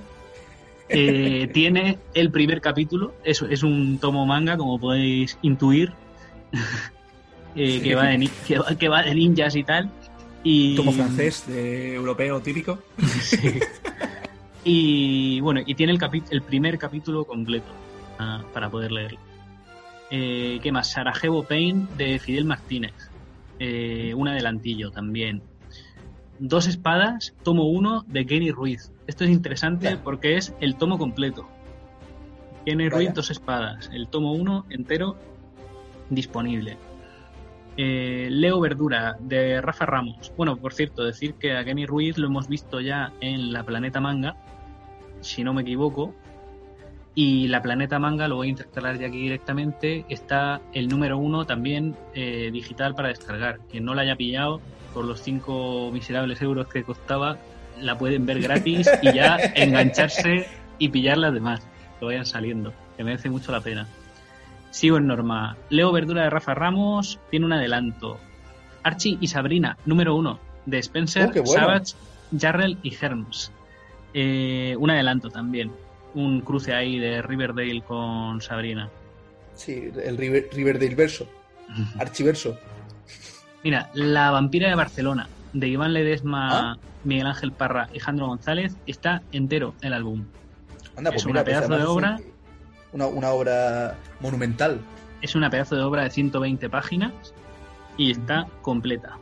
tiene 0.87 1.97
el 2.13 2.29
primer 2.29 2.61
capítulo. 2.61 3.15
Es, 3.23 3.41
es 3.41 3.63
un 3.63 3.97
tomo 3.97 4.27
manga, 4.27 4.55
como 4.55 4.79
podéis 4.79 5.39
intuir, 5.41 5.93
eh, 7.55 7.81
que, 7.81 7.95
va 7.95 8.07
de, 8.07 8.17
ni- 8.17 8.27
que, 8.27 8.59
va, 8.59 8.75
que 8.75 8.89
va 8.89 9.03
de 9.03 9.15
ninjas 9.15 9.55
y 9.55 9.63
tal. 9.63 9.89
Y, 10.43 10.75
Tomo 10.75 10.91
francés, 10.91 11.45
de 11.47 11.95
europeo 11.95 12.39
típico. 12.41 12.79
Sí. 13.21 13.59
Y 14.67 15.39
bueno, 15.41 15.61
y 15.63 15.75
tiene 15.75 15.95
el, 16.31 16.41
primer 16.41 16.79
capítulo 16.79 17.25
completo 17.25 17.71
ah, 18.17 18.43
para 18.51 18.69
poder 18.69 18.91
leerlo. 18.91 19.19
Eh, 20.09 20.59
¿Qué 20.63 20.71
más? 20.71 20.91
Sarajevo 20.91 21.43
Pain 21.43 21.87
de 21.97 22.17
Fidel 22.17 22.45
Martínez. 22.45 22.93
Eh, 23.59 24.13
un 24.15 24.27
adelantillo 24.27 24.89
también. 24.89 25.43
Dos 26.39 26.67
espadas, 26.67 27.35
tomo 27.43 27.65
uno 27.69 28.03
de 28.07 28.25
Kenny 28.25 28.51
Ruiz. 28.51 28.91
Esto 29.05 29.23
es 29.23 29.29
interesante 29.29 29.97
porque 29.97 30.35
es 30.35 30.51
el 30.59 30.75
tomo 30.75 30.97
completo. 30.97 31.47
Kenny. 32.65 32.89
Ruiz, 32.89 33.13
dos 33.13 33.29
espadas. 33.29 33.91
El 33.93 34.07
tomo 34.07 34.33
uno 34.33 34.65
entero 34.71 35.15
disponible. 36.09 36.77
Eh, 37.77 38.29
Leo 38.31 38.59
Verdura 38.59 39.17
de 39.19 39.59
Rafa 39.61 39.85
Ramos. 39.85 40.31
Bueno, 40.37 40.57
por 40.57 40.73
cierto, 40.73 41.03
decir 41.03 41.33
que 41.33 41.57
a 41.57 41.65
Kenny 41.65 41.85
Ruiz 41.85 42.17
lo 42.17 42.27
hemos 42.27 42.47
visto 42.47 42.79
ya 42.79 43.11
en 43.19 43.51
la 43.51 43.63
Planeta 43.63 43.99
Manga, 43.99 44.35
si 45.21 45.43
no 45.43 45.53
me 45.53 45.63
equivoco. 45.63 46.13
Y 47.15 47.47
la 47.47 47.61
Planeta 47.61 47.97
Manga, 47.97 48.27
lo 48.27 48.35
voy 48.35 48.47
a 48.47 48.49
intercalar 48.51 48.97
ya 48.99 49.07
aquí 49.07 49.19
directamente, 49.19 50.05
está 50.09 50.61
el 50.73 50.89
número 50.89 51.17
uno 51.17 51.45
también 51.45 51.95
eh, 52.13 52.49
digital 52.51 52.93
para 52.93 53.09
descargar. 53.09 53.59
Quien 53.69 53.85
no 53.85 53.93
la 53.93 54.01
haya 54.01 54.15
pillado, 54.15 54.59
por 54.93 55.05
los 55.05 55.21
5 55.21 55.91
miserables 55.93 56.41
euros 56.41 56.67
que 56.67 56.83
costaba, 56.83 57.37
la 57.81 57.97
pueden 57.97 58.25
ver 58.25 58.41
gratis 58.41 58.89
y 59.01 59.13
ya 59.13 59.37
engancharse 59.55 60.47
y 60.77 60.89
pillar 60.89 61.17
las 61.17 61.33
demás 61.33 61.65
que 61.99 62.05
vayan 62.05 62.25
saliendo, 62.25 62.73
que 62.97 63.03
merece 63.03 63.29
mucho 63.29 63.51
la 63.51 63.61
pena. 63.61 63.87
Sigo 64.75 64.97
en 64.97 65.07
norma. 65.07 65.55
Leo 65.69 65.93
Verdura 65.93 66.23
de 66.23 66.29
Rafa 66.29 66.53
Ramos 66.53 67.17
tiene 67.31 67.45
un 67.45 67.53
adelanto. 67.53 68.19
Archie 68.83 69.17
y 69.21 69.27
Sabrina, 69.27 69.77
número 69.85 70.15
uno, 70.17 70.37
de 70.65 70.79
Spencer, 70.79 71.29
Oh, 71.29 71.43
bueno. 71.43 71.45
Savage, 71.45 71.93
Jarrell 72.37 72.77
y 72.83 72.93
Herms. 72.93 73.53
Eh, 74.13 74.75
un 74.77 74.89
adelanto 74.91 75.29
también. 75.29 75.71
Un 76.13 76.41
cruce 76.41 76.73
ahí 76.73 76.99
de 76.99 77.21
Riverdale 77.21 77.83
con 77.83 78.41
Sabrina. 78.41 78.89
Sí, 79.53 79.91
el 80.03 80.17
River, 80.17 80.49
Riverdale 80.51 80.95
verso, 80.95 81.25
archiverso. 81.97 82.59
Mira, 83.63 83.89
La 83.93 84.29
vampira 84.31 84.67
de 84.67 84.75
Barcelona, 84.75 85.29
de 85.53 85.69
Iván 85.69 85.93
Ledesma, 85.93 86.71
Ah. 86.71 86.77
Miguel 87.05 87.27
Ángel 87.27 87.53
Parra 87.53 87.87
y 87.93 87.99
Jandro 87.99 88.27
González, 88.27 88.75
está 88.87 89.21
entero 89.31 89.73
el 89.81 89.93
álbum. 89.93 90.25
Anda, 90.97 91.11
Es 91.11 91.23
pues 91.23 91.25
una 91.27 91.43
mira, 91.43 91.43
pues 91.45 91.55
pedazo 91.59 91.73
de 91.75 91.79
es 91.79 91.87
obra. 91.87 92.19
Una, 92.95 93.07
una 93.07 93.31
obra 93.31 93.97
monumental. 94.21 94.79
Es 95.21 95.35
una 95.35 95.49
pedazo 95.49 95.75
de 95.75 95.81
obra 95.83 96.03
de 96.03 96.11
120 96.11 96.69
páginas 96.69 97.11
y 97.97 98.09
está 98.11 98.47
completa. 98.61 99.17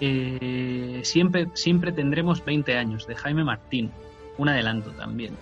Eh, 0.00 1.02
siempre, 1.04 1.46
siempre 1.54 1.92
tendremos 1.92 2.44
20 2.44 2.76
años, 2.76 3.06
de 3.06 3.14
Jaime 3.14 3.44
Martín. 3.44 3.92
Un 4.36 4.48
adelanto 4.48 4.90
también. 4.90 5.36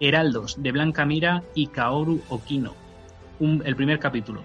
Heraldos, 0.00 0.62
de 0.62 0.72
Blanca 0.72 1.04
Mira 1.04 1.42
y 1.54 1.66
Kaoru 1.66 2.22
Okino. 2.30 2.72
Un- 3.40 3.62
el 3.66 3.76
primer 3.76 3.98
capítulo. 3.98 4.42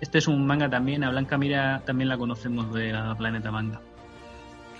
Este 0.00 0.16
es 0.16 0.28
un 0.28 0.46
manga 0.46 0.70
también, 0.70 1.04
a 1.04 1.10
Blanca 1.10 1.36
Mira 1.36 1.82
también 1.84 2.08
la 2.08 2.16
conocemos 2.16 2.72
de 2.72 2.90
la 2.90 3.14
Planeta 3.18 3.50
Manga. 3.50 3.82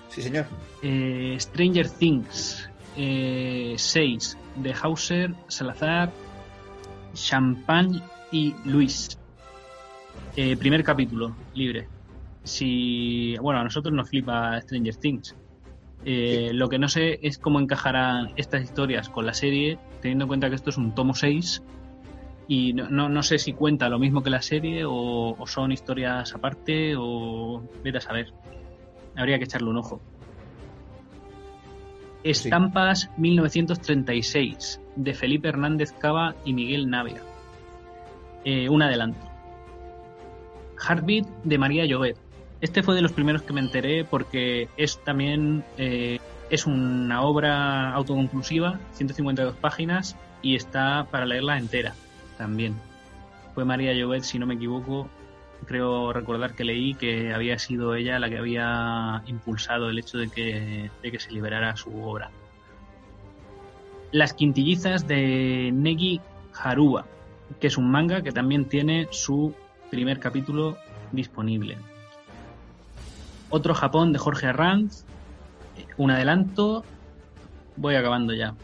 Sí, 0.09 0.23
señor. 0.23 0.47
Eh, 0.83 1.37
Stranger 1.39 1.91
Things 1.91 2.71
6 2.97 4.39
de 4.63 4.75
Hauser, 4.75 5.35
Salazar, 5.49 6.11
Champagne 7.15 8.01
y 8.31 8.55
Luis. 8.65 9.19
Eh, 10.37 10.57
primer 10.57 10.85
capítulo, 10.85 11.35
libre. 11.55 11.89
Si, 12.45 13.37
bueno, 13.39 13.61
a 13.61 13.65
nosotros 13.65 13.93
nos 13.95 14.09
flipa 14.09 14.61
Stranger 14.61 14.97
Things. 14.97 15.35
Eh, 16.05 16.51
Lo 16.55 16.69
que 16.69 16.79
no 16.79 16.89
sé 16.89 17.19
es 17.23 17.39
cómo 17.39 17.61
encajarán 17.61 18.33
estas 18.37 18.63
historias 18.63 19.09
con 19.09 19.27
la 19.27 19.35
serie, 19.35 19.79
teniendo 20.01 20.25
en 20.25 20.29
cuenta 20.29 20.49
que 20.49 20.55
esto 20.55 20.71
es 20.71 20.77
un 20.77 20.95
tomo 20.95 21.15
6 21.15 21.63
y 22.47 22.73
no, 22.73 22.89
no, 22.89 23.09
no 23.09 23.23
sé 23.23 23.39
si 23.39 23.53
cuenta 23.53 23.89
lo 23.89 23.99
mismo 23.99 24.23
que 24.23 24.31
la 24.31 24.41
serie 24.41 24.85
o, 24.87 25.37
o 25.39 25.47
son 25.47 25.71
historias 25.73 26.35
aparte 26.35 26.95
o 26.97 27.63
vete 27.85 27.99
a 27.99 28.01
saber. 28.01 28.33
Habría 29.17 29.39
que 29.39 29.45
echarle 29.45 29.69
un 29.69 29.77
ojo. 29.77 30.01
Estampas 32.31 33.11
1936 33.17 34.81
de 34.97 35.15
Felipe 35.15 35.49
Hernández 35.49 35.93
Cava 35.93 36.35
y 36.45 36.53
Miguel 36.53 36.91
Navia. 36.91 37.23
Eh, 38.45 38.69
un 38.69 38.83
adelanto. 38.83 39.27
Heartbeat 40.79 41.27
de 41.45 41.59
María 41.59 41.87
Llobet. 41.87 42.17
Este 42.61 42.83
fue 42.83 42.95
de 42.95 43.03
los 43.03 43.13
primeros 43.13 43.43
que 43.43 43.53
me 43.53 43.61
enteré 43.61 44.05
porque 44.05 44.69
es 44.77 45.03
también 45.05 45.65
eh, 45.79 46.19
es 46.51 46.67
una 46.67 47.23
obra 47.23 47.95
autoconclusiva, 47.95 48.79
152 48.93 49.57
páginas 49.57 50.15
y 50.43 50.55
está 50.55 51.07
para 51.11 51.25
leerla 51.25 51.57
entera 51.57 51.95
también. 52.37 52.75
Fue 53.55 53.65
María 53.65 53.95
Llobet, 53.95 54.23
si 54.23 54.39
no 54.39 54.47
me 54.47 54.55
equivoco, 54.55 55.09
creo 55.67 56.13
recordar 56.13 56.55
que 56.55 56.65
leí 56.65 56.95
que 56.95 57.33
había 57.33 57.59
sido 57.59 57.95
ella 57.95 58.19
la 58.19 58.29
que 58.29 58.39
había 58.39 59.23
impulsado 59.27 59.91
el 59.91 59.99
hecho 59.99 60.19
de 60.19 60.29
que, 60.29 60.91
de 61.03 61.11
que 61.11 61.21
se 61.21 61.33
liberara 61.33 61.77
su 61.77 62.03
obra. 62.03 62.31
Las 64.11 64.33
quintillizas 64.33 65.07
de 65.07 65.71
Negi 65.73 66.21
Haruba, 66.55 67.05
que 67.61 67.67
es 67.67 67.77
un 67.77 67.91
manga 67.91 68.23
que 68.23 68.33
también 68.33 68.65
tiene 68.65 69.09
su 69.11 69.55
primer 69.91 70.19
capítulo 70.19 70.79
disponible. 71.13 71.77
Otro 73.51 73.75
Japón 73.75 74.13
de 74.13 74.19
Jorge 74.19 74.47
Arranz, 74.47 75.05
un 75.97 76.11
adelanto, 76.11 76.85
voy 77.77 77.95
acabando 77.95 78.35
ya. 78.35 78.55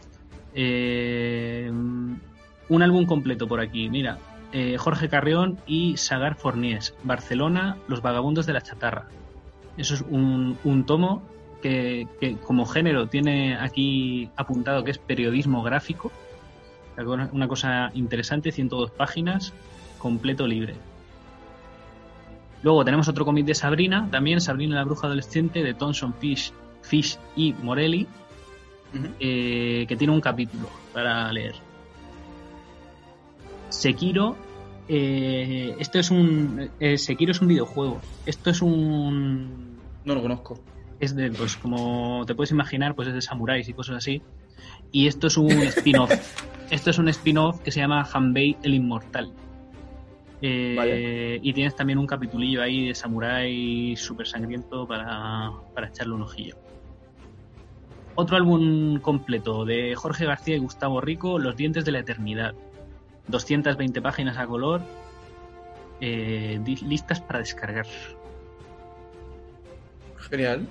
Eh, 0.53 1.69
un 1.71 2.81
álbum 2.81 3.05
completo 3.05 3.47
por 3.47 3.59
aquí, 3.59 3.89
mira, 3.89 4.17
eh, 4.57 4.77
Jorge 4.77 5.09
Carrión 5.09 5.57
y 5.67 5.97
Sagar 5.97 6.35
Fornies, 6.35 6.95
Barcelona, 7.03 7.75
Los 7.89 8.01
Vagabundos 8.01 8.45
de 8.45 8.53
la 8.53 8.61
Chatarra. 8.61 9.09
Eso 9.75 9.95
es 9.95 10.01
un, 10.09 10.57
un 10.63 10.85
tomo 10.85 11.21
que, 11.61 12.07
que, 12.21 12.37
como 12.37 12.65
género 12.65 13.07
tiene 13.07 13.57
aquí 13.57 14.29
apuntado 14.37 14.85
que 14.85 14.91
es 14.91 14.97
periodismo 14.97 15.61
gráfico, 15.61 16.09
una 16.97 17.49
cosa 17.49 17.91
interesante, 17.95 18.53
102 18.53 18.91
páginas, 18.91 19.51
completo 19.97 20.47
libre. 20.47 20.75
Luego 22.63 22.85
tenemos 22.85 23.09
otro 23.09 23.25
cómic 23.25 23.45
de 23.45 23.55
Sabrina, 23.55 24.07
también 24.09 24.39
Sabrina 24.39 24.77
la 24.77 24.85
bruja 24.85 25.07
adolescente 25.07 25.63
de 25.63 25.73
Thomson 25.73 26.13
Fish, 26.13 26.53
Fish 26.81 27.19
y 27.35 27.51
Morelli, 27.61 28.07
uh 28.93 28.97
-huh. 28.97 29.11
eh, 29.19 29.85
que 29.85 29.97
tiene 29.97 30.13
un 30.13 30.21
capítulo 30.21 30.69
para 30.93 31.29
leer. 31.33 31.55
Sekiro, 33.67 34.37
eh, 34.87 35.75
esto 35.79 35.99
es 35.99 36.11
un 36.11 36.69
eh, 36.79 36.97
Sekiro 36.97 37.31
es 37.31 37.41
un 37.41 37.47
videojuego. 37.47 38.01
Esto 38.25 38.49
es 38.49 38.61
un 38.61 39.79
no 40.03 40.15
lo 40.15 40.21
conozco. 40.21 40.59
Es 40.99 41.15
de 41.15 41.31
pues 41.31 41.57
como 41.57 42.23
te 42.25 42.35
puedes 42.35 42.51
imaginar, 42.51 42.95
pues 42.95 43.07
es 43.07 43.13
de 43.13 43.21
samuráis 43.21 43.67
y 43.67 43.73
cosas 43.73 43.97
así. 43.97 44.21
Y 44.91 45.07
esto 45.07 45.27
es 45.27 45.37
un 45.37 45.51
spin-off. 45.51 46.11
esto 46.69 46.89
es 46.89 46.97
un 46.97 47.09
spin-off 47.09 47.59
que 47.61 47.71
se 47.71 47.79
llama 47.79 48.07
Hanbei 48.11 48.57
el 48.63 48.75
Inmortal. 48.75 49.31
Eh, 50.41 50.75
vale. 50.77 51.39
Y 51.41 51.53
tienes 51.53 51.75
también 51.75 51.97
un 51.97 52.05
capitulillo 52.05 52.61
ahí 52.61 52.87
de 52.87 52.95
samurái 52.95 53.95
súper 53.95 54.27
sangriento 54.27 54.87
para, 54.87 55.51
para, 55.73 55.87
echarle 55.87 56.13
un 56.13 56.21
ojillo. 56.21 56.55
Otro 58.13 58.37
álbum 58.37 58.99
completo 58.99 59.65
de 59.65 59.95
Jorge 59.95 60.25
García 60.25 60.55
y 60.55 60.59
Gustavo 60.59 61.01
Rico, 61.01 61.39
Los 61.39 61.57
Dientes 61.57 61.83
de 61.83 61.91
la 61.91 61.99
Eternidad. 61.99 62.53
220 63.27 64.01
páginas 64.01 64.37
a 64.37 64.45
color, 64.45 64.81
eh, 66.01 66.59
listas 66.65 67.21
para 67.21 67.39
descargar. 67.39 67.85
Genial. 70.29 70.67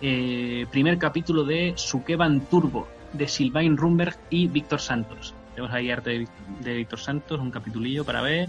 Eh, 0.00 0.66
primer 0.70 0.98
capítulo 0.98 1.44
de 1.44 1.74
Sukeban 1.76 2.40
Turbo, 2.46 2.88
de 3.12 3.28
Sylvain 3.28 3.76
Rumberg 3.76 4.16
y 4.30 4.48
Víctor 4.48 4.80
Santos. 4.80 5.34
Tenemos 5.54 5.74
ahí 5.74 5.90
arte 5.90 6.26
de, 6.60 6.74
Víctor 6.74 6.98
Santos, 6.98 7.40
un 7.40 7.50
capitulillo 7.50 8.04
para 8.04 8.22
ver 8.22 8.48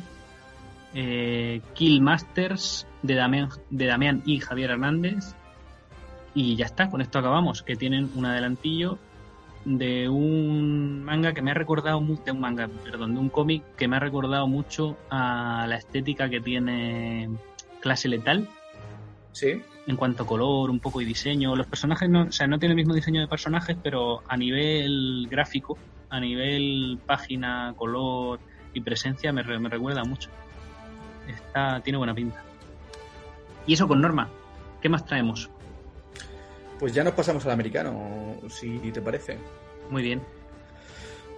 eh, 0.93 1.61
Kill 1.73 2.01
Masters 2.01 2.87
de 3.01 3.15
Damián, 3.15 3.49
de 3.69 3.85
Damián 3.85 4.23
y 4.25 4.39
Javier 4.39 4.71
Hernández. 4.71 5.35
Y 6.33 6.55
ya 6.55 6.65
está, 6.65 6.89
con 6.89 7.01
esto 7.01 7.19
acabamos, 7.19 7.61
que 7.61 7.75
tienen 7.75 8.09
un 8.15 8.25
adelantillo 8.25 8.97
de 9.65 10.09
un 10.09 11.03
manga 11.03 11.33
que 11.33 11.41
me 11.41 11.51
ha 11.51 11.53
recordado 11.53 11.99
de 11.99 12.31
un 12.31 12.39
manga, 12.39 12.67
perdón, 12.83 13.13
de 13.13 13.19
un 13.19 13.29
cómic 13.29 13.63
que 13.77 13.87
me 13.87 13.95
ha 13.95 13.99
recordado 13.99 14.47
mucho 14.47 14.97
a 15.09 15.65
la 15.67 15.75
estética 15.75 16.29
que 16.29 16.41
tiene 16.41 17.29
Clase 17.81 18.09
Letal. 18.09 18.47
Sí. 19.31 19.61
En 19.87 19.95
cuanto 19.95 20.23
a 20.23 20.27
color, 20.27 20.69
un 20.69 20.79
poco 20.79 21.01
y 21.01 21.05
diseño. 21.05 21.55
Los 21.55 21.67
personajes 21.67 22.09
no, 22.09 22.23
o 22.23 22.31
sea, 22.31 22.47
no 22.47 22.59
tienen 22.59 22.77
el 22.77 22.83
mismo 22.83 22.93
diseño 22.93 23.21
de 23.21 23.27
personajes, 23.27 23.77
pero 23.81 24.21
a 24.27 24.37
nivel 24.37 25.27
gráfico, 25.29 25.77
a 26.09 26.19
nivel 26.19 26.99
página, 27.05 27.73
color 27.75 28.39
y 28.73 28.81
presencia 28.81 29.33
me, 29.33 29.43
me 29.43 29.69
recuerda 29.69 30.03
mucho 30.03 30.29
está, 31.27 31.79
tiene 31.81 31.97
buena 31.97 32.13
pinta. 32.13 32.41
Y 33.65 33.73
eso 33.73 33.87
con 33.87 34.01
Norma. 34.01 34.29
¿Qué 34.81 34.89
más 34.89 35.05
traemos? 35.05 35.49
Pues 36.83 36.93
ya 36.93 37.01
nos 37.01 37.13
pasamos 37.13 37.45
al 37.45 37.53
americano, 37.53 38.35
si 38.49 38.77
te 38.91 39.01
parece. 39.01 39.37
Muy 39.89 40.03
bien. 40.03 40.21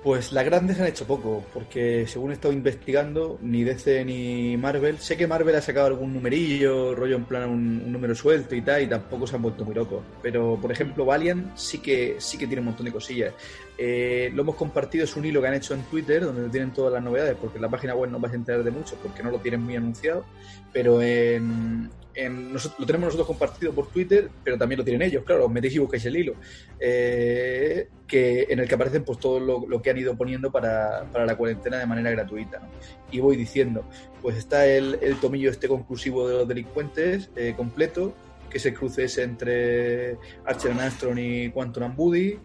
Pues 0.04 0.32
las 0.32 0.44
grandes 0.44 0.80
han 0.80 0.88
hecho 0.88 1.06
poco, 1.06 1.44
porque 1.54 2.08
según 2.08 2.32
he 2.32 2.34
estado 2.34 2.52
investigando, 2.52 3.38
ni 3.44 3.64
DC 3.64 4.04
ni 4.06 4.58
Marvel, 4.58 4.98
sé 4.98 5.18
que 5.18 5.28
Marvel 5.28 5.56
ha 5.56 5.62
sacado 5.62 5.86
algún 5.86 6.16
numerillo, 6.16 6.96
rollo 6.96 7.16
en 7.16 7.26
plan 7.26 7.48
un, 7.48 7.84
un 7.86 7.92
número 7.92 8.16
suelto 8.16 8.56
y 8.56 8.64
tal, 8.64 8.82
y 8.82 8.88
tampoco 8.88 9.28
se 9.28 9.36
han 9.36 9.44
vuelto 9.44 9.64
muy 9.64 9.76
locos. 9.76 10.02
Pero, 10.24 10.58
por 10.60 10.72
ejemplo, 10.72 11.06
Valiant 11.06 11.56
sí 11.56 11.78
que 11.78 12.16
sí 12.18 12.40
que 12.40 12.48
tiene 12.48 12.62
un 12.62 12.66
montón 12.66 12.88
de 12.88 12.92
cosillas. 12.92 13.36
Eh, 13.78 14.32
lo 14.34 14.42
hemos 14.42 14.56
compartido, 14.56 15.04
es 15.04 15.16
un 15.16 15.26
hilo 15.26 15.44
que 15.44 15.48
han 15.48 15.54
hecho 15.54 15.76
en 15.76 15.84
Twitter, 15.84 16.26
donde 16.26 16.50
tienen 16.50 16.74
todas 16.74 16.92
las 16.92 17.04
novedades, 17.04 17.38
porque 17.40 17.60
en 17.60 17.62
la 17.62 17.70
página 17.70 17.94
web 17.94 18.10
no 18.10 18.20
vas 18.20 18.32
a 18.32 18.36
enterar 18.36 18.64
de 18.64 18.72
mucho, 18.72 18.96
porque 18.96 19.22
no 19.22 19.30
lo 19.30 19.38
tienen 19.38 19.62
muy 19.62 19.76
anunciado, 19.76 20.26
pero 20.74 21.04
en, 21.04 21.92
lo 22.16 22.86
tenemos 22.86 23.08
nosotros 23.08 23.28
compartido 23.28 23.74
por 23.74 23.88
Twitter, 23.88 24.30
pero 24.44 24.58
también 24.58 24.80
lo 24.80 24.86
tienen 24.86 25.02
ellos, 25.02 25.24
claro, 25.24 25.50
metéis 25.50 25.76
y 25.76 25.80
buscáis 25.80 26.06
el 26.06 26.16
hilo, 26.16 26.36
eh, 26.80 27.90
que, 28.08 28.48
en 28.50 28.60
el 28.60 28.68
que 28.68 28.76
aparecen 28.76 29.04
pues 29.04 29.20
todo 29.20 29.40
lo, 29.40 29.82
que 29.82 29.90
han 29.90 29.98
ido 29.98 30.16
poniendo 30.16 30.52
para, 30.52 31.06
para, 31.12 31.26
la 31.26 31.36
cuarentena 31.36 31.78
de 31.78 31.86
manera 31.86 32.12
gratuita. 32.12 32.60
¿no? 32.60 32.68
Y 33.12 33.20
voy 33.20 33.36
diciendo, 33.36 33.84
pues 34.22 34.38
está 34.38 34.66
el, 34.66 34.98
el, 35.02 35.20
tomillo 35.20 35.52
este 35.52 35.68
conclusivo 35.68 36.28
de 36.28 36.36
los 36.36 36.48
delincuentes 36.48 37.30
eh, 37.36 37.54
completo, 37.56 38.14
que 38.50 38.58
es 38.60 38.66
el 38.66 38.74
cruce 38.74 39.04
ese 39.04 39.24
entre 39.24 40.18
Archer 40.46 40.72
and 40.72 41.20
y 41.20 41.50
Quantum 41.50 41.84
and 41.84 41.96
Buddy, 41.96 42.40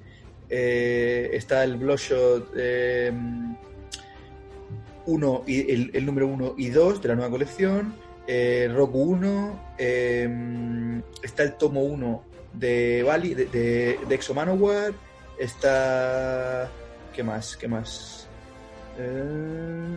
eh, 0.49 1.31
está 1.33 1.63
el 1.63 1.77
Bloodshot 1.77 2.53
1 5.07 5.45
y 5.47 5.73
el, 5.73 5.91
el 5.95 6.07
número 6.07 6.27
1 6.27 6.55
y 6.59 6.71
2 6.71 7.03
de 7.03 7.09
la 7.09 7.15
nueva 7.15 7.31
colección, 7.31 7.95
eh, 8.33 8.69
Roku 8.73 9.03
1, 9.03 9.75
eh, 9.77 11.03
está 11.21 11.43
el 11.43 11.55
tomo 11.55 11.83
1 11.83 12.25
de 12.53 13.03
Bali, 13.03 13.35
de, 13.35 13.47
de, 13.47 13.99
de 14.09 14.15
Exo 14.15 14.35
Manowar, 14.35 14.93
está. 15.37 16.71
¿Qué 17.13 17.25
más? 17.25 17.57
¿Qué 17.57 17.67
más? 17.67 18.29
Eh, 18.99 19.97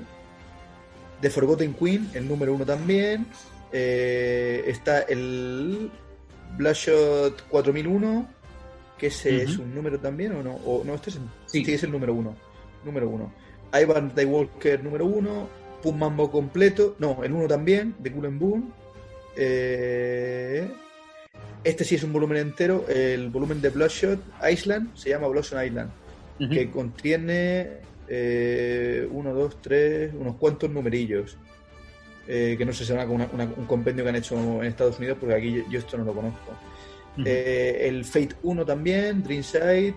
de 1.22 1.30
Forgotten 1.30 1.76
Queen, 1.76 2.10
el 2.15 2.27
número 2.27 2.55
1 2.55 2.65
también. 2.65 3.27
Eh, 3.72 4.64
está 4.65 5.01
el 5.01 5.91
Bloodshot 6.57 7.47
4001, 7.49 8.27
que 8.97 9.07
ese 9.07 9.30
uh 9.30 9.34
-huh. 9.34 9.43
es 9.43 9.57
un 9.60 9.76
número 9.76 9.99
también, 9.99 10.34
¿o 10.34 10.41
no? 10.41 10.55
O, 10.65 10.84
no, 10.84 10.95
este 10.95 11.11
es, 11.11 11.19
sí. 11.45 11.64
sí. 11.64 11.73
es 11.73 11.84
el 11.84 11.91
número 11.91 12.15
1. 12.15 12.35
Número 12.84 13.10
1. 13.10 13.31
Ivan 13.80 14.11
Walker 14.26 14.84
número 14.84 15.05
1. 15.05 15.62
Pum 15.84 15.97
Mambo 15.99 16.31
completo, 16.31 16.95
no, 16.97 17.23
el 17.23 17.34
1 17.34 17.47
también, 17.47 17.93
de 17.99 18.11
Cool 18.11 18.30
Boom. 18.30 18.73
Eh, 19.35 20.68
este 21.64 21.84
sí 21.84 21.95
es 21.95 22.03
un 22.03 22.14
volumen 22.14 22.38
entero, 22.38 22.85
el 22.88 23.30
volumen 23.30 23.61
de 23.61 23.69
Bloodshot 23.69 24.19
Island, 24.49 24.95
se 24.95 25.10
llama 25.10 25.27
Bloodshot 25.27 25.64
Island, 25.64 25.91
uh 26.39 26.43
-huh. 26.43 26.49
que 26.49 26.72
contiene 26.72 27.68
eh, 28.07 29.07
uno, 29.11 29.34
dos, 29.34 29.61
tres, 29.61 30.14
unos 30.18 30.38
cuantos 30.38 30.69
numerillos. 30.69 31.38
Eh, 32.26 32.55
que 32.57 32.65
no 32.65 32.72
sé 32.72 32.80
si 32.80 32.85
será 32.85 33.05
una, 33.05 33.27
una, 33.34 33.43
un 33.43 33.65
compendio 33.65 34.05
que 34.05 34.10
han 34.10 34.15
hecho 34.15 34.35
en 34.38 34.69
Estados 34.69 34.97
Unidos, 34.97 35.18
porque 35.19 35.35
aquí 35.35 35.53
yo, 35.53 35.64
yo 35.69 35.80
esto 35.80 35.97
no 35.97 36.05
lo 36.05 36.14
conozco. 36.14 36.51
Uh 37.18 37.22
-huh. 37.22 37.27
el 37.27 38.05
Fate 38.05 38.35
1 38.41 38.65
también, 38.65 39.22
Dreamside, 39.22 39.93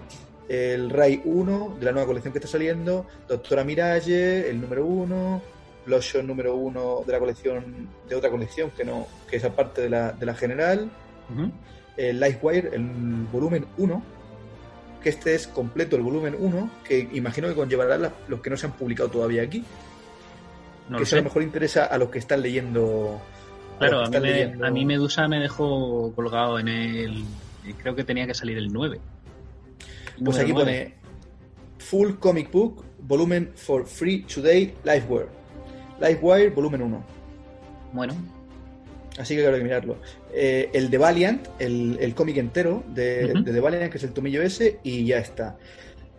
el 0.48 0.90
Ray 0.90 1.22
1 1.24 1.76
de 1.78 1.84
la 1.86 1.92
nueva 1.92 2.06
colección 2.06 2.32
que 2.32 2.38
está 2.38 2.48
saliendo, 2.48 3.06
Doctora 3.28 3.64
Mirage, 3.64 4.50
el 4.50 4.60
número 4.60 4.84
1, 4.84 5.42
Bloodshot 5.86 6.24
número 6.24 6.54
uno 6.56 7.02
de 7.06 7.12
la 7.12 7.18
colección, 7.18 7.88
de 8.08 8.14
otra 8.14 8.30
colección 8.30 8.70
que 8.70 8.84
no, 8.84 9.06
que 9.30 9.36
es 9.36 9.44
aparte 9.44 9.82
de 9.82 9.90
la, 9.90 10.12
de 10.12 10.26
la 10.26 10.34
general, 10.34 10.90
uh 11.30 11.40
-huh. 11.40 11.52
el 11.96 12.20
Livewire, 12.20 12.70
el 12.74 12.82
volumen 13.32 13.66
1, 13.78 14.02
que 15.02 15.08
este 15.10 15.34
es 15.34 15.46
completo 15.46 15.96
el 15.96 16.02
volumen 16.02 16.36
1, 16.38 16.70
que 16.84 17.08
imagino 17.12 17.48
que 17.48 17.54
conllevará 17.54 17.96
la, 17.96 18.12
los 18.28 18.40
que 18.40 18.50
no 18.50 18.56
se 18.56 18.66
han 18.66 18.72
publicado 18.72 19.08
todavía 19.08 19.42
aquí. 19.42 19.64
No 20.88 20.98
que 20.98 21.04
eso 21.04 21.16
a 21.16 21.18
lo 21.18 21.24
mejor 21.24 21.42
interesa 21.42 21.86
a 21.86 21.96
los 21.98 22.10
que 22.10 22.18
están 22.18 22.42
leyendo. 22.42 23.20
Claro, 23.78 24.00
a 24.00 24.08
mí, 24.08 24.10
me, 24.10 24.20
leyendo... 24.20 24.66
a 24.66 24.70
mí, 24.70 24.84
Medusa 24.84 25.28
me 25.28 25.38
dejó 25.40 26.12
colgado 26.14 26.58
en 26.58 26.68
el. 26.68 27.24
Creo 27.82 27.94
que 27.94 28.04
tenía 28.04 28.26
que 28.26 28.34
salir 28.34 28.56
el 28.58 28.72
9. 28.72 29.00
Pues 30.24 30.38
aquí 30.38 30.52
9. 30.52 30.54
pone 30.54 30.94
Full 31.78 32.14
Comic 32.18 32.50
Book, 32.50 32.84
volumen 33.00 33.52
for 33.54 33.84
free 33.84 34.22
today, 34.22 34.74
Liveware 34.84 35.35
Livewire, 36.00 36.50
volumen 36.50 36.82
1. 36.82 37.04
Bueno, 37.92 38.14
Así 39.18 39.34
que 39.34 39.42
claro 39.42 39.56
que 39.56 39.64
mirarlo. 39.64 39.96
Eh, 40.32 40.70
el 40.72 40.90
de 40.90 40.98
Valiant, 40.98 41.46
el, 41.58 41.96
el 42.00 42.14
cómic 42.14 42.36
entero 42.36 42.84
de, 42.88 43.32
de 43.32 43.52
The 43.52 43.60
Valiant, 43.60 43.90
que 43.90 43.98
es 43.98 44.04
el 44.04 44.12
tomillo 44.12 44.42
ese, 44.42 44.78
y 44.82 45.06
ya 45.06 45.18
está. 45.18 45.56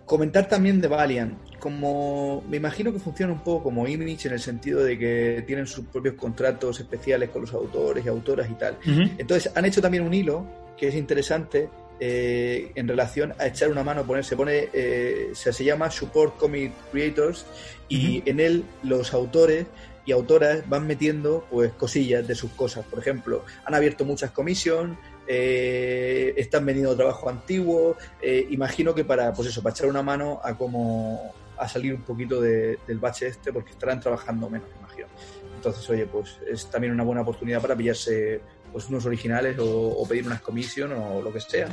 Comentar 0.06 0.48
también 0.48 0.82
de 0.82 0.88
Valiant, 0.88 1.38
como 1.60 2.44
me 2.50 2.58
imagino 2.58 2.94
que 2.94 3.00
funciona 3.00 3.34
un 3.34 3.44
poco 3.44 3.66
como 3.66 3.88
Image 3.88 4.28
en 4.28 4.34
el 4.34 4.40
sentido 4.40 4.84
de 4.84 4.98
que 4.98 5.44
tienen 5.46 5.68
sus 5.68 5.86
propios 5.86 6.16
contratos 6.16 6.80
especiales 6.80 7.30
con 7.30 7.42
los 7.42 7.54
autores 7.54 8.06
y 8.06 8.08
autoras 8.08 8.50
y 8.50 8.54
tal. 8.54 8.78
Entonces 9.18 9.52
han 9.54 9.66
hecho 9.66 9.82
también 9.82 10.04
un 10.04 10.14
hilo 10.14 10.46
que 10.78 10.88
es 10.88 10.96
interesante 10.96 11.70
eh, 12.00 12.72
en 12.76 12.88
relación 12.88 13.34
a 13.40 13.48
echar 13.48 13.70
una 13.70 13.84
mano, 13.84 14.06
poner, 14.06 14.24
se 14.24 14.36
pone, 14.36 14.70
eh, 14.74 15.32
se, 15.34 15.52
se 15.54 15.64
llama 15.64 15.90
Support 15.90 16.38
Comic 16.38 16.72
Creators 16.92 17.46
y 17.90 18.22
en 18.30 18.40
él 18.40 18.64
los 18.84 19.14
autores 19.14 19.66
y 20.06 20.12
autoras 20.12 20.68
van 20.70 20.88
metiendo 20.88 21.46
pues 21.50 21.74
cosillas 21.74 22.26
de 22.28 22.34
sus 22.36 22.52
cosas. 22.52 22.86
Por 22.86 23.00
ejemplo, 23.00 23.44
han 23.66 23.74
abierto 23.76 24.06
muchas 24.06 24.32
comisiones, 24.32 24.98
eh, 25.28 26.34
están 26.38 26.66
vendiendo 26.66 26.96
trabajo 26.96 27.30
antiguo. 27.30 27.98
eh, 28.22 28.48
imagino 28.50 28.96
que 28.96 29.04
para, 29.04 29.34
pues 29.34 29.50
eso, 29.50 29.62
para 29.62 29.74
echar 29.74 29.88
una 29.90 30.02
mano 30.02 30.40
a 30.44 30.58
cómo 30.58 31.34
a 31.58 31.68
salir 31.68 31.94
un 31.94 32.04
poquito 32.04 32.40
de- 32.40 32.78
del 32.88 33.00
bache 33.00 33.28
este, 33.28 33.52
porque 33.52 33.72
estarán 33.72 34.00
trabajando 34.00 34.48
menos, 34.50 34.68
imagino. 34.80 35.08
Entonces, 35.56 35.90
oye, 35.90 36.06
pues 36.06 36.38
es 36.48 36.70
también 36.70 36.94
una 36.94 37.04
buena 37.04 37.22
oportunidad 37.22 37.60
para 37.62 37.76
pillarse 37.76 38.40
pues 38.72 38.90
unos 38.90 39.06
originales 39.06 39.58
o, 39.60 39.90
o 39.90 40.08
pedir 40.08 40.26
unas 40.26 40.42
commission 40.42 40.92
o 40.94 41.22
lo 41.22 41.32
que 41.32 41.40
sea. 41.40 41.68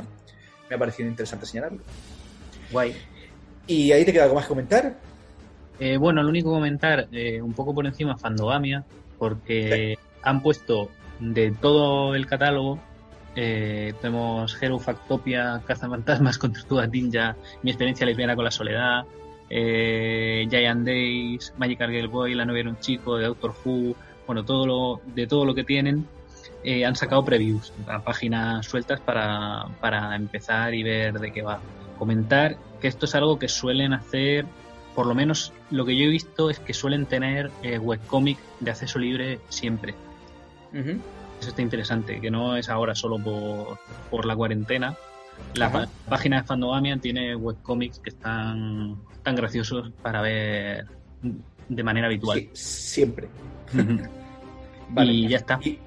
Me 0.69 0.75
ha 0.75 0.79
parecido 0.79 1.09
interesante 1.09 1.45
señalarlo. 1.45 1.79
guay. 2.71 2.95
Y 3.67 3.91
ahí 3.91 4.05
te 4.05 4.13
queda 4.13 4.23
algo 4.23 4.35
más 4.35 4.45
que 4.45 4.49
comentar. 4.49 4.95
Eh, 5.79 5.97
bueno, 5.97 6.23
lo 6.23 6.29
único 6.29 6.49
que 6.49 6.55
comentar, 6.55 7.07
eh, 7.11 7.41
un 7.41 7.53
poco 7.53 7.73
por 7.73 7.85
encima, 7.85 8.17
Fandogamia, 8.17 8.83
porque 9.17 9.97
han 10.21 10.41
puesto 10.41 10.89
de 11.19 11.51
todo 11.51 12.15
el 12.15 12.25
catálogo, 12.27 12.79
eh, 13.35 13.93
tenemos 14.01 14.57
Hero 14.61 14.79
Factopia, 14.79 15.61
Cazafantasmas 15.65 16.37
con 16.39 16.53
Tortugas 16.53 16.89
Ninja, 16.89 17.35
Mi 17.61 17.71
experiencia 17.71 18.05
lesbiana 18.05 18.35
con 18.35 18.45
la 18.45 18.51
soledad, 18.51 19.05
eh, 19.49 20.47
Giant 20.49 20.85
Days, 20.85 21.53
Magical 21.57 21.91
Girl 21.91 22.07
Boy, 22.07 22.33
La 22.35 22.45
novia 22.45 22.61
era 22.61 22.69
un 22.69 22.79
chico, 22.79 23.17
de 23.17 23.25
Doctor 23.25 23.53
Who, 23.63 23.95
bueno, 24.25 24.45
todo 24.45 24.65
lo, 24.65 25.01
de 25.13 25.27
todo 25.27 25.45
lo 25.45 25.53
que 25.53 25.63
tienen, 25.63 26.07
eh, 26.65 26.85
han 26.85 26.95
sacado 26.95 27.23
previews, 27.23 27.71
a 27.87 28.03
páginas 28.03 28.65
sueltas 28.65 28.99
para, 28.99 29.67
para 29.79 30.15
empezar 30.15 30.73
y 30.73 30.83
ver 30.83 31.19
de 31.19 31.31
qué 31.31 31.41
va. 31.41 31.59
Comentar 31.97 32.57
que 32.81 32.87
esto 32.87 33.05
es 33.05 33.15
algo 33.15 33.39
que 33.39 33.47
suelen 33.47 33.93
hacer 33.93 34.45
por 34.95 35.05
lo 35.05 35.13
menos 35.13 35.51
lo 35.69 35.85
que 35.85 35.95
yo 35.95 36.05
he 36.05 36.07
visto 36.07 36.49
es 36.49 36.59
que 36.59 36.73
suelen 36.73 37.05
tener 37.05 37.51
eh, 37.61 37.77
webcomic 37.77 38.39
de 38.61 38.71
acceso 38.71 38.97
libre 38.97 39.39
siempre. 39.49 39.93
Eso 40.73 41.49
está 41.49 41.61
interesante, 41.61 42.19
que 42.19 42.31
no 42.31 42.55
es 42.55 42.69
ahora 42.69 42.95
solo 42.95 43.19
por, 43.19 43.77
por 44.09 44.25
la 44.25 44.35
cuarentena. 44.35 44.95
La 45.53 45.67
Ajá. 45.67 45.87
página 46.07 46.41
de 46.41 46.47
Fandogamia 46.47 46.97
tiene 46.97 47.35
webcomics 47.35 47.99
que 47.99 48.09
están 48.09 48.97
tan 49.21 49.35
graciosos 49.35 49.91
para 50.01 50.21
ver 50.21 50.85
de 51.67 51.83
manera 51.83 52.07
habitual. 52.07 52.39
Sí, 52.39 52.49
siempre. 52.53 53.27
Vale. 54.89 55.11
Y 55.13 55.27
ya 55.27 55.37
está. 55.37 55.59
Y 55.61 55.79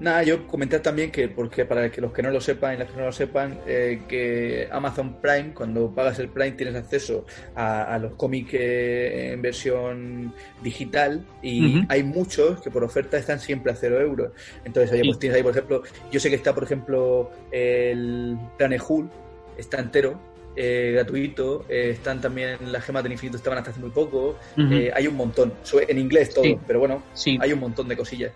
nada, 0.00 0.22
yo 0.22 0.46
comentar 0.46 0.80
también 0.80 1.10
que, 1.10 1.28
porque 1.28 1.64
para 1.64 1.90
que 1.90 2.00
los 2.00 2.12
que 2.12 2.22
no 2.22 2.30
lo 2.30 2.40
sepan 2.40 2.74
y 2.74 2.78
las 2.78 2.90
que 2.90 2.96
no 2.98 3.06
lo 3.06 3.12
sepan, 3.12 3.58
eh, 3.66 4.02
que 4.08 4.68
Amazon 4.70 5.20
Prime, 5.20 5.52
cuando 5.54 5.90
pagas 5.94 6.18
el 6.18 6.28
Prime, 6.28 6.52
tienes 6.52 6.74
acceso 6.74 7.24
a, 7.54 7.84
a 7.94 7.98
los 7.98 8.14
cómics 8.14 8.50
eh, 8.54 9.32
en 9.32 9.42
versión 9.42 10.34
digital 10.62 11.24
y 11.42 11.84
hay 11.88 12.02
muchos 12.02 12.60
que 12.60 12.70
por 12.70 12.84
oferta 12.84 13.16
están 13.18 13.40
siempre 13.40 13.72
a 13.72 13.76
cero 13.76 14.00
euros. 14.00 14.32
Entonces, 14.64 14.92
oye, 14.92 15.02
Sí. 15.02 15.08
pues 15.08 15.18
tienes 15.18 15.36
ahí, 15.36 15.42
por 15.42 15.52
ejemplo, 15.52 15.82
yo 16.10 16.20
sé 16.20 16.28
que 16.30 16.36
está, 16.36 16.54
por 16.54 16.64
ejemplo, 16.64 17.30
el 17.52 18.36
Planet 18.58 18.82
Hulk, 18.86 19.10
está 19.58 19.78
entero. 19.80 20.18
eh, 20.56 20.92
gratuito, 20.94 21.64
eh, 21.68 21.90
están 21.90 22.20
también 22.20 22.56
las 22.70 22.84
gemas 22.84 23.02
del 23.02 23.10
infinito, 23.10 23.36
estaban 23.36 23.58
hasta 23.58 23.72
hace 23.72 23.80
muy 23.80 23.90
poco. 23.90 24.38
Eh, 24.56 24.88
hay 24.94 25.08
un 25.08 25.16
montón, 25.16 25.52
en 25.88 25.98
inglés 25.98 26.32
todo, 26.32 26.44
Sí. 26.44 26.56
pero 26.64 26.78
bueno, 26.78 27.02
Sí, 27.12 27.36
hay 27.40 27.52
un 27.52 27.58
montón 27.58 27.88
de 27.88 27.96
cosillas. 27.96 28.30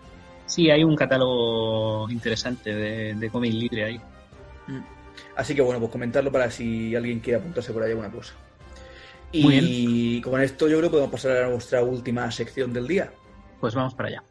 Sí, 0.49 0.71
hay 0.71 0.83
un 0.83 0.97
catálogo 0.97 2.11
interesante 2.11 2.75
de, 2.75 3.15
de 3.15 3.31
cómic 3.31 3.53
libre 3.53 3.85
ahí. 3.85 4.01
Así 5.37 5.55
que 5.55 5.63
bueno, 5.63 5.79
pues 5.79 5.93
comentarlo 5.93 6.33
para 6.33 6.51
si 6.51 6.97
alguien 6.97 7.21
quiere 7.21 7.39
apuntarse 7.39 7.73
por 7.73 7.83
ahí 7.83 7.91
alguna 7.91 8.11
cosa. 8.11 8.35
Muy 9.33 9.59
Y 9.61 10.21
con 10.23 10.41
esto 10.41 10.69
yo 10.69 10.79
creo 10.79 10.91
que 10.91 10.95
podemos 10.95 11.13
pasar 11.13 11.45
a 11.45 11.49
nuestra 11.49 11.83
última 11.83 12.31
sección 12.31 12.73
del 12.73 12.89
día. 12.89 13.13
Pues 13.61 13.75
vamos 13.75 13.95
para 13.95 14.09
allá. 14.09 14.23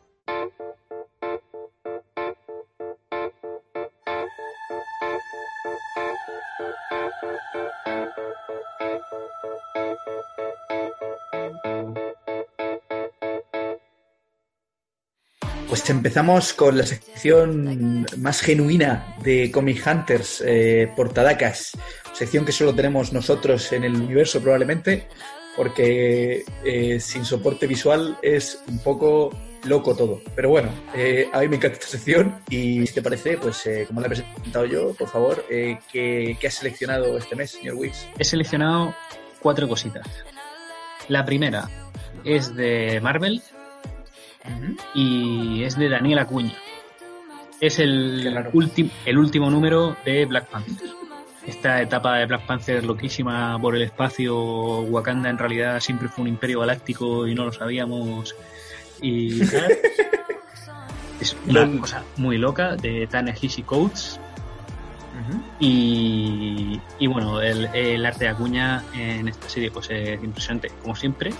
Pues 15.87 15.95
empezamos 15.95 16.51
con 16.51 16.77
la 16.77 16.85
sección 16.85 18.05
más 18.17 18.41
genuina 18.41 19.15
de 19.23 19.49
Comic 19.49 19.87
Hunters, 19.87 20.43
eh, 20.45 20.91
Portadacas. 20.97 21.71
Sección 22.11 22.43
que 22.43 22.51
solo 22.51 22.75
tenemos 22.75 23.13
nosotros 23.13 23.71
en 23.71 23.85
el 23.85 23.95
universo 23.95 24.41
probablemente, 24.41 25.07
porque 25.55 26.43
eh, 26.65 26.99
sin 26.99 27.23
soporte 27.23 27.67
visual 27.67 28.17
es 28.21 28.61
un 28.67 28.79
poco 28.79 29.29
loco 29.63 29.95
todo. 29.95 30.21
Pero 30.35 30.49
bueno, 30.49 30.71
eh, 30.93 31.29
a 31.31 31.39
mí 31.39 31.47
me 31.47 31.55
encanta 31.55 31.77
esta 31.77 31.87
sección 31.87 32.37
y 32.49 32.85
si 32.85 32.93
te 32.93 33.01
parece, 33.01 33.37
pues 33.37 33.65
eh, 33.65 33.85
como 33.87 34.01
la 34.01 34.07
he 34.07 34.09
presentado 34.09 34.65
yo, 34.65 34.93
por 34.93 35.07
favor, 35.07 35.45
¿qué, 35.47 35.79
qué 36.37 36.47
has 36.47 36.55
seleccionado 36.55 37.17
este 37.17 37.37
mes, 37.37 37.51
señor 37.51 37.75
Wix? 37.75 38.05
He 38.19 38.25
seleccionado 38.25 38.93
cuatro 39.39 39.69
cositas. 39.69 40.05
La 41.07 41.23
primera 41.23 41.69
es 42.25 42.53
de 42.57 42.99
Marvel 43.01 43.41
y 44.93 45.63
es 45.63 45.77
de 45.77 45.89
Daniel 45.89 46.19
Acuña. 46.19 46.53
Es 47.59 47.79
el, 47.79 48.23
ulti- 48.53 48.91
el 49.05 49.17
último 49.17 49.49
número 49.49 49.97
de 50.05 50.25
Black 50.25 50.47
Panther. 50.47 50.89
Esta 51.45 51.81
etapa 51.81 52.17
de 52.17 52.25
Black 52.25 52.45
Panther 52.45 52.83
loquísima 52.83 53.57
por 53.59 53.75
el 53.75 53.81
espacio, 53.81 54.37
Wakanda 54.81 55.29
en 55.29 55.37
realidad 55.37 55.79
siempre 55.79 56.09
fue 56.09 56.23
un 56.23 56.27
imperio 56.27 56.59
galáctico 56.59 57.25
y 57.27 57.33
no 57.33 57.45
lo 57.45 57.51
sabíamos. 57.53 58.35
Y 59.01 59.39
tal. 59.45 59.71
es 61.21 61.35
una 61.47 61.79
cosa 61.79 62.03
muy 62.17 62.37
loca 62.37 62.75
de 62.75 63.07
Ta-Nehisi 63.07 63.63
Coates. 63.63 64.19
Y, 65.59 66.79
y 66.99 67.07
bueno, 67.07 67.41
el, 67.41 67.65
el 67.73 68.05
arte 68.05 68.25
de 68.25 68.29
Acuña 68.29 68.83
en 68.93 69.27
esta 69.27 69.49
serie 69.49 69.71
pues 69.71 69.89
es 69.89 70.23
impresionante, 70.23 70.71
como 70.81 70.95
siempre. 70.95 71.31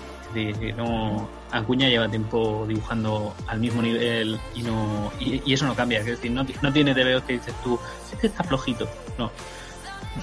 No, 0.76 1.28
Acuña 1.52 1.88
lleva 1.90 2.08
tiempo 2.10 2.66
dibujando 2.68 3.34
al 3.48 3.60
mismo 3.60 3.82
nivel 3.82 4.40
y 4.56 4.62
no 4.64 5.12
y, 5.20 5.42
y 5.46 5.54
eso 5.54 5.66
no 5.66 5.76
cambia. 5.76 6.00
Es 6.00 6.06
decir, 6.06 6.32
no, 6.32 6.46
ti- 6.46 6.56
no 6.62 6.72
tiene 6.74 6.94
TVO 6.94 7.26
que 7.26 7.34
dices 7.34 7.54
tú, 7.64 7.80
es 8.14 8.20
que 8.20 8.28
está 8.28 8.44
flojito. 8.44 8.88
No. 9.18 9.32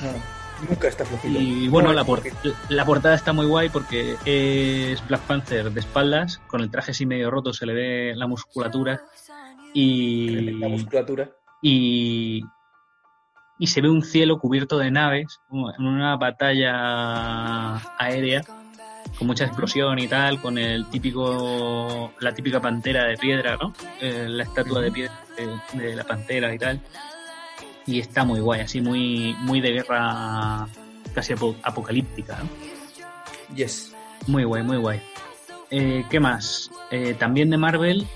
No, 0.02 0.68
nunca 0.68 0.88
está 0.88 1.04
flojito. 1.04 1.38
Y 1.40 1.68
bueno, 1.68 1.88
No, 1.88 1.94
la, 1.94 2.04
por- 2.04 2.22
porque- 2.22 2.52
la 2.68 2.84
portada 2.84 3.14
está 3.14 3.32
muy 3.32 3.46
guay 3.46 3.68
porque 3.70 4.16
es 4.24 5.06
Black 5.08 5.22
Panther 5.22 5.70
de 5.72 5.80
espaldas, 5.80 6.38
con 6.46 6.60
el 6.60 6.70
traje 6.70 6.90
así 6.92 7.06
medio 7.06 7.30
roto, 7.30 7.52
se 7.52 7.64
le 7.66 7.72
ve 7.74 8.12
la 8.14 8.26
musculatura. 8.26 9.00
Y, 9.72 10.50
La 10.60 10.68
musculatura. 10.68 11.30
y, 11.62 12.42
y 13.58 13.66
se 13.66 13.80
ve 13.80 13.88
un 13.88 14.02
cielo 14.02 14.38
cubierto 14.38 14.78
de 14.78 14.90
naves, 14.90 15.40
en 15.50 15.86
una 15.86 16.16
batalla 16.16 17.76
aérea 17.98 18.42
con 19.18 19.26
mucha 19.26 19.44
explosión 19.44 19.98
y 19.98 20.08
tal, 20.08 20.40
con 20.40 20.58
el 20.58 20.86
típico, 20.88 22.12
la 22.20 22.34
típica 22.34 22.60
pantera 22.60 23.04
de 23.04 23.16
piedra, 23.16 23.56
¿no? 23.56 23.72
Eh, 24.00 24.26
la 24.28 24.42
estatua 24.44 24.80
de 24.80 24.90
piedra 24.90 25.14
de, 25.36 25.82
de 25.82 25.96
la 25.96 26.04
pantera 26.04 26.52
y 26.54 26.58
tal. 26.58 26.80
Y 27.86 28.00
está 28.00 28.24
muy 28.24 28.40
guay, 28.40 28.62
así 28.62 28.80
muy, 28.80 29.34
muy 29.40 29.60
de 29.60 29.72
guerra 29.72 30.66
casi 31.14 31.34
apo- 31.34 31.56
apocalíptica, 31.62 32.38
¿no? 32.38 33.54
Yes. 33.54 33.94
Muy 34.26 34.44
guay, 34.44 34.62
muy 34.62 34.78
guay. 34.78 35.00
Eh, 35.70 36.04
¿Qué 36.10 36.18
más? 36.18 36.70
Eh, 36.90 37.14
también 37.18 37.50
de 37.50 37.58
Marvel, 37.58 38.06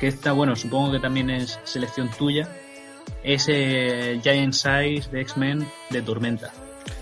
que 0.00 0.08
esta, 0.08 0.32
bueno, 0.32 0.56
supongo 0.56 0.92
que 0.92 0.98
también 0.98 1.28
es 1.30 1.60
selección 1.64 2.08
tuya, 2.10 2.48
es 3.22 3.46
Giant 3.46 4.54
Size 4.54 5.10
de 5.10 5.20
X-Men 5.20 5.68
de 5.90 6.02
Tormenta. 6.02 6.52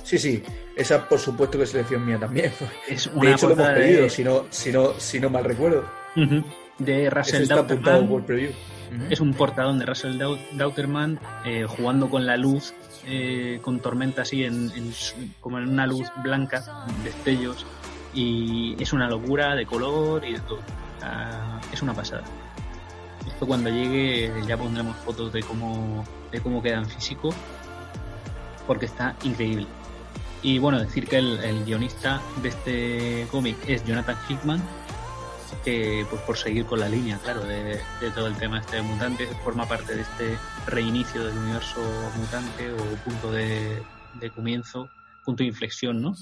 Sí, 0.03 0.19
sí. 0.19 0.43
Esa, 0.77 1.09
por 1.09 1.19
supuesto, 1.19 1.59
que 1.59 1.65
es 1.65 1.71
selección 1.71 2.05
mía 2.07 2.19
también. 2.19 2.53
Es 2.89 3.05
De 3.13 3.19
una 3.19 3.33
hecho, 3.33 3.49
lo 3.49 3.55
hemos 3.55 3.69
pedido, 3.69 4.03
de, 4.03 4.11
si 4.11 4.25
no, 4.25 4.45
si 4.51 4.73
no, 4.73 4.93
si 4.99 5.21
no 5.21 5.31
mal 5.31 5.45
recuerdo. 5.45 5.85
De 6.79 7.07
Eso 7.07 7.15
Russell 7.17 7.43
está 7.43 7.55
apuntado 7.61 7.97
Dauterman. 7.99 8.09
por 8.09 8.25
preview. 8.27 8.51
Es 9.09 9.21
un 9.21 9.35
portadón 9.35 9.79
de 9.79 9.87
Russell 9.87 10.19
Dau- 10.21 10.39
Dauterman 10.53 11.21
eh, 11.45 11.65
jugando 11.69 12.09
con 12.11 12.27
la 12.27 12.37
luz, 12.37 12.73
eh, 13.07 13.61
con 13.63 13.79
tormenta 13.79 14.23
así, 14.23 14.43
en, 14.45 14.71
en 14.75 14.93
como 15.41 15.59
en 15.59 15.69
una 15.69 15.87
luz 15.87 16.09
blanca, 16.25 16.65
destellos, 17.05 17.65
y 18.13 18.75
es 18.83 18.93
una 18.93 19.09
locura 19.09 19.55
de 19.55 19.65
color 19.67 20.25
y 20.25 20.33
de 20.33 20.41
todo. 20.41 20.59
Ah, 21.03 21.61
es 21.73 21.83
una 21.83 21.95
pasada. 21.95 22.25
Esto 23.27 23.47
cuando 23.47 23.71
llegue 23.71 24.33
ya 24.49 24.57
pondremos 24.57 24.97
fotos 24.97 25.33
de 25.33 25.43
cómo, 25.45 26.05
de 26.33 26.41
cómo 26.41 26.61
queda 26.61 26.79
en 26.79 26.87
físico, 26.87 27.33
porque 28.67 28.87
está 28.87 29.17
increíble. 29.25 29.67
Y 30.43 30.59
bueno, 30.59 30.79
decir 30.81 31.07
que 31.07 31.19
el, 31.19 31.39
el 31.45 31.65
guionista 31.65 32.21
de 32.43 32.49
este 32.49 33.27
cómic 33.31 33.57
es 33.67 33.85
Jonathan 33.85 34.17
Hickman, 34.29 34.63
que 35.65 36.07
pues 36.09 36.23
por 36.23 36.37
seguir 36.37 36.65
con 36.65 36.81
la 36.81 36.89
línea, 36.89 37.19
claro, 37.19 37.43
de, 37.45 37.81
de 38.01 38.11
todo 38.15 38.27
el 38.27 38.37
tema 38.37 38.61
este 38.61 38.77
de 38.77 38.83
mutantes, 38.83 39.29
forma 39.45 39.67
parte 39.67 39.95
de 39.95 40.03
este 40.03 40.39
reinicio 40.67 41.25
del 41.25 41.37
universo 41.37 41.81
mutante 42.17 42.73
o 42.73 42.77
punto 43.05 43.31
de, 43.33 43.83
de 44.15 44.31
comienzo, 44.31 44.89
punto 45.25 45.43
de 45.43 45.49
inflexión, 45.49 46.01
¿no? 46.01 46.15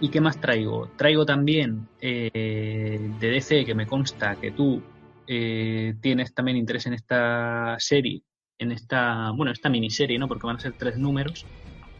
¿Y 0.00 0.08
qué 0.08 0.20
más 0.20 0.40
traigo? 0.40 0.88
Traigo 0.96 1.24
también 1.24 1.88
eh, 2.00 3.10
de 3.20 3.28
DC, 3.28 3.64
que 3.64 3.74
me 3.74 3.86
consta 3.86 4.36
que 4.36 4.52
tú 4.52 4.82
eh, 5.26 5.94
tienes 6.00 6.34
también 6.34 6.56
interés 6.56 6.86
en 6.86 6.94
esta 6.94 7.76
serie, 7.78 8.22
en 8.62 8.72
esta, 8.72 9.30
bueno, 9.32 9.52
esta 9.52 9.68
miniserie, 9.68 10.18
¿no? 10.18 10.28
Porque 10.28 10.46
van 10.46 10.56
a 10.56 10.60
ser 10.60 10.74
tres 10.74 10.96
números, 10.96 11.46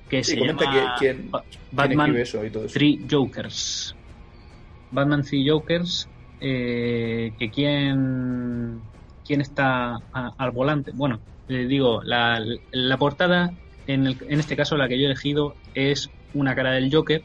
que 0.08 0.22
Sí, 0.24 0.32
se 0.32 0.38
comenta 0.38 0.64
llama 0.64 0.94
que- 0.98 1.04
quién- 1.14 1.30
Ba- 1.30 1.44
¿Quién 1.50 1.62
Batman 1.70 2.00
escribe 2.06 2.22
eso 2.22 2.44
y 2.44 2.50
todo 2.50 2.64
eso? 2.64 2.72
Three 2.74 3.00
Jokers. 3.10 3.96
Batman 4.90 5.22
Three 5.22 5.48
Jokers, 5.48 6.08
eh, 6.40 7.34
que 7.38 7.50
quién, 7.50 8.82
quién 9.24 9.40
está 9.40 9.96
a- 10.12 10.32
al 10.36 10.50
volante. 10.50 10.92
Bueno, 10.94 11.22
le 11.46 11.66
digo, 11.66 12.02
la, 12.02 12.42
la 12.70 12.98
portada, 12.98 13.50
en, 13.86 14.06
el- 14.06 14.18
en 14.28 14.40
este 14.40 14.56
caso 14.56 14.76
la 14.76 14.88
que 14.88 14.98
yo 14.98 15.04
he 15.04 15.10
elegido, 15.10 15.56
es 15.74 16.10
una 16.32 16.54
cara 16.54 16.72
del 16.72 16.92
Joker, 16.94 17.22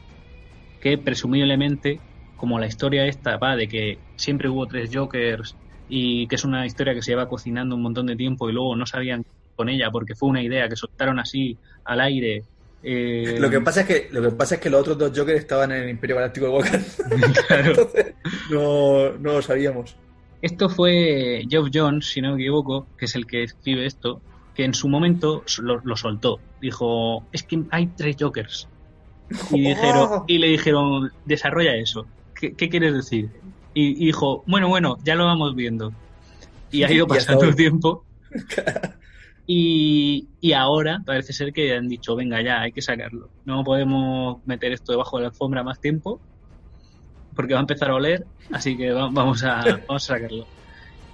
que 0.80 0.98
presumiblemente, 0.98 2.02
como 2.36 2.58
la 2.58 2.66
historia 2.66 3.06
esta 3.06 3.36
va 3.36 3.56
de 3.56 3.68
que 3.68 4.02
siempre 4.16 4.48
hubo 4.48 4.66
tres 4.66 4.90
Jokers 4.92 5.56
y 5.88 6.26
que 6.26 6.34
es 6.36 6.44
una 6.44 6.66
historia 6.66 6.94
que 6.94 7.02
se 7.02 7.12
lleva 7.12 7.28
cocinando 7.28 7.74
un 7.76 7.82
montón 7.82 8.06
de 8.06 8.16
tiempo 8.16 8.48
y 8.48 8.52
luego 8.52 8.76
no 8.76 8.86
sabían 8.86 9.24
con 9.56 9.68
ella 9.68 9.90
porque 9.90 10.14
fue 10.14 10.28
una 10.28 10.42
idea 10.42 10.68
que 10.68 10.76
soltaron 10.76 11.18
así 11.18 11.56
al 11.84 12.00
aire. 12.00 12.44
eh, 12.82 13.36
Lo 13.40 13.50
que 13.50 13.60
pasa 13.60 13.80
es 13.80 13.86
que 13.86 14.08
lo 14.12 14.22
que 14.22 14.30
pasa 14.30 14.54
es 14.56 14.60
que 14.60 14.70
los 14.70 14.80
otros 14.82 14.98
dos 14.98 15.12
Jokers 15.18 15.40
estaban 15.40 15.72
en 15.72 15.82
el 15.84 15.88
Imperio 15.90 16.16
Galáctico 16.16 16.46
de 16.46 16.52
Walker. 16.52 16.80
claro. 17.48 17.70
Entonces, 17.70 18.14
no, 18.50 19.10
no 19.18 19.32
lo 19.34 19.42
sabíamos. 19.42 19.96
Esto 20.40 20.68
fue 20.68 21.44
Geoff 21.50 21.68
Jones, 21.74 22.06
si 22.06 22.20
no 22.20 22.34
me 22.36 22.42
equivoco, 22.42 22.86
que 22.96 23.06
es 23.06 23.16
el 23.16 23.26
que 23.26 23.42
escribe 23.42 23.86
esto, 23.86 24.20
que 24.54 24.64
en 24.64 24.74
su 24.74 24.88
momento 24.88 25.42
lo, 25.60 25.80
lo 25.82 25.96
soltó. 25.96 26.38
Dijo, 26.60 27.24
es 27.32 27.42
que 27.42 27.62
hay 27.70 27.88
tres 27.88 28.16
Jokers. 28.20 28.68
Y, 29.50 29.60
dijeron, 29.68 30.22
y 30.28 30.38
le 30.38 30.46
dijeron, 30.48 31.10
desarrolla 31.24 31.74
eso. 31.74 32.06
¿Qué, 32.36 32.52
qué 32.54 32.68
quieres 32.68 32.94
decir? 32.94 33.30
Y, 33.80 33.94
dijo, 34.06 34.42
bueno, 34.48 34.66
bueno, 34.68 34.96
ya 35.04 35.14
lo 35.14 35.24
vamos 35.26 35.54
viendo. 35.54 35.92
Y 36.72 36.82
ha 36.82 36.90
ido 36.92 37.06
pasando 37.06 37.44
el 37.44 37.54
tiempo. 37.54 38.04
Y, 39.50 40.28
y 40.42 40.52
ahora 40.52 41.00
parece 41.06 41.32
ser 41.32 41.54
que 41.54 41.74
han 41.74 41.88
dicho, 41.88 42.14
venga 42.14 42.42
ya, 42.42 42.60
hay 42.60 42.70
que 42.70 42.82
sacarlo. 42.82 43.30
No 43.46 43.64
podemos 43.64 44.44
meter 44.44 44.72
esto 44.72 44.92
debajo 44.92 45.16
de 45.16 45.22
la 45.22 45.28
alfombra 45.30 45.62
más 45.62 45.80
tiempo, 45.80 46.20
porque 47.34 47.54
va 47.54 47.60
a 47.60 47.62
empezar 47.62 47.90
a 47.90 47.94
oler, 47.94 48.26
así 48.52 48.76
que 48.76 48.92
va- 48.92 49.08
vamos 49.10 49.42
a, 49.44 49.62
vamos 49.88 50.04
a 50.10 50.14
sacarlo. 50.14 50.46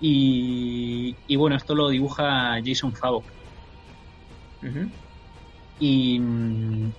Y, 0.00 1.14
y 1.28 1.36
bueno, 1.36 1.54
esto 1.54 1.76
lo 1.76 1.88
dibuja 1.90 2.60
Jason 2.64 2.92
Favok. 2.92 3.24
Y, 5.78 6.16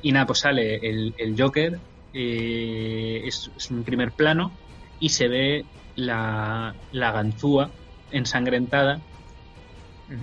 y 0.01 0.11
nada, 0.13 0.25
pues 0.27 0.39
sale 0.39 0.75
el, 0.77 1.13
el 1.17 1.35
Joker, 1.37 1.77
eh, 2.13 3.23
es, 3.25 3.51
es 3.57 3.71
un 3.71 3.83
primer 3.83 4.13
plano 4.13 4.53
y 4.99 5.09
se 5.09 5.27
ve 5.27 5.67
la, 5.95 6.75
la 6.89 7.11
ganzúa 7.11 7.73
ensangrentada, 8.09 9.03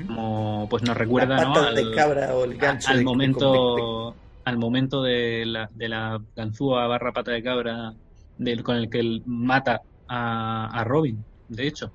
como 0.07 0.69
pues 0.69 0.83
nos 0.83 0.97
recuerda 0.97 1.41
¿no? 1.41 1.55
al, 1.55 1.75
de 1.75 1.91
cabra 1.91 2.35
o 2.37 2.45
el 2.45 2.57
gancho 2.57 2.93
al 2.93 2.99
de- 2.99 3.05
de- 3.05 3.05
momento 3.05 4.19
al 4.45 4.59
momento 4.59 5.03
de 5.03 5.45
la, 5.47 5.69
de 5.73 5.89
la 5.89 6.21
ganzúa 6.35 6.87
barra 6.89 7.13
pata 7.13 7.31
de 7.31 7.43
cabra 7.43 7.93
del, 8.37 8.63
con 8.65 8.77
el 8.77 8.91
que 8.91 8.99
él 8.99 9.23
mata 9.25 9.83
a, 10.09 10.81
a 10.81 10.85
Robin, 10.85 11.25
de 11.47 11.67
hecho. 11.69 11.93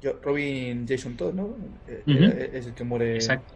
Yo- 0.00 0.18
Robin 0.20 0.84
Jason 0.86 1.16
Todd, 1.16 1.32
¿no? 1.34 1.56
Eh, 1.86 2.04
eh, 2.08 2.50
Es 2.54 2.66
el 2.66 2.74
que 2.74 2.82
muere. 2.84 3.14
Exacto. 3.14 3.54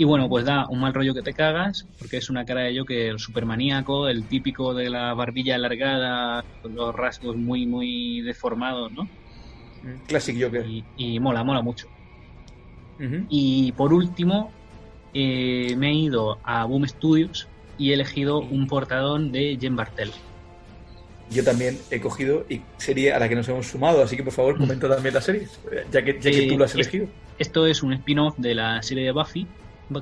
Y 0.00 0.04
bueno, 0.04 0.30
pues 0.30 0.46
da 0.46 0.66
un 0.70 0.80
mal 0.80 0.94
rollo 0.94 1.12
que 1.12 1.20
te 1.20 1.34
cagas, 1.34 1.86
porque 1.98 2.16
es 2.16 2.30
una 2.30 2.46
cara 2.46 2.62
de 2.62 2.78
Joker 2.78 3.20
supermaníaco, 3.20 4.08
el 4.08 4.24
típico 4.24 4.72
de 4.72 4.88
la 4.88 5.12
barbilla 5.12 5.56
alargada, 5.56 6.42
con 6.62 6.74
los 6.74 6.94
rasgos 6.94 7.36
muy, 7.36 7.66
muy 7.66 8.22
deformados, 8.22 8.90
¿no? 8.92 9.04
Mm, 9.04 10.06
Classic 10.06 10.42
Joker. 10.42 10.64
Y, 10.66 10.82
y 10.96 11.20
mola, 11.20 11.44
mola 11.44 11.60
mucho. 11.60 11.86
Y 13.28 13.72
por 13.72 13.92
último, 13.92 14.50
eh, 15.12 15.74
me 15.76 15.90
he 15.90 15.94
ido 15.94 16.38
a 16.44 16.64
Boom 16.64 16.88
Studios 16.88 17.46
y 17.76 17.90
he 17.90 17.94
elegido 17.94 18.40
un 18.40 18.66
portadón 18.68 19.32
de 19.32 19.58
Jen 19.60 19.76
Bartel. 19.76 20.12
Yo 21.30 21.44
también 21.44 21.78
he 21.90 22.00
cogido 22.00 22.46
y 22.48 22.62
serie 22.78 23.12
a 23.12 23.18
la 23.18 23.28
que 23.28 23.34
nos 23.34 23.46
hemos 23.50 23.66
sumado, 23.66 24.02
así 24.02 24.16
que 24.16 24.22
por 24.22 24.32
favor 24.32 24.56
comenta 24.56 24.88
también 24.88 25.14
la 25.14 25.20
serie, 25.20 25.46
ya 25.92 26.02
que, 26.02 26.14
ya 26.14 26.30
que 26.30 26.44
Eh, 26.46 26.48
tú 26.48 26.56
lo 26.56 26.64
has 26.64 26.74
elegido. 26.74 27.06
Esto 27.38 27.66
es 27.66 27.82
un 27.82 27.92
spin-off 27.92 28.38
de 28.38 28.54
la 28.54 28.82
serie 28.82 29.04
de 29.04 29.12
Buffy, 29.12 29.46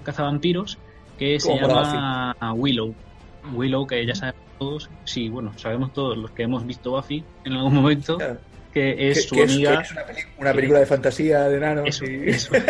Cazavampiros, 0.03 0.79
que 1.19 1.39
se 1.41 1.49
¿Cómo 1.49 1.61
mola 1.63 1.83
llama 1.83 2.53
Willow. 2.55 2.95
Willow, 3.55 3.87
que 3.87 4.05
ya 4.07 4.15
sabemos 4.15 4.41
todos, 4.59 4.91
sí, 5.05 5.29
bueno, 5.29 5.53
sabemos 5.57 5.93
todos 5.93 6.17
los 6.19 6.31
que 6.33 6.43
hemos 6.43 6.67
visto 6.67 6.91
Buffy 6.93 7.25
en 7.45 7.53
algún 7.55 7.75
momento, 7.75 8.17
Claro. 8.19 8.39
que 8.75 9.11
es 9.11 9.29
su 9.29 9.35
que 9.35 9.43
es, 9.45 9.53
amiga. 9.53 9.77
que 9.79 9.83
es 9.85 10.27
una, 10.39 10.53
película 10.53 10.79
de 10.81 10.87
fantasía 10.87 11.49
de 11.49 11.57
enanos. 11.57 11.85
Eso, 11.89 12.05
y- 12.05 12.29
eso. 12.29 12.51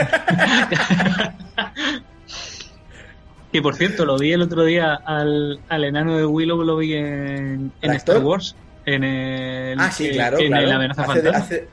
que 3.52 3.62
por 3.62 3.74
cierto, 3.76 4.04
lo 4.04 4.18
vi 4.18 4.32
el 4.32 4.42
otro 4.42 4.64
día 4.64 4.94
al, 4.94 5.60
al 5.68 5.84
enano 5.84 6.16
de 6.16 6.26
Willow, 6.26 6.62
lo 6.62 6.76
vi 6.76 6.94
en, 6.94 7.72
en 7.80 7.90
¿El 7.90 7.96
Star? 7.96 8.18
Wars, 8.22 8.54
en 8.84 9.04
el, 9.04 9.80
Ah, 9.80 9.90
sí, 9.90 10.06
en- 10.08 10.12
claro, 10.14 10.38
en 10.38 10.48
claro. 10.48 10.66
el 10.66 10.72
amenaza 10.72 11.02
hace, 11.02 11.12
fantasma. 11.12 11.38
hace, 11.38 11.68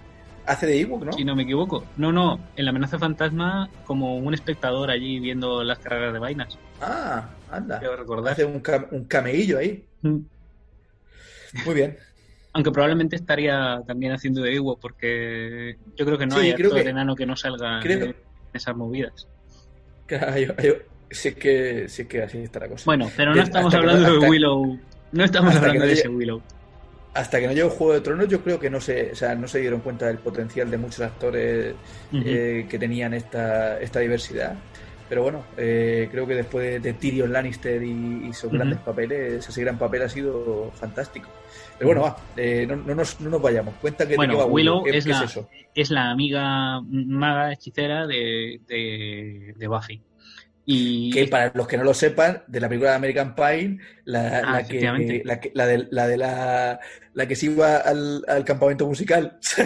hace 0.45 0.65
de 0.67 0.80
Ewok, 0.81 1.03
¿no? 1.05 1.11
Si 1.13 1.23
no 1.26 1.35
me 1.35 1.43
equivoco. 1.43 1.85
No, 1.97 2.11
no, 2.11 2.39
en 2.55 2.65
la 2.65 2.72
amenaza 2.72 2.97
fantasma 2.99 3.69
como 3.85 4.17
un 4.17 4.34
espectador 4.34 4.89
allí 4.91 5.19
viendo 5.19 5.63
las 5.63 5.80
carreras 5.80 6.13
de 6.13 6.19
vainas. 6.19 6.57
Ah, 6.81 7.30
anda. 7.51 7.80
Recordar. 7.80 8.34
Hace 8.34 8.45
un, 8.45 8.61
cam- 8.61 8.88
un 8.91 9.05
cameillo 9.05 9.57
ahí. 9.59 9.84
Mm. 10.01 10.17
Muy 11.65 11.76
bien. 11.76 11.97
Aunque 12.53 12.72
probablemente 12.72 13.15
estaría 13.15 13.81
también 13.85 14.13
haciendo 14.13 14.41
de 14.41 14.55
Ewo 14.55 14.77
porque 14.77 15.77
yo 15.97 16.05
creo 16.05 16.17
que 16.17 16.26
no 16.26 16.35
Sí, 16.39 16.47
hay 16.47 16.53
creo 16.53 16.67
actor 16.69 16.84
que- 16.84 16.89
enano 16.89 17.15
que 17.15 17.26
no 17.26 17.35
salga 17.35 17.80
creo- 17.81 18.05
en 18.05 18.15
esas 18.53 18.76
movidas. 18.76 19.27
Claro, 20.05 20.38
yo- 20.38 20.55
yo- 20.63 20.76
sí, 21.11 21.34
que, 21.34 21.88
sí 21.89 22.05
que 22.05 22.22
así 22.23 22.38
está 22.39 22.59
la 22.59 22.69
cosa. 22.69 22.84
Bueno, 22.85 23.09
pero 23.17 23.34
no 23.35 23.41
estamos 23.41 23.72
que 23.73 23.77
hablando 23.77 24.19
de 24.19 24.30
Willow. 24.30 24.80
No 25.11 25.23
estamos 25.23 25.55
hablando 25.55 25.80
no 25.80 25.85
de 25.85 25.93
ese 25.93 26.07
Willow. 26.09 26.41
Hasta 27.15 27.39
que 27.39 27.47
no 27.47 27.53
llegó 27.53 27.69
Juego 27.69 27.93
de 27.93 28.01
Tronos, 28.01 28.27
yo 28.27 28.41
creo 28.41 28.59
que 28.59 28.69
no 28.69 28.79
se, 28.79 29.11
o 29.13 29.15
sea, 29.15 29.33
no 29.35 29.47
se 29.47 29.59
dieron 29.59 29.79
cuenta 29.79 30.05
del 30.07 30.17
potencial 30.17 30.69
de 30.69 30.77
muchos 30.77 30.99
actores 31.01 31.73
eh, 32.13 32.67
que 32.69 32.77
tenían 32.77 33.13
esta, 33.13 33.79
esta 33.79 33.99
diversidad. 34.01 34.55
Pero 35.07 35.21
bueno, 35.23 35.43
eh, 35.55 36.09
creo 36.11 36.25
que 36.27 36.33
después 36.35 36.65
de, 36.65 36.79
de 36.79 36.93
Tyrion 36.93 37.31
Lannister 37.31 37.81
y, 37.83 38.27
y 38.27 38.33
sus 38.33 38.51
grandes 38.51 38.79
papeles, 38.79 39.47
ese 39.47 39.61
gran 39.61 39.77
papel 39.77 40.01
ha 40.01 40.09
sido 40.09 40.71
fantástico. 40.75 41.29
Pero 41.77 41.87
bueno, 41.89 42.01
va, 42.01 42.17
eh, 42.37 42.65
no, 42.67 42.75
no 42.77 42.95
nos, 42.95 43.21
no 43.21 43.29
nos 43.29 43.41
vayamos. 43.41 43.75
Cuenta 43.75 44.07
que 44.07 44.15
Bueno, 44.15 44.37
va 44.37 44.45
Willow 44.45 44.83
¿Qué, 44.83 44.97
es 44.97 45.03
qué 45.05 45.11
la- 45.11 45.23
eso? 45.23 45.47
es 45.75 45.89
la 45.91 46.09
amiga 46.09 46.81
maga 46.81 47.51
hechicera 47.53 48.07
de, 48.07 48.59
de, 48.67 49.53
de 49.55 49.67
Buffy. 49.67 50.01
Y 50.67 51.11
Que 51.11 51.27
para 51.27 51.51
los 51.53 51.67
que 51.67 51.77
no 51.77 51.83
lo 51.83 51.93
sepan, 51.93 52.41
de 52.47 52.59
la 52.59 52.67
película 52.67 52.91
de 52.91 52.95
American 52.95 53.35
Pie, 53.35 53.77
la, 54.05 54.39
Ah, 54.39 54.51
la 54.53 54.63
que, 54.67 55.21
la, 55.23 55.39
que- 55.39 55.51
la 55.53 55.67
de, 55.67 55.87
la 55.91 56.07
de 56.07 56.17
la, 56.17 56.79
la 57.13 57.27
que 57.27 57.35
se 57.35 57.45
iba 57.47 57.77
al, 57.77 58.23
al 58.27 58.43
campamento 58.43 58.87
musical, 58.87 59.37
Sí, 59.41 59.61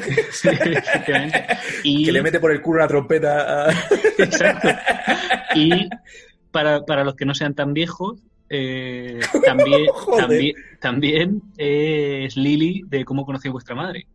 efectivamente. 0.50 1.46
Y- 1.84 2.04
que 2.06 2.12
le 2.12 2.22
mete 2.22 2.40
por 2.42 2.52
el 2.52 2.62
culo 2.62 2.80
una 2.80 2.88
trompeta 2.90 3.68
a... 3.70 3.72
Exacto. 4.18 4.68
Y 5.56 5.90
para, 6.52 6.84
para 6.86 7.04
los 7.06 7.16
que 7.16 7.26
no 7.26 7.34
sean 7.34 7.56
tan 7.56 7.74
viejos, 7.74 8.20
eh, 8.50 9.20
también, 9.46 9.86
también, 10.18 10.56
también 10.82 11.42
es 11.58 12.36
Lily 12.36 12.84
de 12.88 13.06
cómo 13.06 13.26
conocí 13.26 13.48
a 13.48 13.52
vuestra 13.52 13.74
madre. 13.76 14.06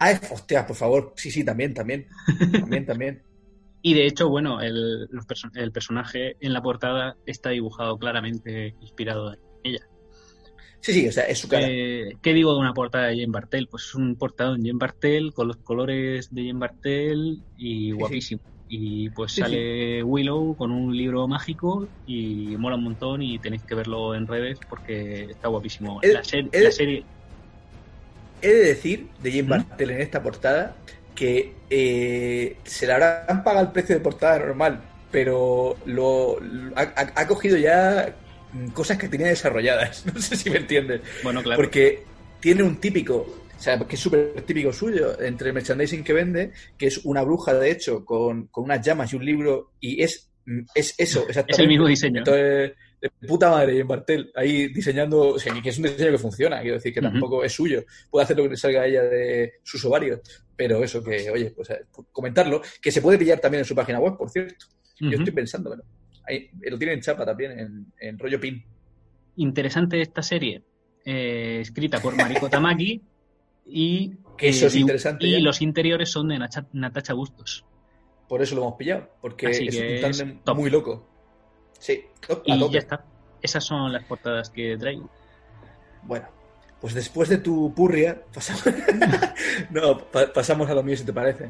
Ah, 0.00 0.12
hostia, 0.30 0.66
por 0.66 0.76
favor. 0.76 1.12
Sí, 1.16 1.30
sí, 1.30 1.44
también, 1.44 1.72
también. 1.72 2.08
También, 2.52 2.84
también. 2.84 3.22
Y 3.88 3.94
de 3.94 4.06
hecho, 4.06 4.28
bueno, 4.28 4.60
el, 4.60 5.06
los 5.10 5.26
perso- 5.26 5.50
el 5.54 5.72
personaje 5.72 6.36
en 6.40 6.52
la 6.52 6.60
portada 6.60 7.16
está 7.24 7.48
dibujado 7.48 7.96
claramente 7.96 8.74
inspirado 8.82 9.32
en 9.32 9.38
ella. 9.64 9.80
Sí, 10.80 10.92
sí, 10.92 11.08
o 11.08 11.12
sea, 11.12 11.24
es 11.24 11.38
su 11.38 11.48
cara. 11.48 11.66
Eh, 11.70 12.18
¿Qué 12.20 12.34
digo 12.34 12.52
de 12.52 12.60
una 12.60 12.74
portada 12.74 13.06
de 13.06 13.14
Jane 13.18 13.32
Bartel? 13.32 13.66
Pues 13.70 13.84
es 13.84 13.94
un 13.94 14.14
portado 14.16 14.54
en 14.56 14.60
Jane 14.60 14.78
Bartel 14.78 15.32
con 15.32 15.48
los 15.48 15.56
colores 15.56 16.28
de 16.34 16.48
Jane 16.48 16.58
Bartel 16.58 17.38
y 17.56 17.86
sí. 17.86 17.92
guapísimo. 17.92 18.40
Y 18.68 19.08
pues 19.08 19.32
Sí, 19.32 19.40
sale 19.40 20.02
Willow 20.02 20.54
con 20.54 20.70
un 20.70 20.94
libro 20.94 21.26
mágico 21.26 21.88
y 22.06 22.54
mola 22.58 22.76
un 22.76 22.84
montón 22.84 23.22
y 23.22 23.38
tenéis 23.38 23.62
que 23.64 23.74
verlo 23.74 24.14
en 24.14 24.26
redes 24.26 24.58
porque 24.68 25.24
está 25.30 25.48
guapísimo. 25.48 26.02
El- 26.02 26.12
la, 26.12 26.24
ser- 26.24 26.50
el- 26.52 26.64
la 26.64 26.72
serie... 26.72 27.04
he 28.42 28.48
de 28.48 28.64
decir 28.66 29.08
de 29.22 29.32
Jim 29.32 29.48
Bartel 29.48 29.90
en 29.92 30.00
esta 30.02 30.22
portada 30.22 30.76
que 31.18 31.52
eh, 31.68 32.58
se 32.62 32.86
le 32.86 32.92
habrán 32.92 33.42
pagado 33.42 33.66
el 33.66 33.72
precio 33.72 33.96
de 33.96 34.00
portada 34.00 34.38
normal, 34.38 34.80
pero 35.10 35.76
lo, 35.84 36.38
ha, 36.76 36.82
ha, 36.94 37.26
cogido 37.26 37.56
ya 37.56 38.14
cosas 38.72 38.98
que 38.98 39.08
tenía 39.08 39.26
desarrolladas. 39.26 40.04
No 40.14 40.20
sé 40.20 40.36
si 40.36 40.48
me 40.48 40.58
entiendes. 40.58 41.00
Bueno, 41.24 41.42
claro. 41.42 41.60
Porque 41.60 42.04
tiene 42.38 42.62
un 42.62 42.76
típico, 42.76 43.16
o 43.16 43.60
sea, 43.60 43.76
que 43.80 43.96
es 43.96 44.00
súper 44.00 44.42
típico 44.42 44.72
suyo, 44.72 45.20
entre 45.20 45.48
el 45.48 45.54
merchandising 45.54 46.04
que 46.04 46.12
vende, 46.12 46.52
que 46.76 46.86
es 46.86 46.98
una 46.98 47.22
bruja, 47.22 47.52
de 47.52 47.72
hecho, 47.72 48.04
con, 48.04 48.46
con 48.46 48.64
unas 48.64 48.80
llamas 48.86 49.12
y 49.12 49.16
un 49.16 49.24
libro, 49.24 49.72
y 49.80 50.00
es, 50.00 50.30
es 50.72 50.94
eso, 50.98 51.22
exactamente. 51.28 51.52
Es 51.52 51.58
el 51.58 51.68
mismo 51.68 51.88
diseño. 51.88 52.18
Entonces, 52.18 52.72
de 53.00 53.10
puta 53.26 53.50
madre, 53.50 53.78
en 53.78 53.86
Bartel, 53.86 54.30
ahí 54.34 54.68
diseñando, 54.68 55.34
o 55.34 55.38
sea, 55.38 55.54
que 55.60 55.68
es 55.68 55.78
un 55.78 55.84
diseño 55.84 56.10
que 56.10 56.18
funciona, 56.18 56.60
quiero 56.60 56.76
decir 56.76 56.92
que 56.92 57.00
tampoco 57.00 57.44
es 57.44 57.52
suyo, 57.52 57.84
puede 58.10 58.24
hacer 58.24 58.36
lo 58.36 58.44
que 58.44 58.50
le 58.50 58.56
salga 58.56 58.82
a 58.82 58.86
ella 58.86 59.02
de 59.02 59.54
sus 59.62 59.84
ovarios, 59.84 60.20
pero 60.56 60.82
eso 60.82 61.02
que, 61.02 61.30
oye, 61.30 61.50
pues 61.50 61.68
comentarlo, 62.10 62.60
que 62.82 62.90
se 62.90 63.00
puede 63.00 63.18
pillar 63.18 63.38
también 63.38 63.60
en 63.60 63.64
su 63.64 63.74
página 63.74 64.00
web, 64.00 64.16
por 64.16 64.30
cierto. 64.30 64.66
Yo 65.00 65.10
estoy 65.10 65.32
pensando, 65.32 65.70
bueno, 65.70 65.84
ahí, 66.26 66.50
lo 66.62 66.76
tiene 66.76 66.94
en 66.94 67.00
chapa 67.00 67.24
también, 67.24 67.58
en, 67.58 67.86
en 68.00 68.18
rollo 68.18 68.40
pin. 68.40 68.64
Interesante 69.36 70.00
esta 70.00 70.22
serie, 70.22 70.62
eh, 71.04 71.60
escrita 71.60 72.00
por 72.00 72.16
Mariko 72.16 72.50
Tamaki 72.50 73.00
y, 73.66 74.12
que 74.36 74.48
eso 74.48 74.66
es 74.66 74.74
eh, 74.74 74.80
interesante 74.80 75.26
y 75.26 75.40
los 75.40 75.62
interiores 75.62 76.10
son 76.10 76.28
de 76.28 76.38
Natacha 76.72 77.14
Bustos. 77.14 77.64
Por 78.28 78.42
eso 78.42 78.56
lo 78.56 78.62
hemos 78.62 78.74
pillado, 78.74 79.08
porque 79.20 79.50
es 79.50 79.60
un 79.60 80.00
tándem 80.00 80.40
muy 80.56 80.70
loco. 80.70 81.08
Sí, 81.78 82.04
a 82.28 82.32
Y 82.44 82.58
tope. 82.58 82.72
ya 82.74 82.78
está. 82.80 83.04
Esas 83.40 83.64
son 83.64 83.92
las 83.92 84.04
portadas 84.04 84.50
que 84.50 84.76
traigo. 84.76 85.08
Bueno, 86.02 86.26
pues 86.80 86.94
después 86.94 87.28
de 87.28 87.38
tu 87.38 87.72
purria, 87.74 88.20
pasamos, 88.34 88.64
no, 89.70 89.98
pa- 89.98 90.32
pasamos 90.32 90.68
a 90.70 90.74
lo 90.74 90.82
mío 90.82 90.96
si 90.96 91.04
te 91.04 91.12
parece. 91.12 91.48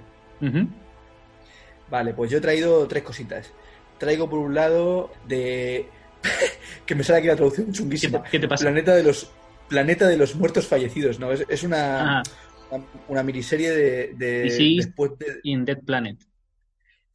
Vale, 1.91 2.13
pues 2.15 2.31
yo 2.31 2.39
he 2.39 2.41
traído 2.41 2.87
tres 2.87 3.03
cositas. 3.03 3.51
Traigo 3.99 4.29
por 4.29 4.39
un 4.39 4.55
lado 4.55 5.11
de... 5.27 5.89
que 6.87 6.95
me 6.95 7.03
sale 7.05 7.21
aquí 7.21 7.29
la 7.29 7.37
traducción 7.37 7.67
¿Qué, 7.67 7.73
te, 7.73 7.79
chunguísima. 7.79 8.23
qué 8.25 8.39
te 8.39 8.49
pasa? 8.49 8.65
Planeta 8.65 8.95
de 8.95 9.03
los 9.03 9.31
Planeta 9.69 10.07
de 10.09 10.17
los 10.17 10.35
muertos 10.35 10.67
fallecidos, 10.67 11.19
¿no? 11.19 11.31
Es, 11.31 11.45
es 11.49 11.63
una, 11.63 12.21
Ah, 12.21 12.23
una, 12.71 12.85
una 13.09 13.23
miniserie 13.23 13.71
de, 13.71 14.15
de- 14.15 14.75
después 14.77 15.13
de, 15.19 15.41
in 15.43 15.65
Dead 15.65 15.79
Planet. 15.85 16.19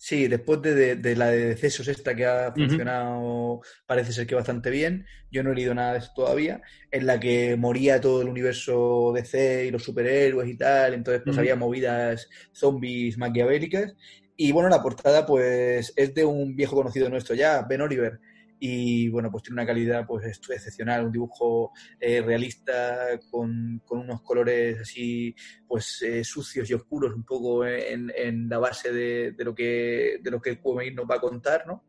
Sí, 0.05 0.27
después 0.27 0.61
de, 0.61 0.75
de- 0.75 0.95
de 0.97 1.15
la 1.15 1.29
de 1.29 1.45
decesos 1.45 1.87
esta 1.87 2.13
que 2.13 2.25
ha 2.25 2.53
funcionado, 2.57 3.61
parece 3.85 4.11
ser 4.11 4.27
que 4.27 4.35
bastante 4.35 4.69
bien. 4.69 5.05
Yo 5.31 5.43
no 5.43 5.53
he 5.53 5.55
leído 5.55 5.73
nada 5.73 5.93
de 5.93 5.99
eso 5.99 6.11
todavía, 6.13 6.61
en 6.91 7.05
la 7.07 7.21
que 7.21 7.55
moría 7.55 8.01
todo 8.01 8.21
el 8.21 8.27
universo 8.27 9.13
DC 9.15 9.65
y 9.65 9.71
los 9.71 9.83
superhéroes 9.83 10.49
y 10.49 10.57
tal, 10.57 10.93
entonces 10.93 11.23
pues 11.23 11.37
había 11.37 11.55
movidas 11.55 12.27
zombies 12.51 13.17
maquiavélicas. 13.17 13.93
Y 14.35 14.51
bueno, 14.51 14.67
la 14.67 14.81
portada 14.81 15.25
pues 15.25 15.93
es 15.95 16.13
de 16.13 16.25
un 16.25 16.53
viejo 16.57 16.75
conocido 16.75 17.07
nuestro 17.09 17.33
ya, 17.35 17.61
Ben 17.69 17.79
Oliver. 17.81 18.19
Y 18.65 19.09
bueno, 19.09 19.29
pues 19.29 19.43
tiene 19.43 19.55
una 19.55 19.65
calidad 19.65 20.05
pues 20.07 20.25
ex- 20.25 20.49
excepcional, 20.49 21.05
un 21.05 21.11
dibujo 21.11 21.73
eh, 21.99 22.21
realista 22.21 23.19
con, 23.29 23.81
con 23.83 23.99
unos 23.99 24.21
colores 24.21 24.79
así 24.79 25.35
pues 25.67 26.01
eh, 26.01 26.23
sucios 26.23 26.69
y 26.69 26.73
oscuros 26.73 27.13
un 27.13 27.25
poco 27.25 27.65
en, 27.65 28.09
en 28.15 28.47
la 28.47 28.59
base 28.59 28.93
de, 28.93 29.33
de 29.33 29.43
lo 29.43 29.53
que 29.53 30.17
de 30.23 30.31
lo 30.31 30.39
que 30.39 30.51
el 30.51 30.61
cómic 30.61 30.95
nos 30.95 31.05
va 31.09 31.15
a 31.15 31.19
contar, 31.19 31.65
¿no? 31.67 31.83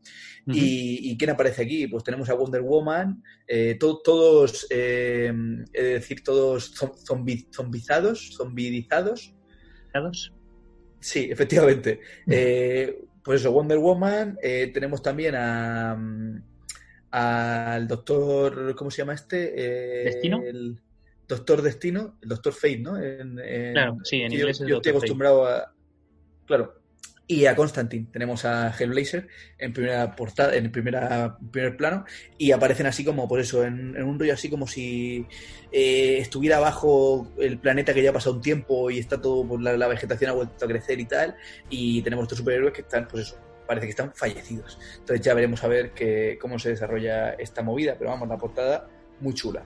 Y, 0.47 1.11
¿y 1.13 1.17
quién 1.17 1.31
aparece 1.31 1.63
aquí? 1.63 1.87
Pues 1.87 2.03
tenemos 2.03 2.29
a 2.29 2.35
Wonder 2.35 2.63
Woman, 2.63 3.23
eh, 3.47 3.77
to- 3.79 4.01
todos, 4.03 4.67
eh, 4.69 5.33
es 5.73 5.83
decir, 6.01 6.25
todos 6.25 6.75
zom- 6.75 6.97
zombi- 7.07 7.47
zombizados, 7.55 8.35
zombidizados. 8.37 9.33
¿Dados? 9.93 10.33
Sí, 10.99 11.29
efectivamente. 11.31 12.01
Eh, 12.27 12.99
pues 13.23 13.41
eso, 13.43 13.53
Wonder 13.53 13.79
Woman. 13.79 14.37
eh, 14.43 14.71
tenemos 14.75 15.01
también 15.03 15.35
a 15.37 15.95
mm, 15.95 16.54
al 17.16 17.86
doctor, 17.86 18.74
¿cómo 18.74 18.91
se 18.91 18.99
llama 18.99 19.15
este? 19.15 19.53
Eh, 19.57 20.05
¿Destino? 20.05 20.43
El 20.43 20.81
doctor 21.28 21.62
Destino, 21.62 22.19
el 22.23 22.28
doctor 22.28 22.53
Fate, 22.53 22.78
¿no? 22.78 22.97
En- 23.01 23.39
en- 23.39 23.73
Claro, 23.73 23.99
sí, 24.03 24.20
en 24.23 24.32
inglés 24.32 24.59
yo, 24.59 24.65
es 24.65 24.69
yo 24.70 24.77
estoy. 24.77 24.93
Fate. 24.93 24.99
acostumbrado 24.99 25.47
a. 25.47 25.73
Claro. 26.47 26.81
Y 27.27 27.47
a 27.47 27.57
Constantine. 27.57 28.09
Tenemos 28.12 28.45
a 28.45 28.70
Hellblazer 28.78 29.28
en 29.57 29.73
primera 29.73 30.15
portada, 30.15 30.55
en 30.57 30.70
primera, 30.70 31.39
primer 31.51 31.74
plano. 31.77 32.05
Y 32.36 32.53
aparecen 32.53 32.85
así 32.86 33.03
como, 33.03 33.27
por 33.27 33.41
eso, 33.41 33.65
en, 33.65 33.97
en 33.97 34.03
un 34.03 34.19
rollo 34.19 34.35
así 34.35 34.51
como 34.51 34.66
si 34.66 35.24
eh, 35.73 36.19
estuviera 36.19 36.59
abajo 36.59 37.32
el 37.39 37.59
planeta 37.59 37.95
que 37.95 38.03
ya 38.03 38.11
ha 38.11 38.12
pasado 38.12 38.35
un 38.36 38.43
tiempo 38.43 38.91
y 38.91 38.99
está 38.99 39.19
todo, 39.23 39.47
pues 39.49 39.62
la, 39.62 39.74
la 39.78 39.89
vegetación 39.89 40.32
ha 40.32 40.35
vuelto 40.35 40.65
a 40.65 40.69
crecer 40.69 41.01
y 41.01 41.07
tal. 41.07 41.35
Y 41.70 42.03
tenemos 42.03 42.24
estos 42.24 42.39
superhéroes 42.39 42.74
que 42.74 42.82
están, 42.82 43.09
pues 43.09 43.28
eso, 43.28 43.39
parece 43.66 43.86
que 43.86 43.91
están 43.91 44.12
fallecidos. 44.15 44.78
Entonces 44.99 45.24
ya 45.24 45.35
veremos 45.35 45.62
a 45.65 45.69
ver 45.69 45.93
que, 45.93 46.39
cómo 46.41 46.59
se 46.59 46.70
desarrolla 46.70 47.31
esta 47.35 47.62
movida. 47.62 47.97
Pero 47.99 48.11
vamos, 48.11 48.28
la 48.28 48.39
portada 48.39 48.89
muy 49.20 49.35
chula. 49.35 49.62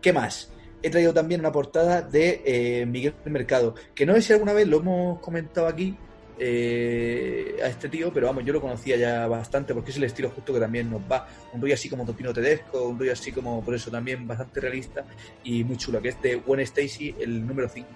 ¿Qué 0.00 0.12
más? 0.12 0.52
He 0.82 0.90
traído 0.90 1.12
también 1.12 1.40
una 1.40 1.52
portada 1.52 2.02
de 2.02 2.42
eh, 2.44 2.86
Miguel 2.86 3.14
Mercado, 3.26 3.74
que 3.94 4.06
no 4.06 4.14
sé 4.14 4.22
si 4.22 4.32
alguna 4.32 4.52
vez 4.52 4.66
lo 4.66 4.78
hemos 4.78 5.20
comentado 5.20 5.66
aquí 5.66 5.96
eh, 6.42 7.56
a 7.62 7.66
este 7.68 7.88
tío, 7.88 8.12
pero 8.12 8.26
vamos, 8.26 8.44
yo 8.44 8.52
lo 8.52 8.60
conocía 8.60 8.96
ya 8.96 9.26
bastante 9.26 9.74
porque 9.74 9.90
es 9.90 9.96
el 9.98 10.04
estilo 10.04 10.30
justo 10.30 10.52
que 10.54 10.60
también 10.60 10.90
nos 10.90 11.02
va. 11.02 11.28
Un 11.52 11.60
rollo 11.60 11.74
así 11.74 11.88
como 11.88 12.04
Topino 12.06 12.32
Tedesco, 12.32 12.88
un 12.88 12.98
rollo 12.98 13.12
así 13.12 13.30
como, 13.30 13.62
por 13.62 13.74
eso 13.74 13.90
también 13.90 14.26
bastante 14.26 14.60
realista 14.60 15.04
y 15.44 15.62
muy 15.64 15.76
chulo, 15.76 16.00
que 16.00 16.08
es 16.08 16.22
de 16.22 16.36
Gwen 16.36 16.60
Stacy, 16.60 17.14
el 17.20 17.46
número 17.46 17.68
5. 17.68 17.86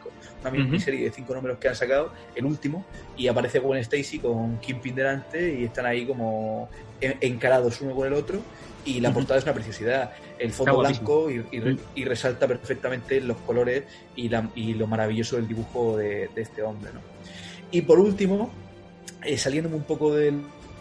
Una 0.42 0.50
Ujú. 0.50 0.58
miniserie 0.62 1.04
de 1.04 1.10
cinco 1.10 1.34
números 1.34 1.58
que 1.58 1.68
han 1.68 1.74
sacado, 1.74 2.12
el 2.34 2.44
último, 2.44 2.84
y 3.16 3.28
aparece 3.28 3.58
Gwen 3.60 3.80
Stacy 3.80 4.18
con 4.18 4.58
Kingpin 4.58 4.94
delante 4.94 5.58
y 5.60 5.64
están 5.64 5.86
ahí 5.86 6.04
como 6.06 6.68
en- 7.00 7.16
encarados 7.20 7.80
uno 7.80 7.94
con 7.94 8.06
el 8.06 8.12
otro. 8.12 8.40
Y 8.86 9.00
la 9.00 9.14
portada 9.14 9.38
es 9.38 9.44
una 9.44 9.54
preciosidad. 9.54 10.12
El 10.38 10.52
fondo 10.52 10.72
blanco 10.98 11.30
y, 11.30 11.42
y 11.52 11.60
re- 11.60 11.78
y 11.94 12.04
resalta 12.04 12.46
perfectamente 12.46 13.18
los 13.22 13.38
colores 13.38 13.84
y, 14.14 14.28
la- 14.28 14.50
y 14.54 14.74
lo 14.74 14.86
maravilloso 14.86 15.36
del 15.36 15.48
dibujo 15.48 15.96
de, 15.96 16.28
de 16.34 16.42
este 16.42 16.62
hombre. 16.62 16.90
¿no? 16.92 17.00
Y 17.70 17.82
por 17.82 17.98
último, 17.98 18.50
eh, 19.24 19.36
saliéndome 19.38 19.76
un 19.76 19.82
poco 19.84 20.14
de 20.14 20.32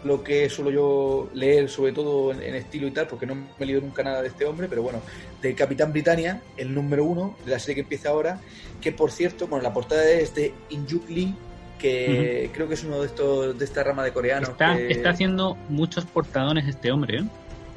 lo 0.04 0.22
que 0.22 0.48
suelo 0.50 0.70
yo 0.70 1.30
leer, 1.34 1.68
sobre 1.70 1.92
todo 1.92 2.30
en, 2.32 2.42
en 2.42 2.54
estilo 2.54 2.86
y 2.86 2.90
tal, 2.90 3.06
porque 3.06 3.24
no 3.26 3.34
me 3.34 3.44
he 3.58 3.64
leído 3.66 3.80
nunca 3.80 4.02
nada 4.02 4.20
de 4.22 4.28
este 4.28 4.44
hombre, 4.44 4.66
pero 4.68 4.82
bueno, 4.82 5.00
de 5.40 5.54
Capitán 5.54 5.92
Britannia, 5.92 6.42
el 6.58 6.74
número 6.74 7.04
uno 7.04 7.36
de 7.44 7.52
la 7.52 7.58
serie 7.58 7.76
que 7.76 7.80
empieza 7.82 8.10
ahora, 8.10 8.38
que 8.82 8.92
por 8.92 9.10
cierto, 9.10 9.46
bueno, 9.46 9.62
la 9.62 9.72
portada 9.72 10.08
es 10.10 10.34
de 10.34 10.52
Injuk 10.70 11.08
Lee, 11.08 11.34
que 11.78 12.50
creo 12.52 12.68
que 12.68 12.74
es 12.74 12.84
uno 12.84 13.00
de 13.00 13.06
estos 13.06 13.58
de 13.58 13.64
esta 13.64 13.82
rama 13.82 14.04
de 14.04 14.12
coreanos. 14.12 14.50
Está, 14.50 14.76
que- 14.76 14.90
está 14.92 15.10
haciendo 15.10 15.56
muchos 15.70 16.04
portadones 16.04 16.66
este 16.68 16.92
hombre, 16.92 17.18
¿eh? 17.20 17.24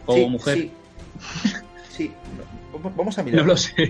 O 0.05 0.13
Sí, 0.15 0.25
mujer. 0.27 0.69
Sí, 1.89 2.11
vamos- 2.95 3.17
a 3.17 3.23
mirar. 3.23 3.41
No 3.41 3.47
lo 3.47 3.57
sé. 3.57 3.89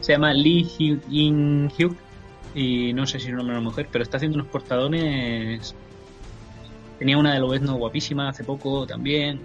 Se 0.00 0.12
llama 0.12 0.32
Lee 0.32 0.64
Hyuk- 0.64 1.02
In 1.10 1.70
Hyuk 1.76 1.94
y 2.54 2.92
no 2.92 3.06
sé 3.06 3.18
si 3.20 3.28
es 3.28 3.32
un 3.32 3.40
hombre 3.40 3.54
o 3.56 3.58
una 3.60 3.68
mujer, 3.68 3.88
pero 3.90 4.02
está 4.02 4.16
haciendo 4.16 4.36
unos 4.38 4.48
portadones. 4.48 5.74
Tenía 6.98 7.16
una 7.16 7.32
de 7.34 7.40
Lobezno 7.40 7.76
guapísima 7.76 8.28
hace 8.28 8.44
poco 8.44 8.86
también. 8.86 9.40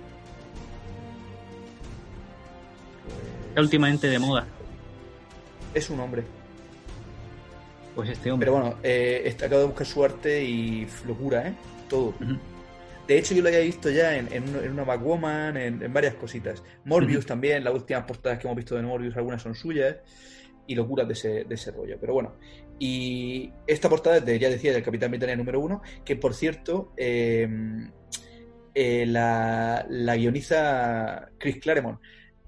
Está 3.49 3.61
últimamente 3.61 4.07
de 4.07 4.19
moda. 4.19 4.45
Es 5.73 5.90
un 5.90 5.99
hombre. 5.99 6.23
Pues 7.95 8.10
este 8.10 8.32
hombre. 8.32 8.48
Pero 8.48 8.60
bueno, 8.60 8.77
eh, 8.84 9.34
acabo 9.38 9.61
de 9.61 9.68
buscar 9.68 9.88
su 9.88 10.03
arte 10.03 10.44
y 10.44 10.88
locura, 11.07 11.48
¿eh? 11.48 11.53
Todo. 11.90 12.14
De 13.07 13.18
hecho, 13.19 13.34
yo 13.36 13.41
lo 13.44 13.48
había 13.49 13.60
visto 13.61 13.90
ya 13.90 14.18
en, 14.18 14.34
en, 14.34 14.49
un- 14.49 14.64
en 14.65 14.72
una 14.72 14.84
Batwoman, 14.84 15.56
en, 15.56 15.82
en 15.82 15.94
varias 15.94 16.15
cositas. 16.15 16.64
Morbius 16.86 17.26
también, 17.26 17.64
las 17.64 17.73
últimas 17.73 18.03
portadas 18.03 18.40
que 18.40 18.48
hemos 18.48 18.57
visto 18.57 18.76
de 18.76 18.82
Morbius, 18.82 19.15
algunas 19.15 19.41
son 19.41 19.56
suyas. 19.56 19.95
Y 20.68 20.73
locuras 20.73 21.07
de 21.07 21.14
ese, 21.14 21.44
de 21.45 21.56
ese 21.56 21.72
rollo. 21.72 21.95
Pero 22.02 22.14
bueno, 22.15 22.34
y 22.80 23.52
esta 23.68 23.89
portada 23.89 24.19
ya 24.19 24.49
decía, 24.49 24.73
del 24.73 24.84
Capitán 24.84 25.11
Britannia 25.11 25.35
número 25.35 25.60
uno, 25.60 25.81
que 26.03 26.15
por 26.15 26.34
cierto, 26.34 26.91
eh, 26.97 27.47
eh, 28.73 29.06
la, 29.06 29.85
la 29.89 30.15
guioniza 30.15 31.30
Chris 31.38 31.57
Claremont. 31.57 31.99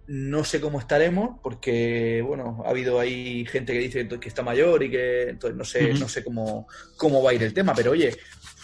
No 0.09 0.45
sé 0.45 0.61
cómo 0.61 0.79
estaremos, 0.79 1.39
porque 1.43 2.23
bueno, 2.25 2.63
ha 2.65 2.69
habido 2.69 2.97
ahí 2.99 3.45
gente 3.45 3.73
que 3.73 3.79
dice 3.79 4.07
que 4.07 4.29
está 4.29 4.41
mayor 4.41 4.81
y 4.83 4.89
que 4.89 5.23
entonces 5.29 5.57
no 5.57 5.65
sé, 5.65 5.93
no 5.99 6.07
sé 6.07 6.23
cómo, 6.23 6.67
cómo 6.97 7.21
va 7.21 7.31
a 7.31 7.33
ir 7.33 7.43
el 7.43 7.53
tema, 7.53 7.73
pero 7.75 7.91
oye, 7.91 8.13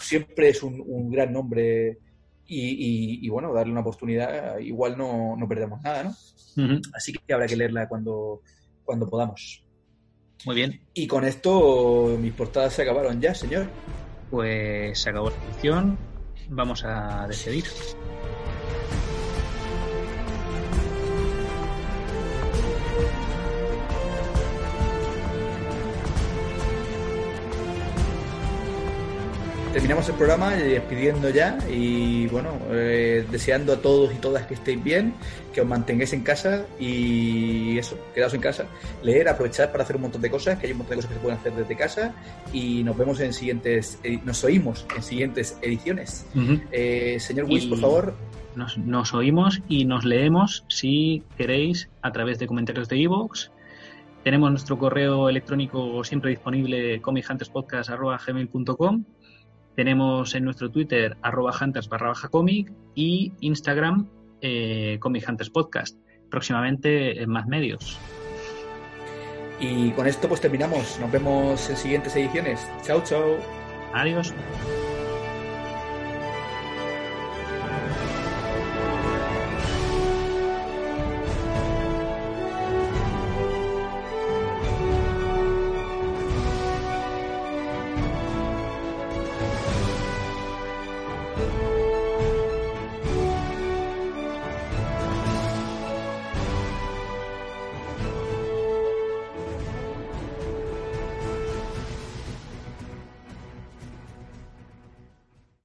siempre 0.00 0.48
es 0.48 0.62
un, 0.62 0.82
un 0.86 1.10
gran 1.10 1.32
nombre 1.34 1.98
y, 2.46 2.60
y- 2.68 3.26
y, 3.26 3.28
bueno, 3.28 3.52
darle 3.52 3.72
una 3.72 3.82
oportunidad, 3.82 4.58
igual 4.58 4.96
no, 4.96 5.36
no 5.36 5.46
perdemos 5.48 5.82
nada, 5.82 6.04
¿no? 6.04 6.14
Así 6.94 7.12
que 7.12 7.34
habrá 7.34 7.46
que 7.46 7.56
leerla 7.56 7.88
cuando, 7.88 8.40
cuando 8.84 9.08
podamos. 9.08 9.63
Muy 10.44 10.56
bien. 10.56 10.80
Y 10.92 11.06
con 11.06 11.24
esto 11.24 12.16
mis 12.18 12.32
portadas 12.32 12.74
se 12.74 12.82
acabaron 12.82 13.20
ya, 13.20 13.34
señor. 13.34 13.66
Pues 14.30 14.98
se 14.98 15.10
acabó 15.10 15.30
la 15.30 15.52
sección. 15.52 15.98
Vamos 16.48 16.84
a 16.84 17.26
despedir. 17.26 17.64
Terminamos 29.74 30.08
el 30.08 30.14
programa 30.14 30.56
eh, 30.56 30.62
despidiendo 30.62 31.28
ya 31.30 31.58
y 31.68 32.28
bueno, 32.28 32.60
eh, 32.70 33.26
deseando 33.28 33.72
a 33.72 33.78
todos 33.78 34.14
y 34.14 34.18
todas 34.18 34.46
que 34.46 34.54
estéis 34.54 34.80
bien, 34.84 35.14
que 35.52 35.62
os 35.62 35.66
mantengáis 35.66 36.12
en 36.12 36.22
casa 36.22 36.64
y 36.78 37.76
eso, 37.76 37.98
quedaos 38.14 38.32
en 38.34 38.40
casa, 38.40 38.66
leer, 39.02 39.28
aprovechar 39.28 39.72
para 39.72 39.82
hacer 39.82 39.96
un 39.96 40.02
montón 40.02 40.22
de 40.22 40.30
cosas, 40.30 40.60
que 40.60 40.66
hay 40.66 40.72
un 40.72 40.78
montón 40.78 40.92
de 40.92 40.98
cosas 40.98 41.10
que 41.10 41.16
se 41.16 41.20
pueden 41.20 41.40
hacer 41.40 41.54
desde 41.54 41.76
casa 41.76 42.14
y 42.52 42.84
nos 42.84 42.96
vemos 42.96 43.18
en 43.18 43.32
siguientes, 43.32 43.98
nos 44.24 44.44
oímos 44.44 44.86
en 44.94 45.02
siguientes 45.02 45.58
ediciones. 45.60 46.24
señor 47.18 47.46
Wish, 47.46 47.68
por 47.68 47.80
favor. 47.80 48.14
Nos, 48.54 48.78
nos, 48.78 49.12
oímos 49.12 49.60
y 49.68 49.86
nos 49.86 50.04
leemos 50.04 50.64
si 50.68 51.24
queréis 51.36 51.90
a 52.00 52.12
través 52.12 52.38
de 52.38 52.46
comentarios 52.46 52.88
de 52.88 52.98
iVoox 52.98 53.50
tenemos 54.22 54.50
nuestro 54.50 54.78
correo 54.78 55.28
electrónico 55.28 56.04
siempre 56.04 56.30
disponible, 56.30 57.02
comichunterspodcast.gmail.com. 57.02 59.04
Tenemos 59.74 60.34
en 60.34 60.44
nuestro 60.44 60.70
Twitter, 60.70 61.16
arroba 61.22 61.52
hunters 61.60 61.88
barra 61.88 62.08
baja 62.08 62.28
comic 62.28 62.72
y 62.94 63.32
Instagram, 63.40 64.08
eh, 64.40 64.98
Comic 65.00 65.28
Hunters 65.28 65.50
Podcast. 65.50 65.98
Próximamente 66.30 67.22
en 67.22 67.30
más 67.30 67.46
medios. 67.46 67.98
Y 69.60 69.90
con 69.92 70.06
esto 70.06 70.28
pues 70.28 70.40
terminamos. 70.40 70.98
Nos 71.00 71.10
vemos 71.10 71.70
en 71.70 71.76
siguientes 71.76 72.14
ediciones. 72.16 72.66
Chao, 72.82 73.02
chao. 73.04 73.36
Adiós. 73.92 74.32